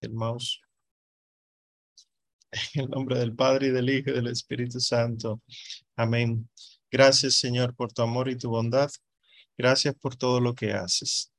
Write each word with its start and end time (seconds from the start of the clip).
el 0.00 0.12
mouse. 0.12 0.60
En 2.74 2.84
el 2.84 2.90
nombre 2.90 3.18
del 3.18 3.34
Padre 3.34 3.68
y 3.68 3.70
del 3.70 3.90
Hijo 3.90 4.10
y 4.10 4.14
del 4.14 4.28
Espíritu 4.28 4.80
Santo. 4.80 5.42
Amén. 5.96 6.48
Gracias, 6.90 7.34
Señor, 7.34 7.74
por 7.74 7.92
tu 7.92 8.02
amor 8.02 8.28
y 8.28 8.36
tu 8.36 8.48
bondad. 8.48 8.90
Gracias 9.58 9.94
por 9.94 10.16
todo 10.16 10.40
lo 10.40 10.54
que 10.54 10.72
haces. 10.72 11.32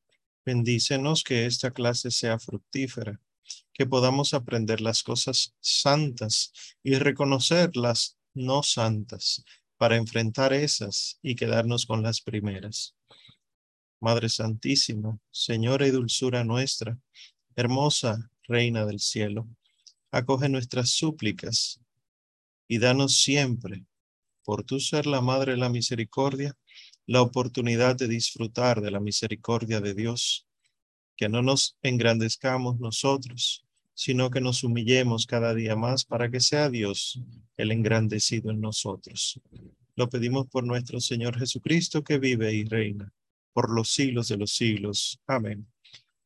Bendícenos 0.45 1.23
que 1.23 1.45
esta 1.45 1.71
clase 1.71 2.11
sea 2.11 2.39
fructífera, 2.39 3.19
que 3.73 3.85
podamos 3.85 4.33
aprender 4.33 4.81
las 4.81 5.03
cosas 5.03 5.55
santas 5.59 6.51
y 6.83 6.95
reconocer 6.95 7.75
las 7.75 8.17
no 8.33 8.63
santas 8.63 9.43
para 9.77 9.95
enfrentar 9.95 10.53
esas 10.53 11.19
y 11.21 11.35
quedarnos 11.35 11.85
con 11.85 12.01
las 12.01 12.21
primeras. 12.21 12.95
Madre 13.99 14.29
Santísima, 14.29 15.17
Señora 15.31 15.87
y 15.87 15.91
dulzura 15.91 16.43
nuestra, 16.43 16.97
hermosa 17.55 18.29
Reina 18.47 18.85
del 18.85 18.99
cielo, 18.99 19.47
acoge 20.11 20.49
nuestras 20.49 20.89
súplicas 20.91 21.79
y 22.67 22.79
danos 22.79 23.17
siempre, 23.17 23.85
por 24.43 24.63
tu 24.63 24.79
ser 24.79 25.05
la 25.05 25.21
Madre 25.21 25.53
de 25.53 25.57
la 25.57 25.69
Misericordia, 25.69 26.55
la 27.05 27.21
oportunidad 27.21 27.95
de 27.95 28.07
disfrutar 28.07 28.81
de 28.81 28.91
la 28.91 28.99
misericordia 28.99 29.81
de 29.81 29.93
Dios, 29.93 30.47
que 31.15 31.29
no 31.29 31.41
nos 31.41 31.77
engrandezcamos 31.81 32.79
nosotros, 32.79 33.65
sino 33.93 34.29
que 34.29 34.41
nos 34.41 34.63
humillemos 34.63 35.25
cada 35.25 35.53
día 35.53 35.75
más 35.75 36.05
para 36.05 36.29
que 36.29 36.39
sea 36.39 36.69
Dios 36.69 37.19
el 37.57 37.71
engrandecido 37.71 38.51
en 38.51 38.61
nosotros. 38.61 39.41
Lo 39.95 40.07
pedimos 40.09 40.47
por 40.47 40.63
nuestro 40.63 41.01
Señor 41.01 41.39
Jesucristo, 41.39 42.03
que 42.03 42.19
vive 42.19 42.53
y 42.53 42.63
reina 42.63 43.11
por 43.51 43.71
los 43.71 43.91
siglos 43.91 44.27
de 44.27 44.37
los 44.37 44.51
siglos. 44.51 45.19
Amén. 45.25 45.67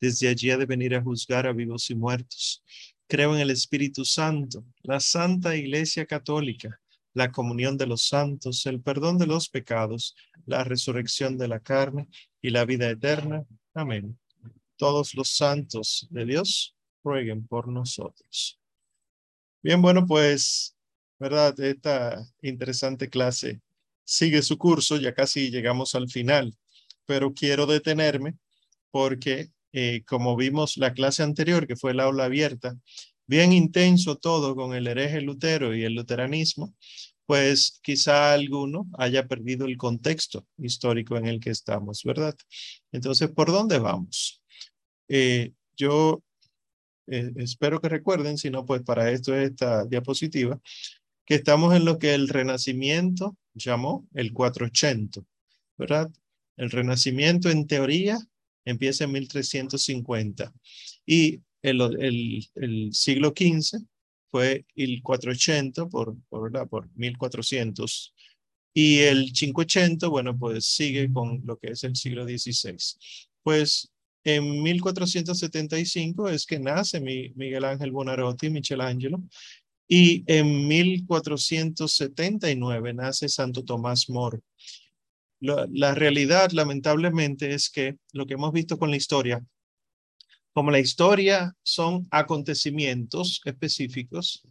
desde 0.00 0.28
allí 0.28 0.50
ha 0.50 0.56
de 0.56 0.66
venir 0.66 0.94
a 0.94 1.02
juzgar 1.02 1.46
a 1.46 1.52
vivos 1.52 1.90
y 1.90 1.94
muertos. 1.94 2.62
Creo 3.06 3.34
en 3.34 3.40
el 3.40 3.50
Espíritu 3.50 4.04
Santo, 4.04 4.64
la 4.82 5.00
Santa 5.00 5.56
Iglesia 5.56 6.06
Católica, 6.06 6.80
la 7.14 7.32
comunión 7.32 7.76
de 7.76 7.86
los 7.86 8.06
santos, 8.06 8.64
el 8.66 8.80
perdón 8.80 9.18
de 9.18 9.26
los 9.26 9.48
pecados, 9.48 10.14
la 10.46 10.62
resurrección 10.64 11.36
de 11.36 11.48
la 11.48 11.60
carne 11.60 12.08
y 12.40 12.50
la 12.50 12.64
vida 12.64 12.88
eterna. 12.88 13.44
Amén. 13.74 14.18
Todos 14.76 15.14
los 15.14 15.30
santos 15.30 16.06
de 16.10 16.24
Dios 16.24 16.76
rueguen 17.02 17.46
por 17.46 17.68
nosotros. 17.68 18.60
Bien, 19.62 19.82
bueno, 19.82 20.06
pues, 20.06 20.76
¿verdad? 21.18 21.58
Esta 21.58 22.24
interesante 22.42 23.08
clase 23.08 23.60
sigue 24.04 24.42
su 24.42 24.56
curso, 24.56 24.96
ya 24.96 25.12
casi 25.12 25.50
llegamos 25.50 25.94
al 25.94 26.08
final, 26.08 26.56
pero 27.06 27.34
quiero 27.34 27.66
detenerme 27.66 28.36
porque 28.90 29.50
eh, 29.72 30.02
como 30.06 30.36
vimos 30.36 30.76
la 30.76 30.92
clase 30.92 31.22
anterior, 31.22 31.66
que 31.66 31.76
fue 31.76 31.92
el 31.92 32.00
aula 32.00 32.24
abierta, 32.24 32.76
bien 33.26 33.52
intenso 33.52 34.16
todo 34.16 34.56
con 34.56 34.74
el 34.74 34.86
hereje 34.86 35.20
Lutero 35.20 35.74
y 35.74 35.84
el 35.84 35.94
luteranismo, 35.94 36.74
pues 37.26 37.78
quizá 37.82 38.32
alguno 38.32 38.86
haya 38.96 39.26
perdido 39.26 39.66
el 39.66 39.76
contexto 39.76 40.46
histórico 40.56 41.16
en 41.18 41.26
el 41.26 41.40
que 41.40 41.50
estamos, 41.50 42.02
¿verdad? 42.04 42.34
Entonces, 42.90 43.30
¿por 43.30 43.52
dónde 43.52 43.78
vamos? 43.78 44.42
Eh, 45.08 45.52
yo 45.76 46.22
eh, 47.06 47.32
espero 47.36 47.80
que 47.80 47.90
recuerden, 47.90 48.38
si 48.38 48.50
no, 48.50 48.64
pues 48.64 48.82
para 48.82 49.10
esto 49.10 49.36
es 49.36 49.50
esta 49.50 49.84
diapositiva, 49.84 50.58
que 51.26 51.34
estamos 51.34 51.74
en 51.74 51.84
lo 51.84 51.98
que 51.98 52.14
el 52.14 52.28
Renacimiento 52.28 53.36
llamó 53.52 54.08
el 54.14 54.32
480, 54.32 55.20
¿verdad? 55.76 56.10
El 56.56 56.70
Renacimiento 56.70 57.50
en 57.50 57.66
teoría 57.66 58.18
empieza 58.68 59.04
en 59.04 59.12
1350 59.12 60.52
y 61.06 61.40
el, 61.62 61.80
el, 62.00 62.46
el 62.54 62.92
siglo 62.92 63.32
XV 63.36 63.80
fue 64.30 64.64
el 64.76 65.02
480 65.02 65.86
por, 65.86 66.16
por, 66.28 66.68
por 66.68 66.88
1400 66.94 68.14
y 68.74 68.98
el 68.98 69.32
580, 69.32 70.08
bueno, 70.08 70.38
pues 70.38 70.66
sigue 70.66 71.10
con 71.12 71.40
lo 71.44 71.58
que 71.58 71.72
es 71.72 71.82
el 71.84 71.96
siglo 71.96 72.24
XVI. 72.24 72.76
Pues 73.42 73.90
en 74.22 74.62
1475 74.62 76.28
es 76.28 76.46
que 76.46 76.60
nace 76.60 77.00
Miguel 77.00 77.64
Ángel 77.64 77.90
Bonarotti, 77.90 78.50
Michelangelo, 78.50 79.20
y 79.88 80.22
en 80.26 80.68
1479 80.68 82.94
nace 82.94 83.28
Santo 83.28 83.64
Tomás 83.64 84.08
Moro. 84.10 84.40
La, 85.40 85.94
realidad, 85.94 86.50
lamentablemente, 86.50 87.54
es 87.54 87.70
que 87.70 87.96
lo 88.12 88.26
que 88.26 88.34
hemos 88.34 88.52
visto 88.52 88.78
con 88.78 88.90
la 88.90 88.96
historia, 88.96 89.44
como 90.52 90.70
la 90.70 90.80
historia 90.80 91.54
son 91.62 92.08
acontecimientos 92.10 93.40
específicos, 93.44 94.42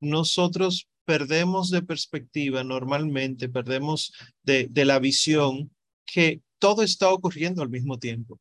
nosotros 0.00 0.88
perdemos 1.04 1.70
de 1.70 1.82
perspectiva 1.82 2.62
normalmente, 2.62 3.48
perdemos 3.48 4.12
de, 4.42 4.68
de 4.70 4.84
la 4.84 4.98
visión 4.98 5.70
que 6.04 6.42
todo 6.58 6.82
está 6.82 7.10
ocurriendo 7.12 7.62
al 7.62 7.70
mismo 7.70 7.98
tiempo. 7.98 8.40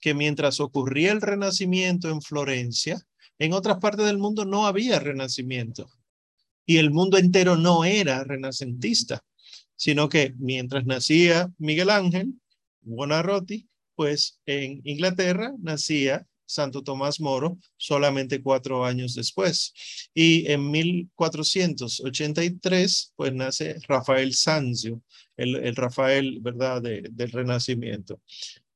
Que 0.00 0.14
mientras 0.14 0.58
ocurría 0.60 1.12
el 1.12 1.20
renacimiento 1.20 2.10
en 2.10 2.22
Florencia, 2.22 3.00
en 3.38 3.52
otras 3.52 3.78
partes 3.78 4.06
del 4.06 4.18
mundo 4.18 4.44
no 4.44 4.66
había 4.66 4.98
renacimiento 4.98 5.88
y 6.66 6.76
el 6.76 6.90
mundo 6.90 7.18
entero 7.18 7.56
no 7.56 7.84
era 7.84 8.22
renacentista 8.24 9.22
sino 9.80 10.08
que 10.10 10.34
mientras 10.36 10.84
nacía 10.84 11.50
Miguel 11.56 11.88
Ángel 11.88 12.34
Buonarroti, 12.82 13.66
pues 13.94 14.38
en 14.44 14.82
Inglaterra 14.84 15.54
nacía 15.58 16.26
Santo 16.44 16.82
Tomás 16.82 17.18
Moro 17.18 17.56
solamente 17.78 18.42
cuatro 18.42 18.84
años 18.84 19.14
después. 19.14 19.72
Y 20.12 20.52
en 20.52 20.70
1483, 20.70 23.14
pues 23.16 23.32
nace 23.32 23.76
Rafael 23.88 24.34
Sanzio, 24.34 25.00
el, 25.38 25.74
Rafael, 25.74 26.40
¿verdad?, 26.42 26.82
del 26.82 27.32
Renacimiento. 27.32 28.20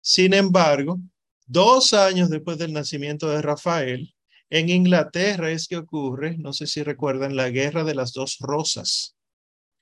Sin 0.00 0.32
embargo, 0.32 0.98
dos 1.44 1.92
años 1.92 2.30
después 2.30 2.56
del 2.56 2.72
nacimiento 2.72 3.28
de 3.28 3.42
Rafael, 3.42 4.14
en 4.48 4.70
Inglaterra 4.70 5.50
es 5.50 5.68
que 5.68 5.76
ocurre, 5.76 6.38
no 6.38 6.54
sé 6.54 6.66
si 6.66 6.82
recuerdan, 6.82 7.36
la 7.36 7.50
Guerra 7.50 7.84
de 7.84 7.94
las 7.94 8.14
Dos 8.14 8.38
Rosas 8.40 9.13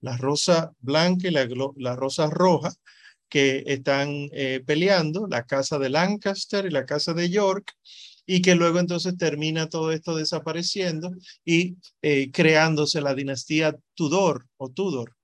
la 0.02 0.16
rosa 0.18 0.72
blanca 0.80 1.28
y 1.28 1.30
la, 1.30 1.96
rosa 1.96 2.28
roja, 2.28 2.72
que 3.28 3.64
están 3.66 4.28
eh, 4.32 4.62
peleando, 4.66 5.26
la 5.26 5.46
casa 5.46 5.78
de 5.78 5.88
Lancaster 5.88 6.66
y 6.66 6.70
la 6.70 6.84
casa 6.84 7.14
de 7.14 7.30
York, 7.30 7.72
y 8.26 8.42
que 8.42 8.54
luego 8.54 8.78
entonces 8.78 9.16
termina 9.16 9.68
todo 9.68 9.90
esto 9.92 10.14
desapareciendo 10.14 11.10
y 11.44 11.76
eh, 12.02 12.30
creándose 12.30 13.00
la 13.00 13.14
dinastía 13.14 13.76
Tudor 13.94 14.46
o 14.58 14.70
Tudor. 14.70 15.16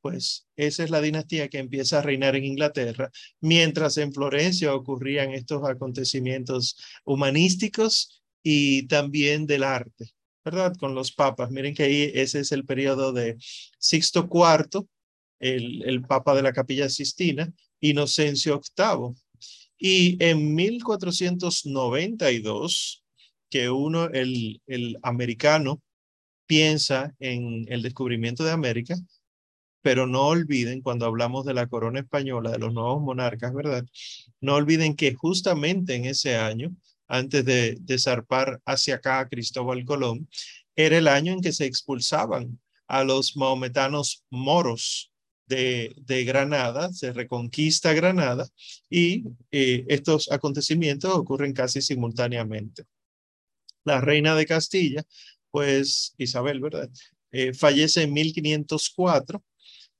Pues 0.00 0.46
esa 0.56 0.84
es 0.84 0.90
la 0.90 1.02
dinastía 1.02 1.48
que 1.48 1.58
empieza 1.58 1.98
a 1.98 2.02
reinar 2.02 2.34
en 2.34 2.44
Inglaterra, 2.44 3.10
mientras 3.40 3.98
en 3.98 4.12
Florencia 4.12 4.74
ocurrían 4.74 5.32
estos 5.32 5.62
acontecimientos 5.68 6.78
humanísticos 7.04 8.22
y 8.42 8.86
también 8.86 9.46
del 9.46 9.64
arte. 9.64 10.12
¿Verdad? 10.44 10.76
Con 10.76 10.94
los 10.94 11.12
papas. 11.12 11.50
Miren 11.50 11.74
que 11.74 11.82
ahí 11.84 12.10
ese 12.14 12.40
es 12.40 12.52
el 12.52 12.64
periodo 12.64 13.12
de 13.12 13.36
Sixto 13.78 14.28
IV, 14.32 14.86
el, 15.40 15.82
el 15.86 16.02
papa 16.02 16.34
de 16.34 16.42
la 16.42 16.52
capilla 16.52 16.88
Sistina, 16.88 17.52
Inocencio 17.80 18.60
VIII. 18.76 19.14
Y 19.78 20.16
en 20.22 20.54
1492, 20.54 23.02
que 23.48 23.70
uno, 23.70 24.10
el, 24.10 24.60
el 24.66 24.98
americano, 25.02 25.82
piensa 26.46 27.14
en 27.20 27.64
el 27.68 27.82
descubrimiento 27.82 28.44
de 28.44 28.50
América, 28.50 28.96
pero 29.82 30.06
no 30.06 30.26
olviden 30.26 30.82
cuando 30.82 31.06
hablamos 31.06 31.46
de 31.46 31.54
la 31.54 31.68
corona 31.68 32.00
española, 32.00 32.50
de 32.50 32.58
los 32.58 32.72
nuevos 32.72 33.00
monarcas, 33.00 33.54
¿verdad? 33.54 33.86
No 34.40 34.56
olviden 34.56 34.96
que 34.96 35.14
justamente 35.14 35.94
en 35.94 36.06
ese 36.06 36.36
año 36.36 36.72
antes 37.10 37.44
de, 37.44 37.98
zarpar 37.98 38.60
hacia 38.64 38.94
acá 38.96 39.28
Cristóbal 39.28 39.84
Colón, 39.84 40.28
era 40.76 40.96
el 40.96 41.08
año 41.08 41.32
en 41.32 41.40
que 41.40 41.52
se 41.52 41.66
expulsaban 41.66 42.60
a 42.86 43.04
los 43.04 43.36
maometanos 43.36 44.24
moros 44.30 45.12
de, 45.46 45.92
de 45.96 46.24
Granada, 46.24 46.92
se 46.92 47.12
reconquista 47.12 47.92
Granada 47.92 48.48
y 48.88 49.24
eh, 49.50 49.84
estos 49.88 50.30
acontecimientos 50.30 51.12
ocurren 51.12 51.52
casi 51.52 51.82
simultáneamente. 51.82 52.84
La 53.84 54.00
reina 54.00 54.36
de 54.36 54.46
Castilla, 54.46 55.02
pues 55.50 56.14
Isabel, 56.16 56.60
¿verdad? 56.60 56.88
Eh, 57.32 57.52
fallece 57.54 58.02
en 58.02 58.12
1504 58.12 59.42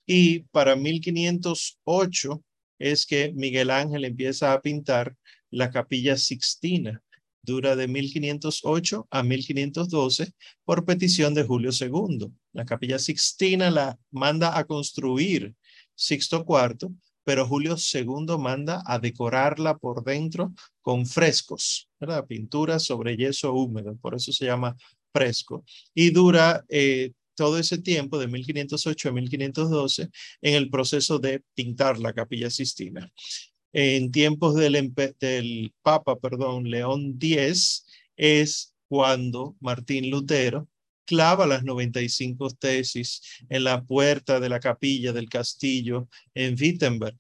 y 0.07 0.41
para 0.53 0.77
1508 0.77 2.45
es 2.79 3.05
que 3.07 3.33
Miguel 3.33 3.71
Ángel 3.71 4.05
empieza 4.05 4.53
a 4.53 4.61
pintar 4.61 5.17
la 5.51 5.71
capilla 5.71 6.17
Sixtina. 6.17 7.03
Dura 7.43 7.75
de 7.75 7.89
1508 7.89 9.09
a 9.11 9.23
1512 9.23 10.33
por 10.65 10.85
petición 10.85 11.33
de 11.33 11.45
Julio 11.45 11.71
II. 11.73 12.31
La 12.53 12.65
capilla 12.65 12.99
Sixtina 12.99 13.71
la 13.71 13.99
manda 14.11 14.59
a 14.59 14.65
construir 14.65 15.55
Sixto 15.95 16.45
IV, 16.47 16.91
pero 17.25 17.47
Julio 17.47 17.77
II 17.77 18.37
manda 18.39 18.83
a 18.85 18.99
decorarla 18.99 19.79
por 19.79 20.05
dentro 20.05 20.53
con 20.83 21.07
frescos, 21.07 21.89
¿verdad? 21.99 22.27
Pintura 22.27 22.79
sobre 22.79 23.17
yeso 23.17 23.53
húmedo, 23.53 23.97
por 23.97 24.15
eso 24.15 24.33
se 24.33 24.47
llama 24.47 24.77
fresco. 25.13 25.65
Y 25.95 26.11
dura 26.11 26.65
eh, 26.69 27.13
todo 27.35 27.59
ese 27.59 27.79
tiempo, 27.79 28.19
de 28.19 28.29
1508 28.29 29.09
a 29.09 29.13
1512, 29.13 30.11
en 30.43 30.55
el 30.55 30.69
proceso 30.69 31.19
de 31.19 31.43
pintar 31.55 31.99
la 31.99 32.13
capilla 32.13 32.51
Sistina. 32.51 33.11
En 33.73 34.11
tiempos 34.11 34.57
del, 34.57 35.73
Papa, 35.83 36.19
perdón, 36.19 36.71
León 36.71 37.19
X, 37.21 37.87
es 38.17 38.75
cuando 38.89 39.57
Martín 39.61 40.11
Lutero 40.11 40.69
clava 41.05 41.47
las 41.47 41.65
95 41.65 42.51
tesis 42.51 43.23
en 43.49 43.65
la 43.65 43.83
puerta 43.83 44.41
de 44.41 44.49
la 44.49 44.61
capilla 44.61 45.13
del 45.13 45.29
castillo 45.29 46.09
en 46.35 46.57
Wittenberg. 46.61 47.17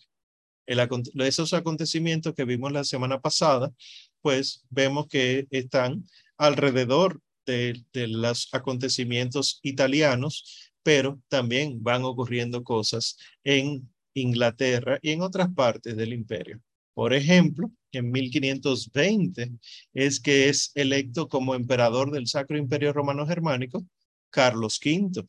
El, 0.67 0.81
esos 1.21 1.53
acontecimientos 1.55 2.35
que 2.35 2.45
vimos 2.45 2.73
la 2.73 2.85
semana 2.85 3.21
pasada, 3.21 3.73
pues 4.21 4.65
vemos 4.71 5.09
que 5.09 5.47
están 5.51 6.07
alrededor 6.37 7.21
de, 7.47 7.83
los 7.93 8.49
acontecimientos 8.53 9.61
italianos, 9.63 10.73
pero 10.83 11.21
también 11.29 11.83
van 11.83 12.05
ocurriendo 12.05 12.63
cosas 12.63 13.17
en 13.45 13.89
Inglaterra 14.15 14.99
y 15.03 15.11
en 15.11 15.23
otras 15.23 15.49
partes 15.55 15.97
del 15.97 16.13
imperio. 16.13 16.61
Por 16.95 17.15
ejemplo, 17.15 17.71
en 17.93 18.11
1520 18.11 19.53
es 19.95 20.21
que 20.21 20.49
es 20.49 20.73
electo 20.75 21.29
como 21.29 21.55
emperador 21.55 22.11
del 22.11 22.27
Sacro 22.27 22.59
Imperio 22.59 22.93
Romano 22.93 23.27
Germánico 23.27 23.85
Carlos 24.31 24.81
V, 24.85 25.27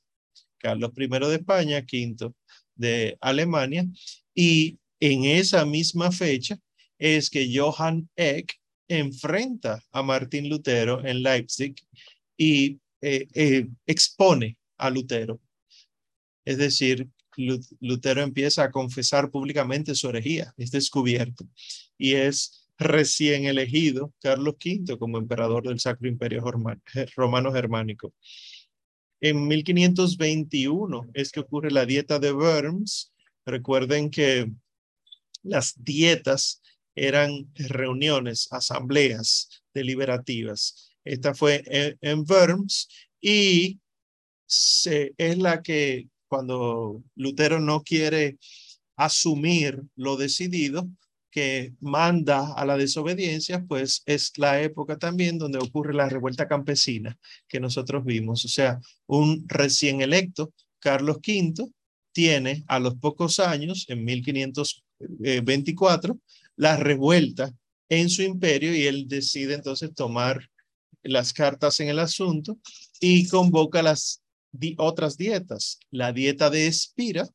Carlos 0.57 0.91
I 0.95 1.07
de 1.07 1.35
España, 1.35 1.79
V 1.79 2.33
de 2.75 3.17
Alemania, 3.21 3.85
y 4.33 4.77
en 4.99 5.25
esa 5.25 5.65
misma 5.65 6.11
fecha 6.11 6.57
es 6.97 7.29
que 7.29 7.49
Johann 7.53 8.09
Eck 8.15 8.53
enfrenta 8.87 9.81
a 9.91 10.03
Martín 10.03 10.49
Lutero 10.49 11.03
en 11.05 11.23
Leipzig 11.23 11.75
y 12.37 12.79
eh, 13.01 13.27
eh, 13.33 13.67
expone 13.87 14.57
a 14.77 14.89
Lutero. 14.89 15.39
Es 16.45 16.57
decir, 16.57 17.07
Lutero 17.79 18.21
empieza 18.21 18.63
a 18.63 18.71
confesar 18.71 19.31
públicamente 19.31 19.95
su 19.95 20.09
herejía, 20.09 20.53
es 20.57 20.71
descubierto 20.71 21.45
y 21.97 22.13
es 22.13 22.67
recién 22.77 23.45
elegido 23.45 24.13
Carlos 24.21 24.55
V 24.63 24.97
como 24.97 25.17
emperador 25.17 25.67
del 25.67 25.79
Sacro 25.79 26.07
Imperio 26.07 26.43
Romano 27.15 27.51
Germánico. 27.51 28.13
En 29.19 29.47
1521 29.47 31.11
es 31.13 31.31
que 31.31 31.41
ocurre 31.41 31.69
la 31.69 31.85
dieta 31.85 32.17
de 32.17 32.31
Worms. 32.33 33.13
Recuerden 33.45 34.09
que 34.09 34.51
las 35.43 35.75
dietas 35.83 36.61
eran 36.95 37.51
reuniones, 37.55 38.47
asambleas 38.51 39.63
deliberativas. 39.73 40.91
Esta 41.03 41.33
fue 41.33 41.63
en, 42.01 42.25
Worms 42.27 42.87
y 43.21 43.79
es 45.17 45.37
la 45.37 45.61
que 45.61 46.09
cuando 46.31 47.03
Lutero 47.15 47.59
no 47.59 47.83
quiere 47.83 48.37
asumir 48.95 49.83
lo 49.97 50.15
decidido, 50.15 50.87
que 51.29 51.73
manda 51.81 52.53
a 52.53 52.65
la 52.65 52.77
desobediencia, 52.77 53.65
pues 53.67 54.01
es 54.05 54.31
la 54.37 54.61
época 54.61 54.97
también 54.97 55.37
donde 55.37 55.59
ocurre 55.59 55.93
la 55.93 56.07
revuelta 56.07 56.47
campesina 56.47 57.17
que 57.49 57.59
nosotros 57.59 58.05
vimos. 58.05 58.45
O 58.45 58.47
sea, 58.47 58.79
un 59.07 59.43
recién 59.49 60.01
electo, 60.01 60.53
Carlos 60.79 61.17
V, 61.17 61.69
tiene 62.13 62.63
a 62.67 62.79
los 62.79 62.95
pocos 62.95 63.39
años, 63.41 63.85
en 63.89 64.05
1500 64.05 64.85
24, 64.99 66.17
la 66.55 66.77
revuelta 66.77 67.53
en 67.89 68.09
su 68.09 68.21
imperio 68.21 68.73
y 68.73 68.85
él 68.85 69.09
decide 69.09 69.55
entonces 69.55 69.93
tomar 69.93 70.49
las 71.03 71.33
cartas 71.33 71.81
en 71.81 71.89
el 71.89 71.99
asunto 71.99 72.57
y 73.01 73.27
convoca 73.27 73.81
las 73.81 74.20
otras 74.77 75.17
dietas. 75.17 75.79
La 75.89 76.13
dieta 76.13 76.49
de 76.49 76.67
Espira 76.67 77.27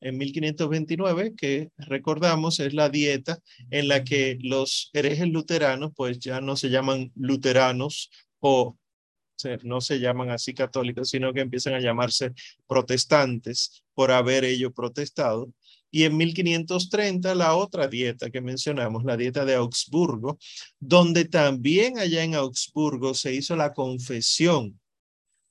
en 0.00 0.18
1529, 0.18 1.34
que 1.36 1.70
recordamos 1.78 2.60
es 2.60 2.74
la 2.74 2.88
dieta 2.88 3.38
en 3.70 3.88
la 3.88 4.04
que 4.04 4.38
los 4.40 4.90
herejes 4.92 5.28
luteranos 5.28 5.92
pues 5.96 6.18
ya 6.18 6.40
no 6.40 6.56
se 6.56 6.68
llaman 6.68 7.10
luteranos 7.14 8.10
o 8.40 8.76
no 9.62 9.80
se 9.80 9.98
llaman 9.98 10.30
así 10.30 10.54
católicos, 10.54 11.10
sino 11.10 11.32
que 11.32 11.40
empiezan 11.40 11.74
a 11.74 11.80
llamarse 11.80 12.32
protestantes 12.66 13.82
por 13.94 14.10
haber 14.10 14.44
ellos 14.44 14.72
protestado 14.74 15.52
y 15.94 16.02
en 16.02 16.16
1530 16.16 17.36
la 17.36 17.54
otra 17.54 17.86
dieta 17.86 18.28
que 18.28 18.40
mencionamos, 18.40 19.04
la 19.04 19.16
dieta 19.16 19.44
de 19.44 19.54
Augsburgo, 19.54 20.40
donde 20.80 21.24
también 21.24 22.00
allá 22.00 22.24
en 22.24 22.34
Augsburgo 22.34 23.14
se 23.14 23.32
hizo 23.32 23.54
la 23.54 23.72
confesión. 23.72 24.80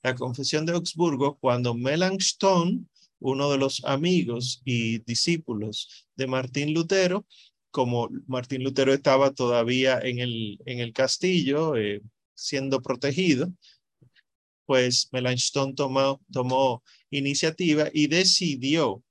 La 0.04 0.14
confesión 0.14 0.66
de 0.66 0.72
Augsburgo 0.72 1.38
cuando 1.38 1.74
Melanchthon, 1.74 2.90
uno 3.20 3.50
de 3.50 3.56
los 3.56 3.82
amigos 3.86 4.60
y 4.62 4.98
discípulos 4.98 6.06
de 6.14 6.26
Martín 6.26 6.74
Lutero, 6.74 7.26
como 7.70 8.10
Martín 8.26 8.62
Lutero 8.62 8.92
estaba 8.92 9.32
todavía 9.32 9.98
en 9.98 10.18
el, 10.18 10.58
en 10.66 10.80
el 10.80 10.92
castillo 10.92 11.74
eh, 11.76 12.02
siendo 12.34 12.82
protegido, 12.82 13.50
pues 14.66 15.08
Melanchthon 15.10 15.74
tomó, 15.74 16.20
tomó 16.30 16.82
iniciativa 17.08 17.88
y 17.90 18.08
decidió 18.08 19.02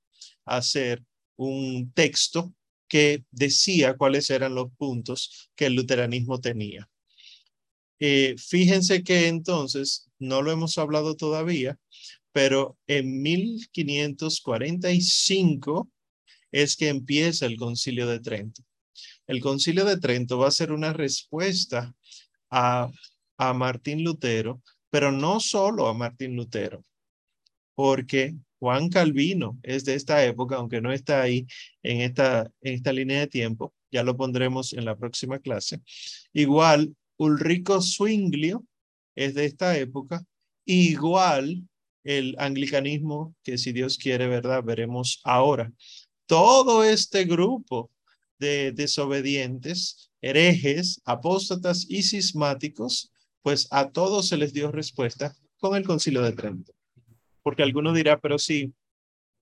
hacer 0.44 1.02
un 1.34 1.90
texto 1.92 2.54
que 2.86 3.24
decía 3.32 3.96
cuáles 3.96 4.30
eran 4.30 4.54
los 4.54 4.70
puntos 4.78 5.50
que 5.56 5.66
el 5.66 5.74
luteranismo 5.74 6.40
tenía. 6.40 6.88
Eh, 8.00 8.34
fíjense 8.38 9.02
que 9.02 9.28
entonces, 9.28 10.10
no 10.18 10.42
lo 10.42 10.52
hemos 10.52 10.76
hablado 10.78 11.16
todavía, 11.16 11.78
pero 12.32 12.76
en 12.86 13.22
1545 13.22 15.90
es 16.50 16.76
que 16.76 16.88
empieza 16.88 17.46
el 17.46 17.56
concilio 17.56 18.06
de 18.06 18.20
Trento. 18.20 18.62
El 19.26 19.40
concilio 19.40 19.84
de 19.84 19.98
Trento 19.98 20.38
va 20.38 20.48
a 20.48 20.52
ser 20.52 20.72
una 20.72 20.92
respuesta 20.92 21.94
a, 22.50 22.90
a 23.38 23.54
Martín 23.54 24.04
Lutero, 24.04 24.62
pero 24.90 25.12
no 25.12 25.40
solo 25.40 25.88
a 25.88 25.94
Martín 25.94 26.36
Lutero, 26.36 26.84
porque 27.74 28.34
Juan 28.58 28.88
Calvino 28.88 29.58
es 29.62 29.84
de 29.84 29.94
esta 29.94 30.24
época, 30.24 30.56
aunque 30.56 30.80
no 30.80 30.92
está 30.92 31.22
ahí 31.22 31.46
en 31.82 32.00
esta, 32.00 32.50
en 32.62 32.74
esta 32.74 32.92
línea 32.92 33.20
de 33.20 33.26
tiempo, 33.26 33.74
ya 33.90 34.02
lo 34.02 34.16
pondremos 34.16 34.72
en 34.72 34.84
la 34.84 34.96
próxima 34.96 35.38
clase. 35.38 35.80
Igual, 36.32 36.94
Ulrico 37.16 37.80
Zwinglio 37.80 38.64
es 39.14 39.34
de 39.34 39.44
esta 39.44 39.76
época, 39.78 40.24
igual 40.64 41.68
el 42.02 42.34
anglicanismo, 42.38 43.34
que 43.42 43.56
si 43.58 43.72
Dios 43.72 43.96
quiere, 43.96 44.26
¿verdad? 44.28 44.62
Veremos 44.62 45.20
ahora. 45.24 45.72
Todo 46.26 46.84
este 46.84 47.24
grupo 47.24 47.90
de 48.38 48.72
desobedientes, 48.72 50.10
herejes, 50.20 51.00
apóstatas 51.04 51.86
y 51.88 52.02
cismáticos, 52.02 53.12
pues 53.42 53.68
a 53.70 53.90
todos 53.90 54.28
se 54.28 54.36
les 54.36 54.52
dio 54.52 54.70
respuesta 54.70 55.34
con 55.58 55.76
el 55.76 55.86
concilio 55.86 56.22
de 56.22 56.32
Trento 56.32 56.74
porque 57.44 57.62
alguno 57.62 57.92
dirá, 57.92 58.18
pero 58.18 58.38
si 58.38 58.72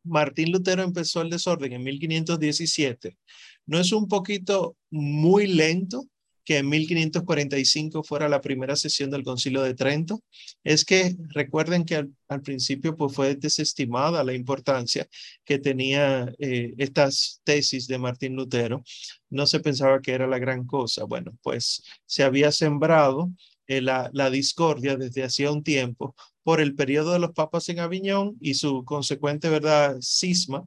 Martín 0.02 0.50
Lutero 0.50 0.82
empezó 0.82 1.22
el 1.22 1.30
desorden 1.30 1.72
en 1.72 1.84
1517, 1.84 3.16
¿no 3.64 3.78
es 3.78 3.92
un 3.92 4.08
poquito 4.08 4.76
muy 4.90 5.46
lento 5.46 6.04
que 6.44 6.58
en 6.58 6.68
1545 6.68 8.02
fuera 8.02 8.28
la 8.28 8.40
primera 8.40 8.76
sesión 8.76 9.10
del 9.10 9.22
Concilio 9.22 9.62
de 9.62 9.74
Trento? 9.74 10.22
Es 10.64 10.84
que 10.84 11.16
recuerden 11.28 11.84
que 11.84 11.96
al, 11.96 12.42
principio 12.42 12.96
pues, 12.96 13.14
fue 13.14 13.34
desestimada 13.36 14.24
la 14.24 14.32
importancia 14.32 15.06
que 15.44 15.58
tenía 15.58 16.32
eh, 16.38 16.74
estas 16.78 17.40
tesis 17.44 17.86
de 17.86 17.98
Martín 17.98 18.36
Lutero. 18.36 18.82
No 19.30 19.46
se 19.46 19.60
pensaba 19.60 20.00
que 20.00 20.12
era 20.12 20.26
la 20.26 20.38
gran 20.38 20.66
cosa. 20.66 21.04
Bueno, 21.04 21.32
pues 21.42 21.82
se 22.06 22.22
había 22.22 22.52
sembrado 22.52 23.30
eh, 23.66 23.80
la, 23.80 24.10
la 24.12 24.30
discordia 24.30 24.96
desde 24.96 25.24
hacía 25.24 25.52
un 25.52 25.62
tiempo 25.62 26.14
por 26.42 26.60
el 26.60 26.74
periodo 26.74 27.12
de 27.12 27.18
los 27.18 27.32
papas 27.32 27.68
en 27.68 27.78
Aviñón 27.80 28.36
y 28.40 28.54
su 28.54 28.84
consecuente, 28.84 29.48
¿verdad?, 29.48 29.96
cisma 30.00 30.64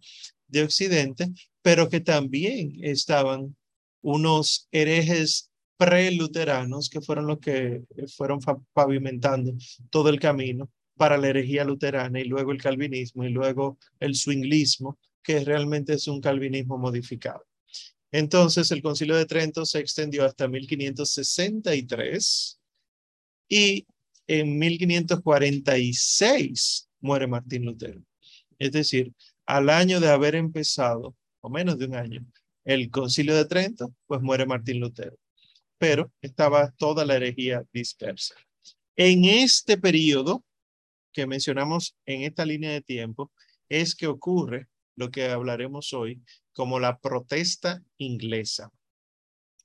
de 0.48 0.64
Occidente, 0.64 1.32
pero 1.62 1.90
que 1.90 2.00
también 2.00 2.74
estaban 2.82 3.56
unos 4.02 4.68
herejes 4.72 5.50
preluteranos 5.78 6.90
que 6.90 7.02
fueron 7.02 7.28
los 7.28 7.40
que 7.40 7.84
fueron 8.16 8.40
pavimentando 8.74 9.54
todo 9.90 10.10
el 10.10 10.20
camino 10.20 10.70
para 10.96 11.18
la 11.18 11.28
herejía 11.28 11.66
luterana 11.66 12.20
y 12.20 12.26
luego 12.26 12.52
el 12.52 12.62
calvinismo 12.62 13.24
y 13.26 13.30
luego 13.30 13.78
el 14.00 14.16
swinglismo, 14.16 14.98
que 15.22 15.44
realmente 15.44 15.94
es 15.94 16.08
un 16.08 16.22
calvinismo 16.22 16.78
modificado. 16.78 17.46
Entonces 18.12 18.72
el 18.72 18.82
concilio 18.82 19.16
de 19.16 19.26
Trento 19.26 19.66
se 19.66 19.80
extendió 19.80 20.24
hasta 20.24 20.48
1563 20.48 22.60
y 23.50 23.86
en 24.28 24.58
1546 24.58 26.88
muere 27.02 27.28
Martín 27.28 27.66
Lutero. 27.66 28.02
Es 28.58 28.72
decir, 28.72 29.14
al 29.46 29.70
año 29.70 30.00
de 30.00 30.10
haber 30.10 30.36
empezado, 30.36 31.14
o 31.42 31.50
menos 31.50 31.78
de 31.78 31.86
un 31.86 31.96
año, 31.96 32.26
el 32.64 32.90
concilio 32.90 33.36
de 33.36 33.44
Trento, 33.46 33.94
pues 34.08 34.22
muere 34.22 34.46
Martín 34.46 34.80
Lutero. 34.80 35.18
Pero 35.78 36.12
estaba 36.22 36.72
toda 36.78 37.06
la 37.06 37.16
herejía 37.16 37.64
dispersa. 37.74 38.36
En 38.96 39.26
este 39.26 39.78
periodo 39.78 40.44
que 41.16 41.26
mencionamos 41.26 41.96
en 42.06 42.24
esta 42.24 42.46
línea 42.46 42.72
de 42.72 42.82
tiempo, 42.82 43.32
es 43.70 43.96
que 43.96 44.06
ocurre 44.06 44.68
lo 44.98 45.10
que 45.12 45.30
hablaremos 45.30 45.94
hoy 45.94 46.22
como 46.52 46.80
la 46.80 47.00
protesta 47.00 47.82
inglesa. 47.98 48.70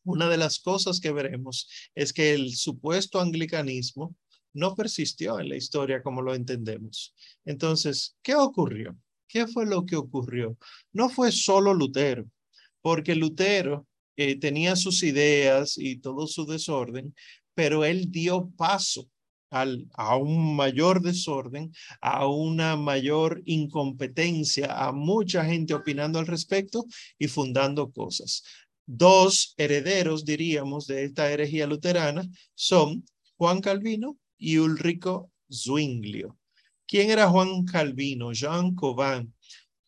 Una 0.04 0.28
de 0.28 0.38
las 0.38 0.60
cosas 0.60 1.00
que 1.00 1.12
veremos 1.12 1.68
es 1.94 2.12
que 2.12 2.34
el 2.34 2.54
supuesto 2.54 3.20
anglicanismo 3.20 4.14
no 4.52 4.76
persistió 4.76 5.40
en 5.40 5.48
la 5.48 5.56
historia 5.56 6.02
como 6.02 6.22
lo 6.22 6.34
entendemos. 6.34 7.14
Entonces, 7.44 8.16
¿qué 8.22 8.36
ocurrió? 8.36 8.96
¿Qué 9.26 9.48
fue 9.48 9.66
lo 9.66 9.84
que 9.84 9.96
ocurrió? 9.96 10.56
No 10.92 11.08
fue 11.08 11.32
solo 11.32 11.74
Lutero, 11.74 12.30
porque 12.80 13.16
Lutero 13.16 13.88
eh, 14.20 14.38
tenía 14.38 14.76
sus 14.76 15.02
ideas 15.02 15.78
y 15.78 15.96
todo 15.96 16.26
su 16.26 16.44
desorden, 16.44 17.14
pero 17.54 17.86
él 17.86 18.10
dio 18.10 18.50
paso 18.50 19.08
a 19.50 20.16
un 20.16 20.54
mayor 20.54 21.00
desorden, 21.00 21.72
a 22.02 22.26
una 22.28 22.76
mayor 22.76 23.40
incompetencia, 23.46 24.86
a 24.86 24.92
mucha 24.92 25.42
gente 25.42 25.72
opinando 25.72 26.18
al 26.18 26.26
respecto 26.26 26.84
y 27.18 27.28
fundando 27.28 27.90
cosas. 27.90 28.42
Dos 28.84 29.54
herederos, 29.56 30.26
diríamos, 30.26 30.86
de 30.86 31.04
esta 31.04 31.32
herejía 31.32 31.66
luterana 31.66 32.28
son 32.54 33.02
Juan 33.38 33.62
Calvino 33.62 34.18
y 34.36 34.58
Ulrico 34.58 35.30
Zwinglio. 35.50 36.36
¿Quién 36.86 37.10
era 37.10 37.26
Juan 37.26 37.64
Calvino? 37.64 38.32
Jean 38.34 38.74
Cauvin. 38.74 39.32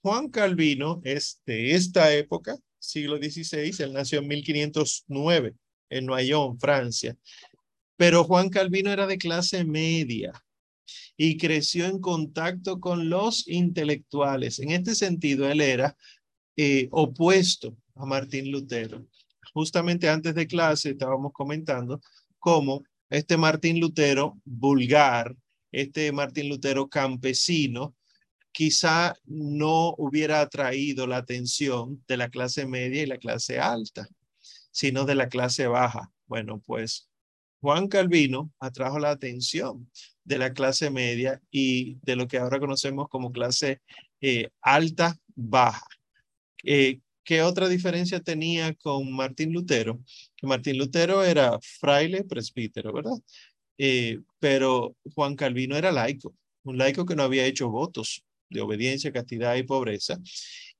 Juan 0.00 0.30
Calvino 0.30 1.02
es 1.04 1.40
de 1.44 1.74
esta 1.74 2.14
época, 2.14 2.56
siglo 2.82 3.16
XVI, 3.16 3.72
él 3.78 3.92
nació 3.92 4.18
en 4.18 4.28
1509 4.28 5.54
en 5.90 6.06
Noyon, 6.06 6.58
Francia. 6.58 7.16
Pero 7.96 8.24
Juan 8.24 8.48
Calvino 8.48 8.90
era 8.90 9.06
de 9.06 9.18
clase 9.18 9.64
media 9.64 10.32
y 11.16 11.36
creció 11.36 11.86
en 11.86 12.00
contacto 12.00 12.80
con 12.80 13.08
los 13.08 13.46
intelectuales. 13.46 14.58
En 14.58 14.70
este 14.70 14.94
sentido, 14.94 15.48
él 15.48 15.60
era 15.60 15.96
eh, 16.56 16.88
opuesto 16.90 17.76
a 17.94 18.04
Martín 18.04 18.50
Lutero. 18.50 19.06
Justamente 19.54 20.08
antes 20.08 20.34
de 20.34 20.46
clase 20.46 20.90
estábamos 20.90 21.32
comentando 21.32 22.00
cómo 22.38 22.82
este 23.10 23.36
Martín 23.36 23.78
Lutero 23.78 24.40
vulgar, 24.44 25.36
este 25.70 26.10
Martín 26.10 26.48
Lutero 26.48 26.88
campesino, 26.88 27.94
quizá 28.52 29.14
no 29.24 29.94
hubiera 29.98 30.40
atraído 30.40 31.06
la 31.06 31.16
atención 31.16 32.02
de 32.06 32.16
la 32.16 32.28
clase 32.28 32.66
media 32.66 33.02
y 33.02 33.06
la 33.06 33.18
clase 33.18 33.58
alta, 33.58 34.06
sino 34.70 35.04
de 35.04 35.14
la 35.14 35.28
clase 35.28 35.66
baja. 35.66 36.12
Bueno, 36.26 36.62
pues 36.64 37.08
Juan 37.60 37.88
Calvino 37.88 38.52
atrajo 38.60 38.98
la 38.98 39.10
atención 39.10 39.90
de 40.24 40.38
la 40.38 40.52
clase 40.52 40.90
media 40.90 41.40
y 41.50 41.96
de 42.02 42.16
lo 42.16 42.28
que 42.28 42.38
ahora 42.38 42.60
conocemos 42.60 43.08
como 43.08 43.32
clase 43.32 43.80
eh, 44.20 44.50
alta 44.60 45.16
baja. 45.34 45.86
Eh, 46.64 47.00
¿Qué 47.24 47.42
otra 47.42 47.68
diferencia 47.68 48.20
tenía 48.20 48.74
con 48.74 49.12
Martín 49.12 49.52
Lutero? 49.52 50.00
Martín 50.42 50.76
Lutero 50.76 51.24
era 51.24 51.58
fraile 51.60 52.24
presbítero, 52.24 52.92
¿verdad? 52.92 53.16
Eh, 53.78 54.18
pero 54.40 54.96
Juan 55.14 55.36
Calvino 55.36 55.76
era 55.76 55.92
laico, 55.92 56.34
un 56.64 56.78
laico 56.78 57.06
que 57.06 57.14
no 57.14 57.22
había 57.22 57.46
hecho 57.46 57.70
votos 57.70 58.24
de 58.52 58.60
obediencia, 58.60 59.12
castidad 59.12 59.56
y 59.56 59.62
pobreza. 59.62 60.18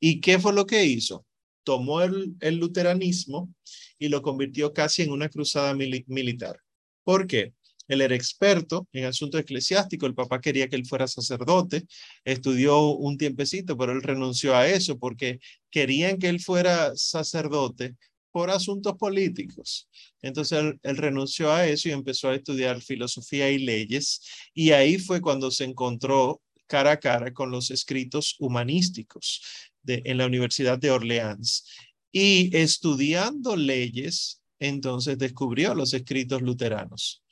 ¿Y 0.01 0.21
qué 0.21 0.39
fue 0.39 0.53
lo 0.53 0.67
que 0.67 0.85
hizo? 0.85 1.25
Tomó 1.65 2.03
el, 2.03 2.37
luteranismo 2.41 3.53
y 3.99 4.09
lo 4.09 4.21
convirtió 4.23 4.73
casi 4.73 5.03
en 5.03 5.13
una 5.13 5.29
cruzada 5.29 5.75
militar. 5.75 6.57
¿Por 7.05 7.27
qué? 7.27 7.53
Él 7.89 8.01
era 8.01 8.15
experto 8.15 8.89
en 8.93 9.05
asuntos 9.05 9.41
eclesiásticos, 9.41 10.09
el 10.09 10.15
papá 10.15 10.41
quería 10.41 10.69
que 10.69 10.77
él 10.77 10.87
fuera 10.87 11.07
sacerdote, 11.07 11.85
estudió 12.25 12.91
un 12.91 13.19
tiempecito, 13.19 13.77
pero 13.77 13.93
él 13.93 14.03
renunció 14.03 14.57
a 14.57 14.67
eso 14.69 14.99
porque 14.99 15.41
querían 15.71 16.19
que 16.19 16.29
él 16.29 16.41
fuera 16.41 16.93
sacerdote 16.97 17.97
por 18.31 18.51
asuntos 18.51 18.95
políticos. 18.95 19.89
Entonces 20.23 20.59
él, 20.59 20.81
él, 20.83 20.97
renunció 20.97 21.53
a 21.53 21.67
eso 21.67 21.89
y 21.89 21.93
empezó 21.93 22.31
a 22.31 22.35
estudiar 22.35 22.81
filosofía 22.81 23.51
y 23.51 23.59
leyes 23.59 24.23
y 24.55 24.71
ahí 24.71 24.99
fue 24.99 25.21
cuando 25.21 25.51
se 25.51 25.65
encontró 25.65 26.41
cara 26.67 26.93
a 26.93 27.01
cara 27.01 27.33
con 27.33 27.51
los 27.51 27.71
escritos 27.71 28.37
humanísticos 28.39 29.43
en 29.87 30.19
la 30.19 30.27
Universidad 30.27 30.79
de 30.79 30.91
Orleans. 30.91 31.67
Y 32.13 32.55
estudiando 32.57 33.57
leyes, 33.57 34.43
entonces 34.59 35.19
descubrió 35.19 35.75
los 35.75 35.95
escritos 35.95 36.43
luteranos. 36.43 37.23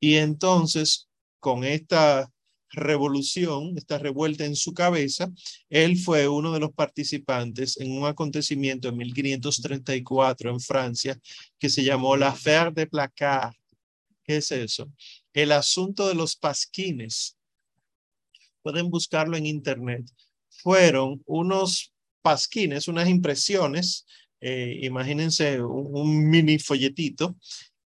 Y 0.00 0.16
entonces, 0.16 1.08
con 1.40 1.64
esta 1.64 2.30
revolución, 2.70 3.76
esta 3.76 3.98
revuelta 3.98 4.44
en 4.44 4.56
su 4.56 4.74
cabeza, 4.74 5.30
él 5.68 5.96
fue 5.98 6.28
uno 6.28 6.52
de 6.52 6.60
los 6.60 6.72
participantes 6.72 7.78
en 7.78 7.92
un 7.92 8.06
acontecimiento 8.06 8.88
en 8.88 8.96
1534 8.96 10.50
en 10.50 10.60
Francia 10.60 11.18
que 11.58 11.68
se 11.68 11.82
llamó 11.84 12.16
la 12.16 12.28
Affaire 12.28 12.72
de 12.72 12.86
Placard. 12.86 13.54
¿Qué 14.24 14.38
es 14.38 14.50
eso? 14.50 14.90
El 15.32 15.52
asunto 15.52 16.08
de 16.08 16.14
los 16.14 16.36
pasquines. 16.36 17.35
Pueden 18.66 18.90
buscarlo 18.90 19.36
en 19.36 19.46
internet. 19.46 20.04
Fueron 20.48 21.22
unos 21.24 21.92
pasquines, 22.20 22.88
unas 22.88 23.08
impresiones 23.08 24.04
eh, 24.40 24.80
imagínense 24.82 25.62
un, 25.62 26.28
mini 26.28 26.58
folletito 26.58 27.36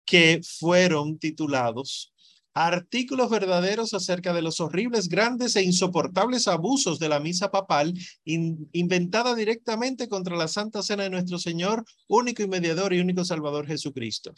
que 0.03 0.41
fueron 0.43 1.19
titulados 1.19 2.09
Artículos 2.55 3.29
verdaderos 3.29 3.93
acerca 3.93 4.33
de 4.33 4.41
los 4.41 4.59
horribles, 4.59 5.09
grandes 5.09 5.55
e 5.55 5.63
insoportables 5.63 6.47
abusos 6.47 6.99
de 6.99 7.09
la 7.09 7.19
misa 7.19 7.49
papal 7.49 7.95
inventada 8.25 9.33
directamente 9.33 10.07
contra 10.07 10.35
la 10.35 10.47
Santa 10.47 10.83
Cena 10.83 11.03
de 11.03 11.09
nuestro 11.09 11.39
Señor, 11.39 11.83
único 12.07 12.43
y 12.43 12.47
mediador 12.47 12.93
y 12.93 12.99
único 12.99 13.25
Salvador 13.25 13.65
Jesucristo. 13.65 14.33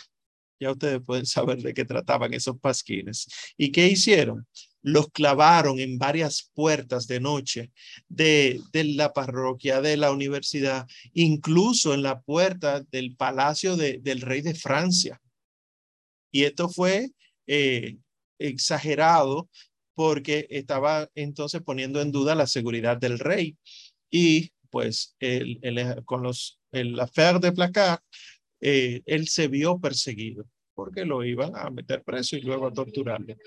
Ya 0.62 0.72
ustedes 0.72 1.01
pueden 1.06 1.25
saber 1.25 1.62
de 1.62 1.74
qué 1.74 1.84
trataban 1.84 2.34
esos 2.34 2.58
pasquines. 2.58 3.27
¿Y 3.58 3.74
qué 3.74 3.88
hicieron? 3.88 4.48
Los 4.86 5.10
clavaron 5.10 5.80
en 5.80 5.98
varias 5.98 6.51
puertas 6.54 7.08
de 7.08 7.20
noche 7.20 7.72
de, 8.08 8.62
de, 8.72 8.84
la 8.84 9.13
parroquia, 9.13 9.82
de 9.82 9.98
la 9.98 10.12
universidad, 10.12 10.88
incluso 11.12 11.96
en 11.96 12.04
la 12.04 12.22
puerta 12.22 12.82
del 12.92 13.15
palacio 13.15 13.77
de, 13.77 13.98
del 13.98 14.22
rey 14.22 14.42
de 14.42 14.54
Francia. 14.54 15.20
Y 16.32 16.44
esto 16.44 16.70
fue 16.70 17.10
eh, 17.48 17.98
exagerado 18.38 19.50
porque 19.96 20.46
estaba 20.51 21.10
entonces 21.15 21.63
poniendo 21.63 22.00
en 22.00 22.12
duda 22.12 22.36
la 22.36 22.46
seguridad 22.46 22.96
del 22.96 23.18
rey. 23.18 23.58
Y 24.12 24.51
pues 24.70 25.15
el, 25.20 25.60
con 26.06 26.22
los, 26.22 26.60
el 26.72 27.00
affair 27.00 27.39
de 27.39 27.54
Placard, 27.54 28.01
eh, 28.62 29.01
él 29.08 29.27
se 29.30 29.48
vio 29.48 29.80
perseguido 29.80 30.46
porque 30.75 31.05
lo 31.05 31.24
iban 31.24 31.55
a 31.55 31.70
meter 31.70 32.03
preso 32.03 32.36
y 32.36 32.41
luego 32.41 32.67
a 32.67 32.74
torturarle. 32.74 33.38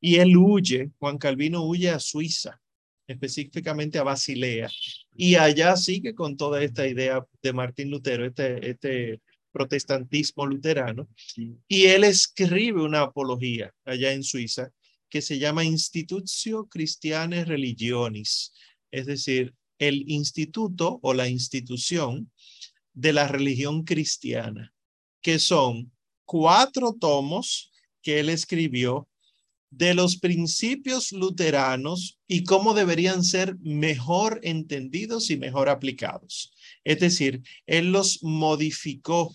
Y 0.00 0.16
él 0.16 0.36
huye, 0.36 0.90
Juan 0.98 1.18
Calvino 1.18 1.64
huye 1.64 1.90
a 1.90 2.00
Suiza, 2.00 2.60
específicamente 3.06 3.98
a 3.98 4.02
Basilea, 4.02 4.68
y 5.14 5.36
allá 5.36 5.76
sigue 5.76 6.14
con 6.14 6.36
toda 6.36 6.62
esta 6.62 6.86
idea 6.86 7.24
de 7.42 7.52
Martín 7.52 7.90
Lutero, 7.90 8.26
este, 8.26 8.70
este 8.70 9.20
protestantismo 9.52 10.46
luterano, 10.46 11.08
y 11.68 11.84
él 11.84 12.04
escribe 12.04 12.82
una 12.82 13.02
apología 13.02 13.72
allá 13.84 14.12
en 14.12 14.22
Suiza 14.22 14.70
que 15.08 15.22
se 15.22 15.38
llama 15.38 15.64
Institutio 15.64 16.66
Christiane 16.66 17.44
Religionis, 17.44 18.52
es 18.90 19.06
decir, 19.06 19.54
el 19.78 20.04
instituto 20.10 20.98
o 21.02 21.14
la 21.14 21.28
institución 21.28 22.30
de 22.92 23.12
la 23.12 23.28
religión 23.28 23.84
cristiana, 23.84 24.74
que 25.22 25.38
son 25.38 25.92
cuatro 26.28 26.92
tomos 26.92 27.72
que 28.02 28.20
él 28.20 28.28
escribió 28.28 29.08
de 29.70 29.94
los 29.94 30.18
principios 30.18 31.10
luteranos 31.10 32.18
y 32.26 32.44
cómo 32.44 32.74
deberían 32.74 33.24
ser 33.24 33.56
mejor 33.60 34.38
entendidos 34.42 35.30
y 35.30 35.38
mejor 35.38 35.70
aplicados. 35.70 36.52
Es 36.84 37.00
decir, 37.00 37.42
él 37.66 37.92
los 37.92 38.22
modificó 38.22 39.34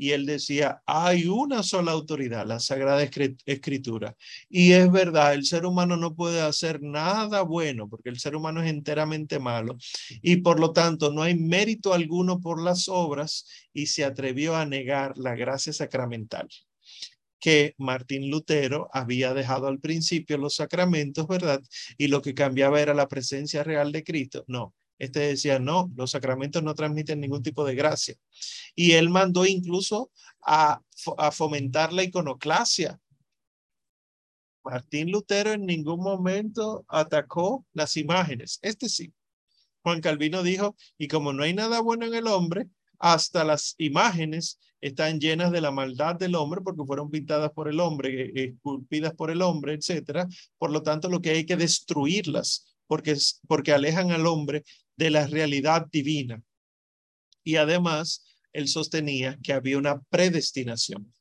y 0.00 0.12
él 0.12 0.24
decía, 0.24 0.80
hay 0.86 1.26
una 1.26 1.62
sola 1.62 1.92
autoridad, 1.92 2.46
la 2.46 2.58
Sagrada 2.58 3.02
Escritura. 3.02 4.16
Y 4.48 4.72
es 4.72 4.90
verdad, 4.90 5.34
el 5.34 5.44
ser 5.44 5.66
humano 5.66 5.98
no 5.98 6.14
puede 6.14 6.40
hacer 6.40 6.80
nada 6.80 7.42
bueno 7.42 7.86
porque 7.86 8.08
el 8.08 8.18
ser 8.18 8.34
humano 8.34 8.62
es 8.62 8.70
enteramente 8.70 9.38
malo 9.38 9.76
y 10.22 10.38
por 10.38 10.58
lo 10.58 10.72
tanto 10.72 11.12
no 11.12 11.22
hay 11.22 11.36
mérito 11.36 11.92
alguno 11.92 12.40
por 12.40 12.62
las 12.62 12.88
obras 12.88 13.46
y 13.74 13.88
se 13.88 14.02
atrevió 14.06 14.56
a 14.56 14.64
negar 14.64 15.18
la 15.18 15.34
gracia 15.34 15.74
sacramental 15.74 16.48
que 17.38 17.74
Martín 17.76 18.30
Lutero 18.30 18.88
había 18.94 19.34
dejado 19.34 19.66
al 19.66 19.80
principio 19.80 20.38
los 20.38 20.56
sacramentos, 20.56 21.26
¿verdad? 21.26 21.62
Y 21.98 22.08
lo 22.08 22.22
que 22.22 22.32
cambiaba 22.32 22.80
era 22.80 22.94
la 22.94 23.08
presencia 23.08 23.64
real 23.64 23.92
de 23.92 24.02
Cristo. 24.02 24.44
No, 24.46 24.74
este 25.00 25.20
decía, 25.20 25.58
no, 25.58 25.90
los 25.96 26.10
sacramentos 26.10 26.62
no 26.62 26.74
transmiten 26.74 27.20
ningún 27.20 27.42
tipo 27.42 27.64
de 27.64 27.74
gracia. 27.74 28.16
Y 28.76 28.92
él 28.92 29.08
mandó 29.08 29.46
incluso 29.46 30.12
a, 30.42 30.82
a 31.16 31.30
fomentar 31.32 31.92
la 31.92 32.04
iconoclasia. 32.04 33.00
Martín 34.62 35.10
Lutero 35.10 35.52
en 35.52 35.64
ningún 35.64 36.00
momento 36.00 36.84
atacó 36.86 37.64
las 37.72 37.96
imágenes. 37.96 38.58
Este 38.60 38.90
sí. 38.90 39.12
Juan 39.82 40.02
Calvino 40.02 40.42
dijo, 40.42 40.76
y 40.98 41.08
como 41.08 41.32
no 41.32 41.44
hay 41.44 41.54
nada 41.54 41.80
bueno 41.80 42.04
en 42.04 42.14
el 42.14 42.26
hombre, 42.26 42.68
hasta 42.98 43.42
las 43.42 43.74
imágenes 43.78 44.60
están 44.82 45.18
llenas 45.18 45.50
de 45.50 45.62
la 45.62 45.70
maldad 45.70 46.16
del 46.16 46.34
hombre 46.34 46.60
porque 46.60 46.84
fueron 46.84 47.10
pintadas 47.10 47.52
por 47.52 47.68
el 47.68 47.80
hombre, 47.80 48.32
eh, 48.34 48.54
esculpidas 48.54 49.14
por 49.14 49.30
el 49.30 49.40
hombre, 49.40 49.72
etcétera. 49.72 50.28
Por 50.58 50.70
lo 50.70 50.82
tanto, 50.82 51.08
lo 51.08 51.22
que 51.22 51.30
hay 51.30 51.46
que 51.46 51.56
destruirlas 51.56 52.66
porque, 52.90 53.16
porque 53.46 53.72
alejan 53.72 54.10
al 54.10 54.26
hombre 54.26 54.64
de 55.00 55.08
la 55.08 55.26
realidad 55.26 55.86
divina. 55.90 56.42
Y 57.42 57.56
además, 57.56 58.22
él 58.52 58.68
sostenía 58.68 59.38
que 59.42 59.54
había 59.54 59.78
una 59.78 60.02
predestinación. 60.10 61.14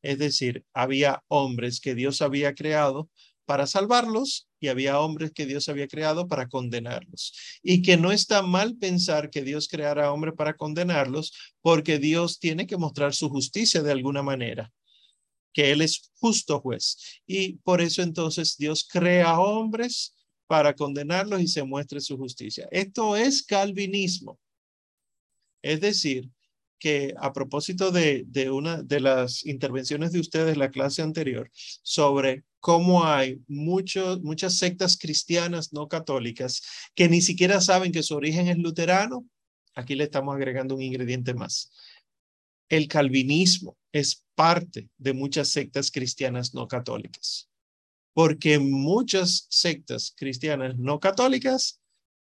Es 0.00 0.18
decir, 0.18 0.64
había 0.72 1.24
hombres 1.26 1.80
que 1.80 1.96
Dios 1.96 2.22
había 2.22 2.54
creado 2.54 3.10
para 3.46 3.66
salvarlos 3.66 4.48
y 4.60 4.68
había 4.68 5.00
hombres 5.00 5.32
que 5.32 5.44
Dios 5.44 5.68
había 5.68 5.88
creado 5.88 6.28
para 6.28 6.48
condenarlos. 6.48 7.34
Y 7.64 7.82
que 7.82 7.96
no 7.96 8.12
está 8.12 8.42
mal 8.42 8.76
pensar 8.76 9.28
que 9.28 9.42
Dios 9.42 9.66
creara 9.66 10.12
hombres 10.12 10.34
para 10.36 10.56
condenarlos 10.56 11.32
porque 11.62 11.98
Dios 11.98 12.38
tiene 12.38 12.68
que 12.68 12.76
mostrar 12.76 13.12
su 13.12 13.28
justicia 13.28 13.82
de 13.82 13.90
alguna 13.90 14.22
manera, 14.22 14.72
que 15.52 15.72
Él 15.72 15.80
es 15.80 16.12
justo 16.20 16.60
juez. 16.60 17.20
Y 17.26 17.54
por 17.64 17.80
eso 17.80 18.02
entonces 18.02 18.56
Dios 18.56 18.86
crea 18.88 19.40
hombres 19.40 20.13
para 20.46 20.74
condenarlos 20.74 21.40
y 21.40 21.48
se 21.48 21.62
muestre 21.62 22.00
su 22.00 22.16
justicia. 22.16 22.68
Esto 22.70 23.16
es 23.16 23.42
calvinismo. 23.42 24.38
Es 25.62 25.80
decir, 25.80 26.30
que 26.78 27.14
a 27.18 27.32
propósito 27.32 27.90
de, 27.90 28.24
de 28.26 28.50
una 28.50 28.82
de 28.82 29.00
las 29.00 29.46
intervenciones 29.46 30.12
de 30.12 30.20
ustedes 30.20 30.56
la 30.56 30.70
clase 30.70 31.00
anterior 31.00 31.50
sobre 31.54 32.44
cómo 32.60 33.04
hay 33.04 33.40
muchos, 33.46 34.20
muchas 34.22 34.58
sectas 34.58 34.98
cristianas 34.98 35.72
no 35.72 35.88
católicas 35.88 36.62
que 36.94 37.08
ni 37.08 37.22
siquiera 37.22 37.60
saben 37.60 37.92
que 37.92 38.02
su 38.02 38.14
origen 38.14 38.48
es 38.48 38.58
luterano, 38.58 39.26
aquí 39.74 39.94
le 39.94 40.04
estamos 40.04 40.34
agregando 40.34 40.74
un 40.74 40.82
ingrediente 40.82 41.32
más. 41.32 41.70
El 42.68 42.88
calvinismo 42.88 43.78
es 43.92 44.24
parte 44.34 44.90
de 44.98 45.14
muchas 45.14 45.48
sectas 45.48 45.90
cristianas 45.90 46.52
no 46.52 46.68
católicas 46.68 47.48
porque 48.14 48.58
muchas 48.60 49.46
sectas 49.50 50.14
cristianas 50.16 50.78
no 50.78 51.00
católicas 51.00 51.80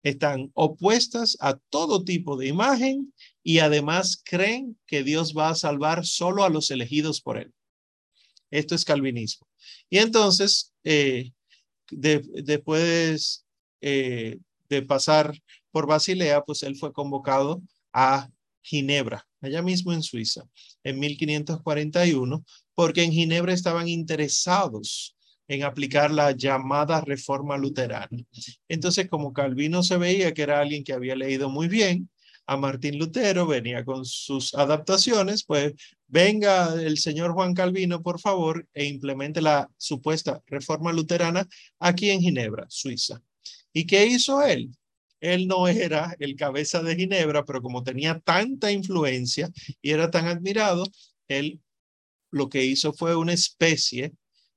están 0.02 0.50
opuestas 0.54 1.36
a 1.40 1.58
todo 1.70 2.04
tipo 2.04 2.36
de 2.36 2.46
imagen 2.46 3.12
y 3.42 3.58
además 3.58 4.20
creen 4.24 4.78
que 4.86 5.02
Dios 5.02 5.34
va 5.36 5.50
a 5.50 5.54
salvar 5.54 6.06
solo 6.06 6.44
a 6.44 6.48
los 6.48 6.70
elegidos 6.70 7.20
por 7.20 7.36
él. 7.36 7.52
Esto 8.50 8.74
es 8.74 8.84
calvinismo. 8.84 9.48
Y 9.90 9.98
entonces, 9.98 10.72
eh, 10.84 11.32
después 11.90 13.44
eh, 13.80 14.38
de 14.68 14.82
pasar 14.82 15.36
por 15.70 15.86
Basilea, 15.86 16.42
pues 16.42 16.62
él 16.62 16.76
fue 16.76 16.92
convocado 16.92 17.62
a 17.92 18.28
Ginebra, 18.62 19.26
allá 19.40 19.62
mismo 19.62 19.92
en 19.92 20.02
Suiza, 20.02 20.44
en 20.84 21.00
1541, 21.00 22.44
porque 22.74 23.02
en 23.02 23.12
Ginebra 23.12 23.52
estaban 23.52 23.88
interesados 23.88 25.16
en 25.52 25.64
aplicar 25.64 26.10
la 26.10 26.32
llamada 26.32 27.00
reforma 27.02 27.56
luterana. 27.58 28.08
Entonces, 28.68 29.08
como 29.08 29.32
Calvino 29.32 29.82
se 29.82 29.98
veía 29.98 30.32
que 30.32 30.42
era 30.42 30.60
alguien 30.60 30.82
que 30.82 30.94
había 30.94 31.14
leído 31.14 31.50
muy 31.50 31.68
bien, 31.68 32.08
a 32.46 32.56
Martín 32.56 32.98
Lutero 32.98 33.46
venía 33.46 33.84
con 33.84 34.04
sus 34.04 34.54
adaptaciones, 34.54 35.44
pues 35.44 35.74
venga 36.06 36.74
el 36.74 36.98
señor 36.98 37.32
Juan 37.32 37.54
Calvino, 37.54 38.02
por 38.02 38.18
favor, 38.18 38.66
e 38.74 38.86
implemente 38.86 39.40
la 39.40 39.70
supuesta 39.76 40.42
reforma 40.46 40.92
luterana 40.92 41.46
aquí 41.78 42.10
en 42.10 42.20
Ginebra, 42.20 42.66
Suiza. 42.68 43.22
¿Y 43.72 43.86
qué 43.86 44.06
hizo 44.06 44.42
él? 44.42 44.70
Él 45.20 45.46
no 45.46 45.68
era 45.68 46.16
el 46.18 46.34
cabeza 46.34 46.82
de 46.82 46.96
Ginebra, 46.96 47.44
pero 47.44 47.62
como 47.62 47.84
tenía 47.84 48.18
tanta 48.20 48.72
influencia 48.72 49.50
y 49.80 49.90
era 49.90 50.10
tan 50.10 50.26
admirado, 50.26 50.84
él 51.28 51.60
lo 52.30 52.48
que 52.48 52.64
hizo 52.64 52.92
fue 52.92 53.14
una 53.14 53.32
especie 53.34 54.12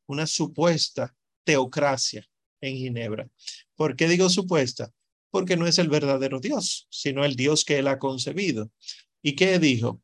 una 0.07 0.27
supuesta 0.27 1.15
teocracia 1.43 2.27
en 2.61 2.77
Ginebra. 2.77 3.29
¿Por 3.75 3.95
qué 3.95 4.07
digo 4.07 4.29
supuesta? 4.29 4.91
Porque 5.29 5.57
no 5.57 5.67
es 5.67 5.77
el 5.79 5.89
verdadero 5.89 6.39
Dios, 6.39 6.87
sino 6.89 7.25
el 7.25 7.35
Dios 7.35 7.65
que 7.65 7.79
él 7.79 7.87
ha 7.87 7.99
concebido. 7.99 8.71
¿Y 9.21 9.35
qué 9.35 9.59
dijo? 9.59 10.01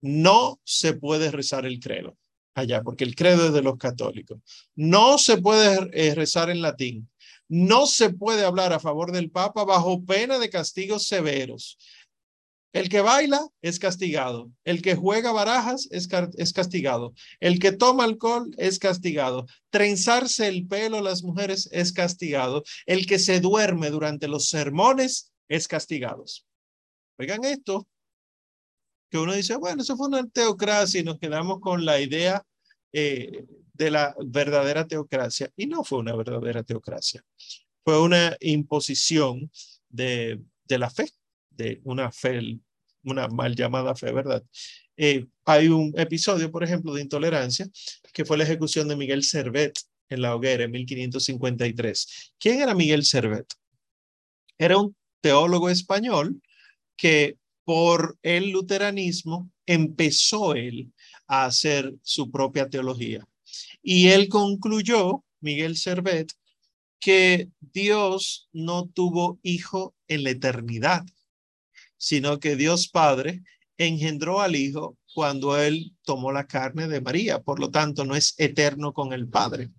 No 0.00 0.60
se 0.64 0.94
puede 0.94 1.30
rezar 1.30 1.66
el 1.66 1.80
credo 1.80 2.16
allá, 2.54 2.82
porque 2.82 3.04
el 3.04 3.14
credo 3.14 3.46
es 3.46 3.52
de 3.52 3.62
los 3.62 3.78
católicos. 3.78 4.40
No 4.74 5.18
se 5.18 5.38
puede 5.38 5.88
eh, 5.92 6.14
rezar 6.14 6.50
en 6.50 6.62
latín. 6.62 7.08
No 7.48 7.86
se 7.86 8.10
puede 8.10 8.44
hablar 8.44 8.72
a 8.72 8.80
favor 8.80 9.12
del 9.12 9.30
Papa 9.30 9.64
bajo 9.64 10.04
pena 10.04 10.38
de 10.38 10.50
castigos 10.50 11.06
severos. 11.06 11.78
El 12.72 12.88
que 12.88 13.02
baila 13.02 13.46
es 13.60 13.78
castigado. 13.78 14.50
El 14.64 14.80
que 14.80 14.94
juega 14.94 15.30
barajas 15.30 15.88
es, 15.90 16.08
es, 16.36 16.52
castigado. 16.54 17.12
El 17.38 17.58
que 17.58 17.72
toma 17.72 18.04
alcohol 18.04 18.50
es 18.56 18.78
castigado. 18.78 19.46
Trenzarse 19.70 20.48
el 20.48 20.66
pelo 20.66 21.02
las 21.02 21.22
mujeres 21.22 21.68
es 21.70 21.92
castigado. 21.92 22.62
El 22.86 23.06
que 23.06 23.18
se 23.18 23.40
duerme 23.40 23.90
durante 23.90 24.26
los 24.26 24.48
sermones 24.48 25.32
es 25.48 25.68
castigado. 25.68 26.24
Oigan 27.18 27.44
esto, 27.44 27.86
que 29.10 29.18
uno 29.18 29.34
dice, 29.34 29.56
bueno, 29.56 29.82
eso 29.82 29.96
fue 29.96 30.08
una 30.08 30.26
teocracia 30.26 31.00
y 31.00 31.04
nos 31.04 31.18
quedamos 31.18 31.60
con 31.60 31.84
la 31.84 32.00
idea 32.00 32.42
eh, 32.92 33.44
de 33.74 33.90
la 33.90 34.16
verdadera 34.24 34.86
teocracia. 34.86 35.50
Y 35.56 35.66
no 35.66 35.84
fue 35.84 35.98
una 35.98 36.16
verdadera 36.16 36.62
teocracia. 36.62 37.22
Fue 37.84 38.00
una 38.00 38.34
imposición 38.40 39.50
de, 39.90 40.40
de 40.64 40.78
la 40.78 40.88
fe 40.88 41.12
de 41.56 41.80
una 41.84 42.10
fe, 42.10 42.58
una 43.04 43.28
mal 43.28 43.54
llamada 43.54 43.94
fe, 43.94 44.12
¿verdad? 44.12 44.44
Eh, 44.96 45.26
hay 45.44 45.68
un 45.68 45.92
episodio, 45.96 46.50
por 46.50 46.64
ejemplo, 46.64 46.94
de 46.94 47.02
intolerancia, 47.02 47.66
que 48.12 48.24
fue 48.24 48.36
la 48.36 48.44
ejecución 48.44 48.88
de 48.88 48.96
Miguel 48.96 49.24
Servet 49.24 49.78
en 50.08 50.22
la 50.22 50.34
hoguera 50.34 50.64
en 50.64 50.70
1553. 50.70 52.32
¿Quién 52.38 52.60
era 52.60 52.74
Miguel 52.74 53.04
Servet? 53.04 53.46
Era 54.58 54.78
un 54.78 54.94
teólogo 55.20 55.70
español 55.70 56.40
que 56.96 57.38
por 57.64 58.18
el 58.22 58.50
luteranismo 58.50 59.50
empezó 59.66 60.54
él 60.54 60.92
a 61.26 61.46
hacer 61.46 61.94
su 62.02 62.30
propia 62.30 62.68
teología. 62.68 63.26
Y 63.82 64.08
él 64.08 64.28
concluyó, 64.28 65.24
Miguel 65.40 65.76
Servet, 65.76 66.32
que 67.00 67.48
Dios 67.60 68.48
no 68.52 68.86
tuvo 68.86 69.40
hijo 69.42 69.94
en 70.06 70.24
la 70.24 70.30
eternidad, 70.30 71.04
sino 72.02 72.40
que 72.40 72.56
Dios 72.56 72.88
Padre 72.88 73.44
engendró 73.78 74.40
al 74.40 74.56
Hijo 74.56 74.98
cuando 75.14 75.56
Él 75.56 75.94
tomó 76.02 76.32
la 76.32 76.48
carne 76.48 76.88
de 76.88 77.00
María. 77.00 77.40
Por 77.40 77.60
lo 77.60 77.70
tanto, 77.70 78.04
no 78.04 78.16
es 78.16 78.34
eterno 78.38 78.92
con 78.92 79.12
el 79.12 79.28
Padre. 79.28 79.70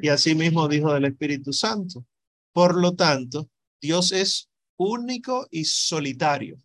Y 0.00 0.08
así 0.08 0.34
mismo 0.34 0.66
dijo 0.66 0.94
del 0.94 1.04
Espíritu 1.04 1.52
Santo. 1.52 2.06
Por 2.54 2.74
lo 2.74 2.94
tanto, 2.94 3.50
Dios 3.82 4.12
es 4.12 4.48
único 4.78 5.46
y 5.50 5.66
solitario. 5.66 6.58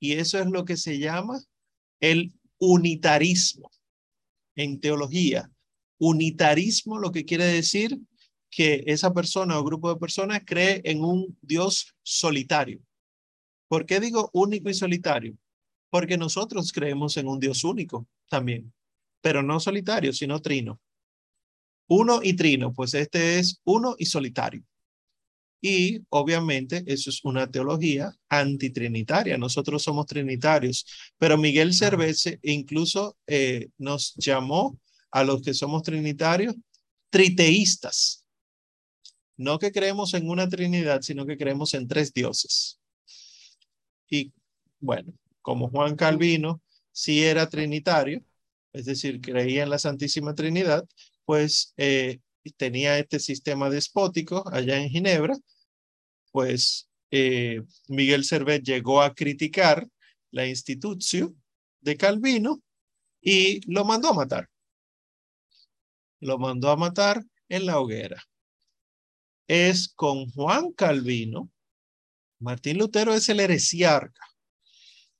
Y 0.00 0.14
eso 0.14 0.40
es 0.40 0.46
lo 0.48 0.64
que 0.64 0.76
se 0.76 0.98
llama 0.98 1.40
el 2.00 2.32
unitarismo 2.58 3.70
en 4.56 4.80
teología. 4.80 5.48
Unitarismo 5.98 6.98
lo 6.98 7.12
que 7.12 7.24
quiere 7.24 7.44
decir 7.44 7.96
que 8.50 8.82
esa 8.88 9.14
persona 9.14 9.56
o 9.60 9.64
grupo 9.64 9.94
de 9.94 10.00
personas 10.00 10.42
cree 10.44 10.80
en 10.82 11.04
un 11.04 11.38
Dios 11.40 11.94
solitario. 12.02 12.80
¿Por 13.68 13.86
qué 13.86 14.00
digo 14.00 14.30
único 14.32 14.70
y 14.70 14.74
solitario? 14.74 15.36
Porque 15.90 16.18
nosotros 16.18 16.72
creemos 16.72 17.16
en 17.16 17.28
un 17.28 17.38
Dios 17.38 17.64
único 17.64 18.06
también, 18.28 18.72
pero 19.20 19.42
no 19.42 19.60
solitario, 19.60 20.12
sino 20.12 20.40
trino. 20.40 20.80
Uno 21.86 22.20
y 22.22 22.34
trino, 22.34 22.72
pues 22.72 22.94
este 22.94 23.38
es 23.38 23.60
uno 23.64 23.94
y 23.98 24.06
solitario. 24.06 24.62
Y 25.60 26.02
obviamente 26.10 26.84
eso 26.86 27.10
es 27.10 27.24
una 27.24 27.50
teología 27.50 28.14
antitrinitaria. 28.28 29.36
Nosotros 29.38 29.82
somos 29.82 30.06
trinitarios, 30.06 30.86
pero 31.18 31.36
Miguel 31.36 31.74
Cervece 31.74 32.38
incluso 32.42 33.16
eh, 33.26 33.68
nos 33.76 34.14
llamó 34.16 34.78
a 35.10 35.24
los 35.24 35.42
que 35.42 35.54
somos 35.54 35.82
trinitarios 35.82 36.54
triteístas. 37.10 38.24
No 39.36 39.58
que 39.58 39.72
creemos 39.72 40.14
en 40.14 40.28
una 40.28 40.48
trinidad, 40.48 41.00
sino 41.02 41.26
que 41.26 41.36
creemos 41.36 41.74
en 41.74 41.88
tres 41.88 42.12
dioses. 42.12 42.77
Y 44.08 44.32
bueno, 44.80 45.12
como 45.42 45.68
Juan 45.70 45.96
Calvino 45.96 46.60
sí 46.92 47.24
era 47.24 47.48
trinitario, 47.48 48.22
es 48.72 48.84
decir, 48.84 49.20
creía 49.20 49.62
en 49.62 49.70
la 49.70 49.78
Santísima 49.78 50.34
Trinidad, 50.34 50.86
pues 51.24 51.74
eh, 51.76 52.20
tenía 52.56 52.98
este 52.98 53.18
sistema 53.18 53.70
despótico 53.70 54.48
allá 54.50 54.76
en 54.76 54.90
Ginebra, 54.90 55.36
pues 56.32 56.88
eh, 57.10 57.62
Miguel 57.88 58.24
Servet 58.24 58.62
llegó 58.62 59.02
a 59.02 59.14
criticar 59.14 59.88
la 60.30 60.46
institución 60.46 61.40
de 61.80 61.96
Calvino 61.96 62.62
y 63.20 63.60
lo 63.70 63.84
mandó 63.84 64.08
a 64.08 64.14
matar. 64.14 64.48
Lo 66.20 66.38
mandó 66.38 66.70
a 66.70 66.76
matar 66.76 67.24
en 67.48 67.66
la 67.66 67.80
hoguera. 67.80 68.22
Es 69.46 69.88
con 69.88 70.30
Juan 70.30 70.72
Calvino, 70.72 71.50
Martín 72.40 72.78
Lutero 72.78 73.14
es 73.14 73.28
el 73.28 73.40
heresiarca, 73.40 74.22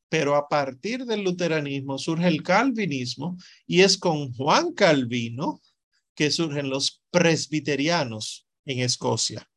pero 0.09 0.37
a 0.37 0.49
partir 0.49 1.05
del 1.05 1.23
luteranismo 1.23 1.99
surge 1.99 2.29
el 2.29 2.43
calvinismo 2.43 3.37
y 3.67 3.83
es 3.83 3.99
con 3.99 4.33
Juan 4.35 4.73
Calvino 4.73 5.61
que 6.15 6.31
surgen 6.31 6.69
los 6.71 7.03
presbiterianos 7.11 8.47
en 8.65 8.81
Escocia. 8.81 9.49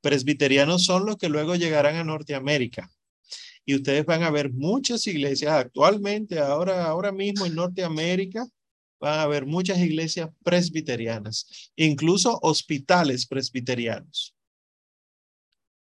Presbiterianos 0.00 0.84
son 0.84 1.06
los 1.06 1.16
que 1.16 1.28
luego 1.28 1.54
llegarán 1.56 1.96
a 1.96 2.04
Norteamérica. 2.04 2.90
Y 3.64 3.74
ustedes 3.74 4.04
van 4.04 4.22
a 4.22 4.30
ver 4.30 4.52
muchas 4.52 5.06
iglesias 5.06 5.52
actualmente, 5.52 6.38
ahora, 6.38 6.84
ahora 6.84 7.12
mismo 7.12 7.46
en 7.46 7.54
Norteamérica, 7.54 8.46
van 9.00 9.20
a 9.20 9.26
ver 9.26 9.46
muchas 9.46 9.78
iglesias 9.78 10.28
presbiterianas, 10.44 11.72
incluso 11.74 12.38
hospitales 12.42 13.26
presbiterianos. 13.26 14.33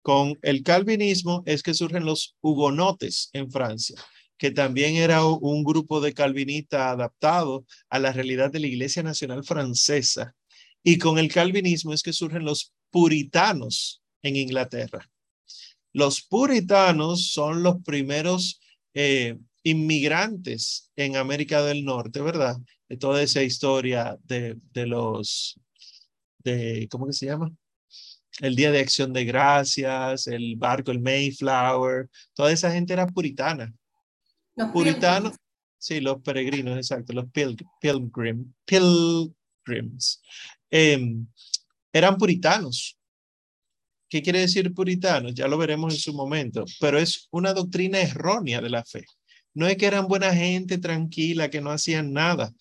Con 0.09 0.39
el 0.41 0.63
calvinismo 0.63 1.43
es 1.45 1.61
que 1.61 1.75
surgen 1.75 2.03
los 2.03 2.35
hugonotes 2.41 3.29
en 3.31 3.51
Francia, 3.51 3.95
que 4.39 4.49
también 4.49 4.95
era 4.95 5.23
un 5.23 5.63
grupo 5.63 6.01
de 6.01 6.15
calvinistas 6.15 6.81
adaptado 6.81 7.63
a 7.91 7.99
la 7.99 8.11
realidad 8.11 8.51
de 8.51 8.59
la 8.59 8.65
Iglesia 8.65 9.03
Nacional 9.03 9.43
Francesa. 9.43 10.35
Y 10.81 10.97
con 10.97 11.19
el 11.19 11.31
calvinismo 11.31 11.93
es 11.93 12.01
que 12.01 12.11
surgen 12.11 12.43
los 12.43 12.73
puritanos 12.89 14.01
en 14.23 14.35
Inglaterra. 14.35 15.07
Los 15.93 16.23
puritanos 16.23 17.27
son 17.27 17.61
los 17.61 17.75
primeros 17.83 18.59
eh, 18.95 19.37
inmigrantes 19.61 20.89
en 20.95 21.17
América 21.17 21.61
del 21.61 21.85
Norte, 21.85 22.19
¿verdad? 22.19 22.57
De 22.87 22.97
toda 22.97 23.21
esa 23.21 23.43
historia 23.43 24.17
de, 24.23 24.57
de 24.73 24.87
los, 24.87 25.59
de, 26.39 26.87
¿cómo 26.89 27.11
se 27.11 27.27
llama? 27.27 27.53
El 28.39 28.55
Día 28.55 28.71
de 28.71 28.79
Acción 28.79 29.11
de 29.11 29.25
Gracias, 29.25 30.27
el 30.27 30.55
barco, 30.55 30.91
el 30.91 30.99
Mayflower, 30.99 32.09
toda 32.33 32.51
esa 32.51 32.71
gente 32.71 32.93
era 32.93 33.07
puritana. 33.07 33.73
Los 34.55 34.71
puritanos, 34.71 35.33
sí, 35.77 35.99
los 35.99 36.21
peregrinos, 36.21 36.77
exacto, 36.77 37.13
los 37.13 37.25
pilgrim, 37.31 38.53
pilgrims, 38.65 40.21
em, 40.69 41.25
eran 41.93 42.17
puritanos. 42.17 42.97
¿Qué 44.09 44.21
quiere 44.21 44.39
decir 44.39 44.73
puritanos? 44.73 45.33
Ya 45.35 45.47
lo 45.47 45.57
veremos 45.57 45.93
en 45.93 45.99
su 45.99 46.13
momento, 46.13 46.65
pero 46.79 46.97
es 46.97 47.27
una 47.31 47.53
doctrina 47.53 48.01
errónea 48.01 48.59
de 48.59 48.69
la 48.69 48.83
fe. 48.83 49.05
No 49.53 49.67
es 49.67 49.77
que 49.77 49.85
eran 49.85 50.07
buena 50.07 50.33
gente 50.33 50.77
tranquila, 50.77 51.49
que 51.49 51.61
no 51.61 51.71
hacían 51.71 52.13
nada, 52.13 52.53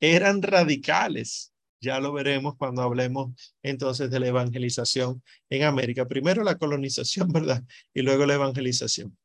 eran 0.00 0.42
radicales. 0.42 1.52
Ya 1.80 2.00
lo 2.00 2.12
veremos 2.12 2.56
cuando 2.56 2.82
hablemos 2.82 3.32
entonces 3.62 4.10
de 4.10 4.20
la 4.20 4.28
evangelización 4.28 5.22
en 5.50 5.64
América. 5.64 6.06
Primero 6.06 6.42
la 6.42 6.58
colonización, 6.58 7.28
¿verdad? 7.32 7.62
Y 7.94 8.02
luego 8.02 8.26
la 8.26 8.34
evangelización. 8.34 9.16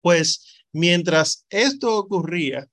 Pues 0.00 0.58
Mientras 0.72 1.46
esto 1.50 1.96
ocurría 1.96 2.68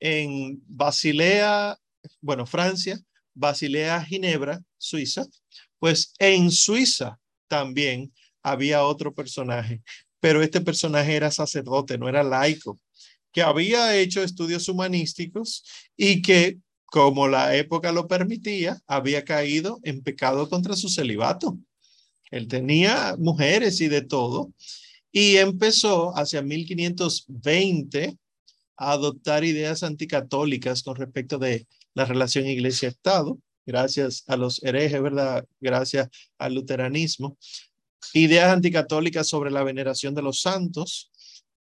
en 0.00 0.62
Basilea, 0.66 1.78
bueno, 2.20 2.46
Francia, 2.46 3.00
Basilea, 3.34 4.04
Ginebra, 4.04 4.60
Suiza, 4.76 5.24
pues 5.78 6.14
en 6.18 6.50
Suiza 6.50 7.18
también 7.46 8.12
había 8.42 8.84
otro 8.84 9.14
personaje, 9.14 9.82
pero 10.20 10.42
este 10.42 10.60
personaje 10.60 11.14
era 11.14 11.30
sacerdote, 11.30 11.96
no 11.96 12.08
era 12.08 12.24
laico, 12.24 12.80
que 13.32 13.42
había 13.42 13.96
hecho 13.96 14.22
estudios 14.22 14.68
humanísticos 14.68 15.64
y 15.96 16.22
que, 16.22 16.58
como 16.90 17.28
la 17.28 17.54
época 17.56 17.92
lo 17.92 18.08
permitía, 18.08 18.80
había 18.86 19.24
caído 19.24 19.78
en 19.82 20.02
pecado 20.02 20.48
contra 20.48 20.74
su 20.74 20.88
celibato. 20.88 21.58
Él 22.30 22.48
tenía 22.48 23.14
mujeres 23.18 23.80
y 23.80 23.88
de 23.88 24.02
todo, 24.02 24.52
y 25.12 25.36
empezó 25.36 26.16
hacia 26.16 26.42
1520 26.42 28.16
a 28.76 28.92
adoptar 28.92 29.44
ideas 29.44 29.82
anticatólicas 29.82 30.82
con 30.82 30.96
respecto 30.96 31.38
de 31.38 31.66
la 31.94 32.04
relación 32.04 32.46
iglesia-estado, 32.46 33.38
gracias 33.66 34.24
a 34.26 34.36
los 34.36 34.62
herejes, 34.62 35.02
¿verdad? 35.02 35.44
Gracias 35.60 36.08
al 36.38 36.54
luteranismo. 36.54 37.36
Ideas 38.14 38.50
anticatólicas 38.50 39.28
sobre 39.28 39.50
la 39.50 39.62
veneración 39.62 40.14
de 40.14 40.22
los 40.22 40.40
santos. 40.40 41.10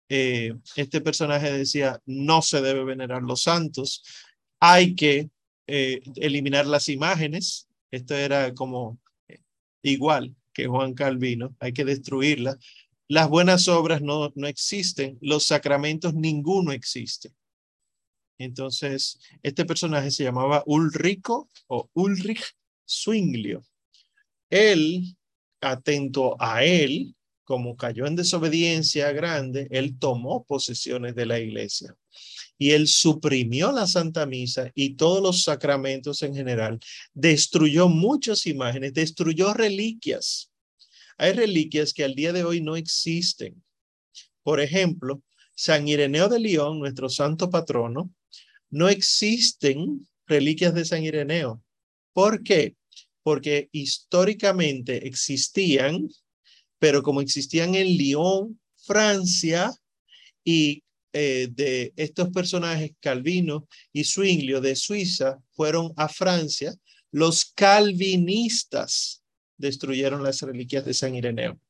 Eh, 0.08 0.52
este 0.76 1.00
personaje 1.00 1.50
decía, 1.52 2.00
no 2.04 2.42
se 2.42 2.60
debe 2.60 2.84
venerar 2.84 3.22
los 3.22 3.42
santos, 3.42 4.02
hay 4.72 4.94
que 4.94 5.30
eh, 5.66 6.02
eliminar 6.16 6.66
las 6.66 6.88
imágenes. 6.88 7.68
Esto 7.90 8.14
era 8.14 8.54
como 8.54 8.98
eh, 9.28 9.40
igual 9.82 10.34
que 10.52 10.66
Juan 10.66 10.94
Calvino, 10.94 11.54
hay 11.58 11.72
que 11.72 11.84
destruirlas 11.84 12.58
las 13.08 13.28
buenas 13.28 13.68
obras 13.68 14.00
no, 14.00 14.32
no 14.34 14.46
existen, 14.46 15.18
los 15.20 15.44
sacramentos 15.44 16.14
ninguno 16.14 16.72
existe. 16.72 17.32
Entonces, 18.38 19.18
este 19.42 19.64
personaje 19.64 20.10
se 20.10 20.24
llamaba 20.24 20.62
Ulrico 20.66 21.48
o 21.66 21.88
Ulrich 21.94 22.56
Zwinglio. 22.88 23.62
Él, 24.50 25.16
atento 25.60 26.36
a 26.40 26.64
él, 26.64 27.14
como 27.44 27.76
cayó 27.76 28.06
en 28.06 28.16
desobediencia 28.16 29.12
grande, 29.12 29.68
él 29.70 29.98
tomó 29.98 30.44
posesiones 30.44 31.14
de 31.14 31.26
la 31.26 31.38
iglesia 31.38 31.94
y 32.58 32.70
él 32.70 32.86
suprimió 32.88 33.72
la 33.72 33.86
Santa 33.86 34.26
Misa 34.26 34.70
y 34.74 34.94
todos 34.94 35.22
los 35.22 35.42
sacramentos 35.42 36.22
en 36.22 36.34
general, 36.34 36.78
destruyó 37.12 37.88
muchas 37.88 38.46
imágenes, 38.46 38.94
destruyó 38.94 39.52
reliquias. 39.54 40.50
Hay 41.18 41.32
reliquias 41.32 41.92
que 41.92 42.04
al 42.04 42.14
día 42.14 42.32
de 42.32 42.44
hoy 42.44 42.60
no 42.60 42.76
existen. 42.76 43.62
Por 44.42 44.60
ejemplo, 44.60 45.22
San 45.54 45.86
Ireneo 45.88 46.28
de 46.28 46.40
León, 46.40 46.78
nuestro 46.78 47.08
santo 47.08 47.50
patrono, 47.50 48.12
no 48.70 48.88
existen 48.88 50.08
reliquias 50.26 50.74
de 50.74 50.84
San 50.84 51.04
Ireneo. 51.04 51.62
¿Por 52.12 52.42
qué? 52.42 52.76
Porque 53.22 53.68
históricamente 53.72 55.06
existían, 55.06 56.08
pero 56.78 57.02
como 57.02 57.20
existían 57.20 57.74
en 57.74 57.86
Lyon, 57.96 58.60
Francia, 58.76 59.72
y 60.44 60.83
eh, 61.16 61.46
de 61.48 61.92
estos 61.94 62.30
personajes, 62.30 62.90
Calvino 62.98 63.68
y 63.92 64.02
Zwinglio 64.02 64.60
de 64.60 64.74
Suiza, 64.74 65.38
fueron 65.52 65.92
a 65.96 66.08
Francia, 66.08 66.74
los 67.12 67.44
calvinistas 67.44 69.22
destruyeron 69.56 70.24
las 70.24 70.42
reliquias 70.42 70.84
de 70.84 70.92
San 70.92 71.14
Ireneo. 71.14 71.60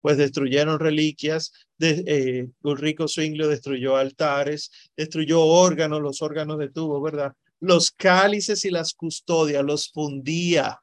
Pues 0.00 0.16
destruyeron 0.16 0.80
reliquias, 0.80 1.52
de, 1.76 2.02
eh, 2.06 2.48
Ulrico 2.62 3.06
Zwinglio 3.08 3.46
destruyó 3.46 3.98
altares, 3.98 4.70
destruyó 4.96 5.42
órganos, 5.42 6.00
los 6.00 6.22
órganos 6.22 6.58
de 6.58 6.70
tubo, 6.70 7.02
¿verdad? 7.02 7.34
Los 7.60 7.90
cálices 7.90 8.64
y 8.64 8.70
las 8.70 8.94
custodias 8.94 9.62
los 9.62 9.90
fundía 9.90 10.80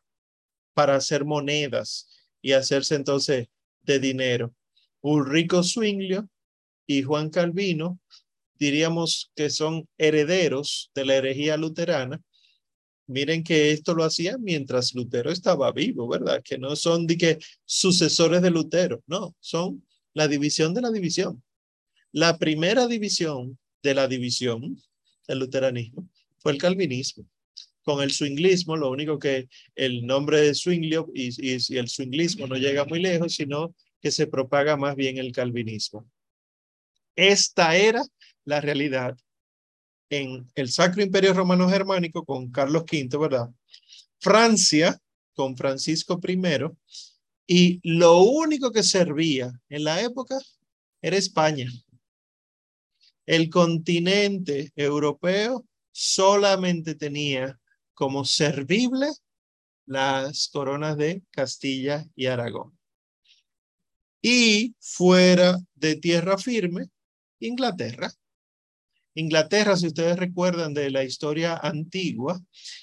para 0.76 0.96
hacer 0.96 1.26
monedas 1.26 2.08
y 2.40 2.52
hacerse 2.52 2.94
entonces 2.94 3.48
de 3.82 3.98
dinero. 3.98 4.54
Ulrico 5.02 5.64
Zwinglio 5.64 6.30
y 6.88 7.04
Juan 7.04 7.30
Calvino, 7.30 8.00
diríamos 8.58 9.32
que 9.36 9.50
son 9.50 9.88
herederos 9.98 10.92
de 10.96 11.06
la 11.06 11.16
herejía 11.16 11.58
luterana, 11.58 12.22
Miren 13.08 13.44
que 13.44 13.72
esto 13.72 13.94
lo 13.94 14.04
hacían 14.04 14.42
mientras 14.42 14.96
Lutero 14.96 15.32
estaba 15.32 15.72
vivo, 15.72 16.08
¿verdad? 16.08 16.42
Que 16.44 16.58
no 16.58 16.76
son 16.76 17.06
de 17.06 17.18
que 17.18 17.38
sucesores 17.64 18.42
de 18.42 18.50
Lutero, 18.50 19.04
no, 19.06 19.36
son 19.40 19.86
la 20.14 20.28
división 20.28 20.74
de 20.74 20.82
la 20.82 20.92
división. 20.92 21.44
La 22.12 22.38
primera 22.40 22.88
división 22.88 23.60
de 23.84 23.94
la 23.94 24.08
división 24.08 24.82
del 25.28 25.40
luteranismo 25.40 26.10
fue 26.40 26.54
el 26.54 26.58
calvinismo. 26.58 27.26
con 27.84 28.02
el 28.02 28.10
swinglismo, 28.12 28.76
lo 28.76 28.90
único 28.90 29.20
que 29.20 29.48
el 29.76 30.08
nombre 30.08 30.42
de 30.42 30.56
swinglio 30.56 31.08
y, 31.14 31.30
y, 31.40 31.78
el 31.78 31.88
swinglismo 31.88 32.48
no 32.48 32.56
llega 32.56 32.84
muy 32.86 33.00
lejos, 33.00 33.36
sino 33.36 33.76
que 34.02 34.10
se 34.10 34.26
propaga 34.26 34.76
más 34.76 34.96
bien 34.96 35.20
el 35.20 35.32
calvinismo. 35.32 36.10
Esta 37.16 37.76
era 37.76 38.04
la 38.44 38.62
realidad 38.62 39.18
en 40.10 40.48
el 40.56 40.70
Sacro 40.70 41.02
Imperio 41.02 41.34
Romano 41.34 41.70
Germánico 41.70 42.26
con 42.26 42.52
Carlos 42.52 42.84
V, 42.84 43.18
¿verdad? 43.18 43.50
Francia 44.20 45.00
con 45.34 45.58
Francisco 45.58 46.20
I 46.26 46.40
y 47.48 47.80
lo 47.84 48.22
único 48.22 48.72
que 48.72 48.84
servía 48.84 49.52
en 49.70 49.84
la 49.84 50.02
época 50.02 50.38
era 51.02 51.18
España. 51.18 51.70
El 53.26 53.50
continente 53.50 54.72
europeo 54.76 55.66
solamente 55.92 56.96
tenía 56.96 57.60
como 57.94 58.26
servible 58.26 59.08
las 59.86 60.50
coronas 60.50 60.98
de 60.98 61.24
Castilla 61.32 62.06
y 62.16 62.26
Aragón. 62.26 62.78
Y 64.22 64.76
fuera 64.80 65.58
de 65.76 65.96
tierra 65.98 66.38
firme, 66.38 66.90
Inglaterra. 67.40 68.12
Inglaterra, 69.16 69.78
si 69.78 69.88
ustedes 69.88 70.18
recuerdan 70.18 70.74
de 70.74 70.92
la 70.92 71.04
historia 71.04 71.56
antigua, 71.58 72.40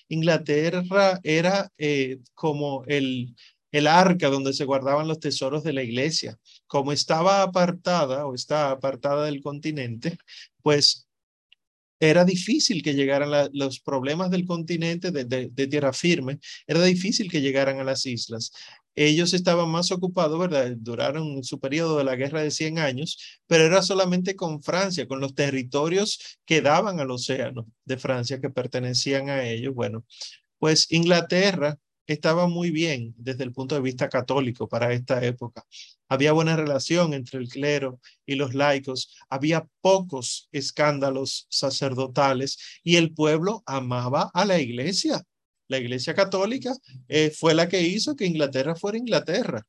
Inglaterra 0.09 1.21
era 1.23 1.71
eh, 1.77 2.21
como 2.35 2.85
el, 2.87 3.35
el 3.71 3.87
arca 3.87 4.29
donde 4.29 4.55
se 4.55 4.65
guardaban 4.65 5.09
los 5.09 5.21
tesoros 5.21 5.62
de 5.62 5.73
la 5.75 5.83
iglesia. 5.83 6.38
Como 6.67 6.93
estaba 6.93 7.43
apartada 7.43 8.27
o 8.27 8.35
está 8.35 8.71
apartada 8.71 9.27
del 9.27 9.43
continente, 9.43 10.17
pues 10.62 11.07
era 12.11 12.25
difícil 12.25 12.83
que 12.83 12.95
llegaran 12.95 13.49
los 13.53 13.79
problemas 13.79 14.29
del 14.31 14.45
continente 14.45 15.12
de, 15.12 15.25
de, 15.25 15.67
tierra 15.69 15.93
firme, 15.93 16.41
era 16.67 16.83
difícil 16.83 17.31
que 17.31 17.41
llegaran 17.41 17.79
a 17.79 17.85
las 17.85 18.07
islas. 18.07 18.51
Ellos 18.97 19.33
estaban 19.35 19.69
más 19.71 19.93
ocupados, 19.93 20.37
¿verdad? 20.37 20.75
Duraron 20.77 21.45
su 21.45 21.61
periodo 21.61 21.99
de 21.99 22.05
la 22.05 22.17
guerra 22.17 22.43
de 22.43 22.51
100 22.51 22.81
años, 22.81 23.41
pero 23.47 23.65
era 23.65 23.83
solamente 23.83 24.35
con 24.35 24.65
Francia, 24.65 25.07
con 25.07 25.21
los 25.21 25.37
territorios 25.37 26.38
que 26.45 26.61
daban 26.61 26.99
al 26.99 27.12
océano 27.12 27.69
de 27.85 27.97
Francia 27.97 28.41
que 28.41 28.51
pertenecían 28.51 29.29
a 29.31 29.45
ellos. 29.49 29.73
Bueno, 29.73 30.05
pues 30.59 30.91
Inglaterra 30.91 31.79
estaba 32.07 32.49
muy 32.49 32.71
bien 32.71 33.15
desde 33.17 33.45
el 33.45 33.53
punto 33.53 33.75
de 33.75 33.81
vista 33.81 34.09
católico 34.09 34.69
para 34.69 34.93
esta 34.93 35.25
época. 35.25 35.65
Había 36.09 36.33
buena 36.33 36.57
relación 36.57 37.15
entre 37.15 37.38
el 37.38 37.49
clero 37.49 38.01
y 38.27 38.35
los 38.35 38.55
laicos, 38.55 39.15
había 39.29 39.67
pocos 39.81 40.49
escándalos 40.53 41.47
sacerdotales 41.49 42.59
y 42.83 42.97
el 42.97 43.15
pueblo 43.15 43.62
amaba 43.67 44.31
a 44.35 44.45
la 44.45 44.61
iglesia. 44.61 45.23
La 45.69 45.79
iglesia 45.79 46.15
católica 46.15 46.75
eh, 47.09 47.31
fue 47.31 47.55
la 47.55 47.69
que 47.69 47.81
hizo 47.83 48.17
que 48.17 48.27
Inglaterra 48.27 48.75
fuera 48.77 48.99
Inglaterra. 48.99 49.67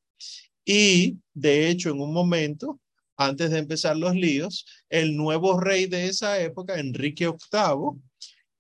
Y 0.66 1.18
de 1.34 1.70
hecho, 1.70 1.92
en 1.92 2.02
un 2.02 2.14
momento, 2.14 2.80
antes 3.16 3.52
de 3.52 3.60
empezar 3.60 3.96
los 3.96 4.16
líos, 4.16 4.66
el 4.90 5.16
nuevo 5.16 5.60
rey 5.60 5.86
de 5.86 6.08
esa 6.08 6.42
época, 6.42 6.80
Enrique 6.80 7.28
VIII, 7.28 8.02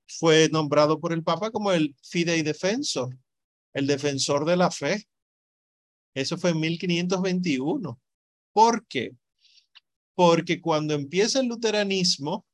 fue 0.08 0.48
nombrado 0.50 1.00
por 1.00 1.12
el 1.12 1.24
Papa 1.24 1.50
como 1.52 1.72
el 1.72 1.96
fidei 2.02 2.44
defensor 2.44 3.18
el 3.74 3.88
defensor 3.88 4.46
de 4.46 4.58
la 4.58 4.72
fe. 4.72 5.08
Eso 6.14 6.38
fue 6.38 6.52
en 6.52 6.60
1521. 6.60 8.00
¿Por 8.54 8.86
qué? 8.88 9.12
Porque 10.16 10.62
cuando 10.62 10.94
empieza 10.94 11.40
el 11.40 11.48
luteranismo, 11.48 12.46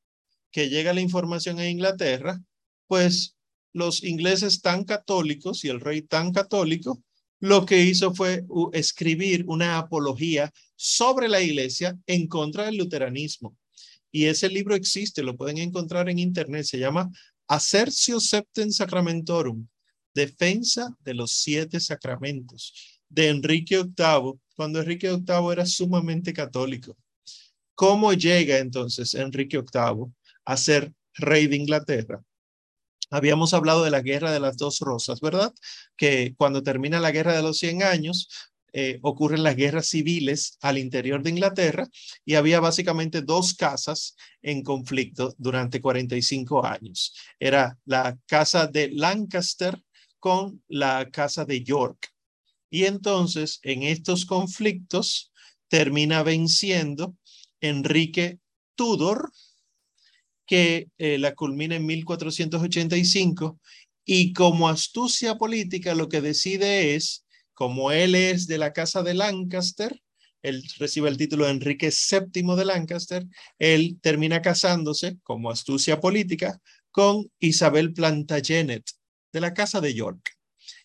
que 0.51 0.69
llega 0.69 0.93
la 0.93 1.01
información 1.01 1.59
a 1.59 1.69
Inglaterra, 1.69 2.41
pues 2.87 3.35
los 3.73 4.03
ingleses 4.03 4.61
tan 4.61 4.83
católicos 4.83 5.63
y 5.63 5.69
el 5.69 5.79
rey 5.79 6.01
tan 6.01 6.31
católico, 6.31 7.03
lo 7.39 7.65
que 7.65 7.83
hizo 7.83 8.13
fue 8.13 8.45
escribir 8.73 9.45
una 9.47 9.77
apología 9.77 10.51
sobre 10.75 11.29
la 11.29 11.41
iglesia 11.41 11.97
en 12.07 12.27
contra 12.27 12.65
del 12.65 12.77
luteranismo. 12.77 13.55
Y 14.11 14.25
ese 14.25 14.49
libro 14.49 14.75
existe, 14.75 15.23
lo 15.23 15.37
pueden 15.37 15.59
encontrar 15.59 16.09
en 16.09 16.19
internet, 16.19 16.65
se 16.65 16.79
llama 16.79 17.09
Acercio 17.47 18.19
Septem 18.19 18.71
Sacramentorum, 18.71 19.67
defensa 20.19 20.95
de 21.05 21.13
los 21.13 21.31
siete 21.31 21.79
sacramentos 21.79 22.73
de 23.07 23.29
Enrique 23.29 23.77
VIII, 23.77 24.39
cuando 24.55 24.79
Enrique 24.79 25.09
VIII 25.09 25.51
era 25.51 25.65
sumamente 25.65 26.33
católico. 26.33 26.97
¿Cómo 27.75 28.11
llega 28.13 28.57
entonces 28.57 29.13
Enrique 29.13 29.57
VIII 29.57 30.13
a 30.45 30.57
ser 30.57 30.93
rey 31.13 31.47
de 31.47 31.55
Inglaterra? 31.55 32.21
Habíamos 33.09 33.53
hablado 33.53 33.83
de 33.83 33.89
la 33.89 34.01
guerra 34.01 34.31
de 34.31 34.39
las 34.39 34.57
dos 34.57 34.79
rosas, 34.79 35.19
¿verdad? 35.21 35.53
Que 35.95 36.35
cuando 36.37 36.61
termina 36.61 36.99
la 36.99 37.11
guerra 37.11 37.35
de 37.35 37.41
los 37.41 37.57
100 37.57 37.81
años, 37.81 38.27
eh, 38.71 38.99
ocurren 39.01 39.41
las 39.43 39.55
guerras 39.55 39.87
civiles 39.87 40.57
al 40.61 40.77
interior 40.77 41.23
de 41.23 41.31
Inglaterra 41.31 41.87
y 42.23 42.35
había 42.35 42.59
básicamente 42.59 43.21
dos 43.21 43.55
casas 43.55 44.15
en 44.43 44.61
conflicto 44.61 45.33
durante 45.37 45.81
45 45.81 46.65
años. 46.65 47.15
Era 47.39 47.77
la 47.85 48.17
casa 48.27 48.67
de 48.67 48.89
Lancaster 48.91 49.81
con 50.19 50.63
la 50.67 51.09
casa 51.11 51.45
de 51.45 51.63
York. 51.63 52.09
Y 52.69 52.85
entonces 52.85 53.59
en 53.63 53.83
estos 53.83 54.25
conflictos 54.25 55.31
termina 55.67 56.23
venciendo 56.23 57.15
Enrique 57.61 58.39
Tudor, 58.75 59.31
que 60.45 60.89
eh, 60.97 61.17
la 61.19 61.35
culmina 61.35 61.75
en 61.75 61.85
1485 61.85 63.59
y 64.03 64.33
como 64.33 64.67
astucia 64.67 65.37
política 65.37 65.93
lo 65.93 66.09
que 66.09 66.21
decide 66.21 66.95
es, 66.95 67.25
como 67.53 67.91
él 67.91 68.15
es 68.15 68.47
de 68.47 68.57
la 68.57 68.73
casa 68.73 69.03
de 69.03 69.13
Lancaster, 69.13 70.01
él 70.41 70.63
recibe 70.77 71.09
el 71.09 71.17
título 71.17 71.45
de 71.45 71.51
Enrique 71.51 71.91
VII 71.91 72.55
de 72.55 72.65
Lancaster, 72.65 73.25
él 73.59 73.99
termina 74.01 74.41
casándose 74.41 75.17
como 75.23 75.51
astucia 75.51 75.99
política 75.99 76.59
con 76.89 77.29
Isabel 77.39 77.93
Plantagenet, 77.93 78.89
de 79.31 79.41
la 79.41 79.53
casa 79.53 79.81
de 79.81 79.93
York. 79.93 80.37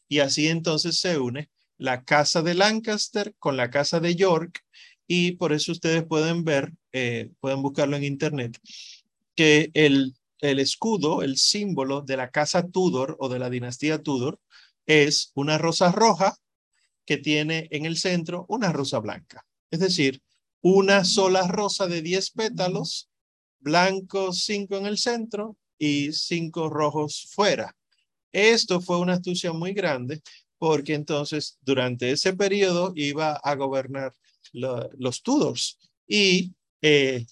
Y 0.09 0.20
así 0.20 0.48
entonces 0.48 0.98
se 0.98 1.18
une 1.18 1.50
la 1.76 2.04
casa 2.04 2.42
de 2.42 2.54
Lancaster 2.54 3.35
con 3.38 3.57
la 3.57 3.70
casa 3.70 4.00
de 4.00 4.14
York 4.14 4.64
y 5.07 5.33
por 5.33 5.52
eso 5.52 5.72
ustedes 5.72 6.04
pueden 6.04 6.44
ver, 6.44 6.72
eh, 6.92 7.30
pueden 7.40 7.62
buscarlo 7.62 7.96
en 7.96 8.04
internet, 8.04 8.59
que 9.35 9.70
el, 9.74 10.14
el 10.40 10.61
escudo, 10.61 11.22
el 11.22 11.37
símbolo 11.37 12.02
de 12.02 12.16
la 12.16 12.30
casa 12.30 12.66
Tudor 12.66 13.16
o 13.18 13.28
de 13.28 13.38
la 13.38 13.50
dinastía 13.50 14.02
Tudor 14.02 14.40
es 14.87 15.33
una 15.35 15.59
rosa 15.59 15.92
roja 15.92 16.37
que 17.04 17.18
tiene 17.18 17.68
en 17.70 17.87
el 17.87 17.96
centro 17.96 18.46
una 18.48 18.72
rosa 18.72 18.98
blanca. 18.98 19.46
Es 19.70 19.80
decir, 19.80 20.22
una 20.62 21.04
sola 21.04 21.46
rosa 21.46 21.87
de 21.87 22.00
10 22.00 22.30
pétalos, 22.30 23.11
blancos 23.61 24.44
5 24.44 24.76
en 24.76 24.87
el 24.87 24.98
centro 24.98 25.57
y 25.78 26.12
5 26.12 26.70
rojos 26.70 27.28
fuera. 27.30 27.76
Esto 28.35 28.81
fue 28.81 28.99
una 28.99 29.12
astucia 29.12 29.53
muy 29.53 29.75
grande 29.75 30.20
porque 30.59 30.94
entonces 30.94 31.57
durante 31.61 32.11
ese 32.11 32.35
periodo 32.35 32.92
iba 32.97 33.35
a 33.35 33.55
gobernar 33.55 34.12
los 34.53 35.23
Tudors 35.23 35.79
y 36.07 36.53
eh, 36.83 37.25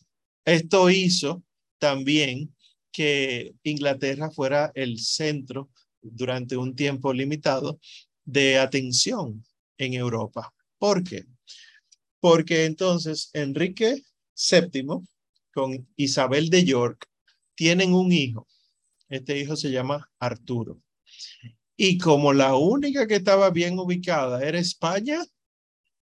esto 0.45 0.91
hizo 0.91 1.43
también 1.79 2.55
que 2.93 3.53
Inglaterra 3.65 4.31
fuera 4.31 4.71
el 4.77 5.01
centro 5.01 5.71
durante 6.01 6.57
un 6.57 6.77
tiempo 6.77 7.13
limitado 7.13 7.81
de 8.25 8.61
atención 8.61 9.45
en 9.79 9.95
Europa. 9.95 10.55
¿Por 10.79 11.03
qué? 11.03 11.25
Porque 12.21 12.65
entonces 12.65 13.29
Enrique 13.33 14.05
VII 14.37 15.01
con 15.53 15.89
Isabel 15.97 16.49
de 16.49 16.65
York 16.65 17.07
tienen 17.57 17.93
un 17.93 18.13
hijo. 18.13 18.47
Este 19.09 19.37
hijo 19.41 19.57
se 19.57 19.73
llama 19.73 20.09
Arturo. 20.21 20.81
Y 21.77 21.99
como 21.99 22.33
la 22.33 22.55
única 22.55 23.07
que 23.07 23.17
estaba 23.17 23.51
bien 23.51 23.79
ubicada 23.79 24.43
era 24.43 24.59
España, 24.59 25.25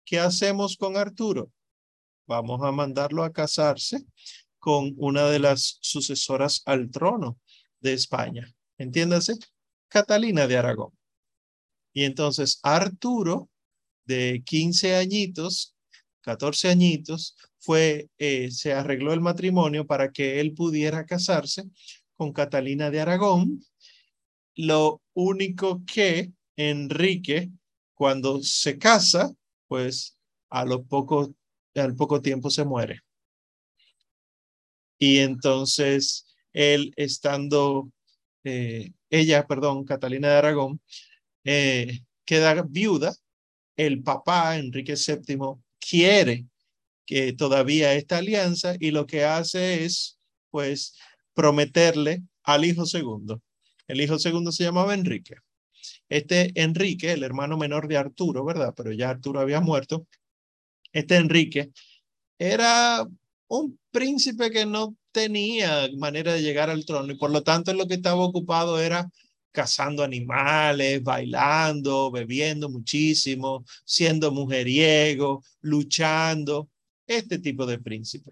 ¿qué 0.06 0.20
hacemos 0.20 0.78
con 0.78 0.98
Arturo? 0.98 1.52
Vamos 2.26 2.62
a 2.64 2.72
mandarlo 2.72 3.24
a 3.24 3.32
casarse 3.32 4.06
con 4.60 4.94
una 4.98 5.28
de 5.30 5.40
las 5.40 5.78
sucesoras 5.82 6.62
al 6.66 6.90
trono 6.90 7.40
de 7.80 7.94
España. 7.94 8.54
Entiéndase, 8.78 9.36
Catalina 9.88 10.48
de 10.48 10.58
Aragón. 10.58 10.92
Y 11.94 12.04
entonces 12.04 12.60
Arturo, 12.64 13.50
de 14.06 14.44
15 14.46 14.96
añitos, 14.96 15.76
14 16.22 16.70
añitos, 16.70 17.36
fue, 17.60 18.10
eh, 18.18 18.52
se 18.52 18.74
arregló 18.74 19.14
el 19.14 19.22
matrimonio 19.22 19.86
para 19.88 20.12
que 20.12 20.40
él 20.40 20.54
pudiera 20.54 21.06
casarse 21.06 21.64
con 22.16 22.34
Catalina 22.34 22.90
de 22.92 23.00
Aragón 23.00 23.64
lo 24.58 25.02
único 25.14 25.84
que 25.86 26.34
Enrique, 26.58 27.50
cuando 27.94 28.42
se 28.44 28.78
casa, 28.78 29.34
pues 29.68 30.18
a 30.50 30.66
lo 30.66 30.84
poco, 30.84 31.34
al 31.76 31.96
poco 31.96 32.22
tiempo 32.22 32.50
se 32.50 32.66
muere. 32.66 33.02
Y 35.00 35.20
entonces 35.20 36.26
él 36.54 36.92
estando 36.96 37.92
eh, 38.44 38.92
ella, 39.10 39.46
perdón, 39.46 39.86
Catalina 39.86 40.30
de 40.30 40.36
Aragón, 40.36 40.82
eh, 41.44 42.00
queda 42.26 42.64
viuda. 42.64 43.16
El 43.76 44.02
papá, 44.02 44.58
Enrique 44.58 44.96
VII, 44.96 45.38
quiere 45.80 46.48
que 47.06 47.34
todavía 47.34 47.94
esta 47.94 48.18
alianza 48.18 48.76
y 48.80 48.92
lo 48.92 49.06
que 49.06 49.24
hace 49.24 49.86
es, 49.86 50.20
pues, 50.50 50.96
prometerle 51.34 52.24
al 52.44 52.66
hijo 52.66 52.86
segundo. 52.86 53.42
El 53.88 54.02
hijo 54.02 54.20
segundo 54.20 54.52
se 54.52 54.64
llamaba 54.64 54.94
Enrique. 54.94 55.36
Este 56.10 56.52
Enrique, 56.56 57.14
el 57.14 57.24
hermano 57.24 57.58
menor 57.58 57.88
de 57.88 57.98
Arturo, 57.98 58.44
¿verdad? 58.46 58.74
Pero 58.76 58.92
ya 58.92 59.10
Arturo 59.10 59.40
había 59.40 59.62
muerto. 59.62 60.08
Este 60.92 61.16
Enrique 61.16 61.72
era 62.38 63.06
un 63.48 63.80
príncipe 63.92 64.52
que 64.52 64.66
no 64.66 64.96
tenía 65.12 65.88
manera 65.98 66.34
de 66.34 66.42
llegar 66.42 66.70
al 66.70 66.86
trono 66.86 67.12
y 67.12 67.18
por 67.18 67.32
lo 67.32 67.44
tanto 67.44 67.74
lo 67.74 67.88
que 67.88 67.96
estaba 67.96 68.24
ocupado 68.24 68.80
era 68.80 69.10
cazando 69.52 70.04
animales, 70.04 71.02
bailando, 71.02 72.12
bebiendo 72.12 72.70
muchísimo, 72.70 73.66
siendo 73.86 74.32
mujeriego, 74.32 75.44
luchando, 75.62 76.70
este 77.08 77.40
tipo 77.40 77.66
de 77.66 77.80
príncipe. 77.80 78.30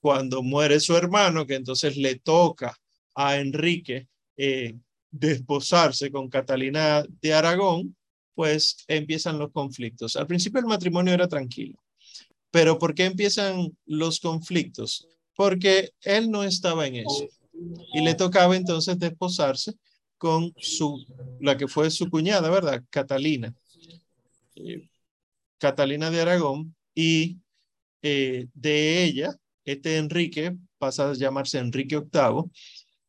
Cuando 0.00 0.42
muere 0.42 0.80
su 0.80 0.96
hermano, 0.96 1.46
que 1.46 1.54
entonces 1.54 1.96
le 1.96 2.16
toca 2.18 2.76
a 3.14 3.36
Enrique 3.36 4.08
eh, 4.36 4.74
desposarse 5.18 6.10
con 6.10 6.28
Catalina 6.28 7.04
de 7.20 7.34
Aragón, 7.34 7.96
pues 8.34 8.84
empiezan 8.88 9.38
los 9.38 9.50
conflictos. 9.52 10.16
Al 10.16 10.26
principio 10.26 10.60
el 10.60 10.66
matrimonio 10.66 11.14
era 11.14 11.28
tranquilo, 11.28 11.78
pero 12.50 12.78
¿por 12.78 12.94
qué 12.94 13.06
empiezan 13.06 13.76
los 13.86 14.20
conflictos? 14.20 15.08
Porque 15.34 15.90
él 16.02 16.30
no 16.30 16.44
estaba 16.44 16.86
en 16.86 16.96
eso 16.96 17.28
y 17.94 18.02
le 18.02 18.14
tocaba 18.14 18.56
entonces 18.56 18.98
desposarse 18.98 19.74
con 20.18 20.52
su, 20.58 21.04
la 21.40 21.56
que 21.56 21.68
fue 21.68 21.90
su 21.90 22.08
cuñada, 22.08 22.50
¿verdad? 22.50 22.82
Catalina. 22.90 23.54
Eh, 24.54 24.88
Catalina 25.58 26.10
de 26.10 26.20
Aragón 26.20 26.74
y 26.94 27.38
eh, 28.02 28.46
de 28.54 29.04
ella, 29.04 29.36
este 29.64 29.96
Enrique 29.96 30.56
pasa 30.78 31.10
a 31.10 31.14
llamarse 31.14 31.58
Enrique 31.58 31.96
VIII, 31.96 32.50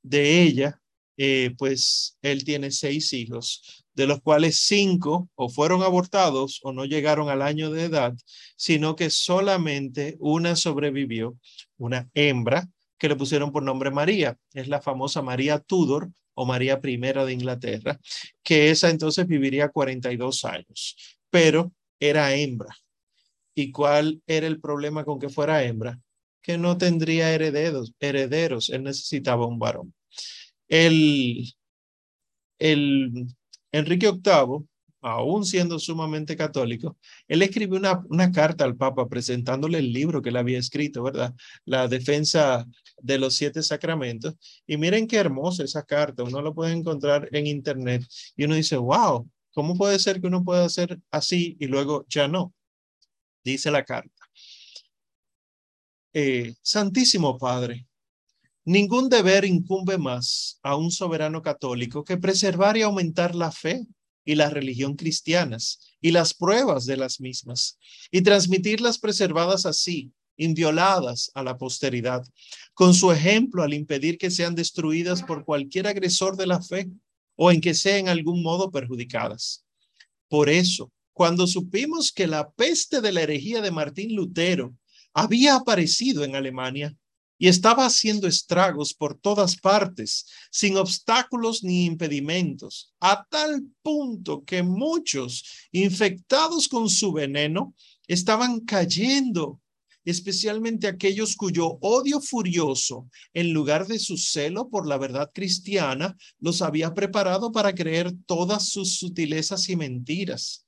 de 0.01 0.41
ella, 0.43 0.81
eh, 1.17 1.53
pues 1.57 2.17
él 2.21 2.43
tiene 2.43 2.71
seis 2.71 3.11
hijos, 3.13 3.85
de 3.93 4.05
los 4.05 4.21
cuales 4.21 4.59
cinco 4.59 5.29
o 5.35 5.49
fueron 5.49 5.81
abortados 5.81 6.59
o 6.63 6.71
no 6.71 6.85
llegaron 6.85 7.29
al 7.29 7.41
año 7.41 7.71
de 7.71 7.85
edad, 7.85 8.15
sino 8.55 8.95
que 8.95 9.09
solamente 9.09 10.15
una 10.19 10.55
sobrevivió, 10.55 11.35
una 11.77 12.09
hembra, 12.13 12.69
que 12.97 13.09
le 13.09 13.15
pusieron 13.15 13.51
por 13.51 13.63
nombre 13.63 13.91
María, 13.91 14.37
es 14.53 14.67
la 14.67 14.81
famosa 14.81 15.21
María 15.21 15.59
Tudor 15.59 16.11
o 16.33 16.45
María 16.45 16.79
I 16.83 16.97
de 16.97 17.33
Inglaterra, 17.33 17.99
que 18.43 18.69
esa 18.69 18.89
entonces 18.89 19.27
viviría 19.27 19.69
42 19.69 20.45
años, 20.45 20.95
pero 21.29 21.73
era 21.99 22.33
hembra. 22.35 22.75
¿Y 23.55 23.71
cuál 23.71 24.21
era 24.27 24.45
el 24.45 24.59
problema 24.59 25.03
con 25.03 25.19
que 25.19 25.29
fuera 25.29 25.63
hembra? 25.63 25.99
Que 26.41 26.59
no 26.59 26.77
tendría 26.77 27.33
herederos, 27.33 27.93
herederos, 27.99 28.69
él 28.69 28.83
necesitaba 28.83 29.47
un 29.47 29.57
varón. 29.57 29.93
El, 30.67 31.53
el 32.59 33.27
Enrique 33.71 34.11
VIII, 34.11 34.67
aún 35.01 35.45
siendo 35.45 35.79
sumamente 35.79 36.35
católico, 36.35 36.97
él 37.27 37.41
escribió 37.41 37.77
una, 37.77 38.03
una 38.09 38.31
carta 38.31 38.63
al 38.63 38.75
Papa 38.75 39.07
presentándole 39.07 39.79
el 39.79 39.93
libro 39.93 40.21
que 40.21 40.29
él 40.29 40.37
había 40.37 40.59
escrito, 40.59 41.03
¿verdad? 41.03 41.33
La 41.65 41.87
defensa 41.87 42.65
de 43.01 43.17
los 43.19 43.35
siete 43.35 43.61
sacramentos. 43.63 44.35
Y 44.65 44.77
miren 44.77 45.07
qué 45.07 45.17
hermosa 45.17 45.63
esa 45.63 45.83
carta, 45.83 46.23
uno 46.23 46.41
lo 46.41 46.53
puede 46.53 46.73
encontrar 46.73 47.29
en 47.31 47.47
internet 47.47 48.05
y 48.35 48.45
uno 48.45 48.55
dice, 48.55 48.77
wow, 48.77 49.29
¿cómo 49.53 49.75
puede 49.75 49.99
ser 49.99 50.19
que 50.19 50.27
uno 50.27 50.43
pueda 50.43 50.65
hacer 50.65 50.99
así 51.11 51.55
y 51.59 51.67
luego 51.67 52.05
ya 52.09 52.27
no? 52.27 52.53
Dice 53.43 53.71
la 53.71 53.83
carta. 53.85 54.11
Eh, 56.13 56.53
Santísimo 56.61 57.37
Padre, 57.37 57.86
Ningún 58.67 59.07
deber 59.07 59.45
incumbe 59.45 59.97
más 59.97 60.59
a 60.61 60.75
un 60.75 60.91
soberano 60.91 61.41
católico 61.41 62.03
que 62.03 62.17
preservar 62.17 62.75
y 62.75 62.81
aumentar 62.81 63.33
la 63.33 63.49
fe 63.49 63.87
y 64.25 64.35
la 64.35 64.49
religión 64.49 64.97
cristianas 64.97 65.95
y 66.01 66.11
las 66.11 66.33
pruebas 66.33 66.85
de 66.85 66.97
las 66.97 67.21
mismas 67.21 67.77
y 68.11 68.23
transmitirlas 68.23 68.99
preservadas 68.99 69.65
así, 69.65 70.11
invioladas 70.35 71.31
a 71.33 71.43
la 71.43 71.57
posteridad, 71.57 72.25
con 72.73 72.93
su 72.93 73.13
ejemplo 73.13 73.63
al 73.63 73.73
impedir 73.73 74.17
que 74.17 74.29
sean 74.29 74.53
destruidas 74.53 75.23
por 75.23 75.45
cualquier 75.45 75.87
agresor 75.87 76.35
de 76.35 76.47
la 76.47 76.61
fe 76.61 76.89
o 77.37 77.51
en 77.51 77.61
que 77.61 77.73
sean 77.73 77.99
en 77.99 78.09
algún 78.09 78.43
modo 78.43 78.69
perjudicadas. 78.69 79.63
Por 80.27 80.49
eso, 80.49 80.91
cuando 81.13 81.47
supimos 81.47 82.11
que 82.11 82.27
la 82.27 82.51
peste 82.51 82.99
de 82.99 83.13
la 83.13 83.21
herejía 83.21 83.61
de 83.61 83.71
Martín 83.71 84.13
Lutero 84.13 84.75
había 85.13 85.55
aparecido 85.55 86.25
en 86.25 86.35
Alemania, 86.35 86.97
y 87.37 87.47
estaba 87.47 87.85
haciendo 87.85 88.27
estragos 88.27 88.93
por 88.93 89.17
todas 89.17 89.55
partes, 89.57 90.25
sin 90.51 90.77
obstáculos 90.77 91.63
ni 91.63 91.85
impedimentos, 91.85 92.93
a 92.99 93.25
tal 93.29 93.63
punto 93.81 94.43
que 94.43 94.63
muchos, 94.63 95.43
infectados 95.71 96.67
con 96.67 96.89
su 96.89 97.11
veneno, 97.11 97.75
estaban 98.07 98.61
cayendo, 98.61 99.61
especialmente 100.03 100.87
aquellos 100.87 101.35
cuyo 101.35 101.77
odio 101.81 102.21
furioso, 102.21 103.07
en 103.33 103.53
lugar 103.53 103.87
de 103.87 103.99
su 103.99 104.17
celo 104.17 104.69
por 104.69 104.87
la 104.87 104.97
verdad 104.97 105.29
cristiana, 105.33 106.17
los 106.39 106.61
había 106.61 106.93
preparado 106.93 107.51
para 107.51 107.75
creer 107.75 108.13
todas 108.25 108.69
sus 108.69 108.97
sutilezas 108.97 109.69
y 109.69 109.75
mentiras. 109.75 110.65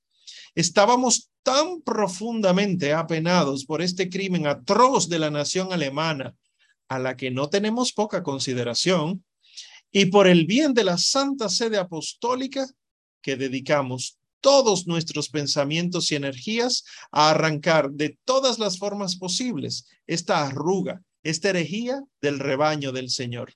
Estábamos 0.56 1.30
tan 1.42 1.82
profundamente 1.82 2.94
apenados 2.94 3.66
por 3.66 3.82
este 3.82 4.10
crimen 4.10 4.46
atroz 4.46 5.08
de 5.08 5.20
la 5.20 5.32
nación 5.32 5.72
alemana, 5.72 6.36
a 6.90 7.00
la 7.00 7.16
que 7.16 7.32
no 7.32 7.50
tenemos 7.50 7.94
poca 7.94 8.24
consideración, 8.24 9.24
y 9.92 10.08
por 10.08 10.28
el 10.28 10.46
bien 10.46 10.74
de 10.74 10.84
la 10.84 10.98
Santa 10.98 11.50
Sede 11.50 11.78
Apostólica, 11.78 12.68
que 13.22 13.36
dedicamos 13.36 14.20
todos 14.42 14.88
nuestros 14.88 15.30
pensamientos 15.30 16.12
y 16.12 16.16
energías 16.16 16.86
a 17.12 17.32
arrancar 17.32 17.92
de 17.92 18.18
todas 18.24 18.60
las 18.60 18.78
formas 18.78 19.18
posibles 19.18 19.88
esta 20.08 20.46
arruga, 20.46 21.02
esta 21.24 21.50
herejía 21.50 22.02
del 22.22 22.40
rebaño 22.40 22.92
del 22.92 23.10
Señor. 23.10 23.54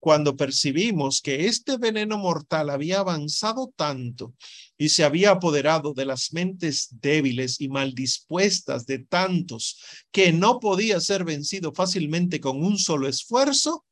Cuando 0.00 0.34
percibimos 0.34 1.20
que 1.20 1.46
este 1.46 1.76
veneno 1.76 2.16
mortal 2.16 2.70
había 2.70 3.00
avanzado 3.00 3.70
tanto 3.76 4.34
y 4.78 4.88
se 4.88 5.04
había 5.04 5.32
apoderado 5.32 5.92
de 5.92 6.06
las 6.06 6.32
mentes 6.32 6.88
débiles 7.02 7.60
y 7.60 7.68
mal 7.68 7.94
dispuestas 7.94 8.86
de 8.86 9.00
tantos 9.00 9.78
que 10.10 10.32
no 10.32 10.58
podía 10.58 11.00
ser 11.00 11.24
vencido 11.24 11.74
fácilmente 11.74 12.40
con 12.40 12.64
un 12.64 12.78
solo 12.78 13.08
esfuerzo, 13.08 13.84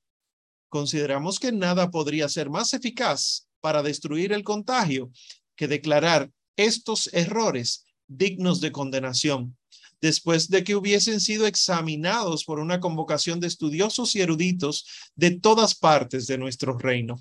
consideramos 0.71 1.38
que 1.38 1.53
nada 1.53 1.90
podría 1.90 2.27
ser 2.31 2.49
más 2.49 2.73
eficaz 2.73 3.47
para 3.61 3.83
destruir 3.83 4.33
el 4.33 4.44
contagio 4.44 5.11
que 5.57 5.68
declarar 5.68 6.31
estos 6.57 7.12
errores 7.12 7.85
dignos 8.07 8.62
de 8.62 8.73
condenación, 8.73 9.58
después 10.00 10.48
de 10.48 10.64
que 10.64 10.76
hubiesen 10.76 11.20
sido 11.20 11.46
examinados 11.46 12.44
por 12.44 12.61
una 12.61 12.80
convocación 12.80 13.40
de 13.40 13.46
estudiosos 13.46 14.14
y 14.16 14.20
eruditos 14.20 14.87
de 15.14 15.32
todas 15.32 15.74
partes 15.74 16.26
de 16.26 16.38
nuestro 16.38 16.76
reino. 16.78 17.16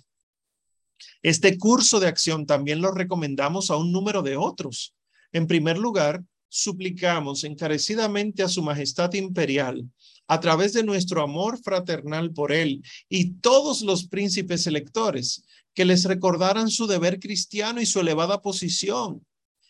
Este 1.22 1.58
curso 1.58 2.00
de 2.00 2.08
acción 2.08 2.46
también 2.46 2.82
lo 2.82 2.92
recomendamos 2.92 3.70
a 3.72 3.78
un 3.78 3.92
número 3.92 4.22
de 4.22 4.38
otros. 4.38 4.96
En 5.32 5.48
primer 5.48 5.78
lugar, 5.78 6.24
suplicamos 6.50 7.44
encarecidamente 7.44 8.44
a 8.44 8.48
Su 8.48 8.64
Majestad 8.64 9.14
Imperial, 9.14 9.90
a 10.28 10.40
través 10.40 10.74
de 10.74 10.84
nuestro 10.84 11.22
amor 11.22 11.62
fraternal 11.62 12.32
por 12.32 12.52
él 12.52 12.84
y 13.10 13.34
todos 13.36 13.82
los 13.82 14.08
príncipes 14.08 14.68
electores, 14.68 15.44
que 15.74 15.86
les 15.86 16.06
recordaran 16.06 16.70
su 16.70 16.88
deber 16.88 17.20
cristiano 17.20 17.80
y 17.80 17.86
su 17.86 18.00
elevada 18.00 18.42
posición, 18.42 19.26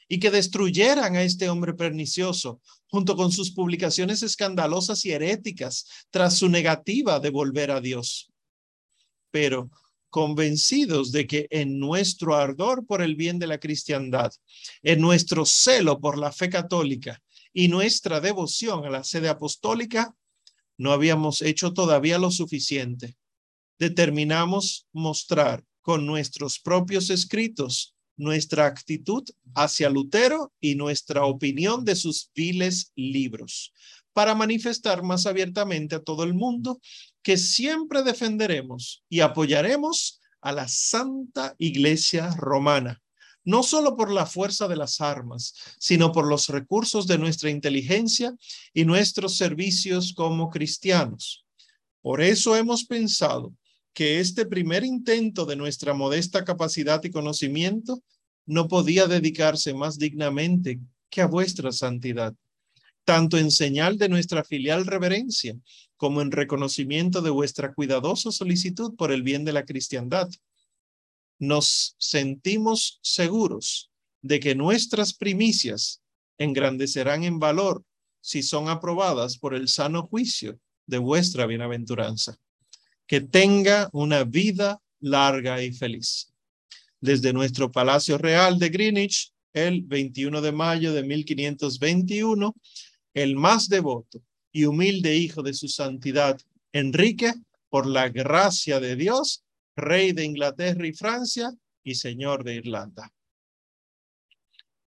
y 0.07 0.19
que 0.19 0.31
destruyeran 0.31 1.15
a 1.15 1.23
este 1.23 1.49
hombre 1.49 1.73
pernicioso, 1.73 2.61
junto 2.87 3.15
con 3.15 3.31
sus 3.31 3.51
publicaciones 3.51 4.23
escandalosas 4.23 5.03
y 5.05 5.11
heréticas, 5.11 5.85
tras 6.09 6.37
su 6.37 6.49
negativa 6.49 7.19
de 7.19 7.29
volver 7.29 7.71
a 7.71 7.81
Dios. 7.81 8.31
Pero 9.31 9.69
convencidos 10.09 11.11
de 11.11 11.27
que 11.27 11.47
en 11.49 11.79
nuestro 11.79 12.35
ardor 12.35 12.85
por 12.85 13.01
el 13.01 13.15
bien 13.15 13.39
de 13.39 13.47
la 13.47 13.59
cristiandad, 13.59 14.31
en 14.81 15.01
nuestro 15.01 15.45
celo 15.45 15.99
por 15.99 16.17
la 16.17 16.31
fe 16.31 16.49
católica 16.49 17.21
y 17.53 17.67
nuestra 17.67 18.21
devoción 18.21 18.85
a 18.85 18.89
la 18.89 19.03
sede 19.03 19.29
apostólica, 19.29 20.15
no 20.77 20.91
habíamos 20.91 21.41
hecho 21.41 21.73
todavía 21.73 22.19
lo 22.19 22.31
suficiente. 22.31 23.17
Determinamos 23.79 24.87
mostrar 24.93 25.63
con 25.81 26.05
nuestros 26.05 26.59
propios 26.59 27.09
escritos 27.09 27.96
nuestra 28.17 28.65
actitud 28.65 29.23
hacia 29.55 29.89
Lutero 29.89 30.51
y 30.59 30.75
nuestra 30.75 31.25
opinión 31.25 31.85
de 31.85 31.95
sus 31.95 32.31
viles 32.35 32.91
libros, 32.95 33.73
para 34.11 34.35
manifestar 34.35 35.03
más 35.03 35.25
abiertamente 35.25 35.95
a 35.95 36.03
todo 36.03 36.23
el 36.23 36.33
mundo 36.33 36.81
que 37.21 37.37
siempre 37.37 38.03
defenderemos 38.03 39.03
y 39.09 39.21
apoyaremos 39.21 40.19
a 40.41 40.51
la 40.51 40.67
Santa 40.67 41.55
Iglesia 41.57 42.33
Romana, 42.35 43.01
no 43.43 43.63
solo 43.63 43.95
por 43.95 44.11
la 44.11 44.25
fuerza 44.25 44.67
de 44.67 44.75
las 44.75 44.99
armas, 44.99 45.53
sino 45.79 46.11
por 46.11 46.27
los 46.27 46.49
recursos 46.49 47.07
de 47.07 47.17
nuestra 47.17 47.49
inteligencia 47.49 48.35
y 48.73 48.85
nuestros 48.85 49.37
servicios 49.37 50.13
como 50.13 50.49
cristianos. 50.49 51.45
Por 52.01 52.21
eso 52.21 52.55
hemos 52.55 52.85
pensado 52.85 53.53
que 53.97 54.19
este 54.19 54.45
primer 54.45 54.83
intento 54.83 55.47
de 55.47 55.55
nuestra 55.55 55.95
modesta 55.95 56.45
capacidad 56.45 57.03
y 57.03 57.09
conocimiento 57.09 58.03
no 58.45 58.67
podía 58.67 59.07
dedicarse 59.07 59.73
más 59.73 59.97
dignamente 59.97 60.79
que 61.09 61.21
a 61.21 61.25
vuestra 61.25 61.71
santidad, 61.71 62.35
tanto 63.05 63.39
en 63.39 63.49
señal 63.49 63.97
de 63.97 64.07
nuestra 64.07 64.43
filial 64.43 64.85
reverencia 64.85 65.55
como 65.95 66.21
en 66.21 66.29
reconocimiento 66.29 67.23
de 67.23 67.31
vuestra 67.31 67.73
cuidadosa 67.73 68.31
solicitud 68.31 68.95
por 68.95 69.11
el 69.11 69.23
bien 69.23 69.43
de 69.45 69.53
la 69.53 69.65
cristiandad. 69.65 70.29
Nos 71.39 71.95
sentimos 71.97 72.99
seguros 73.01 73.89
de 74.21 74.39
que 74.39 74.53
nuestras 74.53 75.15
primicias 75.15 76.03
engrandecerán 76.37 77.23
en 77.23 77.39
valor 77.39 77.83
si 78.21 78.43
son 78.43 78.69
aprobadas 78.69 79.39
por 79.39 79.55
el 79.55 79.67
sano 79.67 80.03
juicio 80.03 80.59
de 80.85 80.99
vuestra 80.99 81.47
bienaventuranza. 81.47 82.37
Que 83.07 83.21
tenga 83.21 83.89
una 83.93 84.23
vida 84.23 84.81
larga 84.99 85.63
y 85.63 85.71
feliz. 85.71 86.33
Desde 86.99 87.33
nuestro 87.33 87.71
Palacio 87.71 88.17
Real 88.17 88.59
de 88.59 88.69
Greenwich, 88.69 89.31
el 89.53 89.81
21 89.81 90.41
de 90.41 90.51
mayo 90.51 90.93
de 90.93 91.03
1521, 91.03 92.55
el 93.13 93.35
más 93.35 93.69
devoto 93.69 94.21
y 94.51 94.65
humilde 94.65 95.15
hijo 95.15 95.41
de 95.41 95.53
su 95.53 95.67
santidad, 95.67 96.39
Enrique, 96.71 97.33
por 97.69 97.85
la 97.85 98.09
gracia 98.09 98.79
de 98.79 98.95
Dios, 98.95 99.43
rey 99.75 100.11
de 100.11 100.25
Inglaterra 100.25 100.87
y 100.87 100.93
Francia 100.93 101.51
y 101.83 101.95
señor 101.95 102.43
de 102.43 102.55
Irlanda. 102.55 103.11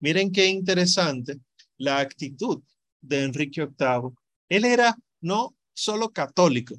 Miren 0.01 0.33
qué 0.33 0.47
interesante 0.47 1.39
la 1.79 1.99
actitud 1.99 2.63
de 3.01 3.25
Enrique 3.25 3.67
VIII. 3.67 4.13
Él 4.49 4.65
era 4.65 4.97
no 5.21 5.55
solo 5.73 6.11
católico, 6.11 6.75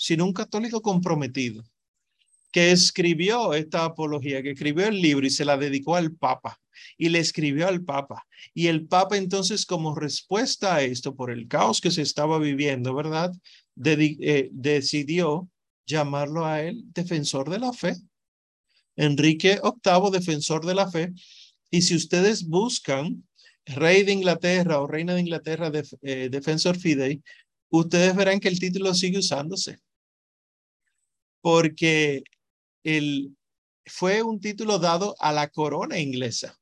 sino 0.00 0.24
un 0.24 0.32
católico 0.32 0.80
comprometido, 0.80 1.62
que 2.50 2.70
escribió 2.70 3.52
esta 3.52 3.84
apología, 3.84 4.42
que 4.42 4.52
escribió 4.52 4.86
el 4.86 4.98
libro 5.00 5.26
y 5.26 5.30
se 5.30 5.44
la 5.44 5.58
dedicó 5.58 5.94
al 5.94 6.12
Papa 6.12 6.58
y 6.96 7.10
le 7.10 7.18
escribió 7.18 7.68
al 7.68 7.84
Papa. 7.84 8.26
Y 8.54 8.68
el 8.68 8.86
Papa 8.86 9.18
entonces 9.18 9.66
como 9.66 9.94
respuesta 9.94 10.76
a 10.76 10.82
esto, 10.82 11.14
por 11.14 11.30
el 11.30 11.48
caos 11.48 11.82
que 11.82 11.90
se 11.90 12.00
estaba 12.00 12.38
viviendo, 12.38 12.94
¿verdad? 12.94 13.30
Eh, 13.84 14.48
decidió 14.52 15.50
llamarlo 15.86 16.46
a 16.46 16.62
él 16.62 16.82
defensor 16.94 17.50
de 17.50 17.58
la 17.58 17.74
fe. 17.74 17.94
Enrique 18.96 19.60
VIII, 19.62 20.10
defensor 20.10 20.64
de 20.64 20.74
la 20.74 20.90
fe. 20.90 21.12
Y 21.70 21.82
si 21.82 21.94
ustedes 21.94 22.48
buscan 22.48 23.22
rey 23.66 24.02
de 24.02 24.12
Inglaterra 24.12 24.80
o 24.80 24.86
reina 24.86 25.14
de 25.14 25.20
Inglaterra, 25.20 25.70
de, 25.70 25.86
eh, 26.00 26.28
defensor 26.30 26.78
fidei, 26.78 27.22
ustedes 27.70 28.14
verán 28.16 28.40
que 28.40 28.48
el 28.48 28.58
título 28.58 28.94
sigue 28.94 29.18
usándose. 29.18 29.78
Porque 31.40 32.22
el, 32.84 33.36
fue 33.86 34.22
un 34.22 34.40
título 34.40 34.78
dado 34.78 35.14
a 35.18 35.32
la 35.32 35.48
corona 35.48 35.98
inglesa. 35.98 36.56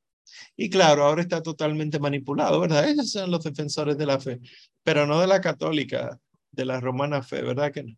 Y 0.55 0.69
claro, 0.69 1.05
ahora 1.05 1.21
está 1.21 1.41
totalmente 1.41 1.99
manipulado, 1.99 2.59
¿verdad? 2.59 2.89
Ellos 2.89 3.11
son 3.11 3.31
los 3.31 3.43
defensores 3.43 3.97
de 3.97 4.05
la 4.05 4.19
fe, 4.19 4.39
pero 4.83 5.05
no 5.05 5.19
de 5.19 5.27
la 5.27 5.41
católica, 5.41 6.19
de 6.51 6.65
la 6.65 6.79
romana 6.79 7.23
fe, 7.23 7.41
¿verdad 7.41 7.71
que 7.71 7.83
no? 7.83 7.97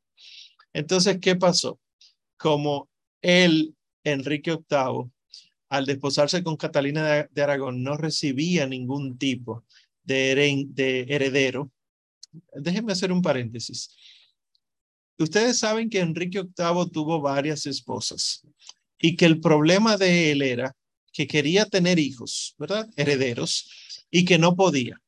Entonces, 0.74 1.20
¿qué 1.20 1.36
pasó? 1.36 1.80
Como 2.38 2.90
él, 3.22 3.76
Enrique 4.04 4.52
VIII, 4.52 5.12
al 5.70 5.86
desposarse 5.86 6.44
con 6.44 6.58
Catalina 6.58 7.28
de, 7.30 7.42
Aragón, 7.42 7.84
no 7.84 7.98
recibía 7.98 8.68
ningún 8.68 9.18
tipo 9.18 9.64
de, 10.04 10.66
de 10.70 11.06
heredero. 11.10 11.72
Déjenme 12.54 12.94
hacer 12.94 13.12
un 13.12 13.22
paréntesis. 13.22 13.96
Ustedes 15.24 15.60
saben 15.60 15.90
que 15.90 16.00
Enrique 16.00 16.42
VIII 16.42 16.90
tuvo 16.92 17.22
varias 17.22 17.66
esposas 17.66 18.42
y 19.00 19.16
que 19.16 19.26
el 19.26 19.40
problema 19.40 19.98
de 19.98 20.32
él 20.32 20.42
era 20.42 20.76
que 21.14 21.28
quería 21.28 21.66
tener 21.66 22.00
hijos, 22.00 22.56
¿verdad? 22.58 22.90
Herederos, 22.96 23.70
y 24.10 24.26
que 24.26 24.38
no 24.38 24.56
podía. 24.56 25.02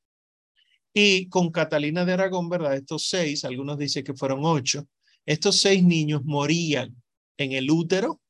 Y 0.93 1.27
con 1.29 1.51
Catalina 1.51 2.05
de 2.05 2.13
Aragón, 2.13 2.49
¿verdad? 2.49 2.75
Estos 2.75 3.07
seis, 3.07 3.45
algunos 3.45 3.77
dicen 3.77 4.03
que 4.03 4.13
fueron 4.13 4.41
ocho, 4.43 4.87
estos 5.25 5.59
seis 5.59 5.83
niños 5.83 6.23
morían 6.23 6.95
en 7.37 7.53
el 7.53 7.71
útero 7.71 8.21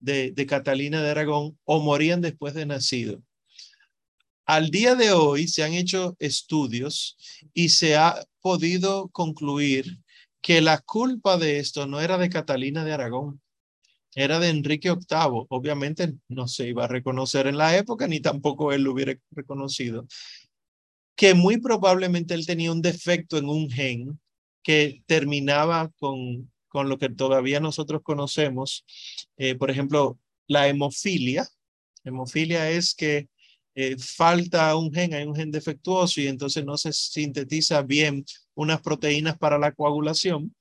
de, 0.00 0.32
de 0.32 0.46
Catalina 0.46 1.02
de 1.02 1.10
Aragón 1.10 1.58
o 1.64 1.80
morían 1.80 2.20
después 2.20 2.54
de 2.54 2.66
nacido. 2.66 3.22
Al 4.44 4.70
día 4.70 4.96
de 4.96 5.12
hoy 5.12 5.46
se 5.46 5.62
han 5.62 5.72
hecho 5.74 6.16
estudios 6.18 7.16
y 7.54 7.68
se 7.68 7.96
ha 7.96 8.26
podido 8.40 9.08
concluir 9.08 10.01
que 10.42 10.60
la 10.60 10.80
culpa 10.80 11.38
de 11.38 11.60
esto 11.60 11.86
no 11.86 12.00
era 12.00 12.18
de 12.18 12.28
Catalina 12.28 12.84
de 12.84 12.92
Aragón, 12.92 13.40
era 14.14 14.40
de 14.40 14.48
Enrique 14.48 14.90
VIII. 14.90 15.46
Obviamente 15.48 16.14
no 16.28 16.48
se 16.48 16.68
iba 16.68 16.84
a 16.84 16.88
reconocer 16.88 17.46
en 17.46 17.56
la 17.56 17.76
época, 17.76 18.08
ni 18.08 18.20
tampoco 18.20 18.72
él 18.72 18.82
lo 18.82 18.92
hubiera 18.92 19.14
reconocido. 19.30 20.06
Que 21.14 21.34
muy 21.34 21.58
probablemente 21.58 22.34
él 22.34 22.44
tenía 22.44 22.72
un 22.72 22.82
defecto 22.82 23.38
en 23.38 23.48
un 23.48 23.70
gen 23.70 24.20
que 24.62 25.02
terminaba 25.06 25.90
con, 25.98 26.50
con 26.68 26.88
lo 26.88 26.98
que 26.98 27.08
todavía 27.08 27.60
nosotros 27.60 28.02
conocemos. 28.02 28.84
Eh, 29.36 29.54
por 29.54 29.70
ejemplo, 29.70 30.18
la 30.48 30.68
hemofilia. 30.68 31.48
Hemofilia 32.04 32.68
es 32.70 32.94
que 32.94 33.28
eh, 33.74 33.96
falta 33.98 34.74
un 34.76 34.92
gen, 34.92 35.14
hay 35.14 35.24
un 35.24 35.34
gen 35.34 35.50
defectuoso 35.50 36.20
y 36.20 36.26
entonces 36.26 36.64
no 36.64 36.76
se 36.76 36.92
sintetiza 36.92 37.82
bien 37.82 38.24
unas 38.54 38.80
proteínas 38.80 39.38
para 39.38 39.58
la 39.58 39.72
coagulación 39.72 40.54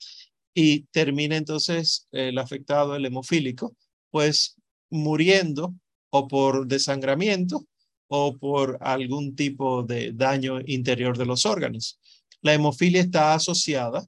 y 0.53 0.81
termina 0.91 1.37
entonces 1.37 2.07
el 2.11 2.37
afectado, 2.37 2.95
el 2.95 3.05
hemofílico, 3.05 3.75
pues 4.09 4.55
muriendo 4.89 5.75
o 6.09 6.27
por 6.27 6.67
desangramiento 6.67 7.65
o 8.07 8.37
por 8.37 8.77
algún 8.81 9.35
tipo 9.35 9.83
de 9.83 10.11
daño 10.11 10.59
interior 10.65 11.17
de 11.17 11.25
los 11.25 11.45
órganos. 11.45 11.99
La 12.41 12.53
hemofilia 12.53 13.01
está 13.01 13.33
asociada 13.33 14.05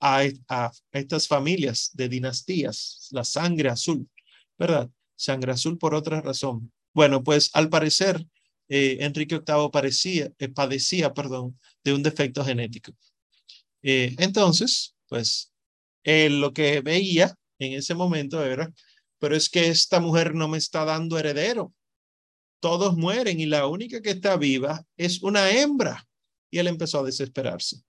a, 0.00 0.22
a 0.48 0.72
estas 0.92 1.28
familias 1.28 1.90
de 1.92 2.08
dinastías, 2.08 3.08
la 3.12 3.22
sangre 3.22 3.68
azul, 3.68 4.08
¿verdad? 4.58 4.90
Sangre 5.14 5.52
azul 5.52 5.78
por 5.78 5.94
otra 5.94 6.20
razón. 6.20 6.72
Bueno, 6.92 7.22
pues 7.22 7.50
al 7.52 7.68
parecer, 7.68 8.26
eh, 8.72 8.98
Enrique 9.00 9.40
VIII 9.44 10.32
eh, 10.38 10.48
padecía, 10.48 11.12
perdón, 11.12 11.58
de 11.82 11.92
un 11.92 12.04
defecto 12.04 12.44
genético. 12.44 12.92
Eh, 13.82 14.14
entonces, 14.18 14.94
pues 15.08 15.52
lo 16.04 16.52
que 16.52 16.80
veía 16.80 17.34
en 17.58 17.72
ese 17.72 17.94
momento 17.94 18.44
era, 18.44 18.72
pero 19.18 19.34
es 19.36 19.50
que 19.50 19.68
esta 19.68 19.98
mujer 19.98 20.34
no 20.36 20.46
me 20.46 20.58
está 20.58 20.84
dando 20.84 21.18
heredero. 21.18 21.74
Todos 22.60 22.96
mueren 22.96 23.40
y 23.40 23.46
la 23.46 23.66
única 23.66 24.00
que 24.00 24.10
está 24.10 24.36
viva 24.36 24.86
es 24.96 25.20
una 25.22 25.50
hembra. 25.50 26.06
Y 26.48 26.58
él 26.58 26.68
empezó 26.68 27.00
a 27.00 27.04
desesperarse. 27.04 27.82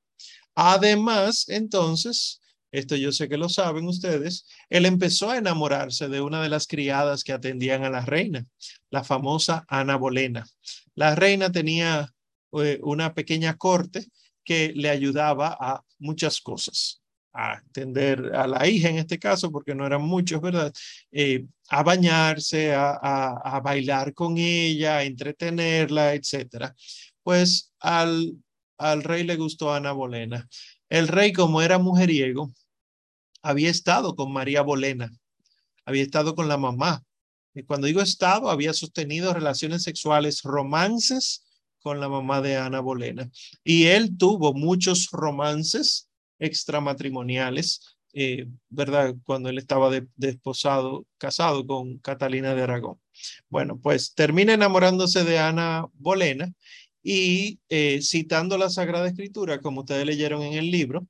Además, 0.56 1.48
entonces, 1.48 2.41
esto 2.72 2.96
yo 2.96 3.12
sé 3.12 3.28
que 3.28 3.38
lo 3.38 3.50
saben 3.50 3.88
ustedes, 3.88 4.46
él 4.70 4.86
empezó 4.86 5.30
a 5.30 5.38
enamorarse 5.38 6.08
de 6.08 6.22
una 6.22 6.42
de 6.42 6.50
las 6.50 6.68
criadas 6.68 7.24
que 7.24 7.34
atendían 7.34 7.84
a 7.84 7.90
la 7.90 8.02
reina, 8.02 8.46
la 8.90 9.04
famosa 9.04 9.66
Ana 9.68 9.96
Bolena. 9.98 10.46
La 10.96 11.16
reina 11.16 11.52
tenía 11.52 12.14
eh, 12.54 12.80
una 12.84 13.14
pequeña 13.14 13.58
corte 13.58 14.06
que 14.44 14.74
le 14.76 14.90
ayudaba 14.90 15.58
a 15.60 15.84
muchas 16.00 16.42
cosas 16.42 17.02
a 17.34 17.54
atender 17.54 18.36
a 18.36 18.48
la 18.48 18.68
hija 18.68 18.90
en 18.90 18.98
este 18.98 19.18
caso, 19.18 19.52
porque 19.52 19.76
no 19.76 19.86
eran 19.86 20.02
muchos, 20.02 20.42
¿verdad? 20.42 20.74
Eh, 21.12 21.46
a 21.70 21.84
bañarse, 21.84 22.74
a, 22.74 22.92
a, 22.92 23.60
bailar 23.62 24.14
con 24.14 24.38
ella, 24.38 24.98
a 24.98 25.04
entretenerla, 25.04 26.14
etcétera. 26.14 26.76
Pues 27.24 27.72
al, 27.80 28.34
al 28.78 29.04
rey 29.04 29.24
le 29.24 29.38
gustó 29.38 29.74
Ana 29.74 29.94
Bolena. 29.94 30.48
El 30.92 31.08
rey, 31.08 31.32
como 31.32 31.62
era 31.62 31.80
mujeriego, 31.80 32.54
había 33.42 33.70
estado 33.70 34.14
con 34.14 34.34
María 34.34 34.62
Bolena, 34.62 35.10
había 35.86 36.04
estado 36.04 36.36
con 36.36 36.50
la 36.50 36.58
mamá. 36.58 37.02
Y 37.54 37.64
cuando 37.64 37.88
digo 37.88 38.02
estado, 38.02 38.50
había 38.50 38.74
sostenido 38.74 39.34
relaciones 39.34 39.84
sexuales, 39.84 40.42
romances 40.44 41.46
con 41.82 42.02
la 42.02 42.10
mamá 42.10 42.42
de 42.42 42.58
Ana 42.58 42.82
Bolena. 42.82 43.32
Y 43.64 43.86
él 43.86 44.18
tuvo 44.18 44.54
muchos 44.54 45.08
romances 45.14 46.10
extramatrimoniales, 46.40 47.96
eh, 48.12 48.48
¿verdad? 48.68 49.16
Cuando 49.24 49.48
él 49.48 49.60
estaba 49.60 49.90
desposado, 50.18 51.06
casado 51.18 51.66
con 51.66 52.00
Catalina 52.00 52.54
de 52.54 52.64
Aragón. 52.64 53.00
Bueno, 53.48 53.80
pues 53.80 54.14
termina 54.14 54.56
enamorándose 54.56 55.24
de 55.24 55.40
Ana 55.40 55.86
Bolena 55.94 56.52
y 57.04 57.60
eh, 57.70 58.00
citando 58.02 58.58
la 58.58 58.70
Sagrada 58.70 59.08
Escritura, 59.08 59.60
como 59.60 59.82
ustedes 59.82 60.06
leyeron 60.06 60.42
en 60.44 60.54
el 60.54 60.70
libro, 60.70 61.08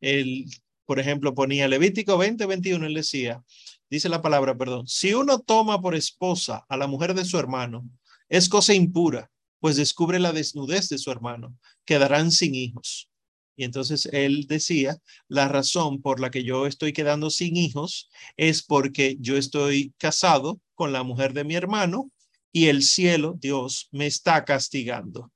él, 0.00 0.46
por 0.84 0.98
ejemplo, 0.98 1.34
ponía 1.34 1.68
Levítico 1.68 2.18
20, 2.18 2.46
21, 2.46 2.86
él 2.86 2.94
decía, 2.94 3.42
dice 3.90 4.08
la 4.08 4.22
palabra, 4.22 4.56
perdón, 4.56 4.86
si 4.86 5.14
uno 5.14 5.38
toma 5.40 5.80
por 5.80 5.94
esposa 5.94 6.64
a 6.68 6.76
la 6.76 6.86
mujer 6.86 7.14
de 7.14 7.24
su 7.24 7.38
hermano, 7.38 7.88
es 8.28 8.48
cosa 8.48 8.74
impura, 8.74 9.30
pues 9.60 9.76
descubre 9.76 10.18
la 10.18 10.32
desnudez 10.32 10.88
de 10.88 10.98
su 10.98 11.10
hermano, 11.10 11.56
quedarán 11.84 12.30
sin 12.30 12.54
hijos. 12.54 13.08
Y 13.56 13.64
entonces 13.64 14.08
él 14.12 14.46
decía, 14.46 14.98
la 15.26 15.48
razón 15.48 16.00
por 16.00 16.20
la 16.20 16.30
que 16.30 16.44
yo 16.44 16.66
estoy 16.66 16.92
quedando 16.92 17.28
sin 17.28 17.56
hijos 17.56 18.08
es 18.36 18.62
porque 18.62 19.16
yo 19.18 19.36
estoy 19.36 19.92
casado 19.98 20.60
con 20.74 20.92
la 20.92 21.02
mujer 21.02 21.32
de 21.32 21.42
mi 21.42 21.56
hermano 21.56 22.08
y 22.52 22.66
el 22.68 22.82
cielo, 22.82 23.36
Dios, 23.38 23.88
me 23.92 24.06
está 24.06 24.44
castigando. 24.44 25.32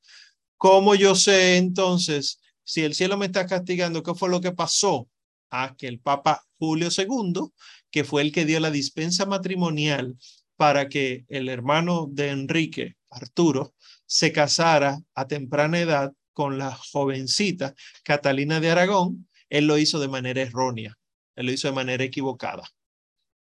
¿Cómo 0.56 0.94
yo 0.94 1.14
sé 1.14 1.56
entonces 1.56 2.40
si 2.64 2.82
el 2.82 2.94
cielo 2.94 3.16
me 3.16 3.26
está 3.26 3.46
castigando? 3.46 4.02
¿Qué 4.02 4.14
fue 4.14 4.28
lo 4.28 4.40
que 4.40 4.52
pasó? 4.52 5.08
A 5.50 5.74
que 5.76 5.88
el 5.88 5.98
Papa 6.00 6.44
Julio 6.58 6.88
II, 6.96 7.50
que 7.90 8.04
fue 8.04 8.22
el 8.22 8.32
que 8.32 8.44
dio 8.44 8.60
la 8.60 8.70
dispensa 8.70 9.26
matrimonial 9.26 10.16
para 10.56 10.88
que 10.88 11.24
el 11.28 11.48
hermano 11.48 12.06
de 12.10 12.30
Enrique, 12.30 12.96
Arturo, 13.10 13.74
se 14.06 14.32
casara 14.32 15.00
a 15.14 15.26
temprana 15.26 15.80
edad 15.80 16.12
con 16.32 16.58
la 16.58 16.74
jovencita 16.74 17.74
Catalina 18.04 18.60
de 18.60 18.70
Aragón, 18.70 19.28
él 19.50 19.66
lo 19.66 19.76
hizo 19.76 20.00
de 20.00 20.08
manera 20.08 20.40
errónea, 20.40 20.96
él 21.36 21.46
lo 21.46 21.52
hizo 21.52 21.68
de 21.68 21.74
manera 21.74 22.04
equivocada. 22.04 22.62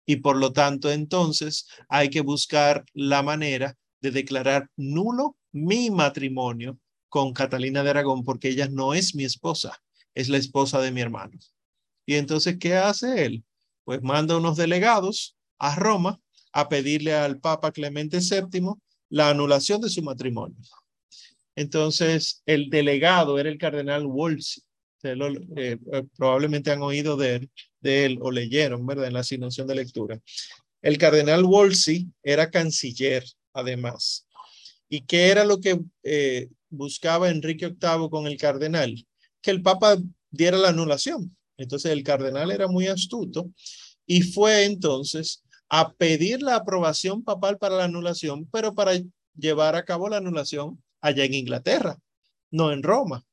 Y 0.09 0.15
por 0.15 0.37
lo 0.37 0.51
tanto, 0.53 0.91
entonces 0.91 1.67
hay 1.87 2.09
que 2.09 2.21
buscar 2.21 2.83
la 2.95 3.21
manera 3.21 3.77
de 4.01 4.09
declarar 4.09 4.67
nulo 4.75 5.37
mi 5.51 5.91
matrimonio 5.91 6.79
con 7.09 7.31
Catalina 7.31 7.83
de 7.83 7.91
Aragón, 7.91 8.23
porque 8.23 8.49
ella 8.49 8.67
no 8.71 8.95
es 8.95 9.13
mi 9.13 9.23
esposa, 9.23 9.77
es 10.15 10.27
la 10.27 10.39
esposa 10.39 10.81
de 10.81 10.91
mi 10.91 11.01
hermano. 11.01 11.37
Y 12.07 12.15
entonces, 12.15 12.57
¿qué 12.59 12.73
hace 12.73 13.23
él? 13.23 13.43
Pues 13.83 14.01
manda 14.01 14.35
unos 14.35 14.57
delegados 14.57 15.37
a 15.59 15.75
Roma 15.75 16.19
a 16.53 16.69
pedirle 16.69 17.13
al 17.13 17.39
Papa 17.39 17.71
Clemente 17.71 18.17
VII 18.17 18.73
la 19.09 19.29
anulación 19.29 19.79
de 19.79 19.89
su 19.89 20.01
matrimonio. 20.01 20.57
Entonces, 21.55 22.41
el 22.47 22.71
delegado 22.71 23.37
era 23.37 23.47
el 23.47 23.59
cardenal 23.59 24.07
Wolsey. 24.07 24.63
Eh, 25.03 25.77
eh, 25.91 26.03
probablemente 26.17 26.71
han 26.71 26.81
oído 26.81 27.15
de 27.15 27.49
él, 27.81 28.19
o 28.21 28.31
leyeron, 28.31 28.85
¿verdad? 28.85 29.07
En 29.07 29.13
la 29.13 29.21
asignación 29.21 29.67
de 29.67 29.75
lectura. 29.75 30.19
El 30.81 30.97
cardenal 30.97 31.43
Wolsey 31.43 32.07
era 32.23 32.49
canciller, 32.49 33.23
además. 33.53 34.27
¿Y 34.89 35.01
qué 35.01 35.27
era 35.27 35.45
lo 35.45 35.59
que 35.59 35.79
eh, 36.03 36.49
buscaba 36.69 37.29
Enrique 37.29 37.67
VIII 37.67 38.09
con 38.09 38.27
el 38.27 38.37
cardenal? 38.37 39.05
Que 39.41 39.51
el 39.51 39.61
papa 39.61 39.97
diera 40.29 40.57
la 40.57 40.69
anulación. 40.69 41.35
Entonces, 41.57 41.91
el 41.91 42.03
cardenal 42.03 42.51
era 42.51 42.67
muy 42.67 42.87
astuto 42.87 43.51
y 44.05 44.21
fue 44.21 44.65
entonces 44.65 45.43
a 45.69 45.93
pedir 45.93 46.41
la 46.41 46.55
aprobación 46.55 47.23
papal 47.23 47.57
para 47.57 47.75
la 47.75 47.83
anulación, 47.83 48.47
pero 48.51 48.73
para 48.73 48.93
llevar 49.37 49.75
a 49.75 49.85
cabo 49.85 50.09
la 50.09 50.17
anulación 50.17 50.81
allá 51.01 51.23
en 51.23 51.33
Inglaterra, 51.33 51.97
no 52.49 52.71
en 52.71 52.81
Roma. 52.81 53.23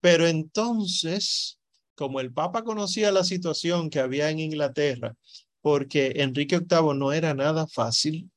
Pero 0.00 0.26
entonces, 0.26 1.58
como 1.94 2.20
el 2.20 2.32
Papa 2.32 2.62
conocía 2.62 3.10
la 3.10 3.24
situación 3.24 3.90
que 3.90 4.00
había 4.00 4.30
en 4.30 4.38
Inglaterra, 4.38 5.14
porque 5.60 6.12
Enrique 6.16 6.58
VIII 6.58 6.94
no 6.94 7.12
era 7.12 7.34
nada 7.34 7.66
fácil, 7.66 8.30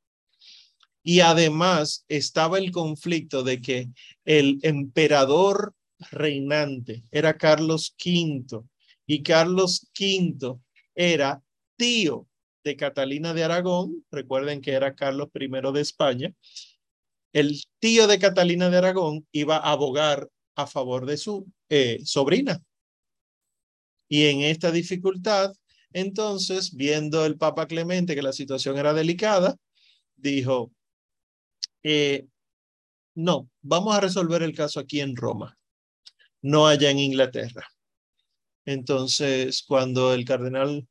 y 1.04 1.22
además 1.22 2.06
estaba 2.08 2.58
el 2.58 2.72
conflicto 2.72 3.44
de 3.44 3.62
que 3.62 3.90
el 4.26 4.60
emperador 4.64 5.74
reinante 6.12 7.04
era 7.12 7.38
Carlos 7.38 7.96
V 8.04 8.64
y 9.06 9.24
Carlos 9.24 9.88
V 10.00 10.58
era 10.96 11.42
tío 11.78 12.28
de 12.64 12.76
Catalina 12.76 13.34
de 13.34 13.44
Aragón, 13.44 14.06
recuerden 14.12 14.62
que 14.62 14.72
era 14.72 14.96
Carlos 14.96 15.30
I 15.34 15.48
de 15.48 15.82
España, 15.82 16.34
el 17.34 17.64
tío 17.80 18.08
de 18.08 18.20
Catalina 18.20 18.70
de 18.70 18.78
Aragón 18.78 19.28
iba 19.32 19.58
a 19.58 19.72
abogar 19.72 20.30
a 20.56 20.68
favor 20.68 21.06
de 21.06 21.18
su 21.18 21.48
eh, 21.70 22.00
sobrina. 22.06 22.62
Y 24.08 24.26
en 24.26 24.42
esta 24.42 24.72
dificultad, 24.72 25.54
entonces, 25.94 26.76
viendo 26.76 27.26
el 27.26 27.38
Papa 27.38 27.68
Clemente 27.68 28.16
que 28.16 28.22
la 28.22 28.34
situación 28.34 28.78
era 28.78 28.94
delicada, 28.94 29.56
dijo, 30.16 30.72
eh, 31.84 32.28
no, 33.16 33.50
vamos 33.62 33.96
a 33.96 34.02
resolver 34.02 34.44
el 34.44 34.56
caso 34.56 34.80
aquí 34.80 35.02
en 35.02 35.16
Roma, 35.16 35.58
no 36.42 36.68
allá 36.68 36.90
en 36.92 37.00
Inglaterra. 37.00 37.68
Entonces, 38.66 39.64
cuando 39.68 40.14
el 40.14 40.26
cardenal 40.26 40.88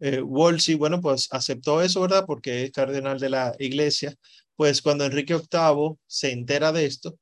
eh, 0.00 0.20
Wolsey, 0.20 0.74
bueno, 0.74 1.00
pues 1.00 1.28
aceptó 1.30 1.82
eso, 1.82 2.00
¿verdad? 2.02 2.24
Porque 2.26 2.64
es 2.64 2.72
cardenal 2.72 3.18
de 3.18 3.30
la 3.30 3.54
iglesia. 3.58 4.14
Pues 4.56 4.82
cuando 4.82 5.04
Enrique 5.04 5.34
VIII 5.34 5.96
se 6.06 6.30
entera 6.32 6.72
de 6.72 6.86
esto, 6.86 7.18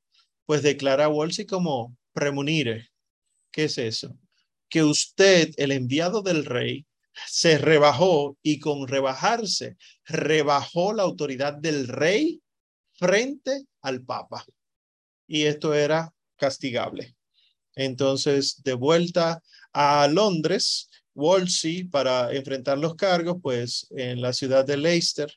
pues 0.53 0.63
declara 0.63 1.09
Wolsey 1.09 1.47
como 1.47 1.97
premunire. 2.13 2.91
¿Qué 3.51 3.65
es 3.65 3.79
eso? 3.79 4.19
Que 4.69 4.85
usted, 4.85 5.55
el 5.57 5.73
enviado 5.73 6.21
del 6.21 6.45
rey, 6.45 6.85
se 7.27 7.57
rebajó 7.57 8.37
y 8.43 8.59
con 8.59 8.87
rebajarse, 8.87 9.79
rebajó 10.05 10.93
la 10.93 11.05
autoridad 11.05 11.55
del 11.55 11.89
rey 11.89 12.43
frente 12.93 13.65
al 13.81 14.05
papa. 14.05 14.45
Y 15.27 15.45
esto 15.45 15.73
era 15.73 16.13
castigable. 16.37 17.17
Entonces, 17.75 18.63
de 18.63 18.75
vuelta 18.75 19.43
a 19.73 20.07
Londres, 20.07 20.91
Wolsey 21.15 21.85
para 21.85 22.31
enfrentar 22.31 22.77
los 22.77 22.95
cargos, 22.95 23.39
pues 23.43 23.87
en 23.89 24.21
la 24.21 24.35
ciudad 24.35 24.67
de 24.67 24.77
Leicester, 24.77 25.33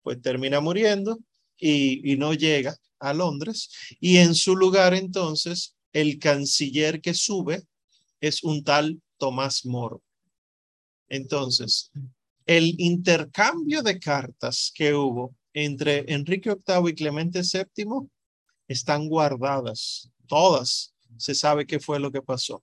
pues 0.00 0.22
termina 0.22 0.60
muriendo 0.60 1.18
y 1.58 2.16
no 2.16 2.32
llega 2.32 2.74
a 2.98 3.12
Londres. 3.12 3.70
Y 4.00 4.18
en 4.18 4.34
su 4.34 4.56
lugar 4.56 4.94
entonces, 4.94 5.74
el 5.92 6.18
canciller 6.18 7.00
que 7.00 7.14
sube 7.14 7.62
es 8.20 8.42
un 8.42 8.64
tal 8.64 9.00
Tomás 9.18 9.64
Moro. 9.64 10.02
Entonces, 11.08 11.90
el 12.44 12.74
intercambio 12.78 13.82
de 13.82 13.98
cartas 13.98 14.72
que 14.74 14.94
hubo 14.94 15.34
entre 15.52 16.04
Enrique 16.12 16.50
VIII 16.50 16.90
y 16.90 16.94
Clemente 16.94 17.40
VII 17.40 18.08
están 18.68 19.08
guardadas, 19.08 20.10
todas. 20.26 20.92
Se 21.16 21.34
sabe 21.34 21.66
qué 21.66 21.80
fue 21.80 21.98
lo 21.98 22.12
que 22.12 22.20
pasó. 22.20 22.62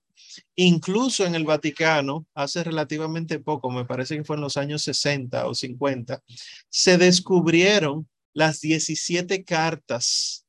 Incluso 0.56 1.26
en 1.26 1.34
el 1.34 1.44
Vaticano, 1.44 2.28
hace 2.36 2.64
relativamente 2.64 3.40
poco, 3.40 3.72
me 3.72 3.86
parece 3.86 4.16
que 4.16 4.24
fue 4.24 4.36
en 4.36 4.44
los 4.44 4.58
años 4.58 4.84
60 4.84 5.48
o 5.48 5.56
50, 5.56 6.22
se 6.70 6.98
descubrieron 6.98 8.08
las 8.34 8.62
17 8.62 9.44
cartas 9.44 10.46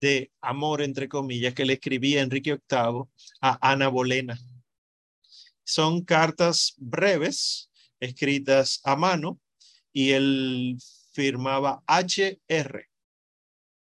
de 0.00 0.30
amor, 0.40 0.82
entre 0.82 1.08
comillas, 1.08 1.54
que 1.54 1.64
le 1.64 1.74
escribía 1.74 2.22
Enrique 2.22 2.58
VIII 2.70 3.04
a 3.40 3.70
Ana 3.70 3.88
Bolena. 3.88 4.38
Son 5.64 6.04
cartas 6.04 6.74
breves, 6.76 7.70
escritas 8.00 8.80
a 8.84 8.96
mano, 8.96 9.40
y 9.92 10.10
él 10.10 10.76
firmaba 11.12 11.82
HR, 11.88 12.86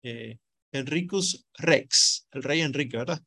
eh, 0.03 0.38
Enricus 0.72 1.47
Rex, 1.55 2.26
el 2.32 2.42
rey 2.42 2.61
Enrique, 2.61 2.97
¿verdad? 2.97 3.22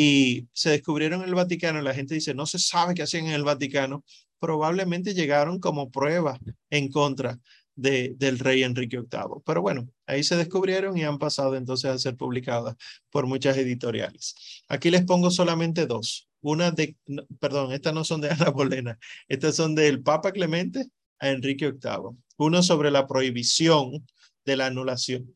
y 0.00 0.46
se 0.52 0.70
descubrieron 0.70 1.22
en 1.22 1.28
el 1.28 1.34
Vaticano. 1.34 1.82
La 1.82 1.92
gente 1.92 2.14
dice, 2.14 2.32
no 2.32 2.46
se 2.46 2.60
sabe 2.60 2.94
qué 2.94 3.02
hacían 3.02 3.26
en 3.26 3.32
el 3.32 3.42
Vaticano. 3.42 4.04
Probablemente 4.38 5.12
llegaron 5.12 5.58
como 5.58 5.90
prueba 5.90 6.38
en 6.70 6.88
contra 6.88 7.36
de, 7.78 8.14
del 8.16 8.38
rey 8.40 8.64
Enrique 8.64 8.98
VIII. 8.98 9.42
Pero 9.46 9.62
bueno, 9.62 9.88
ahí 10.06 10.24
se 10.24 10.36
descubrieron 10.36 10.98
y 10.98 11.04
han 11.04 11.18
pasado 11.18 11.54
entonces 11.54 11.90
a 11.90 11.98
ser 11.98 12.16
publicadas 12.16 12.74
por 13.08 13.26
muchas 13.26 13.56
editoriales. 13.56 14.34
Aquí 14.68 14.90
les 14.90 15.04
pongo 15.04 15.30
solamente 15.30 15.86
dos. 15.86 16.28
Una 16.40 16.72
de, 16.72 16.96
perdón, 17.40 17.72
estas 17.72 17.94
no 17.94 18.04
son 18.04 18.20
de 18.20 18.30
Ana 18.30 18.50
Bolena, 18.50 18.98
estas 19.28 19.56
son 19.56 19.74
del 19.74 20.02
Papa 20.02 20.32
Clemente 20.32 20.86
a 21.20 21.30
Enrique 21.30 21.70
VIII. 21.70 22.18
Uno 22.36 22.62
sobre 22.62 22.90
la 22.90 23.06
prohibición 23.06 24.06
de 24.44 24.56
la 24.56 24.66
anulación. 24.66 25.32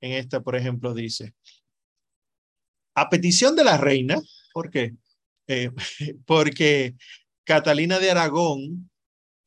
En 0.00 0.12
esta, 0.12 0.40
por 0.40 0.56
ejemplo, 0.56 0.94
dice, 0.94 1.34
a 2.94 3.08
petición 3.08 3.56
de 3.56 3.64
la 3.64 3.76
reina, 3.76 4.20
¿por 4.54 4.70
qué? 4.70 4.94
Eh, 5.48 5.70
porque 6.24 6.94
Catalina 7.44 7.98
de 7.98 8.12
Aragón 8.12 8.89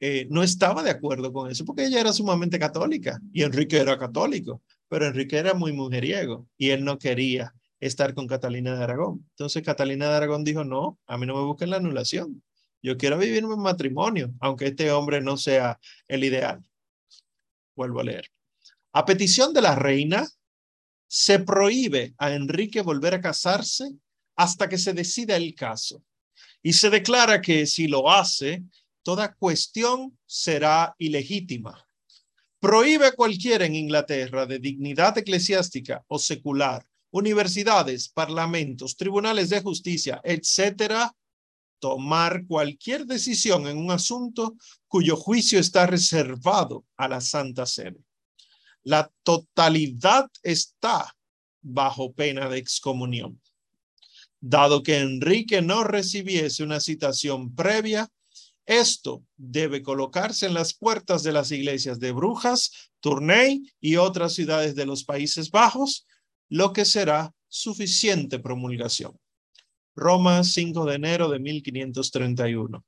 eh, 0.06 0.28
no 0.30 0.44
estaba 0.44 0.84
de 0.84 0.90
acuerdo 0.90 1.32
con 1.32 1.50
eso, 1.50 1.64
porque 1.64 1.86
ella 1.86 2.02
era 2.02 2.12
sumamente 2.12 2.60
católica 2.60 3.22
y 3.32 3.44
Enrique 3.44 3.78
era 3.78 3.98
católico, 3.98 4.62
pero 4.90 5.08
Enrique 5.08 5.38
era 5.38 5.54
muy 5.54 5.72
mujeriego 5.72 6.46
y 6.58 6.72
él 6.72 6.84
no 6.84 7.00
quería 7.00 7.54
estar 7.80 8.14
con 8.14 8.28
Catalina 8.28 8.76
de 8.76 8.84
Aragón. 8.84 9.26
Entonces 9.30 9.64
Catalina 9.64 10.10
de 10.10 10.16
Aragón 10.16 10.44
dijo, 10.44 10.66
no, 10.66 11.00
a 11.08 11.18
mí 11.18 11.26
no 11.26 11.36
me 11.36 11.46
busquen 11.46 11.70
la 11.70 11.78
anulación. 11.78 12.44
Yo 12.82 12.98
quiero 12.98 13.18
vivir 13.18 13.46
en 13.46 13.58
matrimonio, 13.58 14.34
aunque 14.42 14.68
este 14.68 14.92
hombre 14.92 15.22
no 15.22 15.38
sea 15.38 15.80
el 16.10 16.26
ideal. 16.26 16.62
Vuelvo 17.74 18.02
a 18.02 18.04
leer. 18.04 18.30
A 18.92 19.06
petición 19.06 19.54
de 19.54 19.62
la 19.62 19.74
reina, 19.74 20.28
se 21.08 21.40
prohíbe 21.40 22.14
a 22.18 22.34
Enrique 22.34 22.82
volver 22.82 23.14
a 23.14 23.22
casarse 23.22 23.90
hasta 24.36 24.68
que 24.68 24.78
se 24.78 24.92
decida 24.92 25.38
el 25.38 25.56
caso. 25.56 26.04
Y 26.62 26.74
se 26.74 26.90
declara 26.90 27.40
que 27.42 27.66
si 27.68 27.88
lo 27.88 28.12
hace, 28.12 28.64
toda 29.04 29.34
cuestión 29.36 30.18
será 30.26 30.96
ilegítima. 30.98 31.86
Prohíbe 32.60 33.08
a 33.08 33.12
cualquiera 33.12 33.66
en 33.66 33.76
Inglaterra 33.76 34.46
de 34.46 34.58
dignidad 34.58 35.18
eclesiástica 35.18 36.04
o 36.08 36.18
secular, 36.18 36.88
universidades, 37.12 38.10
parlamentos, 38.10 38.96
tribunales 38.96 39.50
de 39.50 39.62
justicia, 39.62 40.22
etcétera, 40.24 41.14
tomar 41.80 42.46
cualquier 42.48 43.06
decisión 43.06 43.68
en 43.68 43.78
un 43.78 43.92
asunto 43.92 44.56
cuyo 44.88 45.18
juicio 45.18 45.60
está 45.60 45.86
reservado 45.86 46.86
a 46.96 47.10
la 47.10 47.20
Santa 47.20 47.66
Sede. 47.66 48.00
La 48.84 49.12
totalidad 49.24 50.30
está 50.42 51.14
bajo 51.62 52.14
pena 52.14 52.48
de 52.48 52.58
excomunión. 52.58 53.42
Dado 54.40 54.82
que 54.84 55.00
Enrique 55.00 55.62
no 55.62 55.84
recibiese 55.84 56.64
una 56.64 56.80
citación 56.80 57.54
previa, 57.54 58.10
esto 58.66 59.24
debe 59.36 59.82
colocarse 59.82 60.46
en 60.46 60.54
las 60.54 60.74
puertas 60.74 61.24
de 61.24 61.34
las 61.34 61.52
iglesias 61.52 62.00
de 62.00 62.12
Brujas, 62.12 62.92
Tournai 63.00 63.62
y 63.82 63.98
otras 63.98 64.34
ciudades 64.34 64.76
de 64.76 64.86
los 64.86 65.04
Países 65.04 65.52
Bajos, 65.52 66.08
lo 66.50 66.72
que 66.72 66.86
será 66.86 67.34
suficiente 67.48 68.40
promulgación. 68.40 69.20
Roma, 69.96 70.44
5 70.44 70.86
de 70.86 70.96
enero 70.96 71.30
de 71.30 71.40
1531. 71.40 72.84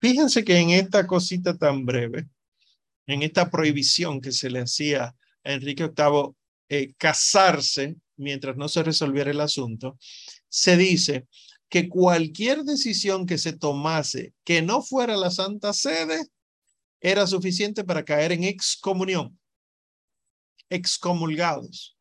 Fíjense 0.00 0.44
que 0.44 0.56
en 0.58 0.70
esta 0.70 1.06
cosita 1.06 1.56
tan 1.56 1.84
breve, 1.84 2.28
en 3.06 3.22
esta 3.22 3.50
prohibición 3.50 4.20
que 4.20 4.32
se 4.32 4.50
le 4.50 4.60
hacía 4.60 5.04
a 5.04 5.52
Enrique 5.52 5.88
VIII 5.88 6.34
eh, 6.68 6.94
casarse 6.96 7.96
mientras 8.16 8.56
no 8.56 8.68
se 8.68 8.82
resolviera 8.82 9.30
el 9.30 9.40
asunto, 9.40 9.98
se 10.48 10.76
dice 10.76 11.26
que 11.68 11.88
cualquier 11.88 12.64
decisión 12.64 13.26
que 13.26 13.38
se 13.38 13.52
tomase 13.52 14.34
que 14.44 14.62
no 14.62 14.82
fuera 14.82 15.16
la 15.16 15.30
Santa 15.30 15.72
Sede 15.72 16.26
era 17.00 17.26
suficiente 17.26 17.84
para 17.84 18.04
caer 18.04 18.32
en 18.32 18.44
excomunión, 18.44 19.38
excomulgados. 20.70 21.96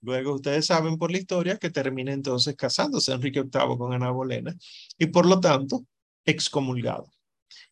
Luego 0.00 0.34
ustedes 0.34 0.66
saben 0.66 0.98
por 0.98 1.10
la 1.10 1.18
historia 1.18 1.56
que 1.56 1.70
termina 1.70 2.12
entonces 2.12 2.54
casándose 2.56 3.12
Enrique 3.12 3.42
VIII 3.42 3.78
con 3.78 3.94
Ana 3.94 4.10
Bolena 4.10 4.54
y 4.98 5.06
por 5.06 5.24
lo 5.24 5.40
tanto 5.40 5.86
excomulgado. 6.26 7.10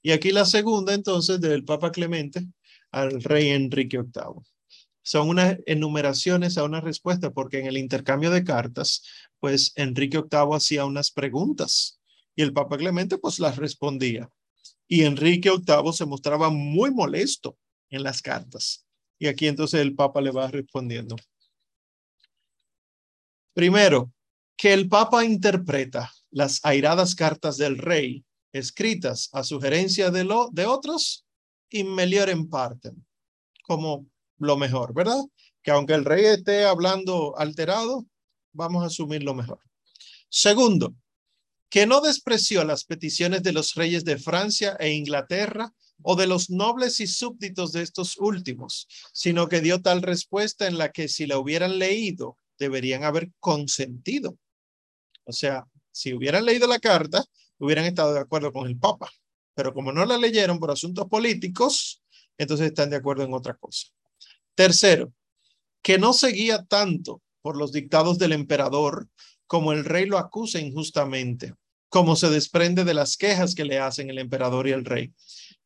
Y 0.01 0.13
aquí 0.13 0.33
la 0.33 0.47
segunda 0.47 0.95
entonces 0.95 1.41
del 1.41 1.65
Papa 1.65 1.93
Clemente 1.93 2.47
al 2.91 3.23
rey 3.23 3.49
Enrique 3.49 3.99
VIII. 3.99 4.52
Son 5.03 5.29
unas 5.29 5.59
enumeraciones 5.67 6.59
a 6.59 6.65
una 6.65 6.81
respuesta 6.81 7.31
porque 7.31 7.59
en 7.59 7.67
el 7.67 7.77
intercambio 7.77 8.31
de 8.31 8.45
cartas, 8.45 9.03
pues 9.41 9.73
Enrique 9.77 10.19
VIII 10.19 10.57
hacía 10.57 10.85
unas 10.85 11.11
preguntas 11.11 12.01
y 12.37 12.43
el 12.43 12.53
Papa 12.53 12.79
Clemente 12.79 13.19
pues 13.19 13.39
las 13.41 13.57
respondía. 13.57 14.31
Y 14.89 15.03
Enrique 15.03 15.51
VIII 15.51 15.93
se 15.93 16.07
mostraba 16.07 16.51
muy 16.51 16.91
molesto 16.91 17.59
en 17.91 18.03
las 18.03 18.23
cartas. 18.23 18.87
Y 19.19 19.27
aquí 19.27 19.47
entonces 19.47 19.81
el 19.81 19.95
Papa 19.95 20.21
le 20.21 20.31
va 20.31 20.49
respondiendo. 20.49 21.17
Primero, 23.55 24.13
que 24.57 24.73
el 24.73 24.89
Papa 24.89 25.25
interpreta 25.25 26.13
las 26.31 26.65
airadas 26.65 27.15
cartas 27.15 27.57
del 27.57 27.79
rey 27.79 28.25
escritas 28.53 29.29
a 29.33 29.45
sugerencia 29.45 30.11
de, 30.11 30.25
lo, 30.25 30.49
de 30.53 30.67
otros 30.67 31.27
y 31.71 31.85
melior 31.85 32.29
en 32.29 32.49
parte, 32.49 32.93
como 33.65 34.07
lo 34.43 34.57
mejor, 34.57 34.95
¿verdad? 34.95 35.21
Que 35.63 35.71
aunque 35.71 35.95
el 35.95 36.05
rey 36.05 36.25
esté 36.27 36.65
hablando 36.65 37.39
alterado, 37.39 38.07
vamos 38.53 38.83
a 38.83 38.87
asumir 38.87 39.23
lo 39.23 39.35
mejor. 39.35 39.61
Segundo, 40.29 40.95
que 41.69 41.87
no 41.87 42.01
despreció 42.01 42.65
las 42.65 42.85
peticiones 42.85 43.43
de 43.43 43.53
los 43.53 43.75
reyes 43.75 44.05
de 44.05 44.19
Francia 44.19 44.77
e 44.79 44.91
Inglaterra 44.91 45.73
o 46.03 46.17
de 46.17 46.27
los 46.27 46.51
nobles 46.51 47.01
y 47.01 47.07
súbditos 47.07 47.73
de 47.73 47.83
estos 47.83 48.19
últimos, 48.19 48.89
sino 49.13 49.49
que 49.49 49.61
dio 49.61 49.81
tal 49.81 50.03
respuesta 50.03 50.67
en 50.67 50.77
la 50.77 50.91
que 50.91 51.09
si 51.09 51.27
la 51.27 51.39
hubieran 51.39 51.79
leído 51.79 52.37
deberían 52.59 53.05
haber 53.05 53.31
consentido. 53.41 54.37
O 55.25 55.33
sea, 55.33 55.65
si 55.91 56.13
hubieran 56.13 56.45
leído 56.45 56.67
la 56.67 56.79
carta, 56.79 57.25
hubieran 57.59 57.85
estado 57.85 58.13
de 58.15 58.21
acuerdo 58.21 58.53
con 58.53 58.67
el 58.67 58.79
Papa. 58.79 59.11
Pero 59.55 59.73
como 59.73 59.93
no 59.93 60.05
la 60.05 60.19
leyeron 60.19 60.59
por 60.59 60.71
asuntos 60.71 61.07
políticos, 61.07 62.03
entonces 62.39 62.69
están 62.69 62.91
de 62.91 62.97
acuerdo 62.97 63.25
en 63.25 63.35
otra 63.35 63.55
cosa. 63.55 63.89
Tercero, 64.55 65.13
que 65.83 65.99
no 65.99 66.13
seguía 66.13 66.65
tanto 66.65 67.23
por 67.41 67.57
los 67.57 67.73
dictados 67.73 68.19
del 68.19 68.33
emperador 68.33 69.09
como 69.47 69.73
el 69.73 69.85
rey 69.85 70.07
lo 70.07 70.19
acusa 70.19 70.61
injustamente, 70.61 71.55
como 71.89 72.17
se 72.17 72.31
desprende 72.31 72.85
de 72.85 72.95
las 72.95 73.17
quejas 73.17 73.55
que 73.55 73.65
le 73.65 73.79
hacen 73.79 74.09
el 74.09 74.19
emperador 74.19 74.69
y 74.69 74.73
el 74.73 74.85
rey, 74.85 75.13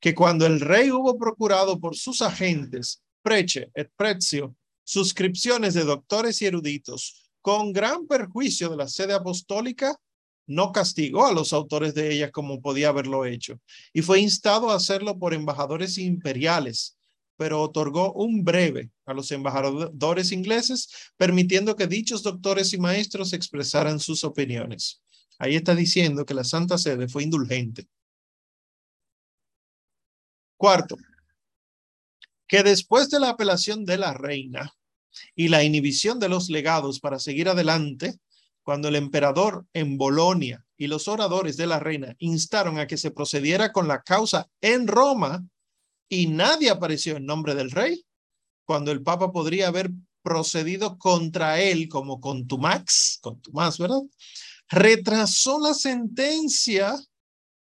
que 0.01 0.15
cuando 0.15 0.47
el 0.47 0.61
rey 0.61 0.91
hubo 0.91 1.19
procurado 1.19 1.79
por 1.79 1.97
sus 1.97 2.23
agentes 2.23 3.03
preche 3.23 3.71
et 3.75 3.91
prezio 3.97 4.55
suscripciones 4.85 5.75
de 5.75 5.85
doctores 5.85 6.41
y 6.43 6.47
eruditos 6.47 7.31
con 7.43 7.73
gran 7.73 8.07
perjuicio 8.07 8.69
de 8.69 8.77
la 8.77 8.89
sede 8.89 9.15
apostólica, 9.15 9.97
no 10.47 10.71
castigó 10.71 11.27
a 11.27 11.33
los 11.33 11.53
autores 11.53 11.95
de 11.95 12.13
ellas 12.13 12.31
como 12.31 12.61
podía 12.61 12.91
haberlo 12.91 13.25
hecho 13.25 13.61
y 13.93 14.03
fue 14.03 14.21
instado 14.21 14.71
a 14.71 14.77
hacerlo 14.77 15.19
por 15.19 15.35
embajadores 15.35 15.99
imperiales, 15.99 16.96
pero 17.37 17.63
otorgó 17.63 18.13
un 18.13 18.45
breve 18.45 18.91
a 19.05 19.15
los 19.15 19.31
embajadores 19.31 20.33
ingleses, 20.33 20.89
permitiendo 21.17 21.77
que 21.77 21.87
dichos 21.87 22.23
doctores 22.23 22.73
y 22.73 22.79
maestros 22.79 23.33
expresaran 23.33 24.01
sus 24.01 24.25
opiniones. 24.25 25.03
Ahí 25.39 25.57
está 25.57 25.75
diciendo 25.75 26.25
que 26.25 26.35
la 26.35 26.45
Santa 26.45 26.79
Sede 26.79 27.09
fue 27.09 27.23
indulgente. 27.23 27.87
Cuarto, 30.57 30.97
que 32.49 32.63
después 32.63 33.11
de 33.11 33.21
la 33.21 33.31
apelación 33.31 33.85
de 33.85 33.99
la 33.99 34.15
reina 34.15 34.73
y 35.35 35.49
la 35.49 35.63
inhibición 35.63 36.19
de 36.19 36.29
los 36.29 36.49
legados 36.49 37.01
para 37.01 37.19
seguir 37.19 37.49
adelante, 37.49 38.19
cuando 38.63 38.89
el 38.89 38.97
emperador 38.97 39.67
en 39.75 39.99
Bolonia 39.99 40.65
y 40.77 40.87
los 40.87 41.09
oradores 41.09 41.57
de 41.57 41.67
la 41.67 41.79
reina 41.79 42.17
instaron 42.19 42.79
a 42.79 42.87
que 42.87 42.97
se 42.97 43.11
procediera 43.11 43.73
con 43.73 43.87
la 43.87 44.03
causa 44.03 44.49
en 44.61 44.87
Roma 44.87 45.47
y 46.09 46.27
nadie 46.29 46.71
apareció 46.71 47.17
en 47.17 47.27
nombre 47.27 47.55
del 47.55 47.71
rey, 47.71 48.05
cuando 48.65 48.91
el 48.93 49.03
papa 49.03 49.33
podría 49.33 49.69
haber 49.69 49.91
procedido 50.23 50.99
contra 50.99 51.61
él 51.61 51.89
como 51.89 52.21
contumax, 52.21 53.19
contumaz, 53.21 53.79
¿verdad? 53.79 54.03
Retrasó 54.69 55.61
la 55.61 55.73
sentencia 55.73 56.97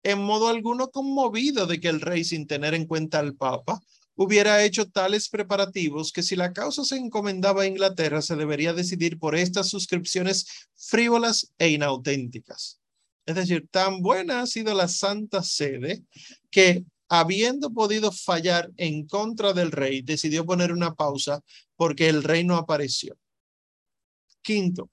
en 0.03 0.19
modo 0.21 0.49
alguno 0.49 0.91
conmovido 0.91 1.67
de 1.67 1.81
que 1.81 1.89
el 1.89 2.01
rey, 2.01 2.25
sin 2.25 2.47
tener 2.47 2.75
en 2.75 2.87
cuenta 2.87 3.19
al 3.19 3.35
papa, 3.35 3.81
hubiera 4.17 4.63
hecho 4.65 4.89
tales 4.89 5.29
preparativos 5.29 6.13
que 6.13 6.23
si 6.23 6.37
la 6.37 6.53
causa 6.53 6.85
se 6.85 6.97
encomendaba 6.97 7.63
a 7.63 7.67
Inglaterra, 7.67 8.23
se 8.23 8.37
debería 8.37 8.73
decidir 8.73 9.19
por 9.19 9.35
estas 9.35 9.69
suscripciones 9.69 10.47
frívolas 10.75 11.53
e 11.59 11.71
inauténticas. 11.71 12.81
Es 13.27 13.35
decir, 13.35 13.67
tan 13.71 14.03
buena 14.03 14.43
ha 14.43 14.47
sido 14.47 14.75
la 14.75 14.89
Santa 14.89 15.43
Sede 15.43 16.03
que 16.51 16.85
habiendo 17.21 17.73
podido 17.73 18.11
fallar 18.13 18.71
en 18.77 19.07
contra 19.07 19.53
del 19.53 19.71
rey, 19.71 20.03
decidió 20.03 20.45
poner 20.45 20.73
una 20.73 20.95
pausa 20.95 21.41
porque 21.77 22.09
el 22.09 22.23
rey 22.23 22.45
no 22.45 22.57
apareció. 22.57 23.17
Quinto, 24.43 24.91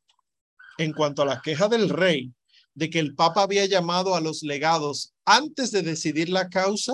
en 0.77 0.93
cuanto 0.93 1.21
a 1.21 1.25
la 1.25 1.41
queja 1.41 1.67
del 1.67 1.89
rey 1.89 2.31
de 2.73 2.89
que 2.89 2.99
el 2.99 3.15
Papa 3.15 3.43
había 3.43 3.65
llamado 3.65 4.15
a 4.15 4.21
los 4.21 4.43
legados 4.43 5.13
antes 5.25 5.71
de 5.71 5.81
decidir 5.81 6.29
la 6.29 6.49
causa, 6.49 6.93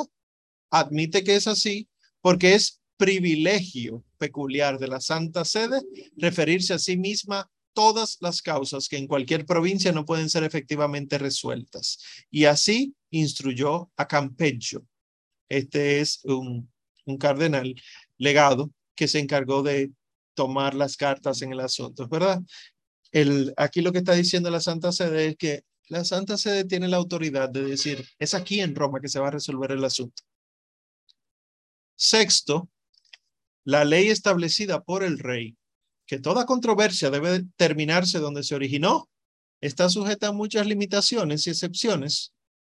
admite 0.70 1.24
que 1.24 1.36
es 1.36 1.48
así 1.48 1.88
porque 2.22 2.56
es 2.56 2.82
privilegio 2.98 4.04
peculiar 4.18 4.80
de 4.80 4.88
la 4.88 5.00
Santa 5.00 5.46
Sede 5.46 5.82
referirse 6.16 6.74
a 6.74 6.80
sí 6.80 6.98
misma 6.98 7.50
todas 7.74 8.18
las 8.22 8.42
causas 8.42 8.88
que 8.88 8.98
en 8.98 9.06
cualquier 9.06 9.46
provincia 9.46 9.92
no 9.92 10.04
pueden 10.04 10.30
ser 10.30 10.44
efectivamente 10.44 11.20
resueltas. 11.20 12.00
Y 12.32 12.46
así 12.46 12.96
instruyó 13.12 13.92
a 13.96 14.08
Campeggio. 14.08 14.84
Este 15.50 16.00
es 16.00 16.22
un, 16.26 16.70
cardenal 17.20 17.74
legado 18.18 18.70
que 18.96 19.08
se 19.08 19.20
encargó 19.20 19.64
de 19.64 19.92
tomar 20.34 20.74
las 20.74 20.98
cartas 20.98 21.42
en 21.42 21.54
el 21.54 21.62
asunto, 21.62 22.08
¿verdad? 22.08 22.42
El, 23.12 23.54
aquí 23.56 23.82
lo 23.82 23.94
que 23.94 24.00
está 24.00 24.14
diciendo 24.14 24.50
la 24.50 24.60
Santa 24.60 24.92
Sede 24.92 25.28
es 25.28 25.38
que 25.38 25.64
la 25.88 26.04
Santa 26.04 26.38
Sede 26.38 26.66
tiene 26.66 26.90
la 26.90 26.98
autoridad 26.98 27.50
de 27.50 27.64
decir, 27.64 28.06
es 28.20 28.34
aquí 28.34 28.60
en 28.60 28.76
Roma 28.76 29.00
que 29.00 29.08
se 29.08 29.20
va 29.20 29.30
a 29.30 29.32
resolver 29.32 29.72
el 29.72 29.86
asunto. 29.86 30.24
Sexto, 31.96 32.70
la 33.64 33.86
ley 33.86 34.10
establecida 34.10 34.84
por 34.84 35.04
el 35.04 35.18
rey, 35.18 35.58
que 36.06 36.20
toda 36.20 36.46
controversia 36.46 37.10
debe 37.10 37.46
terminarse 37.56 38.20
donde 38.20 38.44
se 38.44 38.56
originó, 38.56 39.10
está 39.62 39.90
sujeta 39.90 40.28
a 40.28 40.34
muchas 40.34 40.68
limitaciones 40.68 41.48
y 41.48 41.52
excepciones, 41.52 42.34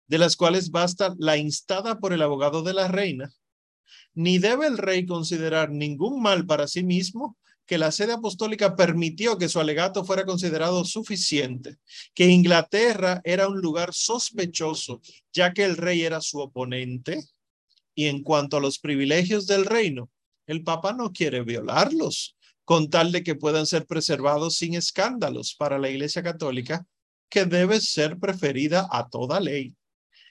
de 0.08 0.18
las 0.18 0.36
cuales 0.36 0.70
basta 0.70 1.14
la 1.18 1.36
instada 1.36 2.00
por 2.00 2.12
el 2.12 2.22
abogado 2.22 2.62
de 2.62 2.74
la 2.74 2.88
reina. 2.88 3.32
Ni 4.14 4.38
debe 4.38 4.66
el 4.66 4.78
rey 4.78 5.06
considerar 5.06 5.70
ningún 5.70 6.20
mal 6.20 6.46
para 6.46 6.66
sí 6.66 6.82
mismo 6.82 7.36
que 7.66 7.78
la 7.78 7.92
sede 7.92 8.14
apostólica 8.14 8.74
permitió 8.74 9.36
que 9.36 9.50
su 9.50 9.60
alegato 9.60 10.02
fuera 10.02 10.24
considerado 10.24 10.86
suficiente, 10.86 11.76
que 12.14 12.26
Inglaterra 12.26 13.20
era 13.24 13.46
un 13.46 13.60
lugar 13.60 13.92
sospechoso, 13.92 15.02
ya 15.34 15.52
que 15.52 15.64
el 15.64 15.76
rey 15.76 16.02
era 16.02 16.22
su 16.22 16.38
oponente, 16.38 17.22
y 17.94 18.06
en 18.06 18.22
cuanto 18.22 18.56
a 18.56 18.60
los 18.60 18.78
privilegios 18.78 19.46
del 19.46 19.66
reino, 19.66 20.10
el 20.46 20.64
Papa 20.64 20.94
no 20.94 21.12
quiere 21.12 21.42
violarlos, 21.42 22.36
con 22.64 22.88
tal 22.88 23.12
de 23.12 23.22
que 23.22 23.34
puedan 23.34 23.66
ser 23.66 23.86
preservados 23.86 24.56
sin 24.56 24.74
escándalos 24.74 25.54
para 25.54 25.78
la 25.78 25.90
Iglesia 25.90 26.22
Católica, 26.22 26.86
que 27.28 27.44
debe 27.44 27.82
ser 27.82 28.18
preferida 28.18 28.88
a 28.90 29.10
toda 29.10 29.40
ley. 29.40 29.74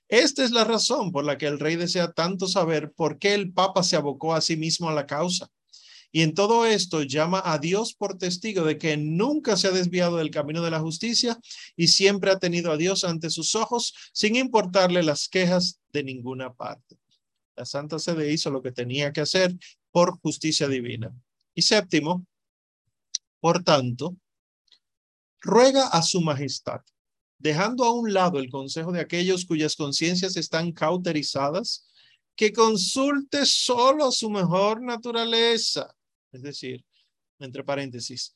Esta 0.09 0.45
es 0.45 0.51
la 0.51 0.63
razón 0.63 1.11
por 1.11 1.25
la 1.25 1.37
que 1.37 1.47
el 1.47 1.59
rey 1.59 1.75
desea 1.75 2.13
tanto 2.13 2.47
saber 2.47 2.93
por 2.93 3.19
qué 3.19 3.33
el 3.33 3.51
Papa 3.51 3.83
se 3.83 3.97
abocó 3.97 4.33
a 4.33 4.41
sí 4.41 4.55
mismo 4.55 4.89
a 4.89 4.93
la 4.93 5.05
causa. 5.05 5.51
Y 6.13 6.21
en 6.21 6.33
todo 6.33 6.65
esto 6.65 7.03
llama 7.03 7.41
a 7.43 7.57
Dios 7.57 7.93
por 7.93 8.17
testigo 8.17 8.63
de 8.63 8.77
que 8.77 8.95
nunca 8.95 9.57
se 9.57 9.67
ha 9.67 9.71
desviado 9.71 10.17
del 10.17 10.31
camino 10.31 10.61
de 10.61 10.71
la 10.71 10.79
justicia 10.79 11.37
y 11.75 11.89
siempre 11.89 12.31
ha 12.31 12.39
tenido 12.39 12.71
a 12.71 12.77
Dios 12.77 13.03
ante 13.03 13.29
sus 13.29 13.55
ojos 13.55 13.93
sin 14.13 14.37
importarle 14.37 15.03
las 15.03 15.27
quejas 15.27 15.81
de 15.91 16.03
ninguna 16.03 16.53
parte. 16.53 16.97
La 17.57 17.65
Santa 17.65 17.99
Sede 17.99 18.31
hizo 18.31 18.49
lo 18.49 18.61
que 18.61 18.71
tenía 18.71 19.11
que 19.11 19.21
hacer 19.21 19.57
por 19.91 20.17
justicia 20.19 20.69
divina. 20.69 21.13
Y 21.53 21.63
séptimo, 21.63 22.25
por 23.41 23.63
tanto, 23.63 24.15
ruega 25.41 25.87
a 25.87 26.01
su 26.01 26.21
majestad 26.21 26.81
dejando 27.39 27.83
a 27.83 27.93
un 27.93 28.13
lado 28.13 28.39
el 28.39 28.49
consejo 28.49 28.91
de 28.91 29.01
aquellos 29.01 29.45
cuyas 29.45 29.75
conciencias 29.75 30.37
están 30.37 30.71
cauterizadas, 30.71 31.87
que 32.35 32.51
consulte 32.53 33.45
solo 33.45 34.11
su 34.11 34.29
mejor 34.29 34.81
naturaleza. 34.81 35.93
Es 36.31 36.41
decir, 36.41 36.85
entre 37.39 37.63
paréntesis, 37.63 38.35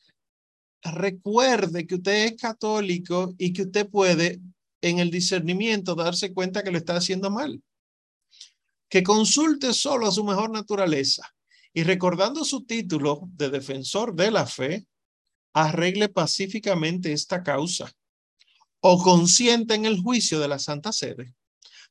recuerde 0.84 1.86
que 1.86 1.96
usted 1.96 2.26
es 2.26 2.42
católico 2.42 3.34
y 3.38 3.54
que 3.54 3.64
usted 3.64 3.88
puede 3.90 4.42
en 4.82 5.00
el 5.00 5.12
discernimiento 5.12 5.94
darse 5.94 6.34
cuenta 6.34 6.64
que 6.64 6.72
lo 6.72 6.78
está 6.78 6.96
haciendo 6.96 7.30
mal. 7.30 7.62
Que 8.90 9.04
consulte 9.04 9.74
solo 9.74 10.08
a 10.08 10.12
su 10.12 10.24
mejor 10.24 10.50
naturaleza 10.52 11.24
y 11.74 11.84
recordando 11.84 12.44
su 12.44 12.66
título 12.66 13.22
de 13.34 13.50
defensor 13.50 14.14
de 14.14 14.32
la 14.32 14.46
fe, 14.46 14.86
arregle 15.54 16.10
pacíficamente 16.10 17.14
esta 17.14 17.44
causa 17.44 17.92
o 18.82 19.02
consiente 19.02 19.76
en 19.76 19.86
el 19.86 20.02
juicio 20.02 20.40
de 20.40 20.48
la 20.48 20.60
Santa 20.60 20.92
Sede, 20.92 21.34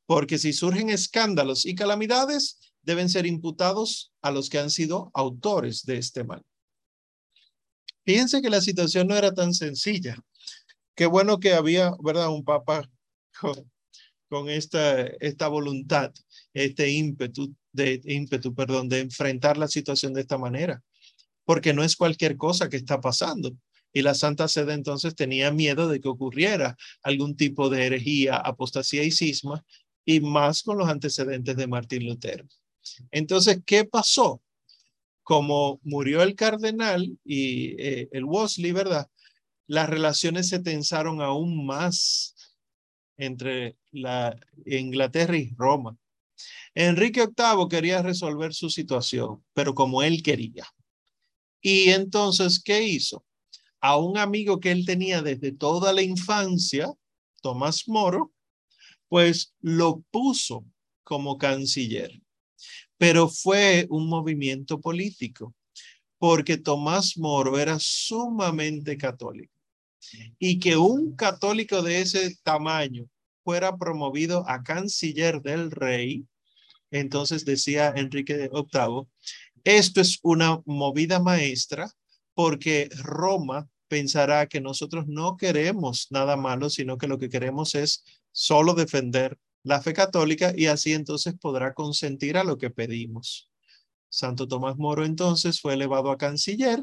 porque 0.07 0.39
si 0.39 0.53
surgen 0.53 0.91
escándalos 0.91 1.65
y 1.65 1.75
calamidades, 1.75 2.59
deben 2.83 3.09
ser 3.09 3.27
imputados 3.27 4.13
a 4.23 4.31
los 4.31 4.51
que 4.51 4.59
han 4.59 4.71
sido 4.71 5.11
autores 5.15 5.85
de 5.85 5.99
este 5.99 6.25
mal. 6.25 6.43
Fíjense 8.05 8.43
que 8.43 8.51
la 8.51 8.61
situación 8.61 9.07
no 9.07 9.17
era 9.17 9.33
tan 9.33 9.55
sencilla. 9.55 10.19
Qué 10.97 11.07
bueno 11.07 11.39
que 11.39 11.55
había, 11.55 11.93
¿verdad? 12.03 12.31
Un 12.31 12.45
papa 12.45 12.91
con, 14.29 14.49
esta, 14.49 15.03
esta 15.03 15.49
voluntad, 15.49 16.13
este 16.53 16.91
ímpetu, 16.91 17.55
de, 17.73 18.01
ímpetu, 18.05 18.55
perdón, 18.55 18.89
de 18.89 19.01
enfrentar 19.01 19.57
la 19.59 19.69
situación 19.69 20.13
de 20.13 20.23
esta 20.23 20.39
manera, 20.39 20.83
porque 21.45 21.73
no 21.73 21.85
es 21.85 21.95
cualquier 21.95 22.37
cosa 22.37 22.69
que 22.69 22.77
está 22.77 23.01
pasando 23.01 23.53
y 23.93 24.03
la 24.03 24.15
Santa 24.15 24.49
Sede 24.49 24.75
entonces 24.75 25.15
tenía 25.15 25.51
miedo 25.51 25.89
de 25.89 26.01
que 26.01 26.09
ocurriera 26.09 26.77
algún 27.03 27.37
tipo 27.37 27.69
de 27.69 27.87
herejía, 27.87 28.37
apostasía 28.37 29.03
y 29.03 29.11
cisma, 29.11 29.65
y 30.05 30.21
más 30.21 30.63
con 30.63 30.79
los 30.79 30.89
antecedentes 30.89 31.57
de 31.57 31.67
Martín 31.67 32.07
Lutero. 32.07 32.47
Entonces, 33.11 33.61
¿qué 33.65 33.85
pasó? 33.85 34.43
Como 35.23 35.81
murió 35.83 36.23
el 36.23 36.35
cardenal 36.35 37.19
y 37.25 37.81
eh, 37.81 38.09
el 38.13 38.25
Wesley, 38.25 38.73
¿verdad? 38.73 39.09
Las 39.67 39.89
relaciones 39.89 40.49
se 40.49 40.61
tensaron 40.61 41.21
aún 41.21 41.65
más 41.65 42.35
entre 43.17 43.77
la 43.93 44.37
Inglaterra 44.65 45.37
y 45.37 45.55
Roma. 45.57 45.97
Enrique 46.75 47.27
VIII 47.27 47.69
quería 47.69 48.03
resolver 48.03 48.55
su 48.55 48.71
situación, 48.71 49.45
pero 49.53 49.75
como 49.75 50.03
él 50.03 50.23
quería. 50.23 50.67
Y 51.61 51.91
entonces, 51.91 52.63
¿qué 52.63 52.83
hizo? 52.83 53.25
A 53.81 53.97
un 53.97 54.19
amigo 54.19 54.61
que 54.61 54.71
él 54.71 54.85
tenía 54.85 55.23
desde 55.23 55.53
toda 55.53 55.93
la 55.93 56.03
infancia, 56.03 56.93
Tomás 57.41 57.89
Moro, 57.89 58.33
pues 59.09 59.55
lo 59.61 60.03
puso 60.11 60.65
como 61.03 61.39
canciller. 61.39 62.21
Pero 62.99 63.29
fue 63.29 63.87
un 63.89 64.09
movimiento 64.09 64.81
político, 64.81 65.55
porque 66.19 66.59
Tomás 66.59 67.17
Moro 67.17 67.59
era 67.59 67.79
sumamente 67.81 68.97
católico. 68.97 69.53
Y 70.39 70.59
que 70.59 70.77
un 70.77 71.17
católico 71.17 71.83
de 71.83 72.01
ese 72.01 72.37
tamaño 72.43 73.07
fuera 73.43 73.77
promovido 73.77 74.49
a 74.49 74.63
canciller 74.63 75.41
del 75.41 75.71
rey, 75.71 76.25
entonces 76.91 77.45
decía 77.45 77.93
Enrique 77.97 78.49
VIII, 78.53 79.07
esto 79.65 80.01
es 80.01 80.19
una 80.23 80.61
movida 80.67 81.21
maestra 81.21 81.91
porque 82.43 82.89
Roma 83.03 83.69
pensará 83.87 84.47
que 84.47 84.63
nosotros 84.63 85.07
no 85.07 85.37
queremos 85.37 86.07
nada 86.09 86.39
malo, 86.39 86.71
sino 86.71 86.97
que 86.97 87.07
lo 87.07 87.19
que 87.19 87.29
queremos 87.29 87.75
es 87.75 88.03
solo 88.33 88.73
defender 88.73 89.37
la 89.63 89.83
fe 89.83 89.93
católica 89.93 90.55
y 90.57 90.65
así 90.65 90.95
entonces 90.95 91.35
podrá 91.39 91.75
consentir 91.75 92.39
a 92.39 92.45
lo 92.45 92.57
que 92.57 92.71
pedimos. 92.71 93.51
Santo 94.09 94.49
Tomás 94.49 94.79
Moro 94.79 95.05
entonces 95.05 95.61
fue 95.61 95.75
elevado 95.75 96.11
a 96.11 96.17
canciller 96.17 96.83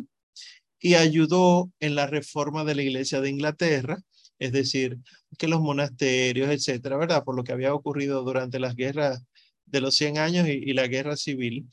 y 0.80 0.94
ayudó 0.94 1.72
en 1.80 1.96
la 1.96 2.06
reforma 2.06 2.64
de 2.64 2.76
la 2.76 2.84
Iglesia 2.84 3.20
de 3.20 3.32
Inglaterra, 3.32 3.98
es 4.38 4.52
decir, 4.52 5.00
que 5.40 5.48
los 5.48 5.60
monasterios, 5.60 6.52
etcétera, 6.52 6.98
¿verdad? 6.98 7.24
Por 7.24 7.36
lo 7.36 7.44
que 7.44 7.54
había 7.54 7.74
ocurrido 7.74 8.22
durante 8.22 8.60
las 8.60 8.76
guerras 8.76 9.24
de 9.66 9.82
los 9.82 9.96
100 9.96 10.20
años 10.20 10.48
y, 10.48 10.52
y 10.52 10.74
la 10.74 10.86
guerra 10.86 11.18
civil 11.18 11.68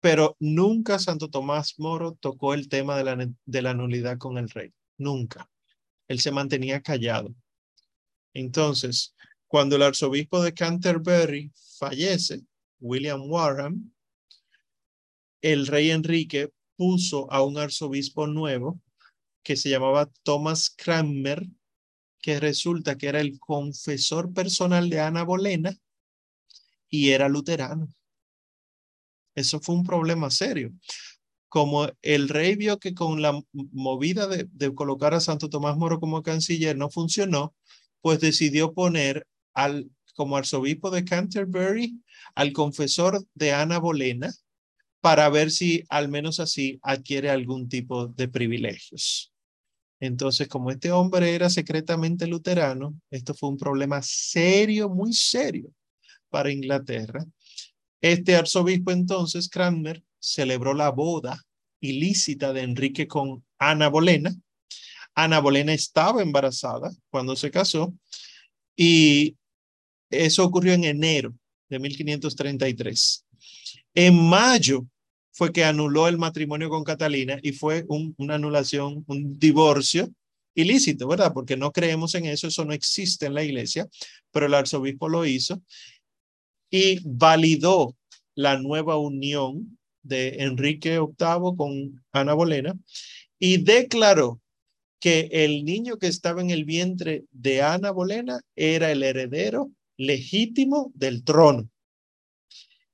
pero 0.00 0.36
nunca 0.38 0.98
Santo 0.98 1.28
Tomás 1.28 1.78
Moro 1.78 2.16
tocó 2.20 2.54
el 2.54 2.68
tema 2.68 2.96
de 2.96 3.04
la, 3.04 3.28
de 3.44 3.62
la 3.62 3.74
nulidad 3.74 4.18
con 4.18 4.38
el 4.38 4.48
rey, 4.48 4.72
nunca. 4.96 5.50
Él 6.06 6.20
se 6.20 6.30
mantenía 6.30 6.80
callado. 6.80 7.34
Entonces, 8.32 9.14
cuando 9.46 9.76
el 9.76 9.82
arzobispo 9.82 10.42
de 10.42 10.54
Canterbury 10.54 11.52
fallece, 11.78 12.42
William 12.80 13.22
Warham, 13.28 13.92
el 15.40 15.66
rey 15.66 15.90
Enrique 15.90 16.52
puso 16.76 17.30
a 17.32 17.42
un 17.42 17.58
arzobispo 17.58 18.26
nuevo 18.26 18.80
que 19.42 19.56
se 19.56 19.70
llamaba 19.70 20.10
Thomas 20.22 20.70
Cranmer, 20.70 21.46
que 22.20 22.40
resulta 22.40 22.96
que 22.96 23.08
era 23.08 23.20
el 23.20 23.38
confesor 23.38 24.32
personal 24.32 24.90
de 24.90 25.00
Ana 25.00 25.24
Bolena 25.24 25.76
y 26.88 27.10
era 27.10 27.28
luterano. 27.28 27.88
Eso 29.38 29.60
fue 29.60 29.76
un 29.76 29.84
problema 29.84 30.30
serio. 30.30 30.72
Como 31.48 31.88
el 32.02 32.28
rey 32.28 32.56
vio 32.56 32.78
que 32.78 32.92
con 32.92 33.22
la 33.22 33.40
movida 33.52 34.26
de, 34.26 34.74
colocar 34.74 35.14
a 35.14 35.20
Santo 35.20 35.48
Tomás 35.48 35.76
Moro 35.76 36.00
como 36.00 36.22
canciller 36.22 36.76
no 36.76 36.90
funcionó, 36.90 37.54
pues 38.00 38.20
decidió 38.20 38.74
poner 38.74 39.26
al 39.54 39.90
como 40.14 40.36
arzobispo 40.36 40.90
de 40.90 41.04
Canterbury 41.04 42.02
al 42.34 42.52
confesor 42.52 43.24
de 43.34 43.52
Ana 43.52 43.78
Bolena 43.78 44.32
para 45.00 45.28
ver 45.28 45.52
si 45.52 45.84
al 45.88 46.08
menos 46.08 46.40
así 46.40 46.80
adquiere 46.82 47.30
algún 47.30 47.68
tipo 47.68 48.08
de 48.08 48.26
privilegios. 48.26 49.32
Entonces, 50.00 50.48
como 50.48 50.72
este 50.72 50.90
hombre 50.90 51.34
era 51.34 51.48
secretamente 51.48 52.26
luterano, 52.26 53.00
esto 53.10 53.34
fue 53.34 53.48
un 53.48 53.56
problema 53.56 54.00
serio, 54.02 54.88
muy 54.88 55.12
serio 55.12 55.72
para 56.28 56.50
Inglaterra. 56.50 57.24
Este 58.00 58.36
arzobispo 58.36 58.92
entonces, 58.92 59.48
Cranmer, 59.48 60.02
celebró 60.20 60.74
la 60.74 60.90
boda 60.90 61.44
ilícita 61.80 62.52
de 62.52 62.62
Enrique 62.62 63.06
con 63.06 63.44
Ana 63.58 63.88
Bolena. 63.88 64.34
Ana 65.14 65.40
Bolena 65.40 65.72
estaba 65.72 66.22
embarazada 66.22 66.92
cuando 67.10 67.34
se 67.34 67.50
casó 67.50 67.92
y 68.76 69.36
eso 70.10 70.44
ocurrió 70.44 70.72
en 70.72 70.84
enero 70.84 71.34
de 71.68 71.78
1533. 71.78 73.24
En 73.94 74.28
mayo 74.28 74.86
fue 75.32 75.52
que 75.52 75.64
anuló 75.64 76.08
el 76.08 76.18
matrimonio 76.18 76.68
con 76.68 76.84
Catalina 76.84 77.38
y 77.42 77.52
fue 77.52 77.84
una 77.88 78.36
anulación, 78.36 79.04
un 79.06 79.38
divorcio 79.38 80.08
ilícito, 80.54 81.06
¿verdad? 81.06 81.32
Porque 81.32 81.56
no 81.56 81.72
creemos 81.72 82.14
en 82.14 82.26
eso, 82.26 82.48
eso 82.48 82.64
no 82.64 82.72
existe 82.72 83.26
en 83.26 83.34
la 83.34 83.44
iglesia, 83.44 83.88
pero 84.32 84.46
el 84.46 84.54
arzobispo 84.54 85.08
lo 85.08 85.24
hizo 85.24 85.62
y 86.70 87.00
validó 87.04 87.96
la 88.34 88.58
nueva 88.58 88.98
unión 88.98 89.78
de 90.02 90.36
Enrique 90.40 90.98
VIII 90.98 91.56
con 91.56 92.04
Ana 92.12 92.34
Bolena 92.34 92.78
y 93.38 93.58
declaró 93.58 94.40
que 95.00 95.28
el 95.30 95.64
niño 95.64 95.96
que 95.98 96.08
estaba 96.08 96.40
en 96.40 96.50
el 96.50 96.64
vientre 96.64 97.24
de 97.30 97.62
Ana 97.62 97.90
Bolena 97.90 98.40
era 98.56 98.90
el 98.90 99.02
heredero 99.02 99.70
legítimo 99.96 100.92
del 100.94 101.24
trono. 101.24 101.68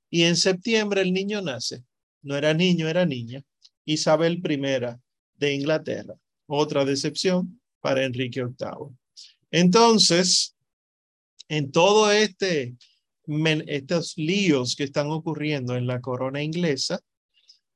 Y 0.09 0.23
en 0.23 0.35
septiembre 0.35 1.01
el 1.01 1.13
niño 1.13 1.41
nace. 1.41 1.83
No 2.21 2.35
era 2.35 2.53
niño, 2.53 2.87
era 2.87 3.05
niña. 3.05 3.43
Isabel 3.85 4.41
I 4.43 4.57
de 5.35 5.53
Inglaterra. 5.53 6.15
Otra 6.47 6.85
decepción 6.85 7.59
para 7.81 8.03
Enrique 8.03 8.43
VIII. 8.43 8.95
Entonces, 9.51 10.55
en 11.47 11.71
todo 11.71 12.11
este, 12.11 12.75
estos 13.67 14.13
líos 14.17 14.75
que 14.75 14.83
están 14.83 15.07
ocurriendo 15.07 15.75
en 15.75 15.87
la 15.87 16.01
corona 16.01 16.43
inglesa, 16.43 16.99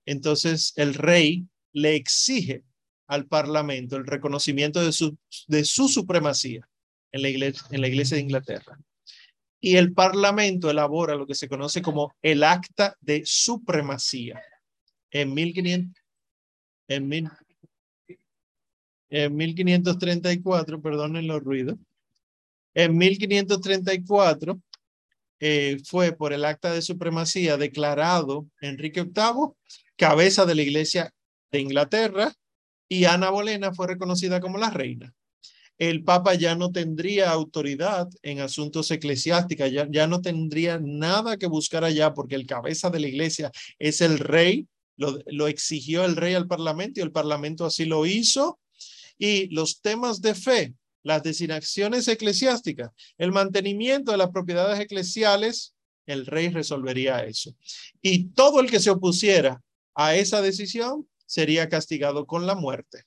entonces 0.06 0.74
el 0.76 0.94
rey 0.94 1.46
le 1.74 1.96
exige 1.96 2.64
al 3.08 3.26
parlamento 3.26 3.96
el 3.96 4.06
reconocimiento 4.06 4.84
de 4.84 4.92
su, 4.92 5.18
de 5.48 5.64
su 5.66 5.88
supremacía 5.88 6.68
en 7.12 7.22
la, 7.24 7.30
iglesia, 7.30 7.64
en 7.72 7.82
la 7.82 7.88
iglesia 7.88 8.16
de 8.16 8.24
Inglaterra. 8.24 8.80
Y 9.60 9.76
el 9.76 9.94
parlamento 9.94 10.70
elabora 10.70 11.16
lo 11.16 11.28
que 11.28 11.36
se 11.36 11.50
conoce 11.50 11.82
como 11.82 12.14
el 12.22 12.44
acta 12.44 12.96
de 13.02 13.24
supremacía 13.26 14.42
en 15.12 15.34
1500, 15.34 16.04
en, 16.88 17.30
en 19.10 19.36
1534, 19.36 20.82
perdonen 20.82 21.28
los 21.28 21.44
ruidos, 21.44 21.78
en 22.76 22.98
1534 22.98 24.62
eh, 25.40 25.78
fue 25.86 26.12
por 26.12 26.34
el 26.34 26.46
acta 26.46 26.74
de 26.74 26.82
supremacía 26.82 27.58
declarado 27.58 28.48
Enrique 28.62 29.04
VIII 29.04 29.54
cabeza 29.96 30.46
de 30.46 30.56
la 30.56 30.62
iglesia 30.62 31.12
de 31.52 31.60
Inglaterra 31.60 32.34
y 32.88 33.06
Ana 33.06 33.30
Bolena 33.30 33.74
fue 33.74 33.88
reconocida 33.88 34.40
como 34.40 34.58
la 34.58 34.70
reina. 34.70 35.14
El 35.78 36.04
Papa 36.04 36.34
ya 36.34 36.56
no 36.56 36.72
tendría 36.72 37.32
autoridad 37.32 38.10
en 38.22 38.42
asuntos 38.42 38.92
eclesiásticos, 38.92 39.72
ya, 39.72 39.88
ya 39.90 40.08
no 40.08 40.22
tendría 40.22 40.80
nada 40.82 41.38
que 41.38 41.48
buscar 41.48 41.84
allá 41.84 42.14
porque 42.14 42.36
el 42.36 42.46
cabeza 42.46 42.90
de 42.90 43.00
la 43.00 43.08
iglesia 43.08 43.52
es 43.78 44.02
el 44.02 44.20
rey 44.20 44.68
lo, 45.00 45.48
exigió 45.48 46.06
el 46.06 46.16
rey 46.16 46.34
al 46.34 46.48
parlamento 46.48 47.00
y 47.00 47.04
el 47.04 47.12
parlamento 47.12 47.66
así 47.66 47.86
lo 47.86 48.06
hizo. 48.06 48.60
Y 49.18 49.54
los 49.54 49.82
temas 49.82 50.22
de 50.22 50.36
fe, 50.36 50.74
las 51.04 51.24
designaciones 51.24 52.08
eclesiásticas, 52.08 52.92
el 53.18 53.32
mantenimiento 53.32 54.12
de 54.12 54.18
las 54.18 54.30
propiedades 54.30 54.80
eclesiales, 54.80 55.74
el 56.06 56.26
rey 56.26 56.50
resolvería 56.50 57.24
eso. 57.24 57.56
Y 58.02 58.30
todo 58.30 58.60
el 58.60 58.70
que 58.70 58.80
se 58.80 58.90
opusiera 58.90 59.62
a 59.96 60.16
esa 60.16 60.42
decisión 60.42 61.08
sería 61.26 61.70
castigado 61.70 62.26
con 62.26 62.48
la 62.48 62.56
muerte. 62.56 63.04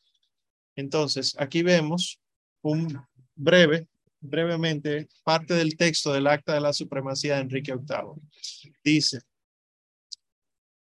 Entonces, 0.77 1.35
aquí 1.39 1.63
vemos 1.63 2.21
un 2.63 3.01
breve, 3.35 3.89
brevemente, 4.21 5.09
parte 5.25 5.55
del 5.55 5.77
texto 5.77 6.13
del 6.13 6.29
acta 6.29 6.55
de 6.55 6.61
la 6.61 6.73
supremacía 6.73 7.35
de 7.35 7.43
Enrique 7.43 7.75
VIII. 7.75 8.73
Dice, 8.85 9.21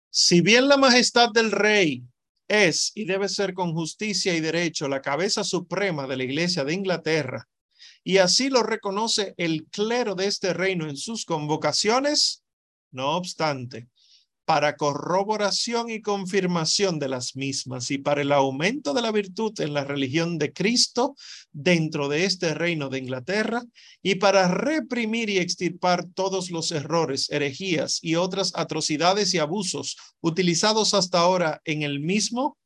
si 0.10 0.42
bien 0.42 0.68
la 0.68 0.78
majestad 0.78 1.30
del 1.32 1.52
rey 1.52 2.04
es 2.48 2.92
y 2.96 3.06
debe 3.06 3.30
ser 3.30 3.54
con 3.54 3.74
justicia 3.74 4.36
y 4.36 4.40
derecho 4.40 4.88
la 4.88 5.02
cabeza 5.02 5.44
suprema 5.44 6.08
de 6.08 6.18
la 6.18 6.24
Iglesia 6.24 6.64
de 6.64 6.74
Inglaterra, 6.74 7.48
y 8.04 8.18
así 8.18 8.50
lo 8.50 8.64
reconoce 8.64 9.34
el 9.38 9.66
clero 9.66 10.16
de 10.16 10.28
este 10.28 10.54
reino 10.54 10.90
en 10.90 10.98
sus 10.98 11.26
convocaciones, 11.26 12.44
no 12.92 13.18
obstante, 13.18 13.90
para 14.48 14.78
corroboración 14.78 15.90
y 15.90 16.02
confirmación 16.02 17.00
de 17.00 17.10
las 17.10 17.36
mismas 17.36 17.92
y 17.92 17.98
para 17.98 18.22
el 18.22 18.32
aumento 18.32 18.94
de 18.94 19.02
la 19.02 19.12
virtud 19.12 19.52
en 19.60 19.74
la 19.74 19.84
religión 19.84 20.38
de 20.38 20.54
Cristo 20.54 21.18
dentro 21.52 22.08
de 22.08 22.24
este 22.24 22.54
reino 22.54 22.88
de 22.88 23.00
Inglaterra 23.00 23.62
y 24.02 24.16
para 24.16 24.48
reprimir 24.48 25.30
y 25.30 25.40
extirpar 25.40 26.06
todos 26.06 26.50
los 26.50 26.72
errores, 26.72 27.30
herejías 27.30 28.00
y 28.02 28.16
otras 28.16 28.54
atrocidades 28.56 29.34
y 29.34 29.40
abusos 29.40 29.98
utilizados 30.22 30.94
hasta 30.94 31.20
ahora 31.20 31.62
en 31.66 31.82
el 31.82 32.00
mismo, 32.00 32.58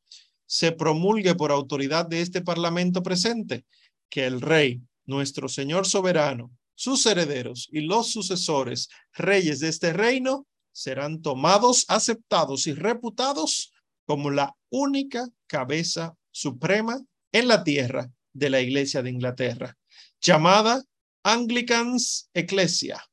se 0.46 0.72
promulgue 0.74 1.34
por 1.34 1.52
autoridad 1.52 2.06
de 2.06 2.22
este 2.22 2.42
Parlamento 2.42 3.02
presente 3.02 3.66
que 4.08 4.28
el 4.28 4.40
Rey, 4.40 4.82
nuestro 5.08 5.50
Señor 5.50 5.88
soberano, 5.88 6.52
sus 6.76 7.08
herederos 7.08 7.68
y 7.72 7.82
los 7.82 8.12
sucesores, 8.12 8.88
reyes 9.14 9.60
de 9.62 9.70
este 9.70 9.94
reino, 9.94 10.46
serán 10.72 11.22
tomados, 11.22 11.86
aceptados 11.88 12.68
y 12.68 12.74
reputados 12.74 13.74
como 14.06 14.32
la 14.32 14.56
única 14.70 15.28
cabeza 15.48 16.16
suprema 16.32 17.02
en 17.32 17.48
la 17.48 17.64
tierra 17.64 18.12
de 18.34 18.50
la 18.50 18.62
Iglesia 18.62 19.02
de 19.02 19.10
Inglaterra, 19.10 19.78
llamada 20.22 20.84
Anglicans 21.24 22.30
Ecclesia. 22.34 23.04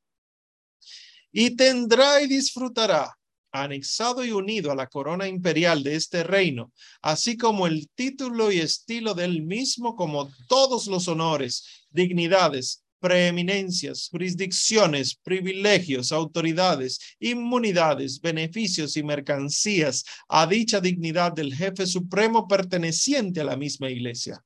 Y 1.30 1.56
tendrá 1.56 2.22
y 2.22 2.26
disfrutará, 2.26 3.18
anexado 3.50 4.24
y 4.24 4.32
unido 4.32 4.70
a 4.70 4.74
la 4.74 4.86
corona 4.86 5.26
imperial 5.26 5.82
de 5.82 5.96
este 5.96 6.22
reino, 6.22 6.72
así 7.02 7.36
como 7.36 7.66
el 7.66 7.88
título 7.94 8.52
y 8.52 8.60
estilo 8.60 9.14
del 9.14 9.42
mismo, 9.42 9.96
como 9.96 10.30
todos 10.48 10.86
los 10.86 11.08
honores, 11.08 11.86
dignidades, 11.90 12.84
preeminencias, 13.00 14.08
jurisdicciones, 14.10 15.14
privilegios, 15.14 16.12
autoridades, 16.12 16.98
inmunidades, 17.20 18.20
beneficios 18.20 18.96
y 18.96 19.02
mercancías 19.02 20.04
a 20.28 20.46
dicha 20.46 20.80
dignidad 20.80 21.32
del 21.32 21.54
jefe 21.54 21.86
supremo 21.86 22.48
perteneciente 22.48 23.40
a 23.40 23.44
la 23.44 23.56
misma 23.56 23.90
iglesia. 23.90 24.44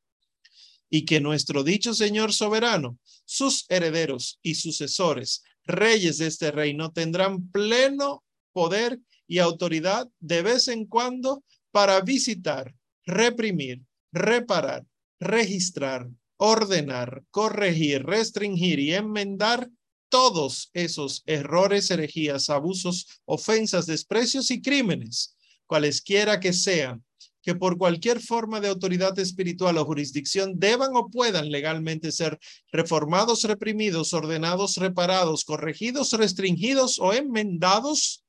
Y 0.90 1.04
que 1.04 1.20
nuestro 1.20 1.64
dicho 1.64 1.94
Señor 1.94 2.32
soberano, 2.32 2.98
sus 3.24 3.64
herederos 3.68 4.38
y 4.42 4.56
sucesores, 4.56 5.42
reyes 5.64 6.18
de 6.18 6.26
este 6.26 6.50
reino, 6.50 6.92
tendrán 6.92 7.50
pleno 7.50 8.22
poder 8.52 9.00
y 9.26 9.38
autoridad 9.38 10.08
de 10.20 10.42
vez 10.42 10.68
en 10.68 10.84
cuando 10.84 11.42
para 11.70 12.00
visitar, 12.02 12.74
reprimir, 13.06 13.82
reparar, 14.12 14.84
registrar, 15.18 16.10
ordenar, 16.44 17.22
corregir, 17.30 18.04
restringir 18.04 18.80
y 18.80 18.94
enmendar 18.94 19.70
todos 20.08 20.70
esos 20.74 21.22
errores, 21.24 21.88
herejías, 21.88 22.50
abusos, 22.50 23.06
ofensas, 23.24 23.86
desprecios 23.86 24.50
y 24.50 24.60
crímenes, 24.60 25.36
cualesquiera 25.66 26.40
que 26.40 26.52
sean, 26.52 27.04
que 27.42 27.54
por 27.54 27.78
cualquier 27.78 28.20
forma 28.20 28.60
de 28.60 28.66
autoridad 28.66 29.16
espiritual 29.20 29.78
o 29.78 29.84
jurisdicción 29.84 30.58
deban 30.58 30.90
o 30.96 31.08
puedan 31.08 31.48
legalmente 31.48 32.10
ser 32.10 32.40
reformados, 32.72 33.44
reprimidos, 33.44 34.12
ordenados, 34.12 34.78
reparados, 34.78 35.44
corregidos, 35.44 36.10
restringidos 36.10 36.98
o 36.98 37.12
enmendados 37.12 38.21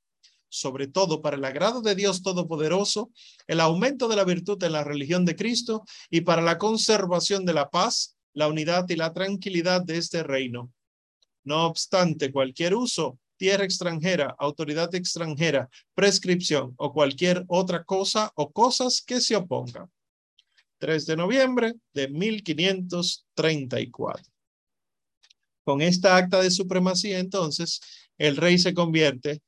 sobre 0.54 0.88
todo 0.88 1.22
para 1.22 1.36
el 1.36 1.44
agrado 1.44 1.82
de 1.82 1.96
Dios 1.96 2.22
Todopoderoso, 2.22 3.12
el 3.48 3.60
aumento 3.60 4.08
de 4.08 4.16
la 4.16 4.24
virtud 4.24 4.64
en 4.64 4.72
la 4.74 4.84
religión 4.84 5.26
de 5.26 5.36
Cristo 5.36 5.84
y 6.12 6.22
para 6.22 6.44
la 6.44 6.60
conservación 6.60 7.44
de 7.46 7.54
la 7.54 7.72
paz, 7.72 8.16
la 8.34 8.48
unidad 8.48 8.88
y 8.90 8.96
la 8.96 9.14
tranquilidad 9.14 9.82
de 9.82 9.98
este 9.98 10.22
reino. 10.22 10.72
No 11.44 11.66
obstante, 11.66 12.32
cualquier 12.32 12.76
uso, 12.76 13.18
tierra 13.36 13.64
extranjera, 13.64 14.36
autoridad 14.38 14.94
extranjera, 14.94 15.72
prescripción 15.96 16.76
o 16.78 16.94
cualquier 16.94 17.46
otra 17.48 17.84
cosa 17.84 18.32
o 18.36 18.52
cosas 18.52 19.02
que 19.02 19.22
se 19.22 19.36
opongan. 19.36 19.90
3 20.78 21.08
de 21.08 21.16
noviembre 21.16 21.74
de 21.94 22.10
1534. 22.10 24.24
Con 25.64 25.82
esta 25.82 26.16
acta 26.16 26.40
de 26.42 26.52
supremacía, 26.52 27.18
entonces, 27.18 27.82
el 28.20 28.38
rey 28.38 28.60
se 28.60 28.76
convierte 28.76 29.42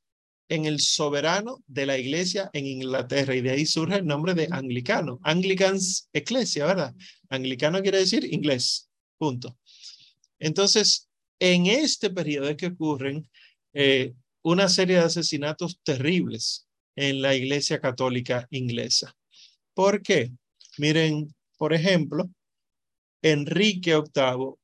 en 0.48 0.66
el 0.66 0.80
soberano 0.80 1.62
de 1.66 1.86
la 1.86 1.98
iglesia 1.98 2.50
en 2.52 2.66
Inglaterra 2.66 3.34
y 3.34 3.40
de 3.40 3.50
ahí 3.50 3.66
surge 3.66 3.96
el 3.96 4.06
nombre 4.06 4.34
de 4.34 4.48
anglicano, 4.50 5.18
Anglicans 5.22 6.08
Ecclesia, 6.12 6.66
¿verdad? 6.66 6.94
Anglicano 7.28 7.82
quiere 7.82 7.98
decir 7.98 8.32
inglés, 8.32 8.88
punto. 9.18 9.58
Entonces, 10.38 11.08
en 11.40 11.66
este 11.66 12.10
periodo 12.10 12.48
es 12.48 12.56
que 12.56 12.66
ocurren 12.66 13.28
eh, 13.72 14.14
una 14.42 14.68
serie 14.68 14.96
de 14.96 15.02
asesinatos 15.02 15.80
terribles 15.82 16.66
en 16.94 17.20
la 17.20 17.34
iglesia 17.34 17.80
católica 17.80 18.46
inglesa. 18.50 19.14
¿Por 19.74 20.02
qué? 20.02 20.32
Miren, 20.78 21.34
por 21.58 21.74
ejemplo, 21.74 22.30
Enrique 23.22 23.94
VIII 23.96 24.54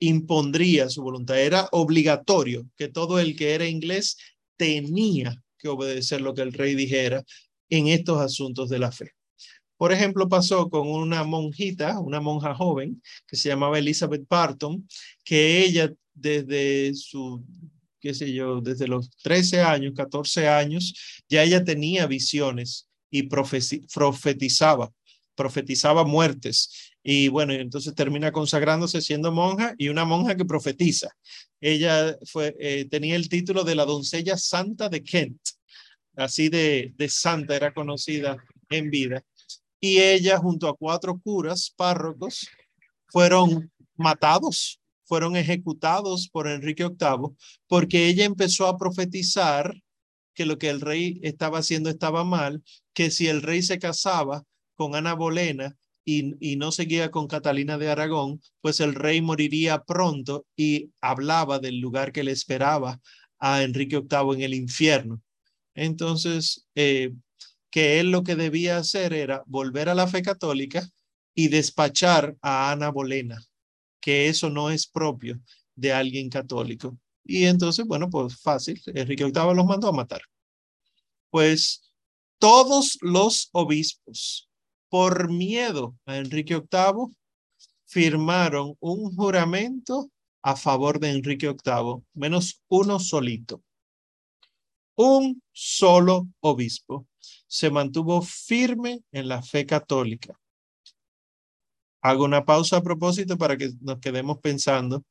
impondría 0.00 0.88
su 0.88 1.02
voluntad. 1.02 1.40
Era 1.40 1.68
obligatorio 1.72 2.68
que 2.76 2.88
todo 2.88 3.18
el 3.18 3.36
que 3.36 3.54
era 3.54 3.66
inglés 3.66 4.16
tenía 4.56 5.40
que 5.58 5.68
obedecer 5.68 6.20
lo 6.20 6.34
que 6.34 6.42
el 6.42 6.52
rey 6.52 6.74
dijera 6.74 7.22
en 7.70 7.88
estos 7.88 8.20
asuntos 8.20 8.68
de 8.68 8.78
la 8.78 8.92
fe. 8.92 9.12
Por 9.76 9.92
ejemplo, 9.92 10.28
pasó 10.28 10.70
con 10.70 10.88
una 10.88 11.24
monjita, 11.24 11.98
una 11.98 12.20
monja 12.20 12.54
joven, 12.54 13.02
que 13.26 13.36
se 13.36 13.48
llamaba 13.48 13.78
Elizabeth 13.78 14.26
Barton, 14.28 14.86
que 15.24 15.64
ella 15.64 15.92
desde 16.14 16.94
su, 16.94 17.44
qué 18.00 18.14
sé 18.14 18.32
yo, 18.32 18.60
desde 18.60 18.86
los 18.86 19.10
13 19.22 19.62
años, 19.62 19.94
14 19.96 20.48
años, 20.48 21.22
ya 21.28 21.42
ella 21.42 21.64
tenía 21.64 22.06
visiones 22.06 22.88
y 23.10 23.24
profetizaba, 23.24 24.92
profetizaba 25.34 26.04
muertes 26.04 26.94
y 27.06 27.28
bueno, 27.28 27.52
entonces 27.52 27.94
termina 27.94 28.32
consagrándose 28.32 29.02
siendo 29.02 29.30
monja 29.30 29.74
y 29.76 29.88
una 29.90 30.06
monja 30.06 30.36
que 30.36 30.46
profetiza. 30.46 31.10
Ella 31.66 32.18
eh, 32.58 32.86
tenía 32.90 33.16
el 33.16 33.30
título 33.30 33.64
de 33.64 33.74
la 33.74 33.86
doncella 33.86 34.36
santa 34.36 34.90
de 34.90 35.02
Kent. 35.02 35.40
así 36.14 36.50
de 36.50 36.94
santa 37.08 37.56
era 37.56 37.72
conocida 37.72 38.36
en 38.68 38.90
vida. 38.90 39.24
Y 39.80 39.98
ella 39.98 40.36
junto 40.36 40.68
a 40.68 40.76
cuatro 40.76 41.18
curas, 41.18 41.72
párrocos, 41.74 42.46
fueron 43.08 43.72
matados, 43.96 44.78
fueron 45.04 45.36
ejecutados 45.36 46.28
por 46.28 46.48
Enrique 46.48 46.84
VIII, 46.84 47.34
porque 47.66 48.08
ella 48.08 48.26
empezó 48.26 48.66
a 48.66 48.76
profetizar 48.76 49.74
que 50.34 50.44
lo 50.44 50.58
que 50.58 50.68
el 50.68 50.82
rey 50.82 51.18
estaba 51.22 51.60
haciendo 51.60 51.88
estaba 51.88 52.24
mal, 52.24 52.62
que 52.92 53.10
si 53.10 53.28
el 53.28 53.40
rey 53.40 53.62
se 53.62 53.78
casaba 53.78 54.44
con 54.74 54.94
Ana 54.94 55.14
Bolena 55.14 55.74
y, 56.04 56.56
no 56.56 56.70
seguía 56.72 57.10
con 57.10 57.26
Catalina 57.26 57.78
de 57.78 57.88
Aragón, 57.88 58.40
pues 58.60 58.80
el 58.80 58.94
rey 58.94 59.22
moriría 59.22 59.82
pronto 59.84 60.46
y 60.56 60.90
hablaba 61.00 61.58
del 61.58 61.80
lugar 61.80 62.12
que 62.12 62.24
le 62.24 62.32
esperaba 62.32 63.00
a 63.38 63.62
Enrique 63.62 64.00
VIII 64.00 64.34
en 64.34 64.42
el 64.42 64.54
infierno. 64.54 65.22
Entonces, 65.74 66.66
eh, 66.74 67.12
que 67.70 68.00
él 68.00 68.10
lo 68.10 68.22
que 68.22 68.36
debía 68.36 68.78
hacer 68.78 69.12
era 69.12 69.42
volver 69.46 69.88
a 69.88 69.94
la 69.94 70.06
fe 70.06 70.22
católica 70.22 70.88
y 71.34 71.48
despachar 71.48 72.36
a 72.40 72.70
Ana 72.70 72.90
Bolena, 72.90 73.42
que 74.00 74.28
eso 74.28 74.50
no 74.50 74.70
es 74.70 74.86
propio 74.86 75.40
de 75.74 75.92
alguien 75.92 76.30
católico. 76.30 76.96
Y 77.24 77.46
entonces, 77.46 77.84
bueno, 77.86 78.08
pues 78.10 78.36
fácil, 78.40 78.80
Enrique 78.86 79.24
VIII 79.24 79.54
los 79.54 79.66
mandó 79.66 79.88
a 79.88 79.92
matar. 79.92 80.22
Pues 81.30 81.82
todos 82.38 82.98
los 83.00 83.48
obispos, 83.52 84.48
por 84.94 85.28
miedo 85.28 85.98
a 86.06 86.18
Enrique 86.18 86.54
VIII, 86.54 87.16
firmaron 87.84 88.76
un 88.78 89.12
juramento 89.16 90.08
a 90.40 90.54
favor 90.54 91.00
de 91.00 91.10
Enrique 91.10 91.48
VIII, 91.48 92.04
menos 92.12 92.62
uno 92.68 93.00
solito. 93.00 93.60
Un 94.94 95.42
solo 95.50 96.28
obispo 96.38 97.08
se 97.48 97.72
mantuvo 97.72 98.22
firme 98.22 99.02
en 99.10 99.26
la 99.26 99.42
fe 99.42 99.66
católica. 99.66 100.38
Hago 102.00 102.24
una 102.24 102.44
pausa 102.44 102.76
a 102.76 102.82
propósito 102.84 103.36
para 103.36 103.56
que 103.56 103.72
nos 103.80 103.98
quedemos 103.98 104.38
pensando 104.38 105.04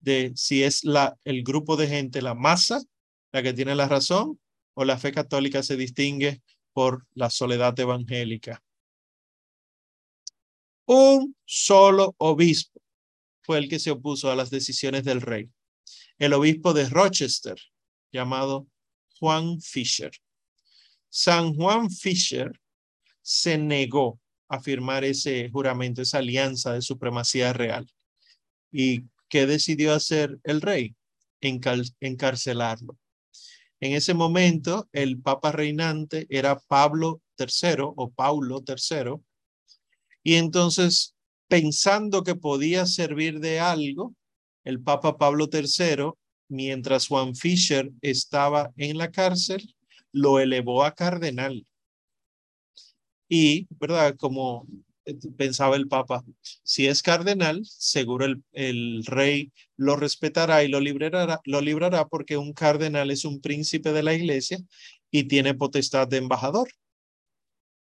de 0.00 0.32
si 0.34 0.64
es 0.64 0.82
la, 0.82 1.16
el 1.22 1.44
grupo 1.44 1.76
de 1.76 1.86
gente, 1.86 2.20
la 2.20 2.34
masa, 2.34 2.82
la 3.30 3.44
que 3.44 3.52
tiene 3.52 3.76
la 3.76 3.86
razón, 3.86 4.40
o 4.74 4.84
la 4.84 4.98
fe 4.98 5.12
católica 5.12 5.62
se 5.62 5.76
distingue 5.76 6.42
por 6.72 7.06
la 7.14 7.30
soledad 7.30 7.78
evangélica. 7.78 8.60
Un 10.92 11.36
solo 11.44 12.16
obispo 12.18 12.82
fue 13.42 13.58
el 13.58 13.68
que 13.68 13.78
se 13.78 13.92
opuso 13.92 14.28
a 14.28 14.34
las 14.34 14.50
decisiones 14.50 15.04
del 15.04 15.20
rey, 15.20 15.48
el 16.18 16.32
obispo 16.32 16.72
de 16.74 16.88
Rochester, 16.88 17.56
llamado 18.10 18.66
Juan 19.20 19.60
Fisher. 19.60 20.10
San 21.08 21.54
Juan 21.54 21.90
Fisher 21.92 22.50
se 23.22 23.56
negó 23.56 24.20
a 24.48 24.58
firmar 24.58 25.04
ese 25.04 25.48
juramento, 25.50 26.02
esa 26.02 26.18
alianza 26.18 26.72
de 26.72 26.82
supremacía 26.82 27.52
real. 27.52 27.88
¿Y 28.72 29.04
qué 29.28 29.46
decidió 29.46 29.94
hacer 29.94 30.40
el 30.42 30.60
rey? 30.60 30.96
encarcelarlo. 31.40 32.98
En 33.78 33.92
ese 33.92 34.12
momento, 34.12 34.88
el 34.90 35.22
papa 35.22 35.52
reinante 35.52 36.26
era 36.30 36.58
Pablo 36.58 37.22
III 37.38 37.76
o 37.78 38.10
Paulo 38.10 38.64
III. 38.66 39.22
Y 40.22 40.34
entonces, 40.34 41.14
pensando 41.48 42.22
que 42.22 42.34
podía 42.34 42.86
servir 42.86 43.40
de 43.40 43.60
algo, 43.60 44.14
el 44.64 44.82
papa 44.82 45.16
Pablo 45.16 45.48
III, 45.52 46.12
mientras 46.48 47.06
Juan 47.06 47.34
Fisher 47.34 47.90
estaba 48.02 48.72
en 48.76 48.98
la 48.98 49.10
cárcel, 49.10 49.74
lo 50.12 50.40
elevó 50.40 50.84
a 50.84 50.94
cardenal. 50.94 51.66
Y, 53.28 53.68
¿verdad? 53.78 54.16
Como 54.16 54.66
pensaba 55.36 55.76
el 55.76 55.88
Papa, 55.88 56.24
si 56.62 56.86
es 56.86 57.02
cardenal, 57.02 57.62
seguro 57.64 58.26
el, 58.26 58.42
el, 58.52 59.04
rey 59.06 59.52
lo 59.76 59.96
respetará 59.96 60.62
y 60.62 60.68
lo 60.68 60.80
librará, 60.80 61.40
lo 61.44 61.60
librará 61.60 62.06
porque 62.06 62.36
un 62.36 62.52
cardenal 62.52 63.10
es 63.10 63.24
un 63.24 63.40
príncipe 63.40 63.92
de 63.92 64.02
la 64.02 64.14
iglesia 64.14 64.58
y 65.10 65.24
tiene 65.24 65.54
potestad 65.54 66.06
de 66.08 66.18
embajador. 66.18 66.68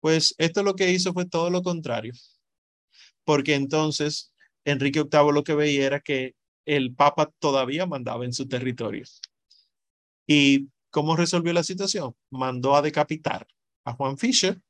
Pues 0.00 0.34
esto 0.38 0.62
lo 0.62 0.74
que 0.74 0.90
hizo 0.90 1.12
fue 1.12 1.26
todo 1.26 1.50
lo 1.50 1.62
contrario, 1.62 2.12
porque 3.24 3.54
entonces 3.54 4.32
Enrique 4.64 5.02
VIII 5.02 5.32
lo 5.32 5.44
que 5.44 5.54
veía 5.54 5.86
era 5.86 6.00
que 6.00 6.34
el 6.66 6.94
Papa 6.94 7.30
todavía 7.38 7.86
mandaba 7.86 8.24
en 8.24 8.32
su 8.32 8.46
territorio. 8.46 9.04
¿Y 10.26 10.68
cómo 10.90 11.16
resolvió 11.16 11.52
la 11.52 11.64
situación? 11.64 12.14
Mandó 12.30 12.76
a 12.76 12.82
decapitar 12.82 13.46
a 13.84 13.94
Juan 13.94 14.18
Fisher 14.18 14.60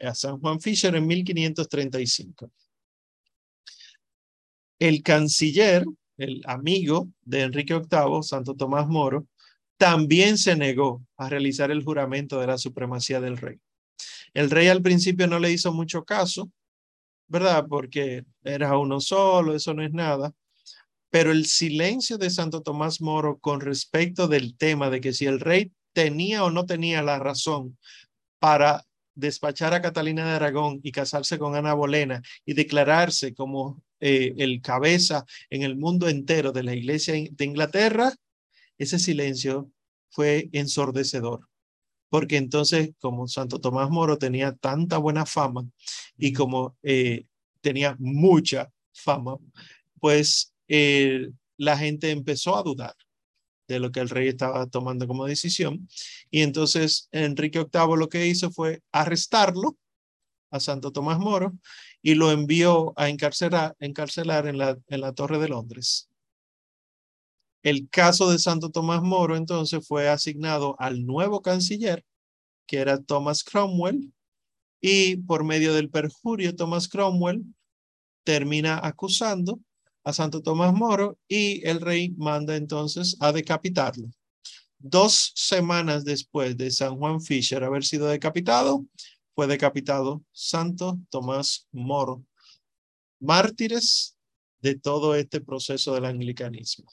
a 0.00 0.14
San 0.14 0.38
Juan 0.40 0.60
Fisher 0.60 0.94
en 0.94 1.06
1535. 1.06 2.50
El 4.78 5.02
canciller, 5.02 5.84
el 6.18 6.42
amigo 6.46 7.08
de 7.22 7.42
Enrique 7.42 7.74
VIII, 7.74 8.22
Santo 8.22 8.54
Tomás 8.54 8.86
Moro, 8.88 9.26
también 9.78 10.38
se 10.38 10.56
negó 10.56 11.02
a 11.16 11.28
realizar 11.28 11.70
el 11.70 11.82
juramento 11.82 12.40
de 12.40 12.46
la 12.46 12.58
supremacía 12.58 13.20
del 13.20 13.36
rey. 13.36 13.58
El 14.36 14.50
rey 14.50 14.68
al 14.68 14.82
principio 14.82 15.26
no 15.26 15.38
le 15.38 15.50
hizo 15.50 15.72
mucho 15.72 16.04
caso, 16.04 16.52
¿verdad? 17.26 17.64
Porque 17.70 18.26
era 18.44 18.76
uno 18.76 19.00
solo, 19.00 19.54
eso 19.54 19.72
no 19.72 19.82
es 19.82 19.94
nada. 19.94 20.34
Pero 21.08 21.32
el 21.32 21.46
silencio 21.46 22.18
de 22.18 22.28
Santo 22.28 22.60
Tomás 22.60 23.00
Moro 23.00 23.38
con 23.38 23.62
respecto 23.62 24.28
del 24.28 24.54
tema 24.58 24.90
de 24.90 25.00
que 25.00 25.14
si 25.14 25.24
el 25.24 25.40
rey 25.40 25.72
tenía 25.94 26.44
o 26.44 26.50
no 26.50 26.66
tenía 26.66 27.00
la 27.00 27.18
razón 27.18 27.78
para 28.38 28.84
despachar 29.14 29.72
a 29.72 29.80
Catalina 29.80 30.26
de 30.26 30.32
Aragón 30.32 30.80
y 30.82 30.92
casarse 30.92 31.38
con 31.38 31.54
Ana 31.56 31.72
Bolena 31.72 32.20
y 32.44 32.52
declararse 32.52 33.32
como 33.32 33.82
eh, 34.00 34.34
el 34.36 34.60
cabeza 34.60 35.24
en 35.48 35.62
el 35.62 35.76
mundo 35.76 36.10
entero 36.10 36.52
de 36.52 36.62
la 36.62 36.74
iglesia 36.74 37.14
de 37.14 37.44
Inglaterra, 37.46 38.12
ese 38.76 38.98
silencio 38.98 39.70
fue 40.10 40.50
ensordecedor. 40.52 41.48
Porque 42.08 42.36
entonces, 42.36 42.90
como 43.00 43.26
Santo 43.28 43.60
Tomás 43.60 43.90
Moro 43.90 44.18
tenía 44.18 44.52
tanta 44.52 44.98
buena 44.98 45.26
fama 45.26 45.64
y 46.16 46.32
como 46.32 46.76
eh, 46.82 47.26
tenía 47.60 47.96
mucha 47.98 48.70
fama, 48.92 49.38
pues 50.00 50.54
eh, 50.68 51.30
la 51.56 51.76
gente 51.76 52.10
empezó 52.10 52.56
a 52.56 52.62
dudar 52.62 52.94
de 53.68 53.80
lo 53.80 53.90
que 53.90 54.00
el 54.00 54.08
rey 54.08 54.28
estaba 54.28 54.66
tomando 54.66 55.06
como 55.06 55.26
decisión. 55.26 55.88
Y 56.30 56.42
entonces 56.42 57.08
Enrique 57.10 57.58
VIII 57.58 57.96
lo 57.96 58.08
que 58.08 58.26
hizo 58.26 58.50
fue 58.50 58.80
arrestarlo 58.92 59.76
a 60.50 60.60
Santo 60.60 60.92
Tomás 60.92 61.18
Moro 61.18 61.52
y 62.02 62.14
lo 62.14 62.30
envió 62.30 62.92
a 62.96 63.08
encarcelar, 63.08 63.74
encarcelar 63.80 64.46
en, 64.46 64.58
la, 64.58 64.78
en 64.88 65.00
la 65.00 65.12
Torre 65.12 65.38
de 65.38 65.48
Londres. 65.48 66.08
El 67.66 67.88
caso 67.90 68.30
de 68.30 68.38
Santo 68.38 68.70
Tomás 68.70 69.02
Moro 69.02 69.34
entonces 69.34 69.84
fue 69.84 70.08
asignado 70.08 70.76
al 70.78 71.04
nuevo 71.04 71.42
canciller, 71.42 72.04
que 72.64 72.76
era 72.76 73.02
Thomas 73.02 73.42
Cromwell, 73.42 74.12
y 74.80 75.16
por 75.16 75.42
medio 75.42 75.74
del 75.74 75.90
perjurio, 75.90 76.54
Thomas 76.54 76.86
Cromwell 76.86 77.44
termina 78.22 78.78
acusando 78.80 79.58
a 80.04 80.12
Santo 80.12 80.42
Tomás 80.42 80.74
Moro 80.74 81.18
y 81.26 81.66
el 81.66 81.80
rey 81.80 82.10
manda 82.10 82.54
entonces 82.54 83.16
a 83.18 83.32
decapitarlo. 83.32 84.10
Dos 84.78 85.32
semanas 85.34 86.04
después 86.04 86.56
de 86.56 86.70
San 86.70 86.96
Juan 86.98 87.20
Fisher 87.20 87.64
haber 87.64 87.84
sido 87.84 88.06
decapitado, 88.06 88.86
fue 89.34 89.48
decapitado 89.48 90.22
Santo 90.30 91.00
Tomás 91.10 91.66
Moro, 91.72 92.24
mártires 93.18 94.16
de 94.60 94.78
todo 94.78 95.16
este 95.16 95.40
proceso 95.40 95.94
del 95.94 96.04
anglicanismo. 96.04 96.86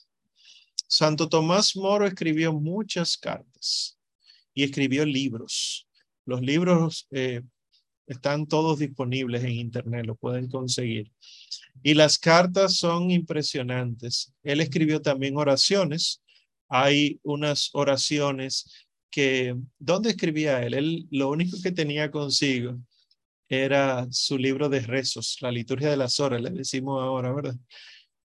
Santo 0.87 1.29
Tomás 1.29 1.75
Moro 1.75 2.05
escribió 2.05 2.53
muchas 2.53 3.17
cartas 3.17 3.97
y 4.53 4.63
escribió 4.63 5.05
libros. 5.05 5.87
Los 6.25 6.41
libros 6.41 7.07
eh, 7.11 7.41
están 8.07 8.47
todos 8.47 8.79
disponibles 8.79 9.43
en 9.43 9.51
internet, 9.51 10.05
lo 10.05 10.15
pueden 10.15 10.49
conseguir. 10.49 11.11
Y 11.81 11.93
las 11.93 12.17
cartas 12.17 12.75
son 12.75 13.11
impresionantes. 13.11 14.33
Él 14.43 14.61
escribió 14.61 15.01
también 15.01 15.37
oraciones. 15.37 16.21
Hay 16.69 17.19
unas 17.23 17.69
oraciones 17.73 18.87
que, 19.09 19.55
¿dónde 19.79 20.11
escribía 20.11 20.63
él? 20.63 20.73
Él 20.73 21.07
lo 21.11 21.29
único 21.29 21.57
que 21.61 21.71
tenía 21.71 22.11
consigo 22.11 22.79
era 23.47 24.07
su 24.11 24.37
libro 24.37 24.69
de 24.69 24.79
rezos, 24.79 25.37
la 25.41 25.51
liturgia 25.51 25.89
de 25.89 25.97
las 25.97 26.19
horas, 26.19 26.41
le 26.41 26.49
decimos 26.49 27.01
ahora, 27.01 27.31
¿verdad? 27.33 27.55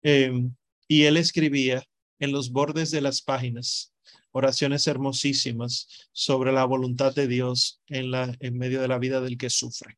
Em, 0.02 0.54
y 0.86 1.04
él 1.04 1.16
escribía 1.16 1.82
en 2.18 2.32
los 2.32 2.50
bordes 2.50 2.90
de 2.90 3.00
las 3.00 3.22
páginas 3.22 3.94
oraciones 4.34 4.86
hermosísimas 4.88 6.08
sobre 6.12 6.50
la 6.52 6.64
voluntad 6.64 7.14
de 7.14 7.28
Dios 7.28 7.80
en, 7.86 8.10
medio 8.58 8.82
de 8.82 8.88
la 8.88 8.98
vida 8.98 9.20
del 9.20 9.38
que 9.38 9.48
sufre. 9.48 9.96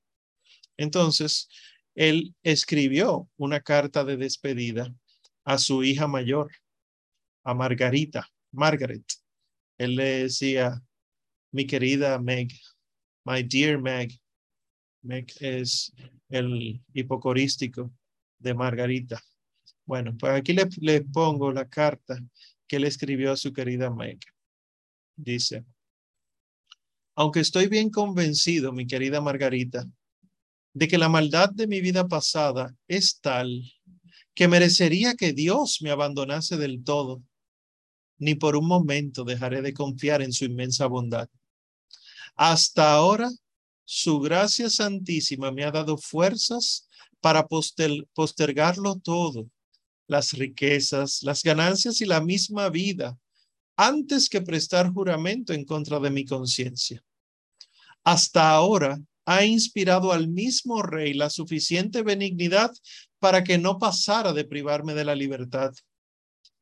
Entonces, 0.76 1.48
él 1.94 2.34
escribió 2.42 3.30
una 3.38 3.60
carta 3.60 4.04
de 4.04 4.18
despedida 4.18 4.94
a 5.44 5.56
su 5.56 5.82
hija 5.84 6.06
mayor, 6.06 6.52
a 7.44 7.54
Margarita, 7.54 8.28
Margaret. 8.52 9.04
Él 9.78 9.96
le 9.96 10.04
decía, 10.24 10.82
mi 11.50 11.66
querida 11.66 12.18
Meg, 12.18 12.52
my 13.24 13.42
dear 13.42 13.80
Meg. 13.80 14.12
Meg 15.00 15.32
es 15.40 15.94
el 16.28 16.82
hipocorístico 16.92 17.90
de 18.38 18.52
Margarita. 18.52 19.22
Bueno, 19.86 20.16
pues 20.18 20.32
aquí 20.32 20.52
le, 20.52 21.00
pongo 21.02 21.52
la 21.52 21.68
carta 21.68 22.18
que 22.66 22.80
le 22.80 22.88
escribió 22.88 23.32
a 23.32 23.36
su 23.36 23.52
querida 23.52 23.88
Meg. 23.88 24.18
Dice, 25.14 25.64
aunque 27.14 27.40
estoy 27.40 27.68
bien 27.68 27.90
convencido, 27.90 28.72
mi 28.72 28.86
querida 28.86 29.20
Margarita, 29.20 29.86
de 30.74 30.88
que 30.88 30.98
la 30.98 31.08
maldad 31.08 31.50
de 31.50 31.68
mi 31.68 31.80
vida 31.80 32.06
pasada 32.08 32.74
es 32.88 33.20
tal 33.20 33.62
que 34.34 34.48
merecería 34.48 35.14
que 35.14 35.32
Dios 35.32 35.78
me 35.80 35.90
abandonase 35.90 36.58
del 36.58 36.82
todo, 36.84 37.22
ni 38.18 38.34
por 38.34 38.56
un 38.56 38.66
momento 38.66 39.24
dejaré 39.24 39.62
de 39.62 39.72
confiar 39.72 40.20
en 40.20 40.32
su 40.32 40.44
inmensa 40.44 40.86
bondad. 40.86 41.28
Hasta 42.34 42.92
ahora, 42.92 43.30
su 43.84 44.18
gracia 44.18 44.68
santísima 44.68 45.52
me 45.52 45.64
ha 45.64 45.70
dado 45.70 45.96
fuerzas 45.96 46.88
para 47.20 47.46
postergarlo 47.46 48.96
todo 48.96 49.48
las 50.06 50.32
riquezas, 50.32 51.22
las 51.22 51.42
ganancias 51.42 52.00
y 52.00 52.04
la 52.04 52.20
misma 52.20 52.68
vida 52.68 53.18
antes 53.76 54.28
que 54.28 54.40
prestar 54.40 54.90
juramento 54.92 55.52
en 55.52 55.64
contra 55.64 56.00
de 56.00 56.10
mi 56.10 56.24
conciencia. 56.24 57.02
Hasta 58.04 58.50
ahora 58.50 58.98
ha 59.26 59.44
inspirado 59.44 60.12
al 60.12 60.28
mismo 60.28 60.82
rey 60.82 61.12
la 61.12 61.28
suficiente 61.28 62.02
benignidad 62.02 62.72
para 63.18 63.42
que 63.44 63.58
no 63.58 63.78
pasara 63.78 64.32
de 64.32 64.44
privarme 64.44 64.94
de 64.94 65.04
la 65.04 65.14
libertad. 65.14 65.74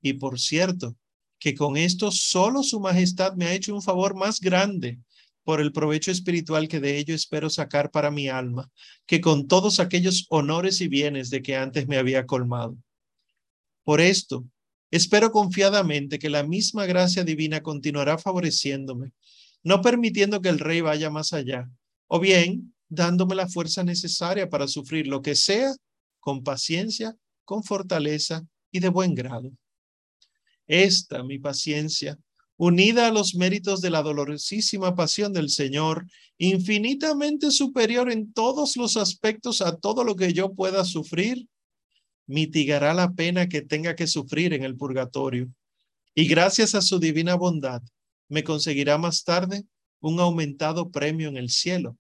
Y 0.01 0.15
por 0.15 0.41
cierto, 0.41 0.97
que 1.39 1.55
con 1.55 1.77
esto 1.77 2.11
solo 2.11 2.63
su 2.63 2.81
majestad 2.81 3.35
me 3.35 3.45
ha 3.47 3.55
hecho 3.55 3.75
un 3.75 3.83
favor 3.83 4.17
más 4.17 4.41
grande 4.41 4.99
por 5.45 5.61
el 5.61 5.73
provecho 5.73 6.11
espiritual 6.11 6.69
que 6.69 6.81
de 6.81 6.97
ello 6.97 7.15
espero 7.15 7.51
sacar 7.51 7.91
para 7.91 8.11
mi 8.11 8.29
alma, 8.29 8.71
que 9.05 9.21
con 9.21 9.47
todos 9.47 9.79
aquellos 9.79 10.27
honores 10.31 10.81
y 10.81 10.89
bienes 10.89 11.29
de 11.29 11.43
que 11.43 11.55
antes 11.55 11.87
me 11.87 11.99
había 11.99 12.25
colmado. 12.25 12.79
Por 13.85 14.01
esto, 14.01 14.45
espero 14.91 15.31
confiadamente 15.31 16.19
que 16.19 16.31
la 16.31 16.43
misma 16.43 16.87
gracia 16.87 17.23
divina 17.23 17.63
continuará 17.63 18.19
favoreciéndome, 18.19 19.13
no 19.63 19.83
permitiendo 19.83 20.41
que 20.41 20.49
el 20.49 20.59
rey 20.59 20.81
vaya 20.81 21.11
más 21.11 21.33
allá, 21.33 21.71
o 22.07 22.19
bien 22.19 22.75
dándome 22.89 23.35
la 23.35 23.49
fuerza 23.49 23.85
necesaria 23.85 24.49
para 24.49 24.69
sufrir 24.69 25.07
lo 25.07 25.21
que 25.21 25.35
sea 25.35 25.75
con 26.21 26.43
paciencia, 26.43 27.15
con 27.45 27.63
fortaleza 27.63 28.47
y 28.71 28.81
de 28.81 28.89
buen 28.89 29.15
grado. 29.15 29.53
Esta, 30.67 31.23
mi 31.23 31.39
paciencia, 31.39 32.19
unida 32.57 33.09
a 33.09 33.13
los 33.13 33.35
méritos 33.35 33.83
de 33.83 33.91
la 33.91 34.03
dolorosísima 34.03 34.95
pasión 34.95 35.33
del 35.33 35.51
Señor, 35.51 36.07
infinitamente 36.39 37.51
superior 37.51 38.11
en 38.11 38.33
todos 38.33 38.77
los 38.77 38.97
aspectos 38.97 39.61
a 39.61 39.77
todo 39.77 40.05
lo 40.05 40.17
que 40.17 40.33
yo 40.33 40.55
pueda 40.55 40.85
sufrir, 40.85 41.47
mitigará 42.27 42.95
la 42.95 43.13
pena 43.13 43.49
que 43.49 43.63
tenga 43.63 43.95
que 43.95 44.07
sufrir 44.07 44.53
en 44.53 44.65
el 44.65 44.77
purgatorio. 44.77 45.49
Y 46.15 46.27
gracias 46.27 46.75
a 46.75 46.83
su 46.83 46.99
divina 46.99 47.35
bondad, 47.35 47.83
me 48.29 48.45
conseguirá 48.45 48.99
más 48.99 49.25
tarde 49.25 49.65
un 50.01 50.21
aumentado 50.21 50.91
premio 50.91 51.29
en 51.29 51.37
el 51.37 51.51
cielo. 51.51 51.97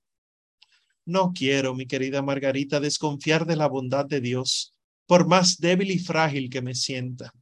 No 1.06 1.32
quiero, 1.34 1.74
mi 1.74 1.86
querida 1.86 2.22
Margarita, 2.22 2.80
desconfiar 2.80 3.46
de 3.46 3.56
la 3.56 3.68
bondad 3.68 4.06
de 4.06 4.20
Dios, 4.20 4.74
por 5.06 5.26
más 5.26 5.58
débil 5.58 5.90
y 5.90 5.98
frágil 5.98 6.48
que 6.48 6.62
me 6.62 6.74
sienta. 6.74 7.32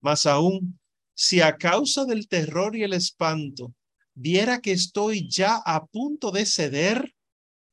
Más 0.00 0.26
aún, 0.26 0.78
si 1.14 1.40
a 1.40 1.56
causa 1.56 2.04
del 2.04 2.28
terror 2.28 2.76
y 2.76 2.84
el 2.84 2.92
espanto 2.92 3.74
viera 4.14 4.60
que 4.60 4.72
estoy 4.72 5.28
ya 5.28 5.56
a 5.64 5.86
punto 5.86 6.30
de 6.30 6.46
ceder, 6.46 7.14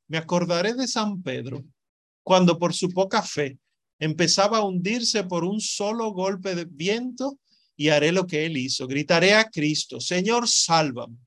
me 0.07 0.17
acordaré 0.17 0.73
de 0.73 0.87
San 0.87 1.21
Pedro, 1.21 1.63
cuando 2.23 2.57
por 2.57 2.73
su 2.73 2.89
poca 2.89 3.21
fe 3.21 3.59
empezaba 3.99 4.57
a 4.57 4.63
hundirse 4.63 5.23
por 5.23 5.43
un 5.43 5.61
solo 5.61 6.11
golpe 6.11 6.55
de 6.55 6.65
viento 6.65 7.39
y 7.75 7.89
haré 7.89 8.11
lo 8.11 8.27
que 8.27 8.45
él 8.45 8.57
hizo. 8.57 8.87
Gritaré 8.87 9.33
a 9.33 9.49
Cristo, 9.49 9.99
Señor, 9.99 10.47
sálvame. 10.47 11.17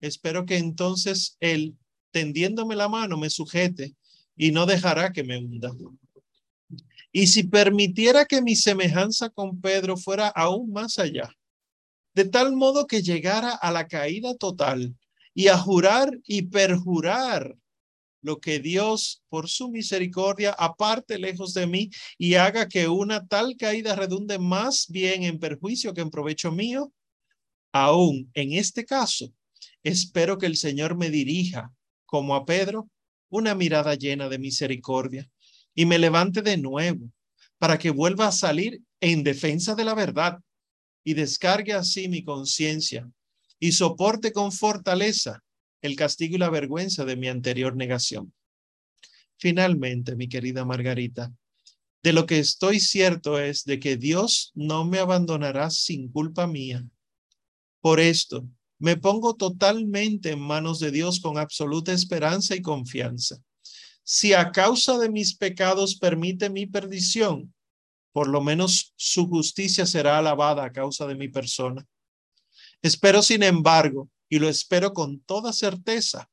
Espero 0.00 0.44
que 0.44 0.56
entonces 0.56 1.36
él, 1.40 1.76
tendiéndome 2.10 2.74
la 2.74 2.88
mano, 2.88 3.16
me 3.16 3.30
sujete 3.30 3.94
y 4.36 4.50
no 4.50 4.66
dejará 4.66 5.12
que 5.12 5.22
me 5.22 5.38
hunda. 5.38 5.72
Y 7.12 7.28
si 7.28 7.44
permitiera 7.44 8.24
que 8.24 8.42
mi 8.42 8.56
semejanza 8.56 9.30
con 9.30 9.60
Pedro 9.60 9.96
fuera 9.96 10.28
aún 10.28 10.72
más 10.72 10.98
allá, 10.98 11.30
de 12.14 12.24
tal 12.24 12.52
modo 12.54 12.86
que 12.86 13.02
llegara 13.02 13.54
a 13.54 13.70
la 13.70 13.86
caída 13.86 14.34
total 14.34 14.96
y 15.34 15.48
a 15.48 15.56
jurar 15.56 16.18
y 16.24 16.42
perjurar 16.42 17.56
lo 18.22 18.40
que 18.40 18.60
Dios, 18.60 19.22
por 19.28 19.48
su 19.48 19.70
misericordia, 19.70 20.52
aparte 20.52 21.18
lejos 21.18 21.52
de 21.52 21.66
mí 21.66 21.90
y 22.16 22.34
haga 22.34 22.68
que 22.68 22.88
una 22.88 23.26
tal 23.26 23.56
caída 23.56 23.94
redunde 23.94 24.38
más 24.38 24.86
bien 24.88 25.24
en 25.24 25.38
perjuicio 25.38 25.92
que 25.92 26.00
en 26.00 26.10
provecho 26.10 26.52
mío, 26.52 26.92
aún 27.72 28.30
en 28.34 28.52
este 28.52 28.84
caso, 28.84 29.32
espero 29.82 30.38
que 30.38 30.46
el 30.46 30.56
Señor 30.56 30.96
me 30.96 31.10
dirija, 31.10 31.72
como 32.06 32.34
a 32.34 32.44
Pedro, 32.44 32.88
una 33.28 33.54
mirada 33.54 33.94
llena 33.94 34.28
de 34.28 34.38
misericordia 34.38 35.28
y 35.74 35.86
me 35.86 35.98
levante 35.98 36.42
de 36.42 36.56
nuevo 36.56 37.10
para 37.58 37.78
que 37.78 37.90
vuelva 37.90 38.28
a 38.28 38.32
salir 38.32 38.82
en 39.00 39.24
defensa 39.24 39.74
de 39.74 39.84
la 39.84 39.94
verdad 39.94 40.38
y 41.04 41.14
descargue 41.14 41.72
así 41.72 42.08
mi 42.08 42.22
conciencia 42.22 43.10
y 43.58 43.72
soporte 43.72 44.32
con 44.32 44.52
fortaleza 44.52 45.42
el 45.82 45.96
castigo 45.96 46.36
y 46.36 46.38
la 46.38 46.50
vergüenza 46.50 47.04
de 47.04 47.16
mi 47.16 47.28
anterior 47.28 47.76
negación. 47.76 48.32
Finalmente, 49.36 50.16
mi 50.16 50.28
querida 50.28 50.64
Margarita, 50.64 51.32
de 52.02 52.12
lo 52.12 52.26
que 52.26 52.38
estoy 52.38 52.80
cierto 52.80 53.38
es 53.38 53.64
de 53.64 53.78
que 53.78 53.96
Dios 53.96 54.52
no 54.54 54.84
me 54.84 54.98
abandonará 54.98 55.70
sin 55.70 56.08
culpa 56.08 56.46
mía. 56.46 56.84
Por 57.80 58.00
esto, 58.00 58.46
me 58.78 58.96
pongo 58.96 59.34
totalmente 59.34 60.30
en 60.30 60.40
manos 60.40 60.80
de 60.80 60.90
Dios 60.90 61.20
con 61.20 61.38
absoluta 61.38 61.92
esperanza 61.92 62.56
y 62.56 62.62
confianza. 62.62 63.40
Si 64.02 64.32
a 64.32 64.50
causa 64.50 64.98
de 64.98 65.08
mis 65.08 65.36
pecados 65.36 65.96
permite 65.96 66.50
mi 66.50 66.66
perdición, 66.66 67.54
por 68.12 68.28
lo 68.28 68.40
menos 68.40 68.92
su 68.96 69.28
justicia 69.28 69.86
será 69.86 70.18
alabada 70.18 70.64
a 70.64 70.72
causa 70.72 71.06
de 71.06 71.14
mi 71.14 71.28
persona. 71.28 71.86
Espero, 72.82 73.22
sin 73.22 73.44
embargo, 73.44 74.10
y 74.32 74.38
lo 74.38 74.48
espero 74.48 74.94
con 74.94 75.20
toda 75.20 75.52
certeza, 75.52 76.30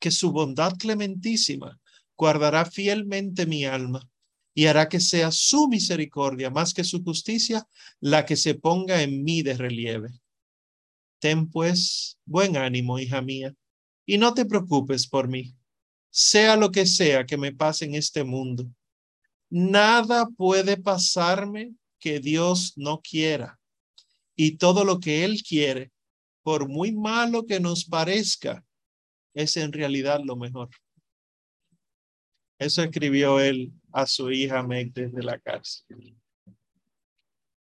que 0.00 0.10
su 0.10 0.32
bondad 0.32 0.72
clementísima 0.76 1.80
guardará 2.16 2.64
fielmente 2.64 3.46
mi 3.46 3.64
alma 3.64 4.10
y 4.54 4.66
hará 4.66 4.88
que 4.88 4.98
sea 4.98 5.30
su 5.30 5.68
misericordia 5.68 6.50
más 6.50 6.74
que 6.74 6.82
su 6.82 7.00
justicia 7.04 7.64
la 8.00 8.26
que 8.26 8.34
se 8.34 8.56
ponga 8.56 9.04
en 9.04 9.22
mí 9.22 9.42
de 9.42 9.54
relieve. 9.56 10.08
Ten 11.20 11.48
pues 11.48 12.18
buen 12.24 12.56
ánimo, 12.56 12.98
hija 12.98 13.22
mía, 13.22 13.54
y 14.04 14.18
no 14.18 14.34
te 14.34 14.44
preocupes 14.44 15.06
por 15.06 15.28
mí, 15.28 15.54
sea 16.10 16.56
lo 16.56 16.72
que 16.72 16.86
sea 16.86 17.24
que 17.24 17.36
me 17.36 17.52
pase 17.52 17.84
en 17.84 17.94
este 17.94 18.24
mundo. 18.24 18.68
Nada 19.48 20.26
puede 20.36 20.76
pasarme 20.76 21.72
que 22.00 22.18
Dios 22.18 22.72
no 22.74 23.00
quiera, 23.00 23.60
y 24.34 24.56
todo 24.56 24.84
lo 24.84 24.98
que 24.98 25.24
Él 25.24 25.40
quiere 25.48 25.92
por 26.48 26.66
muy 26.66 26.92
malo 26.92 27.44
que 27.44 27.60
nos 27.60 27.84
parezca, 27.84 28.64
es 29.34 29.58
en 29.58 29.70
realidad 29.70 30.18
lo 30.24 30.34
mejor. 30.34 30.70
Eso 32.58 32.82
escribió 32.82 33.38
él 33.38 33.70
a 33.92 34.06
su 34.06 34.30
hija 34.30 34.62
Meg 34.62 34.94
desde 34.94 35.22
la 35.22 35.38
cárcel. 35.38 36.16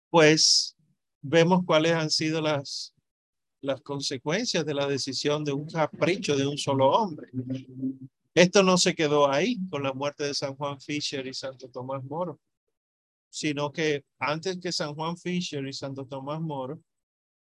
Pues 0.10 0.76
vemos 1.22 1.64
cuáles 1.64 1.92
han 1.92 2.10
sido 2.10 2.42
las, 2.42 2.96
las 3.62 3.80
consecuencias 3.82 4.66
de 4.66 4.74
la 4.74 4.88
decisión 4.88 5.44
de 5.44 5.52
un 5.52 5.68
capricho 5.68 6.36
de 6.36 6.48
un 6.48 6.58
solo 6.58 6.90
hombre. 6.90 7.30
Esto 8.34 8.64
no 8.64 8.80
se 8.80 8.96
quedó 8.96 9.30
ahí 9.30 9.60
con 9.70 9.84
la 9.84 9.94
muerte 9.94 10.24
de 10.24 10.34
San 10.34 10.56
Juan 10.56 10.82
Fisher 10.82 11.28
y 11.28 11.36
Santo 11.36 11.70
Tomás 11.70 12.04
Moro, 12.04 12.40
sino 13.30 13.72
que 13.72 14.06
antes 14.18 14.58
que 14.58 14.72
San 14.72 14.96
Juan 14.96 15.18
Fisher 15.18 15.68
y 15.68 15.72
Santo 15.72 16.04
Tomás 16.08 16.42
Moro, 16.42 16.82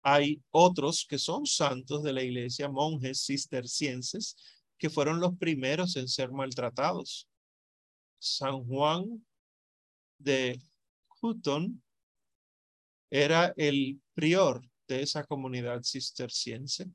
hay 0.10 0.42
otros 0.52 1.06
que 1.06 1.20
son 1.20 1.46
santos 1.46 2.02
de 2.02 2.14
la 2.14 2.24
iglesia, 2.24 2.70
monjes 2.70 3.26
cistercienses, 3.26 4.38
que 4.78 4.90
fueron 4.90 5.20
los 5.20 5.38
primeros 5.38 5.98
en 5.98 6.08
ser 6.08 6.32
maltratados. 6.32 7.28
San 8.18 8.64
Juan 8.64 9.26
de 10.18 10.62
Hutton 11.22 11.84
era 13.12 13.54
el 13.58 14.00
prior 14.14 14.66
de 14.88 15.02
esa 15.02 15.26
comunidad 15.26 15.82
cisterciense 15.84 16.90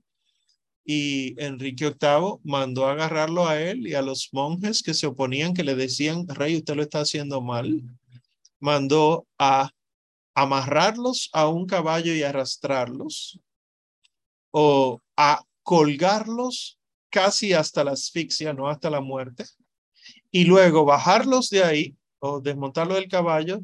y 0.82 1.38
Enrique 1.38 1.90
VIII 1.90 2.38
mandó 2.44 2.86
a 2.86 2.92
agarrarlo 2.92 3.46
a 3.46 3.60
él 3.60 3.86
y 3.86 3.92
a 3.92 4.00
los 4.00 4.30
monjes 4.32 4.82
que 4.82 4.94
se 4.94 5.06
oponían, 5.06 5.52
que 5.52 5.64
le 5.64 5.74
decían, 5.74 6.26
rey, 6.28 6.56
usted 6.56 6.76
lo 6.76 6.82
está 6.82 7.00
haciendo 7.00 7.42
mal. 7.42 7.82
Mandó 8.58 9.26
a 9.38 9.70
amarrarlos 10.34 11.28
a 11.32 11.48
un 11.48 11.66
caballo 11.66 12.14
y 12.14 12.22
arrastrarlos, 12.22 13.38
o 14.50 15.00
a 15.16 15.42
colgarlos 15.62 16.78
casi 17.10 17.52
hasta 17.52 17.84
la 17.84 17.92
asfixia, 17.92 18.52
no 18.52 18.68
hasta 18.68 18.90
la 18.90 19.00
muerte, 19.00 19.44
y 20.30 20.44
luego 20.44 20.84
bajarlos 20.84 21.50
de 21.50 21.62
ahí 21.62 21.96
o 22.18 22.40
desmontarlo 22.40 22.94
del 22.94 23.08
caballo, 23.08 23.60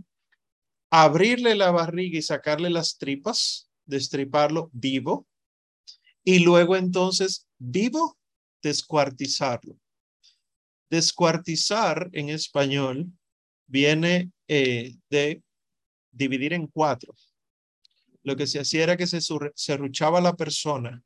abrirle 0.91 1.55
la 1.55 1.71
barriga 1.71 2.19
y 2.19 2.23
sacarle 2.23 2.71
las 2.71 2.99
tripas, 2.99 3.71
destriparlo 3.87 4.71
vivo, 4.73 5.27
y 6.25 6.41
luego 6.41 6.77
entonces 6.77 7.47
vivo 7.59 8.19
descuartizarlo. 8.63 9.79
Descuartizar 10.91 12.09
en 12.13 12.31
español 12.31 13.07
viene 13.67 14.31
eh, 14.49 14.95
de 15.11 15.43
dividir 16.19 16.53
en 16.53 16.67
cuatro. 16.67 17.15
Lo 18.23 18.37
que 18.37 18.47
se 18.47 18.61
hacía 18.61 18.83
era 18.83 18.97
que 18.97 19.07
se 19.07 19.21
serruchaba 19.55 20.21
la 20.21 20.35
persona 20.35 21.03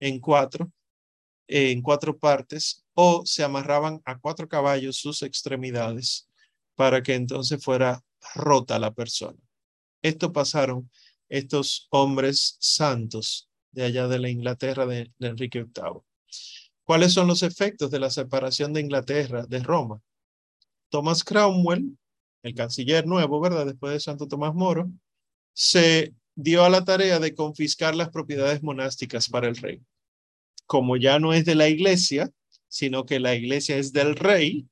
en 0.00 0.20
cuatro, 0.20 0.70
en 1.46 1.80
cuatro 1.80 2.18
partes, 2.18 2.84
o 2.94 3.24
se 3.24 3.44
amarraban 3.44 4.02
a 4.04 4.18
cuatro 4.18 4.48
caballos 4.48 4.96
sus 4.96 5.22
extremidades 5.22 6.28
para 6.74 7.02
que 7.02 7.14
entonces 7.14 7.62
fuera 7.62 8.02
rota 8.34 8.78
la 8.78 8.92
persona. 8.92 9.38
Esto 10.02 10.32
pasaron 10.32 10.90
estos 11.28 11.86
hombres 11.90 12.56
santos 12.60 13.48
de 13.70 13.84
allá 13.84 14.08
de 14.08 14.18
la 14.18 14.28
Inglaterra 14.28 14.86
de, 14.86 15.12
de 15.18 15.28
Enrique 15.28 15.62
VIII. 15.62 16.02
¿Cuáles 16.82 17.12
son 17.12 17.26
los 17.26 17.42
efectos 17.42 17.90
de 17.90 18.00
la 18.00 18.10
separación 18.10 18.72
de 18.72 18.80
Inglaterra 18.80 19.46
de 19.46 19.60
Roma? 19.60 20.00
Thomas 20.88 21.24
Cromwell, 21.24 21.96
el 22.46 22.54
canciller 22.54 23.06
nuevo, 23.06 23.40
¿verdad? 23.40 23.66
Después 23.66 23.92
de 23.92 24.00
Santo 24.00 24.28
Tomás 24.28 24.54
Moro, 24.54 24.90
se 25.52 26.14
dio 26.34 26.64
a 26.64 26.70
la 26.70 26.84
tarea 26.84 27.18
de 27.18 27.34
confiscar 27.34 27.94
las 27.94 28.10
propiedades 28.10 28.62
monásticas 28.62 29.28
para 29.28 29.48
el 29.48 29.56
rey. 29.56 29.80
Como 30.66 30.96
ya 30.96 31.18
no 31.18 31.32
es 31.32 31.44
de 31.44 31.54
la 31.54 31.68
iglesia, 31.68 32.30
sino 32.68 33.06
que 33.06 33.20
la 33.20 33.34
iglesia 33.34 33.76
es 33.76 33.92
del 33.92 34.16
rey 34.16 34.66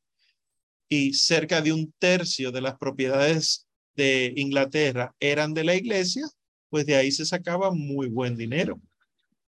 y 0.89 1.15
cerca 1.15 1.63
de 1.63 1.73
un 1.73 1.93
tercio 1.99 2.53
de 2.53 2.61
las 2.61 2.77
propiedades 2.77 3.67
de 3.97 4.33
Inglaterra 4.37 5.15
eran 5.21 5.55
de 5.55 5.65
la 5.65 5.75
iglesia, 5.75 6.27
pues 6.69 6.87
de 6.87 6.97
ahí 6.97 7.13
se 7.13 7.25
sacaba 7.25 7.71
muy 7.71 8.09
buen 8.09 8.37
dinero. 8.37 8.81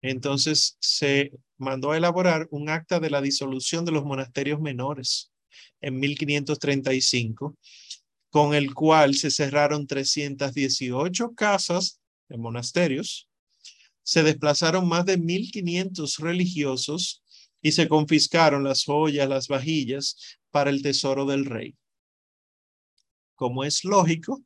Entonces 0.02 0.78
se 0.80 1.32
mandó 1.58 1.92
a 1.92 1.98
elaborar 1.98 2.48
un 2.52 2.70
acta 2.70 3.00
de 3.00 3.10
la 3.10 3.22
disolución 3.22 3.86
de 3.86 3.92
los 3.92 4.06
monasterios 4.06 4.62
menores 4.62 5.32
en 5.82 6.00
1535, 6.00 7.56
con 8.30 8.54
el 8.54 8.74
cual 8.74 9.16
se 9.16 9.32
cerraron 9.32 9.88
318 9.88 11.34
casas 11.36 12.02
de 12.28 12.38
monasterios, 12.38 13.30
se 14.04 14.24
desplazaron 14.24 14.88
más 14.88 15.06
de 15.06 15.18
1500 15.18 16.18
religiosos 16.18 17.24
y 17.62 17.72
se 17.72 17.88
confiscaron 17.88 18.64
las 18.64 18.84
joyas, 18.84 19.28
las 19.28 19.48
vajillas 19.48 20.38
para 20.52 20.70
el 20.70 20.82
tesoro 20.82 21.26
del 21.26 21.46
rey. 21.46 21.76
Como 23.36 23.64
es 23.64 23.84
lógico, 23.84 24.44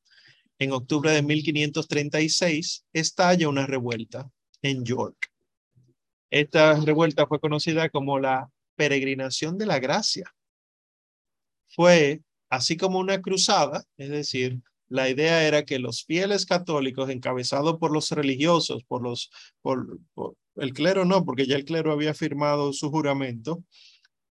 en 0.57 0.72
octubre 0.72 1.11
de 1.11 1.22
1536 1.22 2.85
estalla 2.93 3.49
una 3.49 3.65
revuelta 3.65 4.30
en 4.61 4.84
York. 4.84 5.30
Esta 6.30 6.80
revuelta 6.80 7.27
fue 7.27 7.39
conocida 7.39 7.89
como 7.89 8.19
la 8.19 8.49
peregrinación 8.76 9.57
de 9.57 9.65
la 9.65 9.80
gracia. 9.80 10.34
Fue 11.68 12.22
así 12.49 12.77
como 12.77 12.99
una 12.99 13.21
cruzada, 13.21 13.84
es 13.97 14.09
decir, 14.09 14.61
la 14.88 15.09
idea 15.09 15.47
era 15.47 15.65
que 15.65 15.80
los 15.80 16.03
fieles 16.03 16.45
católicos, 16.45 17.09
encabezados 17.09 17.77
por 17.77 17.91
los 17.91 18.09
religiosos, 18.11 18.84
por 18.85 19.03
los, 19.03 19.30
por, 19.61 19.99
el 20.55 20.73
clero 20.73 21.05
no, 21.05 21.23
porque 21.26 21.45
ya 21.45 21.55
el 21.55 21.65
clero 21.65 21.91
había 21.91 22.13
firmado 22.13 22.73
su 22.73 22.89
juramento, 22.89 23.63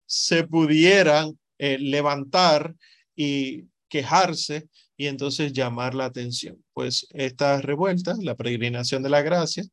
se 0.05 0.43
pudieran 0.45 1.37
eh, 1.59 1.77
levantar 1.77 2.75
y 3.15 3.65
quejarse 3.87 4.67
y 4.97 5.07
entonces 5.07 5.53
llamar 5.53 5.93
la 5.93 6.05
atención. 6.05 6.63
Pues 6.73 7.07
esta 7.11 7.61
revuelta, 7.61 8.15
la 8.19 8.35
peregrinación 8.35 9.03
de 9.03 9.09
la 9.09 9.21
gracia, 9.21 9.63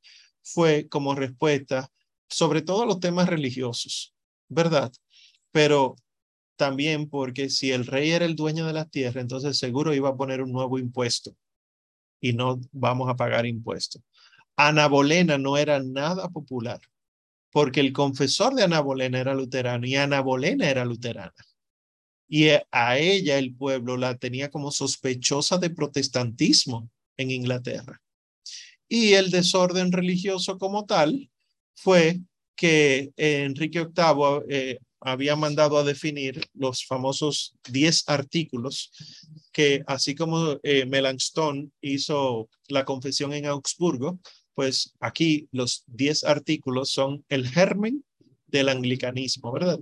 fue 0.42 0.86
como 0.88 1.14
respuesta 1.14 1.90
sobre 2.28 2.62
todo 2.62 2.82
a 2.82 2.86
los 2.86 3.00
temas 3.00 3.28
religiosos, 3.28 4.14
¿verdad? 4.48 4.92
Pero 5.52 5.96
también 6.56 7.08
porque 7.08 7.50
si 7.50 7.72
el 7.72 7.86
rey 7.86 8.10
era 8.10 8.24
el 8.24 8.36
dueño 8.36 8.66
de 8.66 8.72
la 8.72 8.84
tierra, 8.84 9.20
entonces 9.20 9.58
seguro 9.58 9.94
iba 9.94 10.10
a 10.10 10.16
poner 10.16 10.42
un 10.42 10.52
nuevo 10.52 10.78
impuesto 10.78 11.34
y 12.20 12.32
no 12.32 12.60
vamos 12.72 13.08
a 13.08 13.16
pagar 13.16 13.46
impuestos. 13.46 14.02
Ana 14.56 14.86
Bolena 14.88 15.36
no 15.36 15.56
era 15.56 15.82
nada 15.82 16.28
popular 16.28 16.80
porque 17.50 17.80
el 17.80 17.92
confesor 17.92 18.54
de 18.54 18.64
Ana 18.64 18.80
Bolena 18.80 19.20
era 19.20 19.34
luterano 19.34 19.86
y 19.86 19.96
Ana 19.96 20.20
Bolena 20.20 20.68
era 20.68 20.84
luterana. 20.84 21.34
Y 22.28 22.48
a 22.70 22.98
ella 22.98 23.38
el 23.38 23.54
pueblo 23.54 23.96
la 23.96 24.16
tenía 24.16 24.50
como 24.50 24.70
sospechosa 24.70 25.58
de 25.58 25.70
protestantismo 25.70 26.90
en 27.16 27.30
Inglaterra. 27.30 28.00
Y 28.88 29.12
el 29.12 29.30
desorden 29.30 29.92
religioso 29.92 30.58
como 30.58 30.84
tal 30.84 31.30
fue 31.74 32.20
que 32.56 33.12
Enrique 33.16 33.86
VIII 33.86 34.78
había 35.04 35.36
mandado 35.36 35.76
a 35.76 35.84
definir 35.84 36.48
los 36.54 36.86
famosos 36.86 37.54
10 37.68 38.04
artículos 38.08 38.90
que 39.52 39.84
así 39.86 40.14
como 40.14 40.58
eh, 40.62 40.86
Melanchthon 40.86 41.72
hizo 41.82 42.48
la 42.68 42.86
confesión 42.86 43.34
en 43.34 43.46
Augsburgo, 43.46 44.18
pues 44.54 44.94
aquí 45.00 45.46
los 45.52 45.84
10 45.88 46.24
artículos 46.24 46.90
son 46.90 47.24
el 47.28 47.46
germen 47.46 48.02
del 48.46 48.70
anglicanismo, 48.70 49.52
¿verdad? 49.52 49.78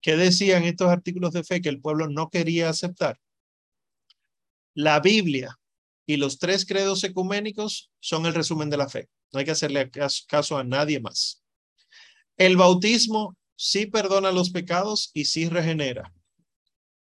¿Qué 0.00 0.16
decían 0.16 0.64
estos 0.64 0.88
artículos 0.88 1.32
de 1.32 1.44
fe 1.44 1.60
que 1.60 1.68
el 1.68 1.80
pueblo 1.80 2.08
no 2.08 2.30
quería 2.30 2.70
aceptar? 2.70 3.20
La 4.74 5.00
Biblia 5.00 5.58
y 6.06 6.16
los 6.16 6.38
tres 6.38 6.64
credos 6.64 7.04
ecuménicos 7.04 7.90
son 8.00 8.24
el 8.24 8.34
resumen 8.34 8.70
de 8.70 8.78
la 8.78 8.88
fe. 8.88 9.08
No 9.32 9.38
hay 9.38 9.44
que 9.44 9.50
hacerle 9.50 9.90
caso 10.26 10.56
a 10.56 10.64
nadie 10.64 10.98
más. 10.98 11.42
El 12.38 12.56
bautismo 12.56 13.36
sí 13.62 13.86
perdona 13.86 14.32
los 14.32 14.50
pecados 14.50 15.12
y 15.14 15.26
sí 15.26 15.48
regenera. 15.48 16.12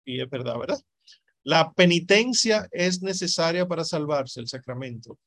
Y 0.05 0.21
es 0.21 0.29
verdad, 0.29 0.59
¿verdad? 0.59 0.81
La 1.45 1.73
penitencia 1.73 2.69
es 2.73 3.01
necesaria 3.01 3.69
para 3.69 3.85
salvarse 3.85 4.41
el 4.41 4.49
sacramento. 4.49 5.21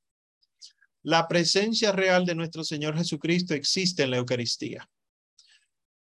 La 1.03 1.29
presencia 1.29 1.93
real 1.93 2.25
de 2.25 2.35
nuestro 2.35 2.65
Señor 2.65 2.97
Jesucristo 2.97 3.53
existe 3.53 4.03
en 4.03 4.11
la 4.11 4.17
Eucaristía. 4.17 4.89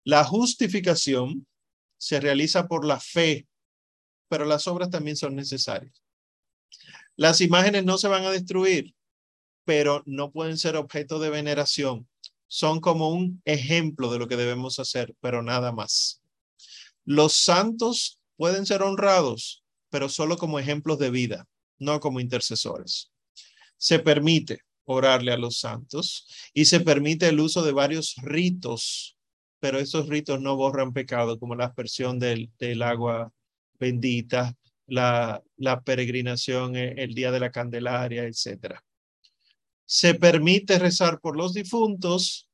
La 0.04 0.26
justificación 0.26 1.48
se 1.98 2.20
realiza 2.20 2.68
por 2.68 2.86
la 2.86 3.00
fe, 3.00 3.48
pero 4.28 4.44
las 4.44 4.68
obras 4.68 4.90
también 4.90 5.16
son 5.16 5.34
necesarias. 5.34 6.04
Las 7.16 7.40
imágenes 7.40 7.86
no 7.86 7.98
se 7.98 8.10
van 8.10 8.26
a 8.26 8.32
destruir, 8.32 8.94
pero 9.64 10.04
no 10.06 10.32
pueden 10.34 10.58
ser 10.58 10.76
objeto 10.76 11.20
de 11.20 11.30
veneración 11.30 12.10
son 12.50 12.82
como 12.82 13.10
un 13.10 13.42
ejemplo 13.46 14.12
de 14.12 14.20
lo 14.20 14.28
que 14.28 14.36
debemos 14.36 14.80
hacer, 14.80 15.16
pero 15.22 15.42
nada 15.44 15.72
más. 15.72 16.22
Los 17.06 17.34
santos 17.34 18.20
pueden 18.36 18.66
ser 18.66 18.82
honrados, 18.82 19.64
pero 19.90 20.10
solo 20.10 20.38
como 20.38 20.60
ejemplos 20.60 21.00
de 21.00 21.12
vida, 21.12 21.48
no 21.78 22.00
como 22.00 22.20
intercesores. 22.20 23.12
Se 23.78 24.00
permite 24.00 24.62
orarle 24.84 25.32
a 25.32 25.38
los 25.38 25.60
santos 25.60 26.28
y 26.54 26.66
se 26.66 26.80
permite 26.80 27.28
el 27.28 27.40
uso 27.40 27.64
de 27.64 27.72
varios 27.72 28.16
ritos, 28.18 29.16
pero 29.60 29.78
esos 29.78 30.10
ritos 30.10 30.42
no 30.42 30.56
borran 30.56 30.92
pecado, 30.92 31.38
como 31.38 31.56
la 31.56 31.66
aspersión 31.66 32.18
del, 32.18 32.50
del 32.58 32.82
agua 32.82 33.32
bendita, 33.80 34.56
la, 34.88 35.44
la 35.56 35.82
peregrinación 35.82 36.76
eh, 36.76 36.96
el 36.98 37.14
día 37.14 37.32
de 37.32 37.40
la 37.40 37.52
Candelaria, 37.52 38.24
etcétera. 38.24 38.84
Se 39.92 40.14
permite 40.14 40.78
rezar 40.78 41.20
por 41.20 41.36
los 41.36 41.56
difuntos, 41.56 42.48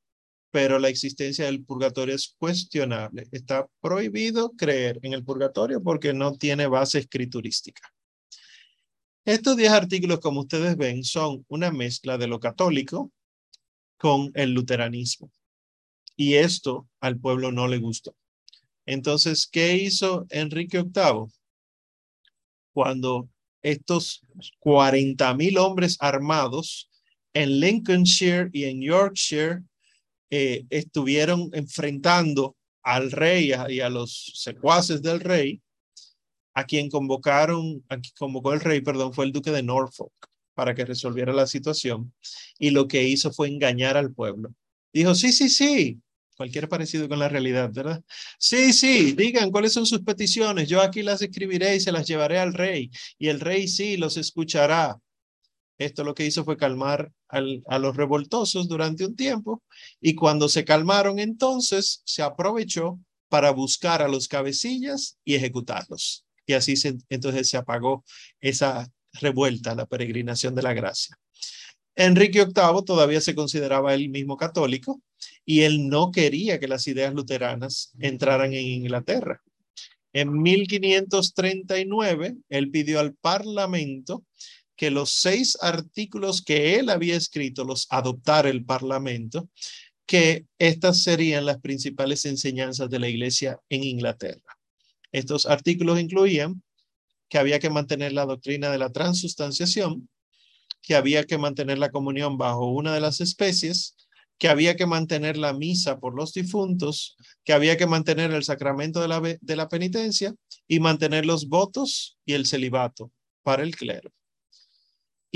pero 0.50 0.78
la 0.78 0.88
existencia 0.88 1.44
del 1.44 1.62
purgatorio 1.62 2.14
es 2.14 2.34
cuestionable. 2.38 3.28
Está 3.30 3.68
prohibido 3.82 4.52
creer 4.52 4.98
en 5.02 5.12
el 5.12 5.22
purgatorio 5.22 5.82
porque 5.82 6.14
no 6.14 6.38
tiene 6.38 6.66
base 6.66 6.98
escriturística. 6.98 7.82
Estos 9.26 9.54
diez 9.58 9.70
artículos, 9.70 10.20
como 10.20 10.40
ustedes 10.40 10.78
ven, 10.78 11.04
son 11.04 11.44
una 11.48 11.70
mezcla 11.70 12.16
de 12.16 12.26
lo 12.26 12.40
católico 12.40 13.12
con 13.98 14.30
el 14.32 14.52
luteranismo. 14.52 15.30
Y 16.16 16.36
esto 16.36 16.88
al 17.00 17.20
pueblo 17.20 17.52
no 17.52 17.68
le 17.68 17.76
gustó. 17.76 18.16
Entonces, 18.86 19.46
¿qué 19.46 19.76
hizo 19.76 20.24
Enrique 20.30 20.84
VIII? 20.84 21.26
Cuando 22.72 23.28
estos 23.60 24.22
40 24.60 25.34
mil 25.34 25.58
hombres 25.58 25.98
armados 26.00 26.88
en 27.36 27.60
Lincolnshire 27.60 28.48
y 28.52 28.64
en 28.64 28.80
Yorkshire 28.80 29.60
eh, 30.30 30.64
estuvieron 30.70 31.50
enfrentando 31.52 32.56
al 32.82 33.12
rey 33.12 33.52
y 33.68 33.80
a 33.80 33.90
los 33.90 34.32
secuaces 34.34 35.02
del 35.02 35.20
rey, 35.20 35.60
a 36.54 36.64
quien 36.64 36.88
convocaron, 36.88 37.84
a 37.90 37.98
quien 37.98 38.14
convocó 38.18 38.54
el 38.54 38.60
rey, 38.60 38.80
perdón, 38.80 39.12
fue 39.12 39.26
el 39.26 39.32
duque 39.32 39.50
de 39.50 39.62
Norfolk 39.62 40.14
para 40.54 40.74
que 40.74 40.86
resolviera 40.86 41.32
la 41.34 41.46
situación 41.46 42.14
y 42.58 42.70
lo 42.70 42.88
que 42.88 43.02
hizo 43.02 43.30
fue 43.30 43.48
engañar 43.48 43.98
al 43.98 44.14
pueblo. 44.14 44.54
Dijo, 44.90 45.14
sí, 45.14 45.30
sí, 45.30 45.50
sí, 45.50 46.00
cualquier 46.38 46.70
parecido 46.70 47.06
con 47.06 47.18
la 47.18 47.28
realidad, 47.28 47.70
¿verdad? 47.70 48.02
Sí, 48.38 48.72
sí, 48.72 49.12
digan 49.12 49.50
cuáles 49.50 49.74
son 49.74 49.84
sus 49.84 50.00
peticiones, 50.00 50.70
yo 50.70 50.80
aquí 50.80 51.02
las 51.02 51.20
escribiré 51.20 51.76
y 51.76 51.80
se 51.80 51.92
las 51.92 52.06
llevaré 52.06 52.38
al 52.38 52.54
rey, 52.54 52.90
y 53.18 53.28
el 53.28 53.40
rey 53.40 53.68
sí 53.68 53.98
los 53.98 54.16
escuchará. 54.16 54.98
Esto 55.78 56.04
lo 56.04 56.14
que 56.14 56.24
hizo 56.24 56.44
fue 56.44 56.56
calmar 56.56 57.12
a 57.28 57.78
los 57.78 57.96
revoltosos 57.96 58.68
durante 58.68 59.04
un 59.04 59.14
tiempo, 59.14 59.62
y 60.00 60.14
cuando 60.14 60.48
se 60.48 60.64
calmaron 60.64 61.18
entonces 61.18 62.02
se 62.04 62.22
aprovechó 62.22 62.98
para 63.28 63.50
buscar 63.50 64.02
a 64.02 64.08
los 64.08 64.28
cabecillas 64.28 65.18
y 65.24 65.34
ejecutarlos. 65.34 66.24
Y 66.46 66.54
así 66.54 66.74
entonces 67.08 67.48
se 67.48 67.56
apagó 67.56 68.04
esa 68.40 68.88
revuelta, 69.12 69.74
la 69.74 69.86
peregrinación 69.86 70.54
de 70.54 70.62
la 70.62 70.72
gracia. 70.74 71.18
Enrique 71.94 72.44
VIII 72.44 72.84
todavía 72.84 73.20
se 73.22 73.34
consideraba 73.34 73.94
él 73.94 74.10
mismo 74.10 74.36
católico 74.36 75.02
y 75.44 75.62
él 75.62 75.88
no 75.88 76.10
quería 76.10 76.60
que 76.60 76.68
las 76.68 76.86
ideas 76.86 77.14
luteranas 77.14 77.92
entraran 77.98 78.52
en 78.52 78.66
Inglaterra. 78.66 79.42
En 80.12 80.42
1539, 80.42 82.36
él 82.48 82.70
pidió 82.70 83.00
al 83.00 83.14
Parlamento 83.14 84.25
que 84.76 84.90
los 84.90 85.10
seis 85.10 85.56
artículos 85.60 86.42
que 86.42 86.76
él 86.76 86.90
había 86.90 87.16
escrito 87.16 87.64
los 87.64 87.86
adoptara 87.90 88.50
el 88.50 88.64
Parlamento, 88.64 89.48
que 90.06 90.46
estas 90.58 91.02
serían 91.02 91.46
las 91.46 91.60
principales 91.60 92.24
enseñanzas 92.26 92.88
de 92.88 92.98
la 92.98 93.08
Iglesia 93.08 93.58
en 93.68 93.82
Inglaterra. 93.82 94.58
Estos 95.10 95.46
artículos 95.46 95.98
incluían 95.98 96.62
que 97.28 97.38
había 97.38 97.58
que 97.58 97.70
mantener 97.70 98.12
la 98.12 98.26
doctrina 98.26 98.70
de 98.70 98.78
la 98.78 98.92
transustanciación, 98.92 100.08
que 100.82 100.94
había 100.94 101.24
que 101.24 101.38
mantener 101.38 101.78
la 101.78 101.90
comunión 101.90 102.38
bajo 102.38 102.70
una 102.70 102.94
de 102.94 103.00
las 103.00 103.20
especies, 103.20 103.96
que 104.38 104.48
había 104.48 104.76
que 104.76 104.86
mantener 104.86 105.36
la 105.36 105.52
misa 105.52 105.98
por 105.98 106.14
los 106.14 106.32
difuntos, 106.32 107.16
que 107.44 107.52
había 107.52 107.76
que 107.76 107.86
mantener 107.86 108.30
el 108.32 108.44
sacramento 108.44 109.00
de 109.00 109.08
la, 109.08 109.20
de 109.20 109.56
la 109.56 109.68
penitencia 109.68 110.34
y 110.68 110.78
mantener 110.78 111.24
los 111.26 111.48
votos 111.48 112.18
y 112.24 112.34
el 112.34 112.46
celibato 112.46 113.10
para 113.42 113.62
el 113.62 113.74
clero. 113.74 114.12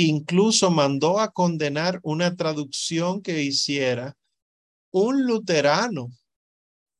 Incluso 0.03 0.71
mandó 0.71 1.21
a 1.21 1.31
condenar 1.31 2.01
una 2.03 2.35
traducción 2.35 3.21
que 3.21 3.43
hiciera 3.43 4.17
un 4.91 5.27
luterano 5.27 6.11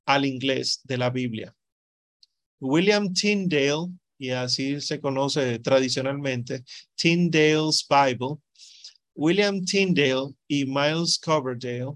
al 0.05 0.27
inglés 0.27 0.81
de 0.85 0.99
la 0.99 1.09
Biblia. 1.09 1.57
William 2.61 3.15
Tyndale 3.15 3.89
y 4.19 4.29
así 4.31 4.83
se 4.83 5.01
conoce 5.01 5.59
tradicionalmente, 5.61 6.63
Tyndale's 6.95 7.87
Bible, 7.89 8.37
William 9.15 9.65
Tyndale 9.65 10.35
y 10.47 10.67
Miles 10.67 11.19
Coverdale 11.19 11.95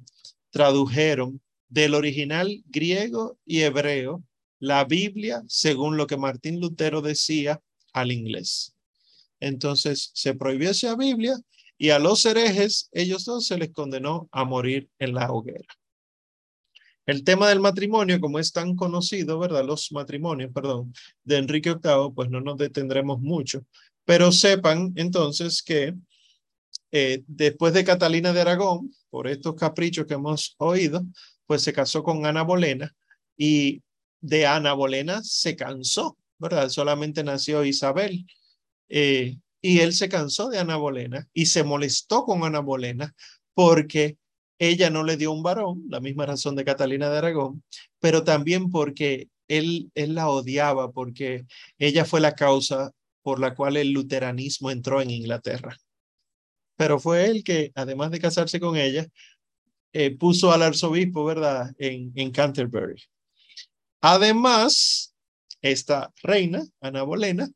tradujeron 0.48 1.38
del 1.68 1.94
original 1.94 2.62
griego 2.64 3.36
y 3.44 3.60
hebreo 3.60 4.24
la 4.58 4.86
Biblia 4.86 5.42
según 5.48 5.98
lo 5.98 6.06
que 6.06 6.16
Martín 6.16 6.60
Lutero 6.60 7.02
decía 7.02 7.60
al 7.92 8.10
inglés. 8.10 8.73
Entonces 9.40 10.10
se 10.14 10.34
prohibió 10.34 10.70
esa 10.70 10.96
Biblia 10.96 11.36
y 11.76 11.90
a 11.90 11.98
los 11.98 12.24
herejes, 12.24 12.88
ellos 12.92 13.24
dos 13.24 13.46
se 13.46 13.58
les 13.58 13.72
condenó 13.72 14.28
a 14.32 14.44
morir 14.44 14.88
en 14.98 15.14
la 15.14 15.30
hoguera. 15.30 15.66
El 17.06 17.22
tema 17.24 17.48
del 17.48 17.60
matrimonio, 17.60 18.18
como 18.20 18.38
es 18.38 18.52
tan 18.52 18.76
conocido, 18.76 19.38
¿verdad? 19.38 19.64
Los 19.64 19.92
matrimonios, 19.92 20.52
perdón, 20.52 20.94
de 21.22 21.36
Enrique 21.36 21.74
VIII, 21.74 22.12
pues 22.14 22.30
no 22.30 22.40
nos 22.40 22.56
detendremos 22.56 23.20
mucho, 23.20 23.66
pero 24.04 24.32
sepan 24.32 24.92
entonces 24.96 25.62
que 25.62 25.94
eh, 26.92 27.22
después 27.26 27.74
de 27.74 27.84
Catalina 27.84 28.32
de 28.32 28.40
Aragón, 28.40 28.94
por 29.10 29.28
estos 29.28 29.54
caprichos 29.56 30.06
que 30.06 30.14
hemos 30.14 30.54
oído, 30.58 31.02
pues 31.44 31.62
se 31.62 31.72
casó 31.72 32.02
con 32.02 32.24
Ana 32.24 32.42
Bolena 32.42 32.94
y 33.36 33.82
de 34.20 34.46
Ana 34.46 34.72
Bolena 34.72 35.20
se 35.22 35.56
cansó, 35.56 36.16
¿verdad? 36.38 36.68
Solamente 36.68 37.22
nació 37.22 37.64
Isabel. 37.64 38.24
Eh, 38.88 39.36
y 39.60 39.80
él 39.80 39.94
se 39.94 40.08
cansó 40.08 40.48
de 40.48 40.58
Ana 40.58 40.76
Bolena 40.76 41.28
y 41.32 41.46
se 41.46 41.64
molestó 41.64 42.24
con 42.24 42.44
Ana 42.44 42.60
Bolena 42.60 43.14
porque 43.54 44.18
ella 44.58 44.90
no 44.90 45.04
le 45.04 45.16
dio 45.16 45.32
un 45.32 45.42
varón, 45.42 45.84
la 45.88 46.00
misma 46.00 46.26
razón 46.26 46.54
de 46.56 46.64
Catalina 46.64 47.10
de 47.10 47.18
Aragón, 47.18 47.62
pero 47.98 48.24
también 48.24 48.70
porque 48.70 49.28
él, 49.48 49.90
él 49.94 50.14
la 50.14 50.28
odiaba, 50.28 50.92
porque 50.92 51.46
ella 51.78 52.04
fue 52.04 52.20
la 52.20 52.34
causa 52.34 52.92
por 53.22 53.40
la 53.40 53.54
cual 53.54 53.76
el 53.76 53.90
luteranismo 53.90 54.70
entró 54.70 55.00
en 55.00 55.10
Inglaterra. 55.10 55.76
Pero 56.76 56.98
fue 56.98 57.26
él 57.26 57.44
que, 57.44 57.72
además 57.74 58.10
de 58.10 58.20
casarse 58.20 58.60
con 58.60 58.76
ella, 58.76 59.06
eh, 59.92 60.10
puso 60.16 60.52
al 60.52 60.62
arzobispo, 60.62 61.24
¿verdad?, 61.24 61.72
en, 61.78 62.12
en 62.16 62.30
Canterbury. 62.32 63.02
Además, 64.00 65.14
esta 65.62 66.12
reina, 66.22 66.64
Ana 66.80 67.02
Bolena, 67.04 67.48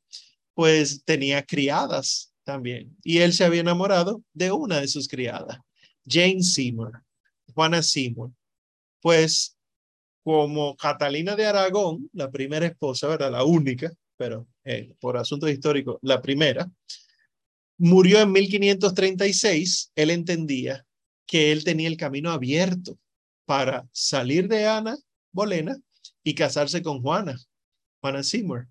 pues 0.58 1.04
tenía 1.04 1.44
criadas 1.44 2.34
también, 2.42 2.96
y 3.04 3.18
él 3.18 3.32
se 3.32 3.44
había 3.44 3.60
enamorado 3.60 4.24
de 4.32 4.50
una 4.50 4.80
de 4.80 4.88
sus 4.88 5.06
criadas. 5.06 5.56
Jane 6.04 6.42
Seymour, 6.42 7.00
Juana 7.54 7.80
Seymour, 7.80 8.32
pues 9.00 9.56
como 10.24 10.76
Catalina 10.76 11.36
de 11.36 11.46
Aragón, 11.46 12.10
la 12.12 12.28
primera 12.28 12.66
esposa, 12.66 13.06
¿verdad? 13.06 13.30
La 13.30 13.44
única, 13.44 13.92
pero 14.16 14.48
eh, 14.64 14.92
por 14.98 15.16
asuntos 15.16 15.48
históricos, 15.48 15.98
la 16.02 16.20
primera, 16.20 16.68
murió 17.76 18.18
en 18.18 18.32
1536, 18.32 19.92
él 19.94 20.10
entendía 20.10 20.84
que 21.24 21.52
él 21.52 21.62
tenía 21.62 21.86
el 21.86 21.96
camino 21.96 22.32
abierto 22.32 22.98
para 23.44 23.88
salir 23.92 24.48
de 24.48 24.66
Ana 24.66 24.98
Bolena 25.30 25.76
y 26.24 26.34
casarse 26.34 26.82
con 26.82 27.00
Juana, 27.00 27.38
Juana 28.00 28.24
Seymour. 28.24 28.66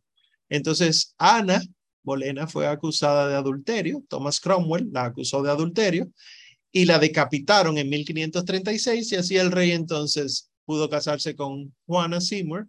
Entonces, 0.50 1.16
Ana 1.18 1.62
Bolena 2.08 2.48
fue 2.48 2.66
acusada 2.68 3.28
de 3.28 3.36
adulterio, 3.36 4.02
Thomas 4.08 4.40
Cromwell 4.40 4.90
la 4.94 5.04
acusó 5.04 5.44
de 5.44 5.52
adulterio 5.52 6.10
y 6.72 6.86
la 6.86 7.00
decapitaron 7.00 7.78
en 7.78 7.90
1536 7.90 9.12
y 9.12 9.16
así 9.18 9.36
el 9.36 9.52
rey 9.52 9.72
entonces 9.72 10.50
pudo 10.64 10.90
casarse 10.90 11.36
con 11.36 11.76
Juana 11.86 12.22
Seymour, 12.22 12.66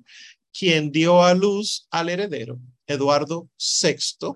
quien 0.52 0.90
dio 0.90 1.22
a 1.22 1.34
luz 1.34 1.86
al 1.92 2.08
heredero, 2.08 2.58
Eduardo 2.88 3.48
VI, 3.56 4.34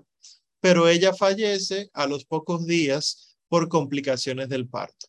pero 0.61 0.87
ella 0.87 1.13
fallece 1.13 1.89
a 1.93 2.07
los 2.07 2.23
pocos 2.23 2.65
días 2.65 3.35
por 3.49 3.67
complicaciones 3.67 4.47
del 4.47 4.69
parto. 4.69 5.07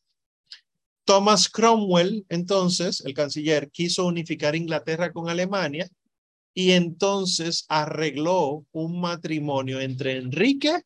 Thomas 1.05 1.49
Cromwell, 1.49 2.27
entonces, 2.29 3.01
el 3.05 3.15
canciller, 3.15 3.71
quiso 3.71 4.07
unificar 4.07 4.57
Inglaterra 4.57 5.13
con 5.13 5.29
Alemania 5.29 5.89
y 6.55 6.71
entonces 6.73 7.67
arregló 7.69 8.65
un 8.73 9.01
matrimonio 9.01 9.81
entre 9.81 10.17
Enrique 10.17 10.83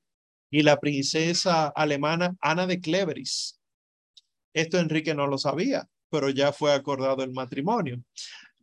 y 0.50 0.62
la 0.62 0.80
princesa 0.80 1.68
alemana 1.68 2.34
Ana 2.40 2.66
de 2.66 2.80
Cleveris. 2.80 3.60
Esto 4.54 4.78
Enrique 4.78 5.14
no 5.14 5.26
lo 5.26 5.36
sabía, 5.36 5.86
pero 6.10 6.30
ya 6.30 6.52
fue 6.52 6.72
acordado 6.72 7.22
el 7.22 7.32
matrimonio. 7.32 8.02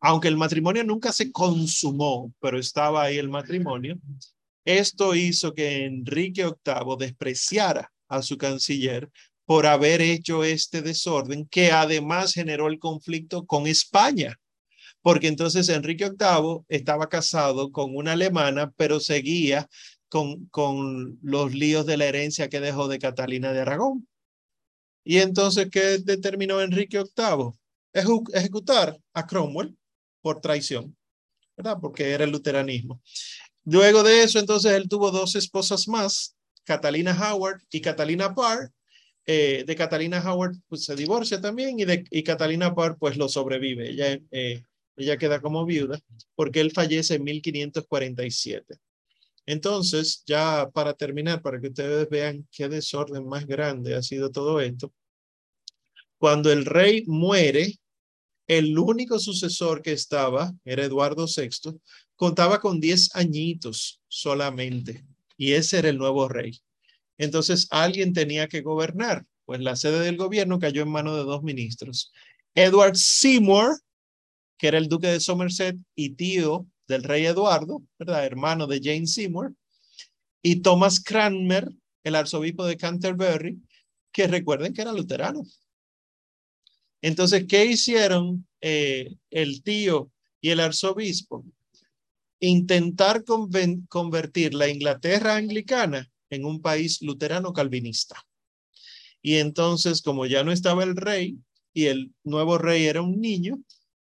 Aunque 0.01 0.27
el 0.27 0.35
matrimonio 0.35 0.83
nunca 0.83 1.11
se 1.11 1.31
consumó, 1.31 2.33
pero 2.39 2.59
estaba 2.59 3.03
ahí 3.03 3.17
el 3.17 3.29
matrimonio, 3.29 3.97
esto 4.65 5.13
hizo 5.13 5.53
que 5.53 5.85
Enrique 5.85 6.43
VIII 6.43 6.97
despreciara 6.97 7.91
a 8.07 8.23
su 8.23 8.37
canciller 8.37 9.09
por 9.45 9.67
haber 9.67 10.01
hecho 10.01 10.43
este 10.43 10.81
desorden 10.81 11.45
que 11.45 11.71
además 11.71 12.33
generó 12.33 12.67
el 12.67 12.79
conflicto 12.79 13.45
con 13.45 13.67
España, 13.67 14.39
porque 15.05 15.27
entonces 15.27 15.69
Enrique 15.69 16.09
VIII 16.09 16.65
estaba 16.67 17.09
casado 17.09 17.71
con 17.71 17.95
una 17.95 18.13
alemana, 18.13 18.73
pero 18.75 18.99
seguía 18.99 19.69
con, 20.09 20.47
con 20.47 21.19
los 21.21 21.53
líos 21.53 21.85
de 21.85 21.95
la 21.95 22.05
herencia 22.05 22.49
que 22.49 22.59
dejó 22.59 22.87
de 22.87 22.97
Catalina 22.97 23.53
de 23.53 23.59
Aragón. 23.59 24.07
Y 25.03 25.19
entonces, 25.19 25.69
¿qué 25.71 25.99
determinó 25.99 26.59
Enrique 26.59 26.97
VIII? 26.97 27.51
ejecutar 28.33 28.97
a 29.13 29.27
Cromwell 29.27 29.77
por 30.23 30.41
traición, 30.41 30.97
¿verdad? 31.55 31.77
Porque 31.79 32.09
era 32.09 32.23
el 32.23 32.31
luteranismo. 32.31 32.99
Luego 33.63 34.01
de 34.01 34.23
eso, 34.23 34.39
entonces, 34.39 34.71
él 34.71 34.89
tuvo 34.89 35.11
dos 35.11 35.35
esposas 35.35 35.87
más, 35.87 36.35
Catalina 36.63 37.15
Howard 37.15 37.61
y 37.69 37.79
Catalina 37.79 38.33
Parr. 38.33 38.71
Eh, 39.27 39.63
de 39.65 39.75
Catalina 39.75 40.19
Howard, 40.19 40.55
pues 40.67 40.85
se 40.85 40.95
divorcia 40.95 41.39
también 41.41 41.79
y 41.79 41.85
de 41.85 42.05
y 42.09 42.23
Catalina 42.23 42.73
Parr, 42.73 42.97
pues 42.97 43.17
lo 43.17 43.27
sobrevive. 43.27 43.89
Ella, 43.89 44.19
eh, 44.31 44.63
ella 44.97 45.17
queda 45.17 45.41
como 45.41 45.65
viuda 45.65 45.99
porque 46.35 46.61
él 46.61 46.71
fallece 46.71 47.15
en 47.15 47.23
1547. 47.23 48.77
Entonces, 49.45 50.23
ya 50.25 50.69
para 50.73 50.93
terminar, 50.93 51.41
para 51.41 51.59
que 51.61 51.67
ustedes 51.67 52.09
vean 52.09 52.47
qué 52.51 52.67
desorden 52.67 53.27
más 53.27 53.45
grande 53.45 53.95
ha 53.95 54.01
sido 54.01 54.31
todo 54.31 54.59
esto, 54.59 54.91
cuando 56.17 56.51
el 56.51 56.65
rey 56.65 57.03
muere, 57.05 57.77
el 58.47 58.77
único 58.77 59.19
sucesor 59.19 59.81
que 59.81 59.91
estaba, 59.91 60.53
era 60.63 60.83
Eduardo 60.83 61.25
VI, 61.27 61.79
contaba 62.15 62.59
con 62.59 62.79
10 62.79 63.15
añitos 63.15 64.01
solamente, 64.07 65.05
y 65.37 65.51
ese 65.53 65.79
era 65.79 65.89
el 65.89 65.97
nuevo 65.97 66.27
rey. 66.27 66.59
Entonces, 67.17 67.67
alguien 67.69 68.13
tenía 68.13 68.47
que 68.47 68.61
gobernar, 68.61 69.25
pues 69.45 69.59
la 69.61 69.75
sede 69.75 69.99
del 69.99 70.17
gobierno 70.17 70.59
cayó 70.59 70.81
en 70.81 70.89
manos 70.89 71.17
de 71.17 71.23
dos 71.23 71.43
ministros. 71.43 72.11
Edward 72.55 72.95
Seymour 72.95 73.77
que 74.57 74.67
era 74.67 74.77
el 74.77 74.87
duque 74.87 75.07
de 75.07 75.19
Somerset 75.19 75.77
y 75.95 76.11
tío 76.11 76.67
del 76.87 77.03
rey 77.03 77.25
Eduardo, 77.25 77.83
¿verdad? 77.97 78.25
Hermano 78.25 78.67
de 78.67 78.79
Jane 78.81 79.07
Seymour, 79.07 79.53
y 80.41 80.57
Thomas 80.61 80.99
Cranmer, 80.99 81.71
el 82.03 82.15
arzobispo 82.15 82.65
de 82.65 82.77
Canterbury, 82.77 83.59
que 84.11 84.27
recuerden 84.27 84.73
que 84.73 84.81
era 84.81 84.93
luterano. 84.93 85.43
Entonces, 87.01 87.45
¿qué 87.47 87.65
hicieron 87.65 88.47
eh, 88.61 89.15
el 89.29 89.63
tío 89.63 90.11
y 90.41 90.49
el 90.51 90.59
arzobispo? 90.59 91.45
Intentar 92.39 93.23
convertir 93.89 94.53
la 94.53 94.69
Inglaterra 94.69 95.35
anglicana 95.35 96.09
en 96.29 96.45
un 96.45 96.61
país 96.61 97.01
luterano 97.01 97.53
calvinista. 97.53 98.23
Y 99.21 99.37
entonces, 99.37 100.01
como 100.01 100.27
ya 100.27 100.43
no 100.43 100.51
estaba 100.51 100.83
el 100.83 100.95
rey 100.95 101.39
y 101.73 101.85
el 101.85 102.13
nuevo 102.23 102.57
rey 102.57 102.85
era 102.85 103.01
un 103.01 103.19
niño, 103.19 103.57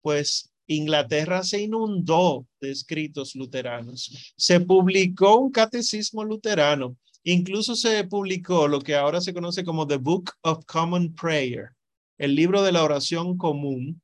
pues 0.02 0.52
Inglaterra 0.68 1.44
se 1.44 1.62
inundó 1.62 2.46
de 2.60 2.72
escritos 2.72 3.36
luteranos. 3.36 4.34
Se 4.36 4.60
publicó 4.60 5.38
un 5.38 5.52
catecismo 5.52 6.24
luterano. 6.24 6.98
Incluso 7.24 7.76
se 7.76 8.04
publicó 8.06 8.68
lo 8.68 8.82
que 8.82 8.96
ahora 8.96 9.20
se 9.22 9.34
conoce 9.34 9.64
como 9.64 9.88
The 9.88 9.98
Book 9.98 10.32
of 10.42 10.66
Common 10.66 11.14
Prayer, 11.14 11.72
el 12.18 12.36
libro 12.36 12.64
de 12.64 12.72
la 12.72 12.84
oración 12.84 13.38
común, 13.38 14.02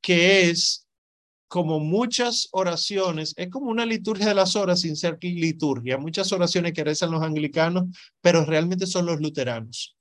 que 0.00 0.50
es 0.50 0.86
como 1.48 1.78
muchas 1.80 2.48
oraciones, 2.52 3.32
es 3.36 3.48
como 3.48 3.70
una 3.70 3.86
liturgia 3.86 4.28
de 4.28 4.34
las 4.34 4.56
horas 4.56 4.80
sin 4.80 4.96
ser 4.96 5.18
liturgia, 5.22 5.96
muchas 5.96 6.32
oraciones 6.32 6.72
que 6.72 6.84
rezan 6.84 7.10
los 7.10 7.22
anglicanos, 7.22 7.84
pero 8.20 8.44
realmente 8.44 8.86
son 8.86 9.06
los 9.06 9.20
luteranos. 9.20 9.95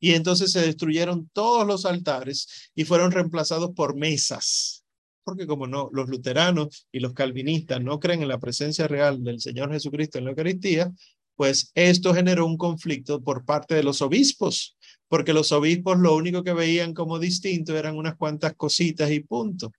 Y 0.00 0.12
entonces 0.12 0.52
se 0.52 0.60
destruyeron 0.60 1.28
todos 1.32 1.66
los 1.66 1.84
altares 1.84 2.70
y 2.74 2.84
fueron 2.84 3.10
reemplazados 3.10 3.70
por 3.72 3.96
mesas 3.96 4.84
porque 5.28 5.46
como 5.46 5.66
no, 5.66 5.90
los 5.92 6.08
luteranos 6.08 6.86
y 6.90 7.00
los 7.00 7.12
calvinistas 7.12 7.82
no 7.82 8.00
creen 8.00 8.22
en 8.22 8.28
la 8.28 8.40
presencia 8.40 8.88
real 8.88 9.22
del 9.22 9.42
Señor 9.42 9.70
Jesucristo 9.70 10.16
en 10.16 10.24
la 10.24 10.30
Eucaristía, 10.30 10.90
pues 11.36 11.70
esto 11.74 12.14
generó 12.14 12.46
un 12.46 12.56
conflicto 12.56 13.22
por 13.22 13.44
parte 13.44 13.74
de 13.74 13.82
los 13.82 14.00
obispos, 14.00 14.78
porque 15.06 15.34
los 15.34 15.52
obispos 15.52 15.98
lo 15.98 16.16
único 16.16 16.42
que 16.42 16.54
veían 16.54 16.94
como 16.94 17.18
distinto 17.18 17.76
eran 17.76 17.98
unas 17.98 18.16
cuantas 18.16 18.54
cositas 18.54 19.10
y 19.10 19.20
punto. 19.20 19.70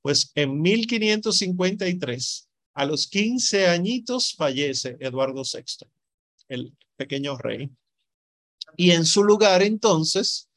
Pues 0.00 0.32
en 0.34 0.62
1553, 0.62 2.48
a 2.72 2.86
los 2.86 3.06
15 3.06 3.66
añitos, 3.66 4.32
fallece 4.34 4.96
Eduardo 5.00 5.42
VI, 5.42 5.86
el 6.48 6.72
pequeño 6.96 7.36
rey. 7.36 7.68
Y 8.76 8.90
en 8.92 9.04
su 9.04 9.24
lugar 9.24 9.62
entonces 9.62 10.48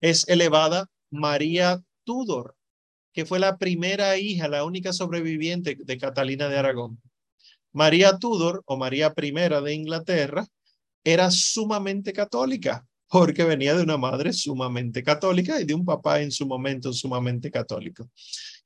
es 0.00 0.28
elevada 0.28 0.88
María 1.10 1.82
Tudor, 2.04 2.56
que 3.12 3.24
fue 3.24 3.38
la 3.38 3.58
primera 3.58 4.16
hija, 4.18 4.48
la 4.48 4.64
única 4.64 4.92
sobreviviente 4.92 5.76
de 5.78 5.98
Catalina 5.98 6.48
de 6.48 6.58
Aragón. 6.58 7.00
María 7.72 8.18
Tudor 8.18 8.62
o 8.66 8.76
María 8.76 9.12
I 9.16 9.30
de 9.30 9.74
Inglaterra 9.74 10.46
era 11.04 11.30
sumamente 11.30 12.12
católica 12.12 12.86
porque 13.08 13.44
venía 13.44 13.74
de 13.76 13.82
una 13.82 13.96
madre 13.96 14.32
sumamente 14.32 15.02
católica 15.02 15.60
y 15.60 15.64
de 15.64 15.74
un 15.74 15.84
papá 15.84 16.20
en 16.20 16.30
su 16.32 16.46
momento 16.46 16.92
sumamente 16.92 17.50
católico. 17.50 18.10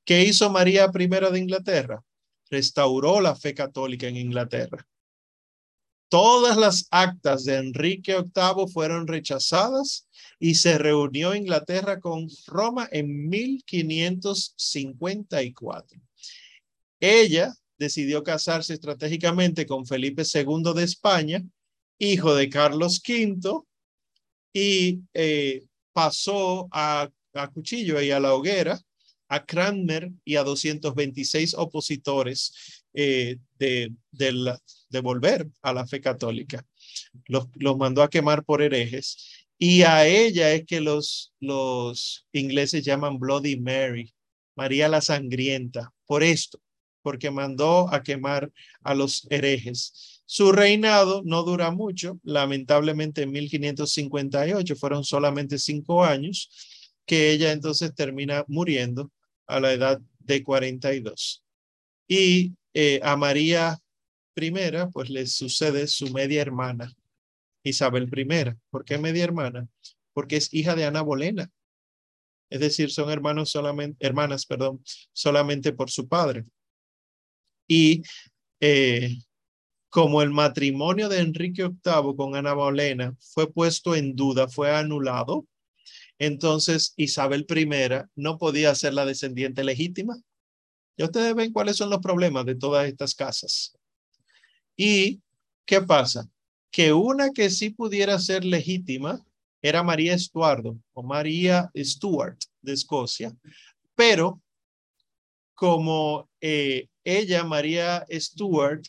¿Qué 0.05 0.25
hizo 0.25 0.51
María 0.51 0.91
I 0.95 1.07
de 1.07 1.39
Inglaterra? 1.39 2.03
Restauró 2.51 3.21
la 3.21 3.37
fe 3.37 3.55
católica 3.55 4.09
en 4.09 4.17
Inglaterra. 4.17 4.87
Todas 6.11 6.57
las 6.57 6.87
actas 6.91 7.45
de 7.45 7.57
Enrique 7.57 8.17
VIII 8.17 8.67
fueron 8.73 9.07
rechazadas 9.07 10.09
y 10.41 10.57
se 10.57 10.77
reunió 10.77 11.37
Inglaterra 11.37 12.01
con 12.01 12.29
Roma 12.49 12.89
en 12.91 13.29
1554. 13.29 16.01
Ella 16.99 17.55
decidió 17.79 18.25
casarse 18.25 18.75
estratégicamente 18.75 19.67
con 19.67 19.87
Felipe 19.87 20.25
II 20.25 20.75
de 20.75 20.83
España, 20.83 21.45
hijo 21.97 22.35
de 22.35 22.49
Carlos 22.49 23.01
V, 23.09 23.61
y 24.53 25.03
eh, 25.15 25.63
pasó 25.93 26.69
a, 26.73 27.09
cuchillo 27.55 28.03
y 28.03 28.11
a 28.11 28.19
la 28.19 28.35
hoguera 28.35 28.81
a 29.29 29.47
Cranmer 29.47 30.11
y 30.25 30.35
a 30.35 30.43
226 30.43 31.55
opositores 31.55 32.80
eh, 32.95 33.39
de, 33.59 33.93
de, 34.11 35.01
volver 35.01 35.49
a 35.63 35.73
la 35.73 35.87
fe 35.87 36.01
católica. 36.01 36.65
Los, 37.27 37.49
los 37.55 37.77
mandó 37.77 38.03
a 38.03 38.11
quemar 38.11 38.45
por 38.45 38.63
herejes 38.63 39.47
y 39.63 39.83
a 39.83 40.07
ella 40.07 40.53
es 40.53 40.65
que 40.65 40.81
los, 40.81 41.35
los 41.39 42.27
ingleses 42.33 42.83
llaman 42.83 43.19
Bloody 43.19 43.61
Mary, 43.61 44.15
María 44.57 44.89
la 44.89 45.03
Sangrienta, 45.03 45.93
por 46.07 46.23
esto, 46.23 46.59
porque 47.03 47.31
mandó 47.31 47.93
a 47.93 48.03
quemar 48.03 48.51
a 48.83 48.95
los 48.95 49.27
herejes. 49.31 50.23
Su 50.25 50.53
reinado 50.53 51.23
no 51.27 51.43
dura 51.43 51.71
mucho, 51.73 52.19
lamentablemente 52.23 53.23
en 53.23 53.33
1558 53.33 54.77
fueron 54.77 55.05
solamente 55.05 55.59
cinco 55.59 56.05
años, 56.05 56.51
que 57.05 57.31
ella 57.31 57.53
entonces 57.53 57.95
termina 57.95 58.47
muriendo 58.49 59.11
a 59.47 59.61
la 59.61 59.75
edad 59.75 60.01
de 60.21 60.43
42. 60.43 61.45
Y 62.09 62.55
eh, 62.75 63.01
a 63.03 63.17
María 63.17 63.79
I, 64.37 64.53
pues 64.93 65.11
le 65.11 65.27
sucede 65.27 65.87
su 65.87 66.11
media 66.13 66.43
hermana, 66.43 66.93
Isabel 67.63 68.11
I. 68.15 68.55
¿Por 68.71 68.85
qué 68.85 68.99
media 68.99 69.25
hermana? 69.25 69.69
Porque 70.13 70.37
es 70.37 70.53
hija 70.55 70.75
de 70.75 70.85
Ana 70.85 71.03
Bolena. 71.03 71.51
Es 72.49 72.61
decir, 72.61 72.91
son 72.91 73.11
hermanos 73.11 73.51
solamente, 73.51 74.05
hermanas, 74.05 74.47
perdón, 74.47 74.83
solamente 75.13 75.73
por 75.73 75.91
su 75.91 76.09
padre. 76.09 76.45
Y 77.69 78.03
eh, 78.61 79.17
como 79.89 80.23
el 80.23 80.31
matrimonio 80.31 81.09
de 81.09 81.21
Enrique 81.21 81.63
VIII 81.63 82.17
con 82.17 82.35
Ana 82.35 82.55
Bolena 82.55 83.17
fue 83.21 83.53
puesto 83.53 83.95
en 83.95 84.17
duda, 84.17 84.49
fue 84.49 84.75
anulado, 84.75 85.47
entonces 86.21 86.93
Isabel 86.97 87.47
I 87.49 87.67
no 88.15 88.37
podía 88.37 88.75
ser 88.75 88.93
la 88.93 89.07
descendiente 89.07 89.65
legítima. 89.65 90.17
Ya 91.01 91.07
ustedes 91.07 91.35
ven 91.35 91.51
cuáles 91.51 91.79
son 91.79 91.89
los 91.89 92.01
problemas 92.01 92.45
de 92.45 92.57
todas 92.57 92.87
estas 92.87 93.15
casas. 93.15 93.75
¿Y 94.77 95.23
qué 95.65 95.81
pasa? 95.81 96.29
que 96.71 96.93
una 96.93 97.31
que 97.31 97.51
sí 97.51 97.71
pudiera 97.71 98.19
ser 98.19 98.45
legítima 98.45 99.25
era 99.63 99.83
María 99.83 100.15
Estuardo 100.15 100.79
o 100.93 101.03
María 101.03 101.71
Stuart 101.77 102.39
de 102.63 102.73
Escocia, 102.73 103.37
pero 103.95 104.41
como 105.55 106.29
eh, 106.41 106.89
ella, 107.05 107.45
María 107.45 108.07
Stuart, 108.11 108.85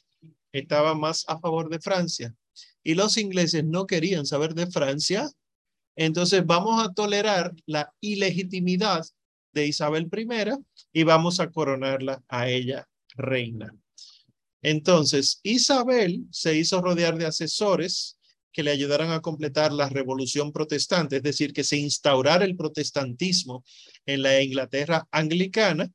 estaba 0.53 0.93
más 0.93 1.25
a 1.27 1.39
favor 1.39 1.69
de 1.69 1.79
Francia 1.79 2.33
y 2.83 2.93
los 2.93 3.17
ingleses 3.17 3.63
no 3.65 3.85
querían 3.85 4.25
saber 4.25 4.53
de 4.53 4.67
Francia, 4.67 5.29
entonces 5.95 6.45
vamos 6.45 6.85
a 6.85 6.93
tolerar 6.93 7.53
la 7.65 7.93
ilegitimidad 7.99 9.05
de 9.53 9.67
Isabel 9.67 10.09
I 10.11 10.51
y 10.93 11.03
vamos 11.03 11.39
a 11.39 11.49
coronarla 11.49 12.23
a 12.27 12.49
ella 12.49 12.87
reina. 13.15 13.75
Entonces, 14.61 15.39
Isabel 15.43 16.25
se 16.31 16.55
hizo 16.55 16.81
rodear 16.81 17.17
de 17.17 17.25
asesores 17.25 18.17
que 18.51 18.63
le 18.63 18.71
ayudaran 18.71 19.11
a 19.11 19.21
completar 19.21 19.71
la 19.71 19.89
revolución 19.89 20.51
protestante, 20.51 21.17
es 21.17 21.23
decir, 21.23 21.53
que 21.53 21.63
se 21.63 21.77
instaurara 21.77 22.45
el 22.45 22.55
protestantismo 22.55 23.63
en 24.05 24.21
la 24.21 24.41
Inglaterra 24.41 25.07
anglicana. 25.11 25.89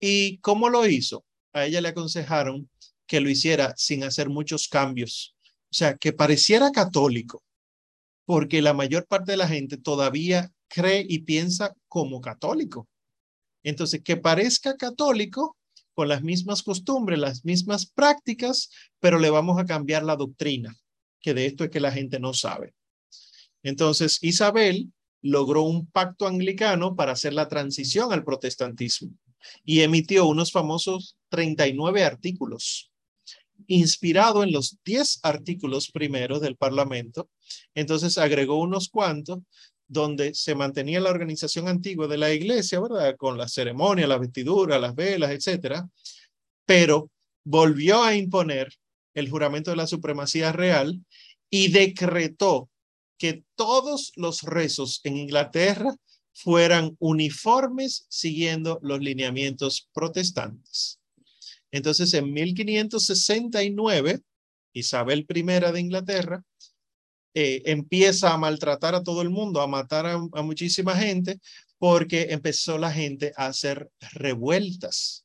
¿Y 0.00 0.38
cómo 0.38 0.68
lo 0.68 0.86
hizo? 0.86 1.24
A 1.52 1.66
ella 1.66 1.80
le 1.80 1.88
aconsejaron 1.88 2.68
que 3.06 3.20
lo 3.20 3.30
hiciera 3.30 3.72
sin 3.76 4.02
hacer 4.02 4.28
muchos 4.28 4.68
cambios, 4.68 5.36
o 5.70 5.74
sea, 5.74 5.96
que 5.96 6.12
pareciera 6.12 6.70
católico, 6.70 7.42
porque 8.24 8.62
la 8.62 8.74
mayor 8.74 9.06
parte 9.06 9.32
de 9.32 9.36
la 9.36 9.48
gente 9.48 9.76
todavía 9.76 10.52
cree 10.74 11.06
y 11.08 11.20
piensa 11.20 11.74
como 11.88 12.20
católico. 12.20 12.88
Entonces, 13.62 14.02
que 14.02 14.16
parezca 14.16 14.76
católico, 14.76 15.56
con 15.94 16.08
las 16.08 16.22
mismas 16.22 16.62
costumbres, 16.62 17.18
las 17.18 17.44
mismas 17.44 17.86
prácticas, 17.86 18.68
pero 18.98 19.18
le 19.18 19.30
vamos 19.30 19.58
a 19.60 19.64
cambiar 19.64 20.02
la 20.02 20.16
doctrina, 20.16 20.76
que 21.20 21.34
de 21.34 21.46
esto 21.46 21.64
es 21.64 21.70
que 21.70 21.80
la 21.80 21.92
gente 21.92 22.18
no 22.18 22.34
sabe. 22.34 22.74
Entonces, 23.62 24.18
Isabel 24.22 24.92
logró 25.22 25.62
un 25.62 25.86
pacto 25.86 26.26
anglicano 26.26 26.96
para 26.96 27.12
hacer 27.12 27.32
la 27.32 27.48
transición 27.48 28.12
al 28.12 28.24
protestantismo 28.24 29.12
y 29.64 29.80
emitió 29.80 30.26
unos 30.26 30.52
famosos 30.52 31.16
39 31.30 32.04
artículos, 32.04 32.90
inspirado 33.66 34.42
en 34.42 34.52
los 34.52 34.78
10 34.84 35.20
artículos 35.22 35.90
primeros 35.90 36.40
del 36.40 36.56
Parlamento. 36.56 37.30
Entonces 37.74 38.18
agregó 38.18 38.60
unos 38.60 38.88
cuantos 38.88 39.38
donde 39.94 40.34
se 40.34 40.54
mantenía 40.54 41.00
la 41.00 41.10
organización 41.10 41.68
antigua 41.68 42.08
de 42.08 42.18
la 42.18 42.32
iglesia, 42.34 42.80
¿verdad? 42.80 43.16
Con 43.16 43.38
la 43.38 43.48
ceremonia, 43.48 44.08
la 44.08 44.18
vestidura, 44.18 44.78
las 44.78 44.94
velas, 44.94 45.30
etcétera, 45.30 45.88
pero 46.66 47.10
volvió 47.44 48.02
a 48.02 48.14
imponer 48.14 48.74
el 49.14 49.30
juramento 49.30 49.70
de 49.70 49.76
la 49.76 49.86
supremacía 49.86 50.50
real 50.50 51.00
y 51.48 51.70
decretó 51.70 52.68
que 53.16 53.44
todos 53.54 54.12
los 54.16 54.42
rezos 54.42 55.00
en 55.04 55.16
Inglaterra 55.16 55.94
fueran 56.32 56.96
uniformes 56.98 58.06
siguiendo 58.08 58.80
los 58.82 58.98
lineamientos 58.98 59.88
protestantes. 59.94 60.98
Entonces, 61.70 62.12
en 62.14 62.32
1569, 62.32 64.20
Isabel 64.72 65.24
I 65.32 65.42
de 65.42 65.80
Inglaterra 65.80 66.42
eh, 67.34 67.62
empieza 67.66 68.32
a 68.32 68.38
maltratar 68.38 68.94
a 68.94 69.02
todo 69.02 69.20
el 69.20 69.30
mundo, 69.30 69.60
a 69.60 69.66
matar 69.66 70.06
a, 70.06 70.14
a 70.14 70.42
muchísima 70.42 70.96
gente, 70.96 71.40
porque 71.78 72.28
empezó 72.30 72.78
la 72.78 72.92
gente 72.92 73.32
a 73.36 73.46
hacer 73.46 73.90
revueltas, 74.12 75.24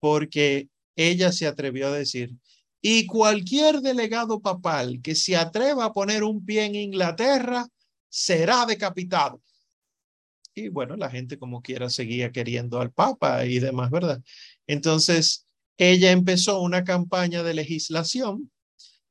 porque 0.00 0.68
ella 0.96 1.30
se 1.30 1.46
atrevió 1.46 1.88
a 1.88 1.92
decir, 1.92 2.34
y 2.80 3.06
cualquier 3.06 3.80
delegado 3.80 4.40
papal 4.40 5.00
que 5.02 5.14
se 5.14 5.36
atreva 5.36 5.86
a 5.86 5.92
poner 5.92 6.22
un 6.22 6.44
pie 6.44 6.64
en 6.64 6.74
Inglaterra 6.74 7.68
será 8.08 8.66
decapitado. 8.66 9.42
Y 10.54 10.68
bueno, 10.68 10.96
la 10.96 11.10
gente 11.10 11.38
como 11.38 11.62
quiera 11.62 11.90
seguía 11.90 12.32
queriendo 12.32 12.80
al 12.80 12.90
Papa 12.90 13.44
y 13.44 13.58
demás, 13.58 13.90
¿verdad? 13.90 14.22
Entonces, 14.66 15.46
ella 15.76 16.10
empezó 16.10 16.60
una 16.60 16.82
campaña 16.82 17.42
de 17.42 17.54
legislación 17.54 18.50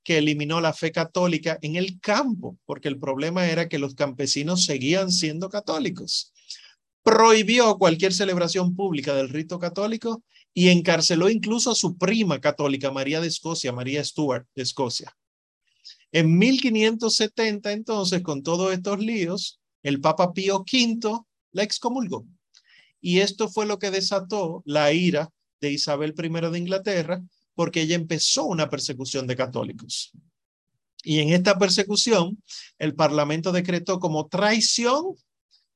que 0.08 0.20
eliminó 0.20 0.62
la 0.62 0.72
fe 0.72 0.94
católica 0.94 1.60
en 1.62 1.76
el 1.76 2.00
campo, 2.00 2.58
porque 2.64 2.88
el 2.88 2.98
problema 2.98 3.46
era 3.48 3.68
que 3.68 3.78
los 3.78 3.94
campesinos 3.94 4.64
seguían 4.64 5.12
siendo 5.12 5.50
católicos. 5.50 6.32
Prohibió 7.04 7.78
cualquier 7.78 8.14
celebración 8.14 8.74
pública 8.74 9.14
del 9.14 9.28
rito 9.28 9.60
católico 9.60 10.24
y 10.54 10.70
encarceló 10.70 11.30
incluso 11.30 11.72
a 11.72 11.76
su 11.76 11.98
prima 11.98 12.40
católica, 12.40 12.90
María 12.90 13.20
de 13.20 13.28
Escocia, 13.28 13.74
María 13.74 14.02
Stuart 14.02 14.48
de 14.56 14.64
Escocia. 14.64 15.14
En 16.14 16.38
1570, 16.38 17.74
entonces, 17.74 18.22
con 18.22 18.44
todos 18.44 18.72
estos 18.72 19.00
líos, 19.00 19.60
el 19.84 20.00
Papa 20.00 20.32
Pío 20.32 20.60
V 20.60 21.20
la 21.52 21.64
excomulgó. 21.64 22.26
Y 23.02 23.20
esto 23.20 23.50
fue 23.50 23.66
lo 23.66 23.78
que 23.78 23.92
desató 23.92 24.64
la 24.66 24.94
ira 24.94 25.30
de 25.60 25.74
Isabel 25.74 26.16
I 26.18 26.30
de 26.50 26.60
Inglaterra, 26.60 27.22
porque 27.58 27.82
ella 27.82 27.96
empezó 27.96 28.46
una 28.46 28.70
persecución 28.70 29.26
de 29.26 29.36
católicos. 29.36 30.12
Y 31.04 31.22
en 31.22 31.30
esta 31.30 31.58
persecución, 31.58 32.38
el 32.78 32.94
Parlamento 32.94 33.52
decretó 33.52 34.00
como 34.00 34.28
traición 34.28 35.16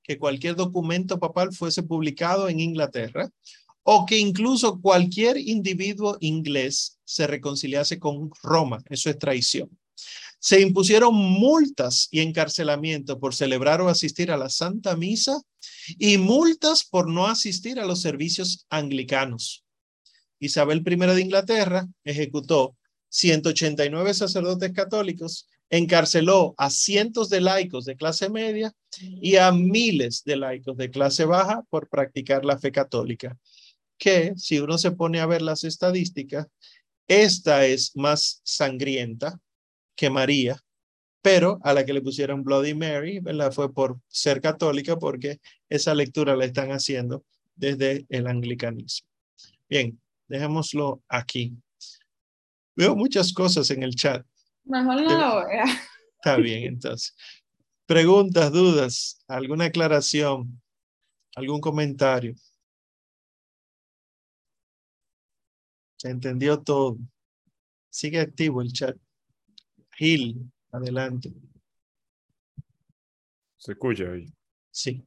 que 0.04 0.20
cualquier 0.20 0.56
documento 0.56 1.20
papal 1.20 1.52
fuese 1.52 1.82
publicado 1.82 2.50
en 2.50 2.60
Inglaterra 2.60 3.32
o 3.82 4.06
que 4.06 4.20
incluso 4.20 4.80
cualquier 4.80 5.40
individuo 5.40 6.18
inglés 6.20 7.00
se 7.04 7.26
reconciliase 7.26 7.98
con 7.98 8.30
Roma. 8.44 8.84
Eso 8.88 9.10
es 9.10 9.18
traición. 9.18 9.68
Se 10.40 10.62
impusieron 10.62 11.16
multas 11.16 12.10
y 12.12 12.20
encarcelamiento 12.20 13.20
por 13.20 13.34
celebrar 13.34 13.82
o 13.82 13.90
asistir 13.90 14.30
a 14.30 14.38
la 14.38 14.50
Santa 14.50 14.96
Misa 14.96 15.42
y 15.98 16.20
multas 16.20 16.84
por 16.84 17.10
no 17.10 17.26
asistir 17.26 17.80
a 17.80 17.86
los 17.86 18.02
servicios 18.02 18.68
anglicanos. 18.70 19.66
Isabel 20.42 20.84
I 20.86 20.96
de 20.96 21.22
Inglaterra 21.22 21.88
ejecutó 22.04 22.76
189 23.10 24.14
sacerdotes 24.14 24.72
católicos, 24.74 25.48
encarceló 25.70 26.54
a 26.58 26.70
cientos 26.70 27.30
de 27.30 27.42
laicos 27.42 27.86
de 27.86 27.96
clase 27.96 28.30
media 28.30 28.74
y 29.00 29.36
a 29.38 29.52
miles 29.52 30.24
de 30.26 30.36
laicos 30.36 30.76
de 30.76 30.90
clase 30.90 31.26
baja 31.26 31.64
por 31.70 31.88
practicar 31.88 32.44
la 32.44 32.58
fe 32.58 32.72
católica, 32.72 33.38
que 33.98 34.34
si 34.36 34.60
uno 34.60 34.78
se 34.78 34.92
pone 34.92 35.20
a 35.20 35.28
ver 35.28 35.42
las 35.42 35.64
estadísticas, 35.64 36.48
esta 37.08 37.66
es 37.66 37.96
más 37.96 38.42
sangrienta 38.44 39.40
que 39.96 40.10
María, 40.10 40.60
pero 41.22 41.60
a 41.64 41.74
la 41.74 41.86
que 41.86 41.94
le 41.94 42.02
pusieron 42.02 42.44
Bloody 42.44 42.74
Mary, 42.74 43.20
¿verdad? 43.20 43.52
Fue 43.52 43.72
por 43.72 44.00
ser 44.08 44.42
católica, 44.42 44.98
porque 44.98 45.40
esa 45.70 45.94
lectura 45.94 46.36
la 46.36 46.46
están 46.46 46.72
haciendo 46.72 47.24
desde 47.56 48.06
el 48.10 48.26
anglicanismo. 48.28 49.08
Bien, 49.70 50.01
dejémoslo 50.32 51.04
aquí. 51.10 51.54
Veo 52.76 52.96
muchas 52.96 53.34
cosas 53.34 53.70
en 53.70 53.84
el 53.84 53.94
chat. 53.96 54.26
Mejor 54.64 55.02
no 55.02 55.18
lo 55.18 55.48
vea. 55.48 55.66
Está 56.16 56.38
bien, 56.38 56.64
entonces. 56.64 57.16
Preguntas, 57.86 58.52
dudas, 58.52 59.24
alguna 59.28 59.66
aclaración, 59.66 60.62
algún 61.36 61.60
comentario. 61.60 62.34
Se 65.98 66.10
entendió 66.10 66.62
todo. 66.62 66.98
Sigue 67.90 68.22
activo 68.22 68.62
el 68.62 68.72
chat. 68.72 68.96
Gil, 69.98 70.50
adelante. 70.72 71.34
¿Se 73.58 73.74
escucha 73.74 74.06
ahí? 74.06 74.32
Sí. 74.72 75.06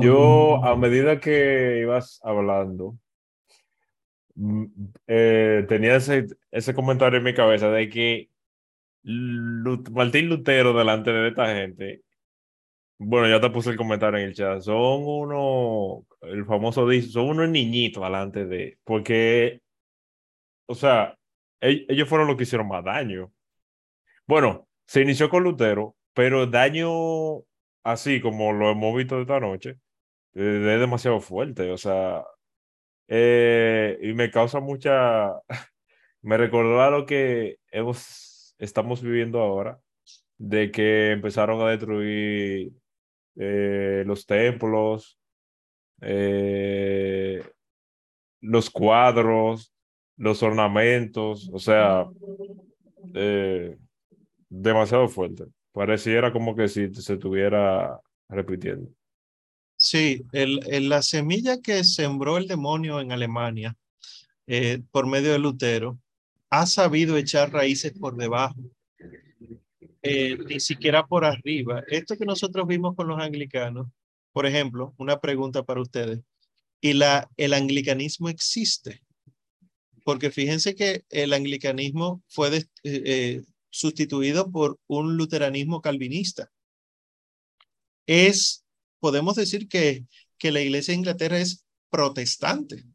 Yo, 0.00 0.64
a 0.64 0.76
medida 0.76 1.20
que 1.20 1.80
ibas 1.80 2.20
hablando, 2.22 2.98
eh, 5.06 5.64
tenía 5.68 5.96
ese, 5.96 6.26
ese 6.50 6.74
comentario 6.74 7.18
en 7.18 7.24
mi 7.24 7.34
cabeza 7.34 7.70
de 7.70 7.88
que 7.88 8.30
Martín 9.04 10.28
Lutero 10.28 10.72
delante 10.72 11.12
de 11.12 11.28
esta 11.28 11.54
gente, 11.54 12.02
bueno, 12.98 13.28
ya 13.28 13.40
te 13.40 13.50
puse 13.50 13.70
el 13.70 13.76
comentario 13.76 14.18
en 14.18 14.26
el 14.26 14.34
chat, 14.34 14.60
son 14.62 15.02
uno, 15.04 16.06
el 16.22 16.44
famoso 16.46 16.88
dice, 16.88 17.10
son 17.10 17.28
unos 17.28 17.48
niñitos 17.48 18.02
delante 18.02 18.46
de, 18.46 18.78
porque, 18.84 19.60
o 20.66 20.74
sea, 20.74 21.16
ellos 21.60 22.08
fueron 22.08 22.28
los 22.28 22.36
que 22.36 22.44
hicieron 22.44 22.68
más 22.68 22.84
daño. 22.84 23.32
Bueno, 24.26 24.68
se 24.86 25.02
inició 25.02 25.28
con 25.30 25.44
Lutero, 25.44 25.96
pero 26.14 26.46
daño 26.46 27.44
así 27.82 28.20
como 28.20 28.52
lo 28.52 28.70
hemos 28.70 28.96
visto 28.96 29.20
esta 29.20 29.40
noche 29.40 29.78
eh, 30.34 30.74
es 30.74 30.80
demasiado 30.80 31.20
fuerte. 31.20 31.70
O 31.70 31.78
sea, 31.78 32.24
eh, 33.08 33.98
y 34.02 34.12
me 34.14 34.30
causa 34.30 34.60
mucha. 34.60 35.32
me 36.22 36.36
recordó 36.36 36.82
a 36.82 36.90
lo 36.90 37.06
que 37.06 37.58
hemos, 37.70 38.54
estamos 38.58 39.02
viviendo 39.02 39.40
ahora, 39.40 39.78
de 40.38 40.70
que 40.70 41.12
empezaron 41.12 41.60
a 41.60 41.70
destruir 41.70 42.72
eh, 43.36 44.04
los 44.06 44.26
templos, 44.26 45.18
los 48.40 48.70
cuadros, 48.70 49.74
los 50.16 50.42
ornamentos, 50.42 51.50
o 51.52 51.58
sea, 51.58 52.06
eh, 53.14 53.76
demasiado 54.48 55.08
fuerte. 55.08 55.44
Pareciera 55.72 56.32
como 56.32 56.54
que 56.54 56.68
si 56.68 56.92
se 56.94 57.14
estuviera 57.14 58.00
repitiendo. 58.28 58.90
Sí, 59.84 60.24
el, 60.32 60.88
la 60.88 61.02
semilla 61.02 61.60
que 61.60 61.84
sembró 61.84 62.38
el 62.38 62.48
demonio 62.48 63.00
en 63.00 63.12
Alemania 63.12 63.76
eh, 64.46 64.80
por 64.90 65.06
medio 65.06 65.32
de 65.32 65.38
Lutero 65.38 65.98
ha 66.48 66.64
sabido 66.64 67.18
echar 67.18 67.52
raíces 67.52 67.92
por 67.92 68.16
debajo, 68.16 68.56
eh, 70.00 70.38
ni 70.48 70.58
siquiera 70.58 71.06
por 71.06 71.26
arriba. 71.26 71.82
Esto 71.88 72.16
que 72.16 72.24
nosotros 72.24 72.66
vimos 72.66 72.96
con 72.96 73.08
los 73.08 73.20
anglicanos, 73.20 73.88
por 74.32 74.46
ejemplo, 74.46 74.94
una 74.96 75.20
pregunta 75.20 75.62
para 75.64 75.82
ustedes. 75.82 76.20
¿Y 76.80 76.94
la, 76.94 77.28
el 77.36 77.52
anglicanismo 77.52 78.30
existe? 78.30 79.02
porque 80.04 80.30
fíjense 80.30 80.74
que 80.74 81.04
el 81.08 81.32
anglicanismo 81.32 82.22
fue 82.28 82.56
eh, 82.56 82.64
eh, 82.84 83.42
sustituido 83.70 84.50
por 84.52 84.78
un 84.86 85.16
luteranismo 85.16 85.80
calvinista. 85.80 86.50
Es, 88.06 88.63
podemos 89.04 89.36
decir 89.36 89.68
que, 89.68 90.06
que 90.38 90.50
la 90.50 90.62
iglesia 90.62 90.92
de 90.92 91.00
Inglaterra 91.00 91.38
es 91.38 91.66
protestante, 91.90 92.86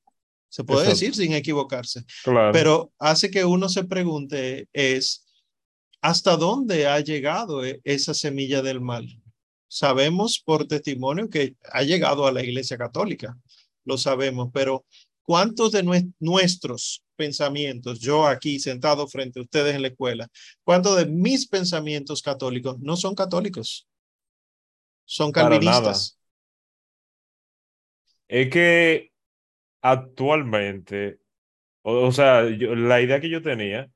se 0.49 0.64
puede 0.64 0.88
decir 0.88 1.14
sin 1.14 1.34
equivocarse, 1.34 2.03
pero 2.52 2.91
hace 2.98 3.30
que 3.30 3.45
uno 3.45 3.69
se 3.69 3.84
pregunte 3.84 4.68
es, 4.73 5.27
¿hasta 6.02 6.36
dónde 6.36 6.88
ha 6.88 6.99
llegado 6.99 7.64
e, 7.64 7.80
esa 7.84 8.15
semilla 8.15 8.64
del 8.64 8.81
mal? 8.81 9.06
Sabemos 9.68 10.41
por 10.44 10.68
testimonio 10.68 11.30
que 11.30 11.53
ha 11.72 11.84
llegado 11.84 12.26
a 12.26 12.31
la 12.31 12.44
iglesia 12.44 12.76
católica, 12.76 13.38
lo 13.86 13.99
sabemos, 13.99 14.49
pero 14.52 14.88
¿Cuántos 15.30 15.73
de 15.73 15.84
nuestros 16.18 17.03
pensamientos, 17.15 17.99
yo 17.99 18.26
aquí 18.26 18.60
sentado 18.60 19.07
frente 19.07 19.40
a 19.40 19.44
ustedes 19.44 19.76
en 19.76 19.84
la 19.84 19.90
escuela, 19.90 20.27
cuántos 20.64 20.98
de 20.98 21.06
mis 21.06 21.48
pensamientos 21.48 22.23
católicos 22.23 22.80
no 22.80 22.98
son 22.98 23.14
católicos? 23.14 23.88
Son 25.10 25.31
calvinistas. 25.31 26.19
Es 28.27 28.48
que 28.52 29.11
actualmente, 29.81 31.18
o, 31.81 32.11
sea, 32.11 32.44
la 32.44 33.02
idea 33.02 33.19
que 33.19 33.31
yo 33.31 33.41
tenía 33.41 33.90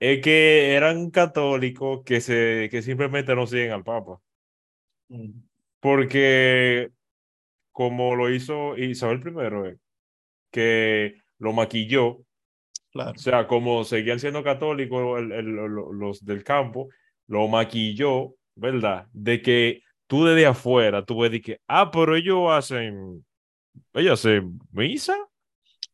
es 0.00 0.20
que 0.20 0.74
eran 0.74 1.10
católicos 1.10 2.02
que, 2.04 2.20
se, 2.20 2.66
que 2.72 2.82
simplemente 2.82 3.36
no 3.36 3.46
siguen 3.46 3.70
al 3.70 3.84
Papa. 3.84 4.18
Mm. 5.10 5.30
Porque 5.78 6.90
como 7.70 8.16
lo 8.16 8.28
hizo 8.28 8.76
Isabel 8.76 9.22
I, 9.24 9.78
que 10.50 11.20
lo 11.38 11.52
maquilló. 11.52 12.18
Claro. 12.90 13.12
O 13.12 13.18
sea, 13.18 13.46
como 13.46 13.84
seguían 13.84 14.18
siendo 14.18 14.42
católicos 14.42 15.22
los 15.22 16.24
del 16.24 16.42
campo, 16.42 16.88
lo 17.28 17.46
maquilló, 17.46 18.34
¿verdad? 18.56 19.06
De 19.12 19.40
que 19.40 19.82
tú 20.06 20.24
desde 20.24 20.46
afuera, 20.46 21.04
tú 21.04 21.20
ves 21.20 21.40
que, 21.42 21.60
ah, 21.68 21.90
pero 21.90 22.16
ellos 22.16 22.50
hacen, 22.50 23.24
ellos 23.94 24.20
hacen 24.20 24.58
misa, 24.72 25.16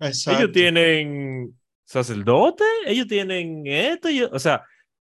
Exacto. 0.01 0.41
ellos 0.43 0.53
tienen 0.53 1.59
sacerdote, 1.85 2.65
ellos 2.87 3.07
tienen 3.07 3.67
esto, 3.67 4.09
ellos- 4.09 4.31
o 4.33 4.39
sea, 4.39 4.65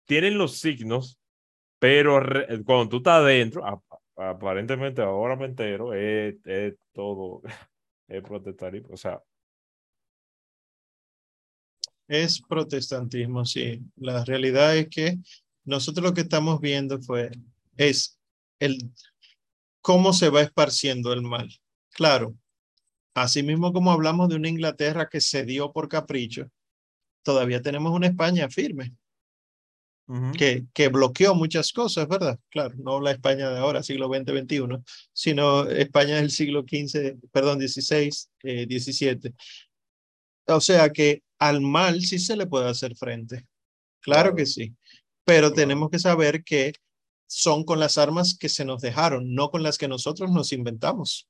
tienen 0.07 0.39
los 0.39 0.59
signos, 0.61 1.19
pero 1.79 2.21
re- 2.21 2.63
cuando 2.65 2.89
tú 2.91 2.97
estás 2.99 3.21
adentro, 3.23 3.67
ap- 3.67 3.83
aparentemente 4.17 5.03
ahora 5.03 5.37
me 5.37 5.47
entero, 5.47 5.95
es, 5.95 6.37
es 6.47 6.75
todo, 6.93 7.43
es 8.09 8.23
protestantismo, 8.23 8.95
o 8.95 8.97
sea, 8.97 9.23
Es 12.09 12.41
protestantismo, 12.43 13.45
sí. 13.45 13.81
La 13.97 14.25
realidad 14.25 14.77
es 14.77 14.89
que 14.89 15.19
nosotros 15.65 16.05
lo 16.05 16.15
que 16.15 16.23
estamos 16.23 16.61
viendo 16.61 17.01
fue, 17.01 17.31
es 17.77 18.19
el 18.59 18.91
cómo 19.81 20.13
se 20.13 20.31
va 20.31 20.41
esparciendo 20.43 21.13
el 21.13 21.23
mal. 21.23 21.49
Claro, 21.91 22.37
así 23.15 23.43
mismo 23.43 23.73
como 23.73 23.93
hablamos 23.93 24.29
de 24.29 24.37
una 24.37 24.49
Inglaterra 24.49 25.09
que 25.11 25.21
cedió 25.21 25.73
por 25.73 25.89
capricho, 25.89 26.51
todavía 27.23 27.63
tenemos 27.63 27.93
una 27.93 28.07
España 28.07 28.49
firme, 28.49 28.95
que, 30.37 30.67
que 30.75 30.89
bloqueó 30.89 31.35
muchas 31.35 31.73
cosas, 31.73 32.07
¿verdad? 32.07 32.39
Claro, 32.51 32.75
no 32.77 33.01
la 33.01 33.13
España 33.13 33.49
de 33.51 33.59
ahora, 33.59 33.83
siglo 33.83 34.09
XX, 34.09 34.39
XXI, 34.43 34.83
sino 35.15 35.65
España 35.69 36.17
del 36.17 36.31
siglo 36.31 36.61
XV, 36.63 37.17
perdón, 37.33 37.59
XVI, 37.67 38.11
eh, 38.43 38.67
XVII. 38.69 39.33
O 40.47 40.61
sea 40.61 40.91
que 40.91 41.23
al 41.39 41.63
mal 41.63 42.03
sí 42.03 42.19
se 42.19 42.37
le 42.37 42.47
puede 42.47 42.69
hacer 42.69 42.95
frente. 42.97 43.47
Claro, 44.01 44.33
Claro. 44.33 44.37
que 44.37 44.45
sí, 44.45 44.75
pero 45.25 45.49
Claro. 45.49 45.55
tenemos 45.55 45.91
que 45.91 45.99
saber 45.99 46.45
que 46.45 46.75
son 47.37 47.65
con 47.65 47.81
las 47.81 47.99
armas 47.99 48.37
que 48.39 48.49
se 48.49 48.65
nos 48.65 48.81
dejaron, 48.81 49.35
no 49.35 49.51
con 49.51 49.65
las 49.65 49.77
que 49.77 49.89
nosotros 49.89 50.31
nos 50.31 50.53
inventamos. 50.53 51.29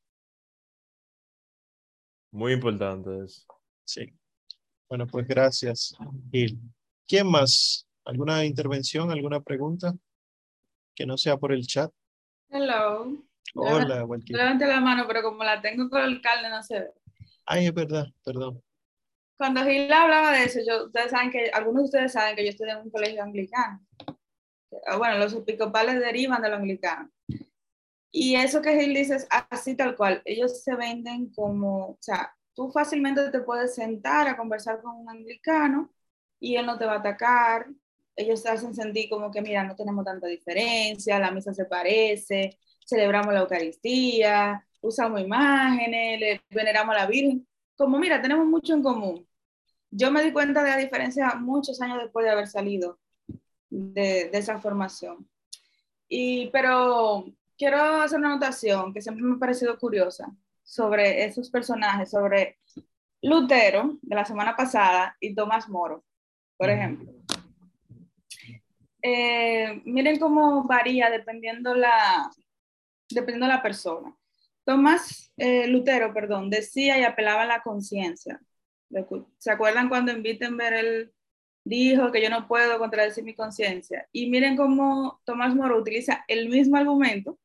muy 2.30 2.52
importante 2.52 3.24
eso. 3.24 3.46
Sí. 3.86 4.12
Bueno, 4.86 5.06
pues 5.06 5.26
gracias, 5.26 5.96
Gil. 6.30 6.60
¿Quién 7.08 7.26
más? 7.26 7.88
¿Alguna 8.04 8.44
intervención, 8.44 9.10
alguna 9.10 9.40
pregunta? 9.40 9.94
Que 10.94 11.06
no 11.06 11.16
sea 11.16 11.38
por 11.38 11.52
el 11.52 11.66
chat. 11.66 11.90
Hello. 12.50 13.16
Hola, 13.54 14.04
Walkie. 14.04 14.34
Levante 14.34 14.66
la 14.66 14.80
mano, 14.80 15.04
pero 15.06 15.22
como 15.22 15.42
la 15.42 15.62
tengo 15.62 15.88
con 15.88 16.02
el 16.02 16.20
carne 16.20 16.50
no 16.50 16.62
se 16.62 16.80
ve. 16.80 16.90
Ay, 17.46 17.66
es 17.66 17.72
verdad, 17.74 18.06
perdón. 18.22 18.62
Cuando 19.38 19.64
Gil 19.64 19.90
hablaba 19.90 20.32
de 20.32 20.44
eso, 20.44 20.60
yo, 20.66 20.84
ustedes 20.84 21.10
saben 21.12 21.30
que, 21.30 21.50
algunos 21.50 21.84
de 21.84 21.86
ustedes 21.86 22.12
saben 22.12 22.36
que 22.36 22.44
yo 22.44 22.50
estudié 22.50 22.72
en 22.72 22.80
un 22.80 22.90
colegio 22.90 23.22
anglicano. 23.22 23.80
Ah, 24.86 24.96
Bueno, 24.96 25.18
los 25.18 25.32
episcopales 25.34 26.00
derivan 26.00 26.42
de 26.42 26.48
los 26.50 26.58
anglicanos. 26.58 27.10
Y 28.10 28.36
eso 28.36 28.62
que 28.62 28.78
Gil 28.78 28.94
dice 28.94 29.16
es 29.16 29.26
así 29.50 29.76
tal 29.76 29.96
cual. 29.96 30.22
Ellos 30.24 30.62
se 30.62 30.76
venden 30.76 31.30
como, 31.34 31.90
o 31.90 31.98
sea, 32.00 32.32
tú 32.54 32.70
fácilmente 32.70 33.30
te 33.30 33.40
puedes 33.40 33.74
sentar 33.74 34.28
a 34.28 34.36
conversar 34.36 34.80
con 34.82 34.96
un 34.96 35.10
anglicano 35.10 35.90
y 36.38 36.56
él 36.56 36.66
no 36.66 36.78
te 36.78 36.86
va 36.86 36.94
a 36.94 36.98
atacar. 36.98 37.66
Ellos 38.16 38.42
te 38.42 38.50
hacen 38.50 38.74
sentir 38.74 39.08
como 39.10 39.30
que, 39.32 39.42
mira, 39.42 39.64
no 39.64 39.74
tenemos 39.76 40.04
tanta 40.04 40.28
diferencia, 40.28 41.18
la 41.18 41.32
misa 41.32 41.52
se 41.52 41.64
parece, 41.64 42.56
celebramos 42.86 43.34
la 43.34 43.40
Eucaristía, 43.40 44.64
usamos 44.80 45.20
imágenes, 45.20 46.20
le 46.20 46.42
veneramos 46.50 46.94
a 46.94 47.00
la 47.00 47.06
Virgen. 47.06 47.46
Como, 47.76 47.98
mira, 47.98 48.22
tenemos 48.22 48.46
mucho 48.46 48.74
en 48.74 48.82
común. 48.82 49.28
Yo 49.90 50.10
me 50.12 50.22
di 50.22 50.32
cuenta 50.32 50.62
de 50.62 50.70
la 50.70 50.76
diferencia 50.78 51.34
muchos 51.36 51.80
años 51.82 51.98
después 52.02 52.24
de 52.24 52.32
haber 52.32 52.48
salido 52.48 53.00
de, 53.70 54.30
de 54.30 54.38
esa 54.38 54.58
formación. 54.58 55.28
Y, 56.08 56.48
pero 56.50 57.24
quiero 57.56 57.80
hacer 58.02 58.18
una 58.18 58.32
anotación 58.32 58.92
que 58.92 59.02
siempre 59.02 59.24
me 59.24 59.36
ha 59.36 59.38
parecido 59.38 59.78
curiosa 59.78 60.30
sobre 60.62 61.24
esos 61.24 61.50
personajes, 61.50 62.10
sobre 62.10 62.58
Lutero 63.22 63.98
de 64.02 64.16
la 64.16 64.24
semana 64.24 64.54
pasada 64.56 65.16
y 65.20 65.34
Tomás 65.34 65.68
Moro, 65.68 66.04
por 66.56 66.68
ejemplo. 66.70 67.10
Eh, 69.02 69.82
miren 69.84 70.18
cómo 70.18 70.64
varía 70.64 71.10
dependiendo 71.10 71.74
la, 71.74 72.30
dependiendo 73.10 73.46
la 73.46 73.62
persona. 73.62 74.14
Tomás 74.64 75.32
eh, 75.36 75.66
Lutero, 75.68 76.12
perdón, 76.12 76.48
decía 76.48 76.98
y 76.98 77.04
apelaba 77.04 77.42
a 77.42 77.46
la 77.46 77.62
conciencia. 77.62 78.40
¿Se 79.38 79.50
acuerdan 79.50 79.88
cuando 79.88 80.12
en 80.12 80.22
Wittenberg 80.22 80.74
él 80.74 81.14
dijo 81.64 82.12
que 82.12 82.22
yo 82.22 82.30
no 82.30 82.46
puedo 82.46 82.78
contradecir 82.78 83.24
mi 83.24 83.34
conciencia? 83.34 84.08
Y 84.12 84.30
miren 84.30 84.56
cómo 84.56 85.20
Tomás 85.24 85.54
Moro 85.54 85.78
utiliza 85.78 86.24
el 86.28 86.48
mismo 86.48 86.76
argumento, 86.76 87.38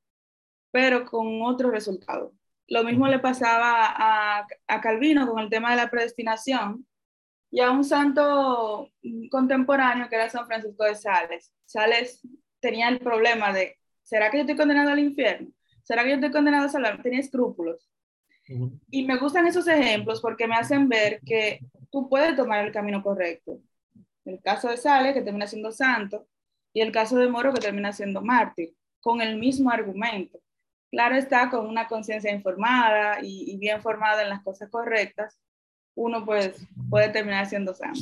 pero 0.72 1.06
con 1.06 1.41
otro 1.44 1.72
resultado. 1.72 2.34
Lo 2.68 2.84
mismo 2.84 3.08
le 3.08 3.20
pasaba 3.20 3.86
a, 3.88 4.48
a 4.68 4.82
Calvino 4.82 5.28
con 5.28 5.40
el 5.40 5.50
tema 5.50 5.72
de 5.72 5.78
la 5.78 5.90
predestinación 5.90 6.86
y 7.52 7.62
a 7.62 7.72
un 7.72 7.84
santo 7.84 8.91
contemporáneo 9.32 10.08
que 10.08 10.16
era 10.16 10.30
San 10.30 10.46
Francisco 10.46 10.84
de 10.84 10.96
Sales. 10.96 11.52
Sales 11.66 12.22
tenía 12.60 12.90
el 12.90 13.00
problema 13.00 13.52
de, 13.52 13.78
¿será 14.04 14.30
que 14.30 14.38
yo 14.38 14.41
estoy 14.41 14.56
condenado 14.56 14.91
al 14.91 15.00
infierno? 15.00 15.50
¿Será 15.84 16.04
que 16.04 16.10
yo 16.10 16.16
estoy 16.16 16.32
condenado 16.32 16.66
a 16.66 16.70
salvar? 16.70 17.02
Tenía 17.02 17.20
escrúpulos. 17.20 17.90
Y 18.90 19.06
me 19.06 19.18
gustan 19.18 19.48
esos 19.48 19.68
ejemplos 19.68 20.22
porque 20.22 20.48
me 20.48 20.56
hacen 20.56 20.90
ver 20.90 21.20
que 21.26 21.60
tú 21.91 22.10
puedes 22.10 22.36
tomar 22.36 22.66
el 22.66 22.72
camino 22.72 23.02
correcto. 23.04 23.60
El 24.30 24.41
caso 24.41 24.69
de 24.69 24.77
Sales, 24.77 25.14
que 25.14 25.22
termina 25.22 25.47
siendo 25.47 25.72
santo, 25.72 26.27
y 26.73 26.81
el 26.81 26.91
caso 26.91 27.18
de 27.18 27.27
Moro, 27.27 27.53
que 27.53 27.60
termina 27.60 27.91
siendo 27.91 28.22
mártir, 28.22 28.76
con 29.01 29.22
el 29.22 29.38
mismo 29.38 29.72
argumento. 29.72 30.39
Claro 30.91 31.15
está, 31.15 31.49
con 31.49 31.65
una 31.65 31.88
conciencia 31.88 32.31
informada 32.31 33.19
y, 33.23 33.57
bien 33.57 33.81
formada 33.81 34.23
en 34.23 34.30
las 34.30 34.43
cosas 34.43 34.69
correctas, 34.69 35.39
uno 35.95 36.26
pues 36.26 36.65
puede 36.89 37.10
terminar 37.10 37.47
siendo 37.47 37.73
santo. 37.73 38.01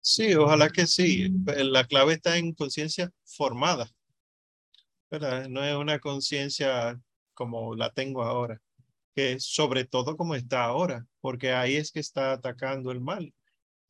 Sí, 0.00 0.34
ojalá 0.34 0.70
que 0.70 0.86
sí. 0.86 1.28
La 1.44 1.84
clave 1.84 2.14
está 2.14 2.36
en 2.36 2.54
conciencia 2.54 3.10
formada. 3.24 3.88
¿verdad? 5.10 5.48
No 5.48 5.64
es 5.64 5.74
una 5.74 5.98
conciencia 5.98 7.00
como 7.34 7.74
la 7.74 7.90
tengo 7.92 8.22
ahora, 8.22 8.60
que 9.14 9.38
sobre 9.40 9.84
todo 9.84 10.16
como 10.16 10.34
está 10.34 10.64
ahora, 10.64 11.06
porque 11.20 11.52
ahí 11.52 11.76
es 11.76 11.90
que 11.90 12.00
está 12.00 12.32
atacando 12.32 12.90
el 12.90 13.00
mal. 13.00 13.32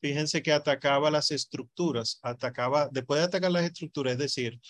Fíjense 0.07 0.41
que 0.41 0.53
atacaba 0.53 1.11
las 1.11 1.33
estructuras, 1.33 2.20
atacaba, 2.23 2.89
después 2.93 3.19
de 3.19 3.27
atacar 3.27 3.51
las 3.51 3.65
estructuras, 3.65 4.12
es 4.12 4.19
decir, 4.20 4.61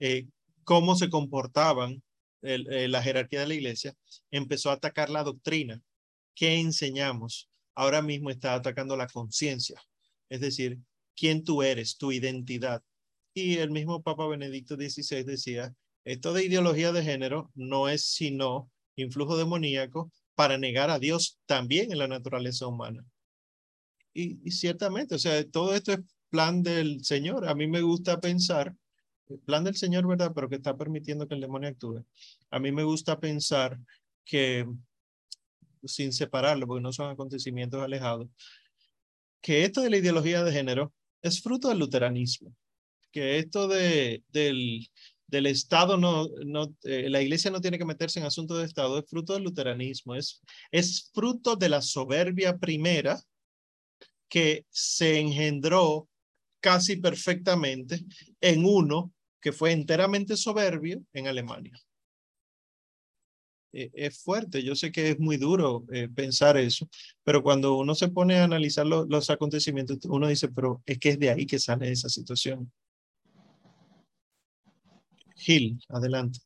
eh, 0.00 0.26
cómo 0.64 0.96
se 0.96 1.08
comportaban 1.08 2.02
eh, 2.42 2.88
la 2.88 3.00
jerarquía 3.00 3.38
de 3.42 3.46
la 3.46 3.54
iglesia, 3.54 3.94
empezó 4.32 4.68
a 4.68 4.72
atacar 4.72 5.08
la 5.08 5.22
doctrina. 5.22 5.80
¿Qué 6.34 6.58
enseñamos? 6.58 7.48
Ahora 7.76 8.02
mismo 8.02 8.30
está 8.30 8.54
atacando 8.54 8.96
la 8.96 9.06
conciencia, 9.06 9.80
es 10.28 10.40
decir, 10.40 10.80
quién 11.14 11.44
tú 11.44 11.62
eres, 11.62 11.96
tu 11.96 12.10
identidad. 12.10 12.82
Y 13.32 13.58
el 13.58 13.70
mismo 13.70 14.02
Papa 14.02 14.26
Benedicto 14.26 14.74
XVI 14.74 15.22
decía, 15.22 15.72
esto 16.04 16.32
de 16.32 16.46
ideología 16.46 16.90
de 16.90 17.04
género 17.04 17.52
no 17.54 17.88
es 17.88 18.06
sino 18.06 18.68
influjo 18.96 19.36
demoníaco 19.36 20.10
para 20.34 20.58
negar 20.58 20.90
a 20.90 20.98
Dios 20.98 21.38
también 21.46 21.92
en 21.92 21.98
la 21.98 22.08
naturaleza 22.08 22.66
humana. 22.66 23.06
Y, 24.12 24.50
ciertamente, 24.50 25.14
o 25.14 25.18
sea, 25.18 25.48
todo 25.48 25.74
esto 25.74 25.92
es 25.92 26.00
plan 26.30 26.62
del 26.62 27.04
Señor. 27.04 27.48
A 27.48 27.54
mí 27.54 27.66
me 27.66 27.82
gusta 27.82 28.20
pensar, 28.20 28.74
plan 29.44 29.64
del 29.64 29.76
Señor, 29.76 30.06
¿verdad? 30.06 30.32
Pero 30.34 30.48
que 30.48 30.56
está 30.56 30.76
permitiendo 30.76 31.28
que 31.28 31.34
el 31.34 31.40
demonio 31.40 31.68
actúe. 31.68 32.04
A 32.50 32.58
mí 32.58 32.72
me 32.72 32.84
gusta 32.84 33.20
pensar 33.20 33.78
que, 34.24 34.66
sin 35.84 36.12
separarlo, 36.12 36.66
porque 36.66 36.82
no 36.82 36.92
son 36.92 37.10
acontecimientos 37.10 37.82
alejados, 37.82 38.28
que 39.40 39.64
esto 39.64 39.80
de 39.80 39.90
la 39.90 39.96
ideología 39.96 40.44
de 40.44 40.52
género 40.52 40.92
es 41.22 41.40
fruto 41.40 41.68
del 41.68 41.78
luteranismo, 41.78 42.54
que 43.12 43.38
esto 43.38 43.68
de, 43.68 44.22
del, 44.28 44.88
del 45.26 45.46
Estado, 45.46 45.96
no, 45.96 46.26
no, 46.44 46.74
eh, 46.82 47.08
la 47.08 47.22
iglesia 47.22 47.50
no 47.50 47.60
tiene 47.60 47.78
que 47.78 47.84
meterse 47.84 48.18
en 48.18 48.26
asuntos 48.26 48.58
de 48.58 48.64
Estado, 48.64 48.98
es 48.98 49.08
fruto 49.08 49.34
del 49.34 49.44
luteranismo, 49.44 50.14
es, 50.14 50.42
es 50.70 51.10
fruto 51.14 51.56
de 51.56 51.68
la 51.68 51.82
soberbia 51.82 52.58
primera 52.58 53.20
que 54.30 54.64
se 54.70 55.18
engendró 55.18 56.08
casi 56.60 56.96
perfectamente 56.96 58.00
en 58.40 58.64
uno 58.64 59.12
que 59.40 59.52
fue 59.52 59.72
enteramente 59.72 60.36
soberbio 60.36 61.02
en 61.12 61.26
Alemania. 61.26 61.78
Eh, 63.72 63.90
es 63.94 64.22
fuerte, 64.22 64.62
yo 64.62 64.74
sé 64.74 64.90
que 64.90 65.10
es 65.10 65.18
muy 65.18 65.36
duro 65.36 65.84
eh, 65.92 66.08
pensar 66.08 66.56
eso, 66.56 66.88
pero 67.22 67.42
cuando 67.42 67.76
uno 67.76 67.94
se 67.94 68.08
pone 68.08 68.38
a 68.38 68.44
analizar 68.44 68.86
lo, 68.86 69.04
los 69.06 69.30
acontecimientos, 69.30 69.98
uno 70.04 70.28
dice, 70.28 70.48
pero 70.48 70.82
es 70.86 70.98
que 70.98 71.10
es 71.10 71.18
de 71.18 71.30
ahí 71.30 71.46
que 71.46 71.58
sale 71.58 71.90
esa 71.90 72.08
situación. 72.08 72.70
Gil, 75.36 75.80
adelante. 75.88 76.40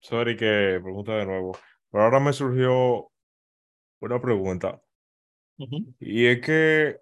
Sorry 0.00 0.36
que 0.36 0.80
pregunta 0.82 1.12
de 1.12 1.26
nuevo. 1.26 1.56
Pero 1.90 2.04
ahora 2.04 2.18
me 2.18 2.32
surgió 2.32 3.11
una 4.06 4.20
pregunta. 4.20 4.80
Uh 5.58 5.66
-huh. 5.66 5.94
Y 6.00 6.26
es 6.26 6.40
que 6.40 7.00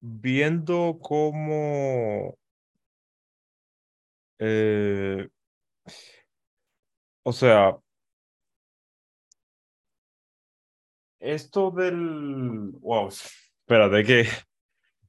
viendo 0.00 0.98
cómo 1.00 2.36
Eh, 4.38 5.28
o 7.22 7.32
sea, 7.32 7.78
esto 11.20 11.70
del... 11.70 12.72
Wow, 12.80 13.08
espérate, 13.08 14.04
que... 14.04 14.24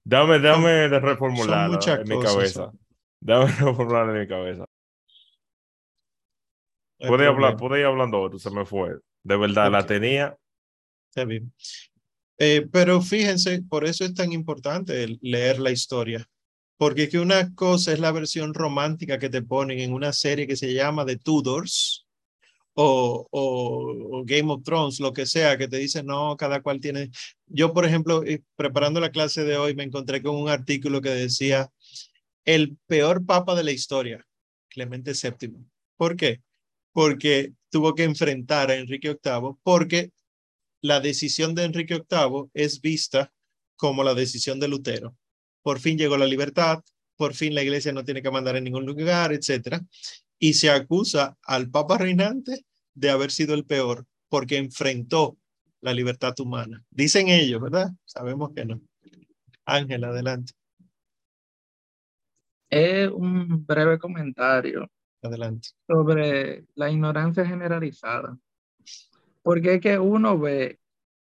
Dame, 0.07 0.37
dame 0.39 0.69
de 0.87 0.99
reformularlo 0.99 1.79
en 1.87 2.07
mi 2.07 2.23
cabeza. 2.23 2.71
Dame 3.19 3.47
reformularlo 3.47 4.13
en 4.13 4.21
mi 4.21 4.27
cabeza. 4.27 4.65
Puede 6.99 7.25
hablar, 7.25 7.57
puede 7.57 7.79
ir 7.79 7.87
hablando 7.87 8.21
otro, 8.21 8.37
se 8.37 8.51
me 8.51 8.65
fue. 8.65 8.99
De 9.25 9.35
verdad, 9.37 9.71
la 9.71 9.87
tenía. 9.87 10.37
Está 11.09 11.25
bien. 11.25 11.51
Eh, 12.37 12.67
pero 12.71 13.01
fíjense, 13.01 13.63
por 13.63 13.83
eso 13.83 14.05
es 14.05 14.13
tan 14.13 14.31
importante 14.31 15.17
leer 15.19 15.59
la 15.59 15.71
historia. 15.71 16.29
Porque 16.77 17.09
que 17.09 17.17
una 17.17 17.55
cosa 17.55 17.91
es 17.91 17.99
la 17.99 18.11
versión 18.11 18.53
romántica 18.53 19.17
que 19.17 19.29
te 19.29 19.41
ponen 19.41 19.79
en 19.79 19.93
una 19.93 20.13
serie 20.13 20.45
que 20.45 20.55
se 20.55 20.73
llama 20.73 21.07
The 21.07 21.17
Tudors 21.17 22.05
o, 22.75 23.27
o, 23.31 24.23
Game 24.25 24.51
of 24.51 24.61
Thrones, 24.63 24.99
lo 24.99 25.11
que 25.11 25.25
sea, 25.25 25.57
que 25.57 25.67
te 25.67 25.77
dicen, 25.77 26.05
no, 26.05 26.37
cada 26.37 26.61
cual 26.61 26.79
tiene. 26.79 27.09
Yo, 27.47 27.73
por 27.73 27.85
ejemplo, 27.85 28.23
eh, 28.25 28.43
preparando 28.55 28.99
la 28.99 29.11
clase 29.11 29.43
de 29.43 29.57
hoy, 29.57 29.73
me 29.73 29.83
encontré 29.83 30.21
con 30.21 30.35
un 30.35 30.49
artículo 30.49 31.01
que 31.01 31.09
decía 31.09 31.71
el 32.43 32.77
peor 32.85 33.25
papa 33.25 33.55
de 33.55 33.63
la 33.63 33.71
historia, 33.71 34.27
Clemente 34.69 35.13
VII. 35.13 35.55
¿Por 35.97 36.15
qué? 36.15 36.43
Porque 36.91 37.53
tuvo 37.75 37.93
que 37.93 38.05
enfrentar 38.05 38.71
a 38.71 38.75
Enrique 38.75 39.19
VIII, 39.21 39.57
porque 39.61 40.13
la 40.81 41.01
decisión 41.01 41.53
de 41.55 41.65
Enrique 41.65 41.95
VIII 42.09 42.49
es 42.53 42.79
vista 42.79 43.33
como 43.75 44.01
la 44.01 44.13
decisión 44.13 44.61
de 44.61 44.69
Lutero. 44.69 45.17
Por 45.61 45.81
fin 45.81 45.97
llegó 45.97 46.15
la 46.15 46.25
libertad, 46.25 46.81
por 47.17 47.33
fin 47.33 47.53
la 47.53 47.63
iglesia 47.63 47.91
no 47.91 48.05
tiene 48.05 48.21
que 48.21 48.31
mandar 48.31 48.55
en 48.55 48.63
ningún 48.63 48.85
lugar, 48.85 49.33
etc. 49.33 49.81
Y 50.39 50.53
se 50.53 50.69
acusa 50.69 51.37
al 51.43 51.69
Papa 51.69 51.97
reinante 51.97 52.65
de 52.93 53.09
haber 53.09 53.29
sido 53.29 53.53
el 53.55 53.65
peor 53.65 54.05
porque 54.29 54.55
enfrentó 54.55 55.37
la 55.81 55.93
libertad 55.93 56.33
humana. 56.39 56.81
Dicen 56.89 57.27
ellos, 57.27 57.59
¿verdad? 57.59 57.91
Sabemos 58.05 58.51
que 58.55 58.63
no. 58.63 58.79
Ángel, 59.65 60.05
adelante. 60.05 60.53
Es 62.69 63.09
un 63.09 63.65
breve 63.65 63.99
comentario. 63.99 64.89
Adelante. 65.21 65.69
Sobre 65.87 66.65
la 66.75 66.91
ignorancia 66.91 67.45
generalizada. 67.45 68.37
Porque 69.41 69.75
es 69.75 69.81
que 69.81 69.99
uno 69.99 70.39
ve, 70.39 70.79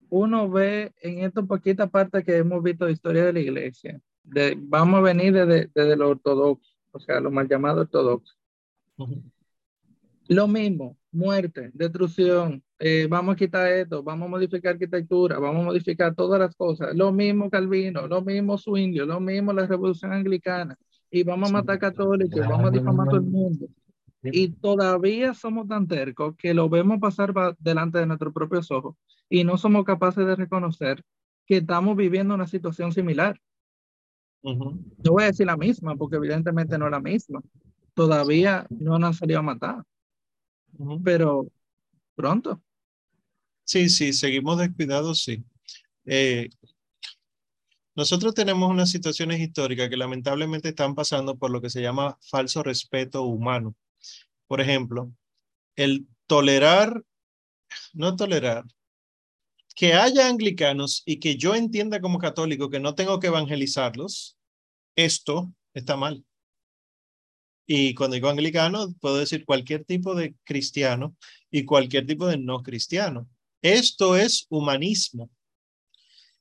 uno 0.09 0.49
ve 0.49 0.93
en 1.01 1.19
esta 1.23 1.41
poquita 1.41 1.87
parte 1.87 2.23
que 2.23 2.37
hemos 2.37 2.61
visto 2.61 2.85
de 2.85 2.91
historia 2.91 3.25
de 3.25 3.33
la 3.33 3.39
iglesia, 3.39 3.99
de, 4.23 4.55
vamos 4.57 4.99
a 4.99 5.01
venir 5.01 5.33
desde, 5.33 5.71
desde 5.73 5.95
lo 5.95 6.09
ortodoxo, 6.09 6.71
o 6.91 6.99
sea, 6.99 7.19
lo 7.19 7.31
mal 7.31 7.47
llamado 7.47 7.81
ortodoxo. 7.81 8.35
Lo 10.27 10.47
mismo, 10.47 10.97
muerte, 11.11 11.71
destrucción, 11.73 12.63
eh, 12.79 13.07
vamos 13.09 13.33
a 13.33 13.35
quitar 13.37 13.67
esto, 13.71 14.03
vamos 14.03 14.27
a 14.27 14.29
modificar 14.29 14.73
arquitectura, 14.73 15.39
vamos 15.39 15.61
a 15.61 15.65
modificar 15.65 16.13
todas 16.15 16.39
las 16.39 16.55
cosas. 16.55 16.95
Lo 16.95 17.11
mismo 17.11 17.49
Calvino, 17.49 18.07
lo 18.07 18.21
mismo 18.21 18.57
Zwinglio, 18.57 19.05
lo 19.05 19.19
mismo 19.19 19.53
la 19.53 19.65
revolución 19.65 20.13
anglicana. 20.13 20.77
Y 21.15 21.21
vamos 21.21 21.51
a 21.51 21.53
matar 21.53 21.77
católicos, 21.77 22.39
vamos 22.39 22.69
a 22.69 22.71
difamar 22.71 23.07
a 23.07 23.11
todo 23.11 23.19
el 23.19 23.27
mundo. 23.27 23.67
Y 24.23 24.49
todavía 24.49 25.35
somos 25.35 25.67
tan 25.67 25.87
tercos 25.87 26.35
que 26.35 26.55
lo 26.55 26.67
vemos 26.69 26.99
pasar 26.99 27.31
delante 27.59 27.99
de 27.99 28.07
nuestros 28.07 28.33
propios 28.33 28.71
ojos 28.71 28.95
y 29.29 29.43
no 29.43 29.59
somos 29.59 29.85
capaces 29.85 30.25
de 30.25 30.35
reconocer 30.35 31.03
que 31.45 31.57
estamos 31.57 31.95
viviendo 31.95 32.33
una 32.33 32.47
situación 32.47 32.91
similar. 32.91 33.39
No 34.41 34.79
voy 35.11 35.23
a 35.23 35.27
decir 35.27 35.45
la 35.45 35.55
misma, 35.55 35.95
porque 35.95 36.15
evidentemente 36.15 36.79
no 36.79 36.85
es 36.85 36.91
la 36.91 36.99
misma. 36.99 37.43
Todavía 37.93 38.65
no 38.71 38.97
nos 38.97 39.09
han 39.09 39.13
salido 39.13 39.39
a 39.41 39.43
matar. 39.43 39.83
Pero 41.03 41.45
pronto. 42.15 42.59
Sí, 43.65 43.87
sí, 43.87 44.13
seguimos 44.13 44.57
descuidados, 44.57 45.21
sí. 45.21 45.43
Eh, 46.05 46.49
nosotros 47.95 48.33
tenemos 48.33 48.69
unas 48.69 48.89
situaciones 48.89 49.39
históricas 49.39 49.89
que 49.89 49.97
lamentablemente 49.97 50.69
están 50.69 50.95
pasando 50.95 51.37
por 51.37 51.51
lo 51.51 51.61
que 51.61 51.69
se 51.69 51.81
llama 51.81 52.17
falso 52.21 52.63
respeto 52.63 53.23
humano. 53.23 53.75
Por 54.47 54.61
ejemplo, 54.61 55.11
el 55.75 56.07
tolerar, 56.27 57.03
no 57.93 58.15
tolerar, 58.15 58.65
que 59.75 59.93
haya 59.93 60.27
anglicanos 60.27 61.03
y 61.05 61.19
que 61.19 61.35
yo 61.35 61.55
entienda 61.55 61.99
como 62.01 62.19
católico 62.19 62.69
que 62.69 62.79
no 62.79 62.95
tengo 62.95 63.19
que 63.19 63.27
evangelizarlos, 63.27 64.37
esto 64.95 65.51
está 65.73 65.97
mal. 65.97 66.23
Y 67.65 67.95
cuando 67.95 68.15
digo 68.15 68.29
anglicano, 68.29 68.93
puedo 68.99 69.17
decir 69.17 69.45
cualquier 69.45 69.85
tipo 69.85 70.15
de 70.15 70.35
cristiano 70.43 71.15
y 71.49 71.65
cualquier 71.65 72.05
tipo 72.05 72.27
de 72.27 72.37
no 72.37 72.61
cristiano. 72.61 73.29
Esto 73.61 74.17
es 74.17 74.45
humanismo. 74.49 75.29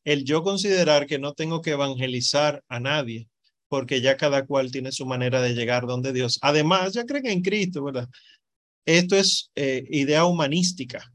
El 0.04 0.24
yo 0.24 0.42
considerar 0.42 1.06
que 1.06 1.18
no 1.18 1.32
tengo 1.34 1.62
que 1.62 1.70
evangelizar 1.72 2.62
a 2.68 2.80
nadie, 2.80 3.28
porque 3.68 4.00
ya 4.00 4.16
cada 4.16 4.44
cual 4.44 4.70
tiene 4.70 4.92
su 4.92 5.06
manera 5.06 5.40
de 5.40 5.54
llegar 5.54 5.86
donde 5.86 6.12
Dios. 6.12 6.38
Además, 6.42 6.92
ya 6.92 7.06
creen 7.06 7.26
en 7.26 7.42
Cristo, 7.42 7.84
¿verdad? 7.84 8.08
Esto 8.84 9.16
es 9.16 9.50
eh, 9.54 9.84
idea 9.90 10.24
humanística. 10.24 11.12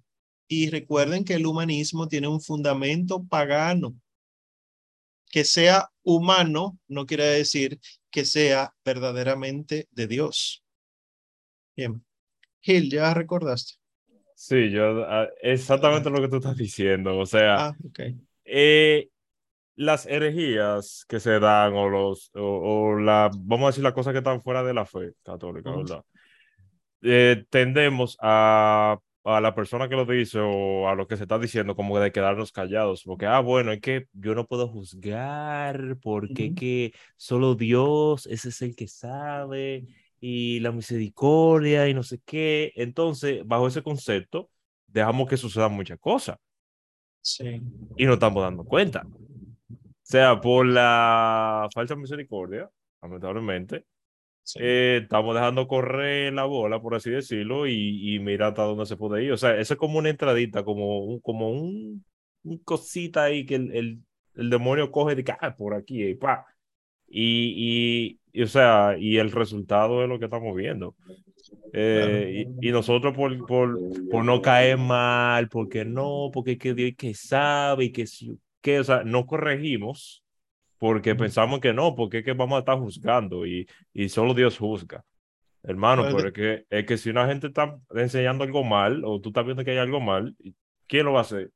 Y 0.48 0.70
recuerden 0.70 1.26
que 1.26 1.34
el 1.34 1.46
humanismo 1.46 2.08
tiene 2.08 2.28
un 2.28 2.42
fundamento 2.42 3.24
pagano. 3.26 3.96
Que 5.30 5.44
sea 5.44 5.90
humano 6.04 6.80
no 6.88 7.06
quiere 7.06 7.26
decir 7.26 7.80
que 8.10 8.24
sea 8.24 8.74
verdaderamente 8.86 9.88
de 9.92 10.08
Dios. 10.08 10.64
Bien. 11.76 12.04
Gil, 12.62 12.90
¿ya 12.90 13.14
recordaste? 13.14 13.74
Sí, 14.36 14.70
yo 14.72 15.04
ah, 15.04 15.28
exactamente 15.42 16.10
lo 16.10 16.22
que 16.22 16.30
tú 16.30 16.38
estás 16.38 16.56
diciendo. 16.56 17.18
O 17.18 17.26
sea, 17.26 17.68
ah, 17.68 17.78
okay. 17.88 18.16
Eh, 18.48 19.10
las 19.76 20.06
herejías 20.08 21.06
que 21.08 21.20
se 21.20 21.40
dan 21.40 21.74
o 21.74 21.90
los 21.90 22.32
o, 22.34 22.96
la 22.96 23.30
vamos 23.38 23.66
a 23.66 23.70
decir 23.70 23.84
las 23.84 23.94
cosas 23.94 24.14
que 24.14 24.20
están 24.20 24.42
fuera 24.42 24.64
de 24.64 24.74
la 24.74 24.86
fe 24.86 25.14
católica, 25.24 25.72
¿verdad? 25.72 26.04
Eh, 27.04 27.46
tendemos 27.50 28.18
a, 28.22 28.98
a 29.24 29.42
la 29.42 29.54
persona 29.54 29.90
que 29.90 29.96
lo 29.96 30.06
dice 30.06 30.40
o 30.42 30.88
a 30.88 30.96
lo 30.96 31.08
que 31.08 31.18
se 31.18 31.24
está 31.24 31.38
diciendo 31.38 31.76
como 31.76 32.00
de 32.00 32.12
quedarnos 32.12 32.52
callados, 32.52 33.04
porque, 33.04 33.26
ah, 33.26 33.40
bueno, 33.40 33.72
es 33.72 33.82
que 33.82 34.08
yo 34.14 34.34
no 34.34 34.48
puedo 34.48 34.68
juzgar 34.68 35.98
porque 36.02 36.54
que 36.54 36.94
solo 37.18 37.56
Dios, 37.56 38.26
ese 38.28 38.50
es 38.50 38.62
el 38.62 38.76
que 38.76 38.88
sabe 38.88 39.86
y 40.20 40.60
la 40.62 40.72
misericordia 40.72 41.90
y 41.90 41.94
no 41.94 42.04
sé 42.04 42.20
qué. 42.26 42.72
Entonces, 42.76 43.42
bajo 43.46 43.68
ese 43.68 43.84
concepto, 43.84 44.50
dejamos 44.88 45.30
que 45.30 45.38
sucedan 45.38 45.74
muchas 45.74 46.00
cosas. 46.00 46.38
Sí. 47.22 47.62
Y 47.98 48.06
no 48.06 48.14
estamos 48.14 48.44
dando 48.44 48.64
cuenta 48.64 49.06
sea 50.08 50.40
por 50.40 50.66
la 50.66 51.68
falsa 51.74 51.96
misericordia, 51.96 52.70
lamentablemente, 53.02 53.86
eh, 54.58 55.02
estamos 55.04 55.36
dejando 55.36 55.68
correr 55.68 56.34
la 56.34 56.46
bola, 56.46 56.82
por 56.82 56.96
así 56.96 57.10
decirlo, 57.10 57.68
y, 57.68 58.16
y, 58.16 58.20
mira 58.20 58.48
hasta 58.48 58.64
dónde 58.64 58.86
se 58.86 58.96
puede 58.96 59.26
ir. 59.26 59.34
O 59.34 59.38
sea, 59.38 59.58
eso 59.60 59.74
es 59.74 59.80
como 59.80 60.00
una 60.00 60.10
entradita, 60.10 60.64
como 60.64 61.00
un, 61.04 61.20
como 61.20 61.52
un, 61.52 62.06
cosita 62.64 63.26
ahí 63.26 63.46
que 63.46 63.56
el, 63.56 63.72
el, 63.76 64.00
el, 64.36 64.50
demonio 64.50 64.92
coge 64.92 65.16
de 65.16 65.26
ah, 65.42 65.56
por 65.58 65.74
aquí, 65.74 66.04
y 66.04 66.16
pa. 66.16 66.46
Y, 67.08 68.20
y, 68.34 68.42
o 68.44 68.48
sea, 68.48 68.96
y 68.98 69.18
el 69.18 69.32
resultado 69.32 70.04
es 70.04 70.10
lo 70.10 70.20
que 70.20 70.26
estamos 70.26 70.56
viendo. 70.56 70.96
Eh, 71.74 72.46
y, 72.62 72.70
y, 72.70 72.72
nosotros 72.72 73.16
por, 73.16 73.46
por, 73.46 73.78
por 74.10 74.26
no 74.26 74.42
caer 74.42 74.78
mal, 74.78 75.50
porque 75.50 75.86
no, 75.86 76.30
porque 76.34 76.58
que 76.58 76.74
Dios 76.74 76.94
que 76.98 77.14
sabe 77.14 77.86
y 77.86 77.92
que 77.92 78.06
que, 78.62 78.80
o 78.80 78.84
sea, 78.84 79.04
no 79.04 79.26
corregimos 79.26 80.24
porque 80.78 81.16
pensamos 81.16 81.60
que 81.60 81.74
no, 81.74 81.96
porque 81.96 82.20
es 82.20 82.26
que 82.26 82.34
vamos 82.34 82.58
a 82.58 82.60
estar 82.60 82.78
juzgando 82.78 83.46
y, 83.46 83.68
y 83.94 84.10
solo 84.10 84.34
Dios 84.34 84.58
juzga. 84.58 85.04
Hermano, 85.64 86.04
pero 86.04 86.28
es 86.28 86.34
que, 86.34 86.66
es 86.70 86.86
que 86.86 86.98
si 86.98 87.10
una 87.10 87.28
gente 87.28 87.48
está 87.48 87.78
enseñando 87.94 88.44
algo 88.44 88.64
mal 88.64 89.04
o 89.04 89.20
tú 89.20 89.30
estás 89.30 89.44
viendo 89.44 89.66
que 89.66 89.72
hay 89.72 89.78
algo 89.78 90.00
mal, 90.00 90.36
¿quién 90.88 91.06
lo 91.06 91.14
va 91.14 91.20
a 91.20 91.24
hacer? 91.24 91.52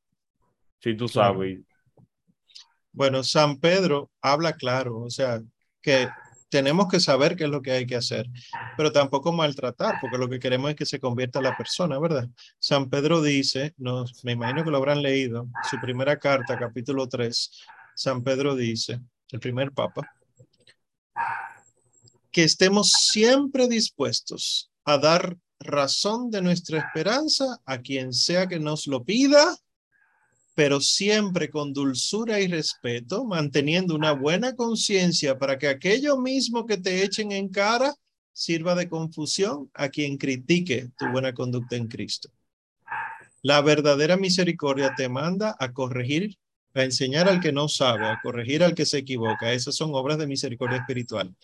Si 0.80 0.94
tú 0.94 1.08
sabes. 1.08 1.60
Bueno, 2.92 3.22
San 3.22 3.58
Pedro 3.58 4.10
habla 4.20 4.52
claro, 4.52 4.98
o 4.98 5.08
sea, 5.08 5.40
que 5.80 6.08
tenemos 6.52 6.86
que 6.86 7.00
saber 7.00 7.34
qué 7.34 7.44
es 7.44 7.50
lo 7.50 7.62
que 7.62 7.72
hay 7.72 7.86
que 7.86 7.96
hacer, 7.96 8.28
pero 8.76 8.92
tampoco 8.92 9.32
maltratar, 9.32 9.94
porque 10.02 10.18
lo 10.18 10.28
que 10.28 10.38
queremos 10.38 10.68
es 10.68 10.76
que 10.76 10.84
se 10.84 11.00
convierta 11.00 11.40
la 11.40 11.56
persona, 11.56 11.98
¿verdad? 11.98 12.28
San 12.58 12.90
Pedro 12.90 13.22
dice, 13.22 13.72
nos, 13.78 14.22
me 14.22 14.32
imagino 14.32 14.62
que 14.62 14.70
lo 14.70 14.76
habrán 14.76 15.00
leído, 15.00 15.48
su 15.70 15.80
primera 15.80 16.18
carta, 16.18 16.58
capítulo 16.58 17.08
3, 17.08 17.50
San 17.94 18.22
Pedro 18.22 18.54
dice, 18.54 19.00
el 19.30 19.40
primer 19.40 19.72
papa, 19.72 20.02
que 22.30 22.44
estemos 22.44 22.90
siempre 22.90 23.66
dispuestos 23.66 24.70
a 24.84 24.98
dar 24.98 25.38
razón 25.58 26.30
de 26.30 26.42
nuestra 26.42 26.80
esperanza 26.80 27.62
a 27.64 27.78
quien 27.78 28.12
sea 28.12 28.46
que 28.46 28.60
nos 28.60 28.86
lo 28.86 29.04
pida 29.04 29.56
pero 30.54 30.80
siempre 30.80 31.48
con 31.48 31.72
dulzura 31.72 32.40
y 32.40 32.46
respeto, 32.46 33.24
manteniendo 33.24 33.94
una 33.94 34.12
buena 34.12 34.54
conciencia 34.54 35.38
para 35.38 35.58
que 35.58 35.68
aquello 35.68 36.18
mismo 36.18 36.66
que 36.66 36.76
te 36.76 37.02
echen 37.02 37.32
en 37.32 37.48
cara 37.48 37.94
sirva 38.32 38.74
de 38.74 38.88
confusión 38.88 39.70
a 39.74 39.88
quien 39.88 40.16
critique 40.18 40.90
tu 40.98 41.06
buena 41.08 41.32
conducta 41.32 41.76
en 41.76 41.88
Cristo. 41.88 42.30
La 43.42 43.60
verdadera 43.60 44.16
misericordia 44.16 44.94
te 44.96 45.08
manda 45.08 45.56
a 45.58 45.72
corregir, 45.72 46.36
a 46.74 46.84
enseñar 46.84 47.28
al 47.28 47.40
que 47.40 47.52
no 47.52 47.68
sabe, 47.68 48.06
a 48.06 48.20
corregir 48.22 48.62
al 48.62 48.74
que 48.74 48.86
se 48.86 48.98
equivoca. 48.98 49.52
Esas 49.52 49.74
son 49.74 49.90
obras 49.94 50.18
de 50.18 50.26
misericordia 50.26 50.78
espiritual. 50.78 51.34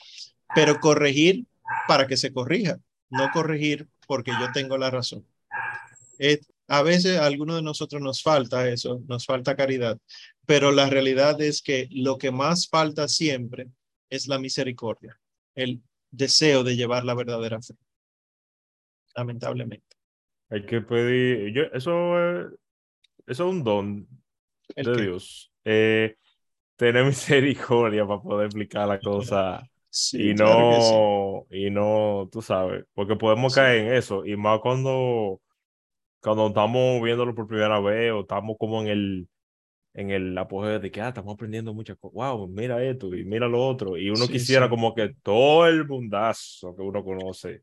Pero 0.55 0.81
corregir 0.81 1.45
para 1.87 2.07
que 2.07 2.17
se 2.17 2.33
corrija, 2.33 2.79
no 3.11 3.31
corregir 3.33 3.89
porque 4.07 4.31
yo 4.31 4.51
tengo 4.53 4.79
la 4.79 4.91
razón. 4.91 5.27
A 6.69 6.83
veces 6.83 7.19
a 7.19 7.27
algunos 7.27 7.57
de 7.57 7.63
nosotros 7.63 8.01
nos 8.01 8.23
falta 8.23 8.69
eso, 8.69 9.03
nos 9.09 9.27
falta 9.27 9.57
caridad, 9.57 9.99
pero 10.47 10.71
la 10.71 10.89
realidad 10.89 11.41
es 11.41 11.63
que 11.63 11.89
lo 11.91 12.19
que 12.19 12.31
más 12.31 12.69
falta 12.69 13.09
siempre 13.09 13.69
es 14.11 14.29
la 14.29 14.39
misericordia, 14.39 15.19
el 15.55 15.83
deseo 16.11 16.65
de 16.65 16.77
llevar 16.77 17.05
la 17.05 17.15
verdadera 17.15 17.61
fe. 17.61 17.75
Lamentablemente. 19.17 19.97
Hay 20.51 20.65
que 20.65 20.81
pedir, 20.81 21.53
yo, 21.53 21.63
eso, 21.73 22.19
es, 22.19 22.47
eso 23.27 23.49
es 23.49 23.51
un 23.51 23.65
don 23.65 24.09
de 24.77 25.03
Dios. 25.03 25.53
Eh, 25.65 26.17
tener 26.77 27.05
misericordia 27.07 28.07
para 28.07 28.21
poder 28.21 28.47
explicar 28.47 28.89
la 28.89 29.01
cosa 29.01 29.69
y 30.13 30.35
no, 30.35 31.47
y 31.51 31.71
no, 31.71 32.29
tú 32.31 32.43
sabes, 32.43 32.85
porque 32.95 33.17
podemos 33.17 33.55
caer 33.55 33.87
en 33.87 33.95
eso, 33.95 34.25
y 34.25 34.37
más 34.37 34.61
cuando, 34.61 35.41
cuando 36.21 36.49
estamos 36.49 37.03
viéndolo 37.03 37.35
por 37.35 37.47
primera 37.47 37.81
vez 37.81 38.13
o 38.13 38.21
estamos 38.21 38.57
como 38.59 38.83
en 38.83 38.89
el, 38.89 39.29
en 39.95 40.11
el 40.11 40.37
apogeo 40.37 40.81
de 40.81 40.91
que 40.91 41.01
ah, 41.01 41.09
estamos 41.09 41.35
aprendiendo 41.35 41.75
muchas 41.75 41.97
cosas, 41.99 42.15
wow, 42.15 42.49
mira 42.49 42.83
esto 42.85 43.15
y 43.15 43.25
mira 43.25 43.49
lo 43.49 43.67
otro, 43.67 43.97
y 43.97 44.11
uno 44.11 44.27
quisiera 44.27 44.69
como 44.69 44.95
que 44.95 45.15
todo 45.23 45.67
el 45.67 45.87
mundazo 45.87 46.75
que 46.77 46.83
uno 46.83 47.03
conoce 47.05 47.63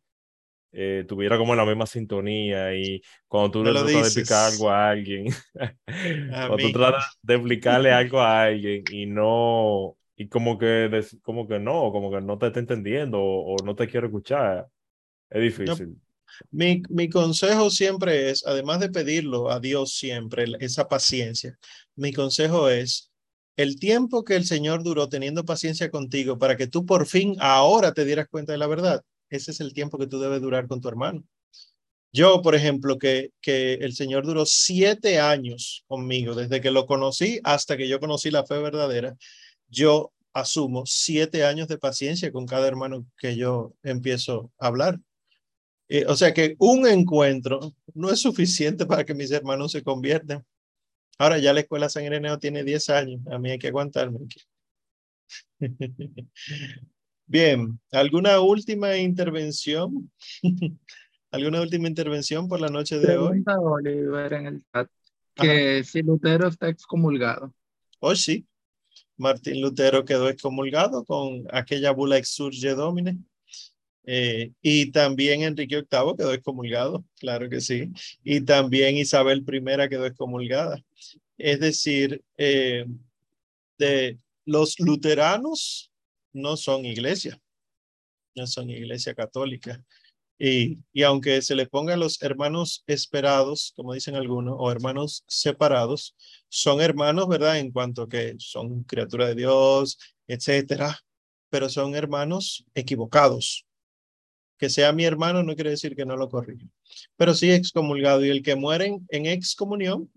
eh, 0.77 1.05
tuviera 1.07 1.37
como 1.37 1.55
la 1.55 1.65
misma 1.65 1.85
sintonía 1.85 2.75
y 2.75 3.01
cuando 3.29 3.49
tú 3.49 3.63
le 3.63 3.71
tratas 3.71 3.93
de 3.93 3.99
explicar 3.99 4.51
algo 4.51 4.69
a 4.69 4.89
alguien, 4.89 5.25
cuando 5.85 6.57
tú 6.57 6.71
tratas 6.73 7.17
de 7.21 7.35
explicarle 7.35 7.91
algo 7.93 8.19
a 8.19 8.43
alguien 8.43 8.83
y 8.91 9.05
no, 9.05 9.95
y 10.17 10.27
como 10.27 10.57
que, 10.57 10.89
como 11.21 11.47
que 11.47 11.59
no, 11.59 11.93
como 11.93 12.11
que 12.11 12.19
no 12.19 12.37
te 12.37 12.47
está 12.47 12.59
entendiendo 12.59 13.21
o, 13.21 13.55
no 13.63 13.73
te 13.73 13.87
quiere 13.87 14.07
escuchar, 14.07 14.67
es 15.29 15.41
difícil. 15.41 15.97
Mi, 16.51 16.81
mi, 16.89 17.09
consejo 17.09 17.69
siempre 17.69 18.29
es, 18.29 18.45
además 18.45 18.79
de 18.79 18.89
pedirlo 18.89 19.51
a 19.51 19.59
Dios 19.59 19.95
siempre, 19.95 20.45
esa 20.59 20.87
paciencia, 20.87 21.57
mi 21.95 22.13
consejo 22.13 22.69
es 22.69 23.11
el 23.57 23.79
tiempo 23.79 24.23
que 24.23 24.35
el 24.35 24.45
Señor 24.45 24.83
duró 24.83 25.07
teniendo 25.09 25.45
paciencia 25.45 25.89
contigo 25.89 26.37
para 26.37 26.57
que 26.57 26.67
tú 26.67 26.85
por 26.85 27.07
fin 27.07 27.35
ahora 27.39 27.93
te 27.93 28.05
dieras 28.05 28.27
cuenta 28.29 28.51
de 28.51 28.57
la 28.57 28.67
verdad 28.67 29.01
ese 29.29 29.51
es 29.51 29.59
el 29.61 29.73
tiempo 29.73 29.97
que 29.97 30.07
tú 30.07 30.19
debes 30.19 30.41
durar 30.41 30.67
con 30.67 30.81
tu 30.81 30.87
hermano. 30.87 31.23
Yo, 32.11 32.41
por 32.41 32.55
ejemplo, 32.55 32.97
que, 32.97 33.31
que 33.41 33.73
el 33.73 33.93
Señor 33.93 34.25
duró 34.25 34.45
siete 34.45 35.19
años 35.19 35.83
conmigo, 35.87 36.33
desde 36.33 36.61
que 36.61 36.71
lo 36.71 36.85
conocí 36.85 37.41
hasta 37.43 37.75
que 37.75 37.89
yo 37.89 37.99
conocí 37.99 38.31
la 38.31 38.45
fe 38.45 38.57
verdadera, 38.57 39.17
yo 39.67 40.13
asumo 40.33 40.85
siete 40.85 41.45
años 41.45 41.67
de 41.67 41.77
paciencia 41.77 42.31
con 42.31 42.45
cada 42.45 42.67
hermano 42.67 43.05
que 43.17 43.35
yo 43.35 43.73
empiezo 43.83 44.51
a 44.59 44.67
hablar. 44.67 44.99
Eh, 45.87 46.05
o 46.07 46.15
sea 46.15 46.33
que 46.33 46.55
un 46.59 46.87
encuentro 46.87 47.73
no 47.93 48.09
es 48.09 48.19
suficiente 48.19 48.85
para 48.85 49.05
que 49.05 49.13
mis 49.13 49.31
hermanos 49.31 49.71
se 49.71 49.83
conviertan. 49.83 50.43
Ahora 51.17 51.37
ya 51.37 51.53
la 51.53 51.61
escuela 51.61 51.89
San 51.89 52.03
Ireneo 52.03 52.39
tiene 52.39 52.63
diez 52.63 52.89
años, 52.89 53.21
a 53.31 53.37
mí 53.39 53.51
hay 53.51 53.59
que 53.59 53.67
aguantarme. 53.67 54.19
Bien, 57.27 57.79
¿alguna 57.91 58.39
última 58.41 58.97
intervención? 58.97 60.11
¿Alguna 61.31 61.61
última 61.61 61.87
intervención 61.87 62.47
por 62.47 62.61
la 62.61 62.67
noche 62.67 62.99
de 62.99 63.17
hoy? 63.17 63.43
Oliver 63.45 64.33
en 64.33 64.45
el 64.47 64.63
chat 64.71 64.89
que 65.35 65.83
si 65.83 66.01
Lutero 66.01 66.47
está 66.47 66.69
excomulgado. 66.69 67.53
Oh, 67.99 68.15
sí. 68.15 68.47
Martín 69.17 69.61
Lutero 69.61 70.05
quedó 70.05 70.29
excomulgado 70.29 71.05
con 71.05 71.45
aquella 71.51 71.91
bula 71.91 72.17
exurge 72.17 72.73
domine. 72.73 73.17
Eh, 74.07 74.51
y 74.61 74.91
también 74.91 75.41
Enrique 75.41 75.77
VIII 75.77 76.15
quedó 76.17 76.33
excomulgado, 76.33 77.03
claro 77.19 77.49
que 77.49 77.59
sí. 77.61 77.91
Y 78.23 78.41
también 78.41 78.97
Isabel 78.97 79.43
I 79.47 79.89
quedó 79.89 80.05
excomulgada. 80.05 80.83
Es 81.37 81.59
decir, 81.59 82.23
eh, 82.37 82.85
de 83.77 84.19
los 84.45 84.79
luteranos 84.79 85.91
no 86.33 86.55
son 86.55 86.85
iglesia, 86.85 87.39
no 88.35 88.45
son 88.47 88.69
iglesia 88.69 89.15
católica. 89.15 89.83
Y, 90.37 90.79
y 90.91 91.03
aunque 91.03 91.41
se 91.41 91.55
le 91.55 91.65
pongan 91.65 91.99
los 91.99 92.21
hermanos 92.21 92.83
esperados, 92.87 93.73
como 93.75 93.93
dicen 93.93 94.15
algunos, 94.15 94.55
o 94.59 94.69
hermanos 94.69 95.23
separados, 95.27 96.15
son 96.49 96.81
hermanos, 96.81 97.27
¿verdad? 97.27 97.57
En 97.57 97.71
cuanto 97.71 98.07
que 98.07 98.35
son 98.37 98.83
criatura 98.83 99.27
de 99.27 99.35
Dios, 99.35 99.97
etcétera, 100.27 100.99
pero 101.49 101.69
son 101.69 101.95
hermanos 101.95 102.65
equivocados. 102.75 103.64
Que 104.57 104.69
sea 104.69 104.93
mi 104.93 105.03
hermano 105.03 105.43
no 105.43 105.55
quiere 105.55 105.71
decir 105.71 105.95
que 105.95 106.05
no 106.05 106.15
lo 106.15 106.29
corrija, 106.29 106.65
pero 107.17 107.33
sí 107.33 107.51
excomulgado. 107.51 108.23
Y 108.25 108.29
el 108.29 108.41
que 108.41 108.55
muere 108.55 108.97
en 109.09 109.25
excomunión, 109.25 110.09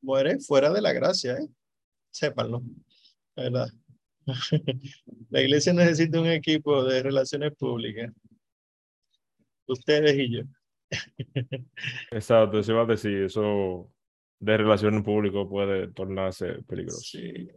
muere 0.00 0.38
fuera 0.40 0.70
de 0.72 0.80
la 0.80 0.92
gracia, 0.92 1.34
¿eh? 1.34 1.48
Sépanlo, 2.10 2.62
¿verdad? 3.34 3.68
La 5.30 5.42
iglesia 5.42 5.72
necesita 5.72 6.20
un 6.20 6.28
equipo 6.28 6.84
de 6.84 7.02
relaciones 7.02 7.54
públicas. 7.56 8.12
Ustedes 9.66 10.18
y 10.18 10.30
yo. 10.30 10.42
Exacto, 12.10 12.58
eso 12.58 12.74
va 12.74 12.82
a 12.82 12.86
decir, 12.86 13.22
eso 13.22 13.90
de 14.38 14.56
relaciones 14.56 15.02
públicas 15.02 15.46
puede 15.48 15.88
tornarse 15.92 16.62
peligroso. 16.66 17.00
Sí. 17.00 17.48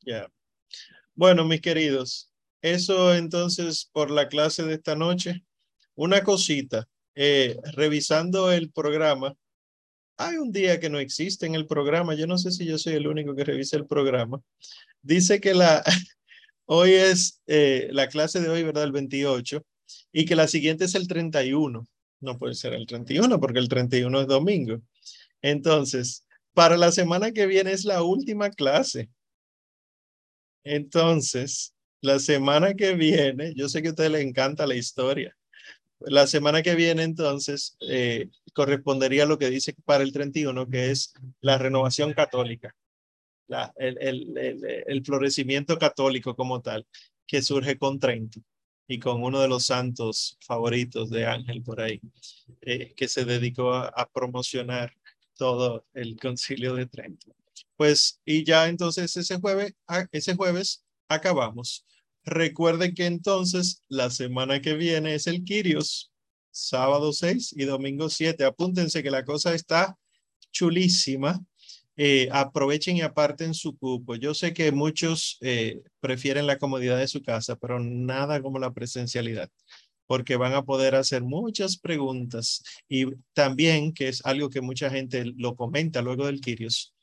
Ya. 0.00 0.28
Bueno, 1.14 1.44
mis 1.44 1.60
queridos, 1.60 2.31
eso 2.62 3.14
entonces 3.14 3.90
por 3.92 4.10
la 4.10 4.28
clase 4.28 4.62
de 4.62 4.74
esta 4.74 4.94
noche. 4.94 5.44
Una 5.94 6.22
cosita, 6.22 6.88
eh, 7.14 7.58
revisando 7.74 8.50
el 8.50 8.70
programa, 8.70 9.36
hay 10.16 10.36
un 10.36 10.52
día 10.52 10.78
que 10.80 10.88
no 10.88 10.98
existe 10.98 11.46
en 11.46 11.54
el 11.54 11.66
programa. 11.66 12.14
Yo 12.14 12.26
no 12.26 12.38
sé 12.38 12.52
si 12.52 12.64
yo 12.64 12.78
soy 12.78 12.94
el 12.94 13.06
único 13.06 13.34
que 13.34 13.44
revisa 13.44 13.76
el 13.76 13.86
programa. 13.86 14.40
Dice 15.02 15.40
que 15.40 15.54
la, 15.54 15.82
hoy 16.66 16.92
es 16.92 17.42
eh, 17.46 17.88
la 17.92 18.08
clase 18.08 18.40
de 18.40 18.48
hoy, 18.48 18.62
¿verdad? 18.62 18.84
El 18.84 18.92
28, 18.92 19.64
y 20.12 20.24
que 20.24 20.36
la 20.36 20.48
siguiente 20.48 20.84
es 20.84 20.94
el 20.94 21.08
31. 21.08 21.86
No 22.20 22.38
puede 22.38 22.54
ser 22.54 22.74
el 22.74 22.86
31 22.86 23.40
porque 23.40 23.58
el 23.58 23.68
31 23.68 24.20
es 24.20 24.26
domingo. 24.28 24.80
Entonces, 25.42 26.24
para 26.54 26.76
la 26.76 26.92
semana 26.92 27.32
que 27.32 27.46
viene 27.46 27.72
es 27.72 27.84
la 27.84 28.02
última 28.02 28.50
clase. 28.50 29.10
Entonces, 30.64 31.74
la 32.02 32.18
semana 32.18 32.74
que 32.74 32.94
viene, 32.94 33.54
yo 33.54 33.68
sé 33.68 33.80
que 33.80 33.88
a 33.88 33.92
usted 33.92 34.10
le 34.10 34.20
encanta 34.20 34.66
la 34.66 34.74
historia. 34.74 35.34
La 36.00 36.26
semana 36.26 36.62
que 36.62 36.74
viene, 36.74 37.04
entonces, 37.04 37.76
eh, 37.80 38.28
correspondería 38.52 39.22
a 39.22 39.26
lo 39.26 39.38
que 39.38 39.48
dice 39.48 39.74
para 39.84 40.04
el 40.04 40.12
31, 40.12 40.68
que 40.68 40.90
es 40.90 41.14
la 41.40 41.58
renovación 41.58 42.12
católica 42.12 42.74
el, 43.76 45.02
florecimiento 45.04 45.78
católico 45.78 46.34
como 46.34 46.60
tal, 46.60 46.86
que 47.26 47.42
surge 47.42 47.78
con 47.78 47.98
Trento 47.98 48.40
y 48.86 48.98
con 48.98 49.22
uno 49.22 49.40
de 49.40 49.48
los 49.48 49.66
santos 49.66 50.38
favoritos 50.40 51.10
de 51.10 51.26
Ángel 51.26 51.62
por 51.62 51.80
ahí, 51.80 52.00
eh, 52.60 52.92
que 52.94 53.08
se 53.08 53.24
dedicó 53.24 53.72
a, 53.74 54.08
promocionar 54.12 54.92
todo 55.36 55.86
el 55.94 56.18
concilio 56.18 56.74
de 56.74 56.86
Trento. 56.86 57.34
Pues, 57.76 58.20
y 58.24 58.44
ya 58.44 58.68
entonces 58.68 59.16
ese 59.16 59.40
jueves, 59.40 59.74
ese 60.12 60.34
jueves 60.34 60.84
acabamos. 61.08 61.84
Recuerden 62.24 62.94
que 62.94 63.06
entonces 63.06 63.82
la 63.88 64.10
semana 64.10 64.60
que 64.60 64.74
viene 64.74 65.14
es 65.14 65.26
el 65.26 65.42
Quirios, 65.42 66.12
sábado 66.50 67.12
6 67.12 67.54
y 67.56 67.64
domingo 67.64 68.08
7. 68.08 68.44
Apúntense 68.44 69.02
que 69.02 69.10
la 69.10 69.24
cosa 69.24 69.54
está 69.54 69.96
chulísima. 70.52 71.40
Eh, 71.96 72.28
aprovechen 72.32 72.96
y 72.96 73.02
aparten 73.02 73.54
su 73.54 73.76
cupo. 73.76 74.14
Yo 74.14 74.34
sé 74.34 74.54
que 74.54 74.72
muchos 74.72 75.36
eh, 75.40 75.82
prefieren 76.00 76.46
la 76.46 76.58
comodidad 76.58 76.98
de 76.98 77.08
su 77.08 77.22
casa, 77.22 77.56
pero 77.56 77.80
nada 77.80 78.40
como 78.40 78.58
la 78.58 78.72
presencialidad, 78.72 79.50
porque 80.06 80.36
van 80.36 80.54
a 80.54 80.64
poder 80.64 80.94
hacer 80.94 81.22
muchas 81.22 81.76
preguntas 81.76 82.62
y 82.88 83.06
también, 83.34 83.92
que 83.92 84.08
es 84.08 84.24
algo 84.24 84.48
que 84.48 84.62
mucha 84.62 84.88
gente 84.90 85.24
lo 85.36 85.54
comenta 85.54 86.00
luego 86.00 86.26
del 86.26 86.40
Kirios, 86.40 86.94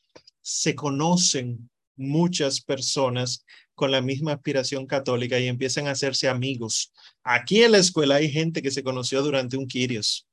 se 0.41 0.73
conocen 0.73 1.69
muchas 1.99 2.61
personas 2.61 3.45
con 3.75 3.91
la 3.91 4.01
misma 4.01 4.33
aspiración 4.33 4.87
católica 4.87 5.39
y 5.39 5.47
empiezan 5.47 5.87
a 5.87 5.91
hacerse 5.91 6.27
amigos. 6.27 6.91
Aquí 7.23 7.63
en 7.63 7.73
la 7.73 7.77
escuela 7.77 8.15
hay 8.15 8.31
gente 8.31 8.61
que 8.61 8.71
se 8.71 8.83
conoció 8.83 9.21
durante 9.21 9.57
un 9.57 9.67
Kirios 9.67 10.27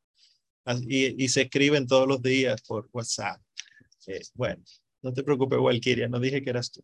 y, 0.89 1.29
se 1.29 1.43
escriben 1.43 1.87
todos 1.87 2.09
los 2.09 2.23
días 2.23 2.61
por 2.63 2.89
WhatsApp 2.93 3.41
bueno, 4.35 4.63
no 5.03 5.13
te 5.13 5.23
preocupes, 5.23 5.59
Walkiria, 5.59 6.09
no 6.09 6.21
dije 6.21 6.43
que 6.43 6.51
eras 6.51 6.71
tú. 6.71 6.83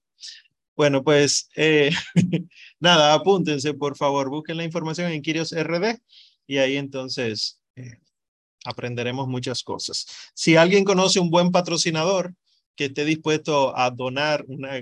Bueno, 0.74 1.04
pues 1.04 1.48
eh, 1.56 1.90
nada, 2.80 3.14
apúntense, 3.14 3.74
por 3.74 3.96
favor, 3.96 4.30
busquen 4.30 4.56
la 4.56 4.64
información 4.64 5.12
en 5.12 5.22
Kirios 5.22 5.52
RD 5.52 5.98
y 6.46 6.58
ahí 6.58 6.76
entonces 6.76 7.60
eh, 7.76 7.98
aprenderemos 8.64 9.28
muchas 9.28 9.62
cosas. 9.62 10.06
Si 10.34 10.56
alguien 10.56 10.84
conoce 10.84 11.20
un 11.20 11.30
buen 11.30 11.50
patrocinador 11.50 12.34
que 12.76 12.86
esté 12.86 13.04
dispuesto 13.04 13.76
a 13.76 13.90
donar 13.90 14.44
una 14.48 14.80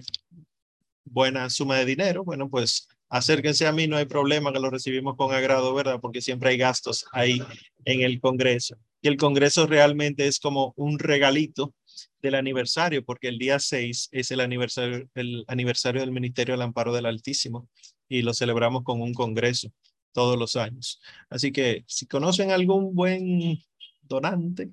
buena 1.05 1.51
suma 1.51 1.77
de 1.77 1.85
dinero, 1.85 2.25
bueno, 2.25 2.49
pues 2.49 2.89
acérquense 3.09 3.67
a 3.67 3.73
mí, 3.73 3.87
no 3.87 3.97
hay 3.97 4.07
problema, 4.07 4.53
que 4.53 4.61
lo 4.61 4.71
recibimos 4.71 5.17
con 5.17 5.35
agrado, 5.35 5.75
¿verdad? 5.75 5.99
Porque 6.01 6.21
siempre 6.21 6.51
hay 6.51 6.57
gastos 6.57 7.05
ahí 7.13 7.43
en 7.85 8.03
el 8.03 8.21
Congreso. 8.21 8.77
Y 9.03 9.09
el 9.09 9.17
Congreso 9.17 9.67
realmente 9.67 10.27
es 10.27 10.39
como 10.39 10.73
un 10.77 10.99
regalito 10.99 11.75
del 12.23 12.37
aniversario, 12.37 13.05
porque 13.05 13.29
el 13.29 13.39
día 13.39 13.59
6 13.59 14.09
es 14.13 14.31
el 14.31 14.41
aniversario, 14.41 15.09
el 15.15 15.45
aniversario 15.49 16.03
del 16.03 16.13
Ministerio 16.13 16.55
del 16.55 16.63
Amparo 16.63 16.93
del 16.93 17.07
Altísimo 17.07 17.69
y 18.09 18.23
lo 18.23 18.35
celebramos 18.35 18.83
con 18.85 19.01
un 19.01 19.15
Congreso 19.15 19.71
todos 20.13 20.39
los 20.39 20.57
años. 20.57 21.01
Así 21.29 21.53
que 21.53 21.85
si 21.87 22.07
conocen 22.07 22.51
algún 22.51 22.95
buen 22.95 23.59
donante, 24.03 24.71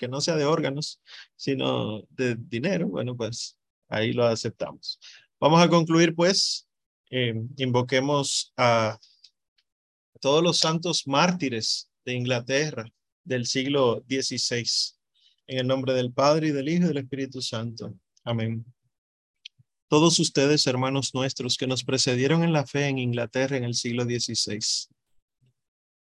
que 0.00 0.08
no 0.08 0.22
sea 0.22 0.34
de 0.36 0.46
órganos, 0.46 1.00
sino 1.36 2.02
de 2.08 2.34
dinero, 2.34 2.88
bueno, 2.88 3.14
pues 3.14 3.58
ahí 3.88 4.14
lo 4.14 4.24
aceptamos. 4.24 4.98
Vamos 5.38 5.62
a 5.62 5.68
concluir, 5.68 6.14
pues, 6.14 6.66
eh, 7.10 7.34
invoquemos 7.58 8.52
a 8.56 8.98
todos 10.20 10.42
los 10.42 10.58
santos 10.58 11.06
mártires 11.06 11.90
de 12.04 12.14
Inglaterra 12.14 12.90
del 13.24 13.44
siglo 13.46 14.02
XVI. 14.08 14.64
En 15.46 15.58
el 15.58 15.66
nombre 15.66 15.92
del 15.92 16.12
Padre 16.12 16.48
y 16.48 16.52
del 16.52 16.68
Hijo 16.68 16.84
y 16.84 16.88
del 16.88 16.98
Espíritu 16.98 17.42
Santo. 17.42 17.94
Amén. 18.24 18.64
Todos 19.88 20.18
ustedes, 20.18 20.66
hermanos 20.66 21.14
nuestros, 21.14 21.58
que 21.58 21.66
nos 21.66 21.84
precedieron 21.84 22.42
en 22.42 22.52
la 22.52 22.64
fe 22.64 22.86
en 22.86 22.98
Inglaterra 22.98 23.56
en 23.56 23.64
el 23.64 23.74
siglo 23.74 24.04
XVI, 24.04 24.60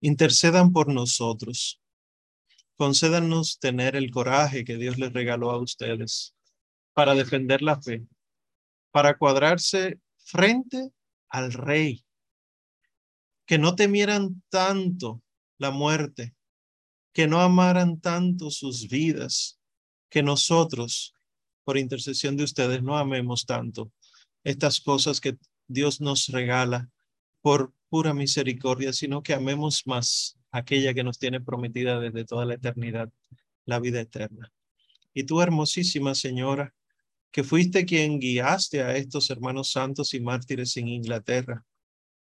intercedan 0.02 0.74
por 0.74 0.92
nosotros. 0.92 1.80
Concédanos 2.78 3.58
tener 3.60 3.96
el 3.96 4.12
coraje 4.12 4.66
que 4.66 4.78
Dios 4.78 4.98
les 4.98 5.14
regaló 5.14 5.52
a 5.52 5.58
ustedes 5.58 6.36
para 6.94 7.16
defender 7.16 7.62
la 7.62 7.82
fe, 7.82 8.06
para 8.92 9.18
cuadrarse 9.18 10.00
frente 10.18 10.92
al 11.30 11.54
rey, 11.54 12.06
que 13.46 13.58
no 13.58 13.76
temieran 13.76 14.42
tanto 14.50 15.22
la 15.58 15.72
muerte, 15.72 16.36
que 17.14 17.28
no 17.28 17.40
amaran 17.40 18.00
tanto 18.02 18.50
sus 18.50 18.90
vidas, 18.90 19.60
que 20.10 20.22
nosotros, 20.22 21.14
por 21.64 21.78
intercesión 21.78 22.36
de 22.36 22.44
ustedes, 22.44 22.84
no 22.84 22.98
amemos 22.98 23.46
tanto 23.46 23.92
estas 24.44 24.80
cosas 24.80 25.22
que 25.22 25.38
Dios 25.68 26.02
nos 26.02 26.28
regala 26.28 26.90
por 27.42 27.74
pura 27.90 28.14
misericordia, 28.14 28.92
sino 28.92 29.24
que 29.24 29.34
amemos 29.34 29.84
más 29.86 30.38
aquella 30.56 30.94
que 30.94 31.04
nos 31.04 31.20
tiene 31.20 31.42
prometida 31.42 32.00
desde 32.00 32.24
toda 32.24 32.46
la 32.46 32.54
eternidad, 32.54 33.12
la 33.66 33.80
vida 33.80 34.00
eterna. 34.00 34.52
Y 35.14 35.26
tú, 35.26 35.42
hermosísima 35.42 36.16
Señora, 36.16 36.74
que 37.32 37.44
fuiste 37.44 37.86
quien 37.86 38.20
guiaste 38.20 38.82
a 38.82 38.96
estos 38.96 39.30
hermanos 39.30 39.72
santos 39.72 40.14
y 40.14 40.22
mártires 40.22 40.78
en 40.78 40.88
Inglaterra, 40.88 41.66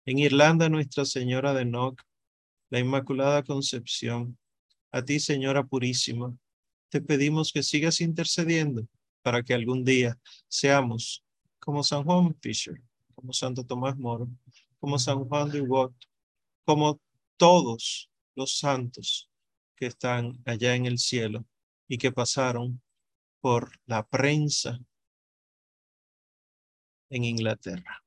en 0.05 0.17
Irlanda, 0.17 0.69
Nuestra 0.69 1.05
Señora 1.05 1.53
de 1.53 1.65
Knock, 1.65 2.01
la 2.71 2.79
Inmaculada 2.79 3.43
Concepción, 3.43 4.37
a 4.91 5.03
ti, 5.03 5.19
Señora 5.19 5.63
Purísima, 5.63 6.35
te 6.89 7.01
pedimos 7.01 7.51
que 7.51 7.61
sigas 7.61 8.01
intercediendo 8.01 8.87
para 9.21 9.43
que 9.43 9.53
algún 9.53 9.83
día 9.83 10.17
seamos 10.47 11.23
como 11.59 11.83
San 11.83 12.03
Juan 12.03 12.35
Fisher, 12.41 12.81
como 13.13 13.33
Santo 13.33 13.63
Tomás 13.63 13.97
Moro, 13.97 14.27
como 14.79 14.97
San 14.97 15.25
Juan 15.25 15.51
de 15.51 15.61
Watt, 15.61 15.93
como 16.63 16.99
todos 17.37 18.09
los 18.35 18.57
santos 18.57 19.29
que 19.75 19.87
están 19.87 20.41
allá 20.45 20.75
en 20.75 20.85
el 20.85 20.99
cielo 20.99 21.45
y 21.87 21.97
que 21.97 22.11
pasaron 22.11 22.81
por 23.41 23.79
la 23.85 24.07
prensa 24.07 24.79
en 27.09 27.23
Inglaterra. 27.23 28.03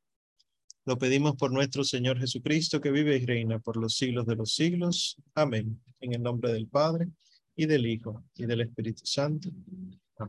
Lo 0.85 0.99
pedimos 0.99 1.37
por 1.37 1.53
nuestro 1.53 1.85
Señor 1.85 2.19
Jesucristo, 2.19 2.81
que 2.81 2.91
vive 2.91 3.17
y 3.17 3.27
reina 3.27 3.59
por 3.59 3.77
los 3.77 3.97
siglos 3.97 4.27
de 4.27 4.37
los 4.37 4.55
siglos. 4.55 5.17
Amén. 5.35 5.83
En 6.01 6.15
el 6.15 6.23
nombre 6.23 6.53
del 6.53 6.67
Padre, 6.67 7.09
y 7.55 7.67
del 7.67 7.87
Hijo, 7.87 8.25
y 8.35 8.47
del 8.47 8.63
Espíritu 8.63 9.05
Santo. 9.05 9.51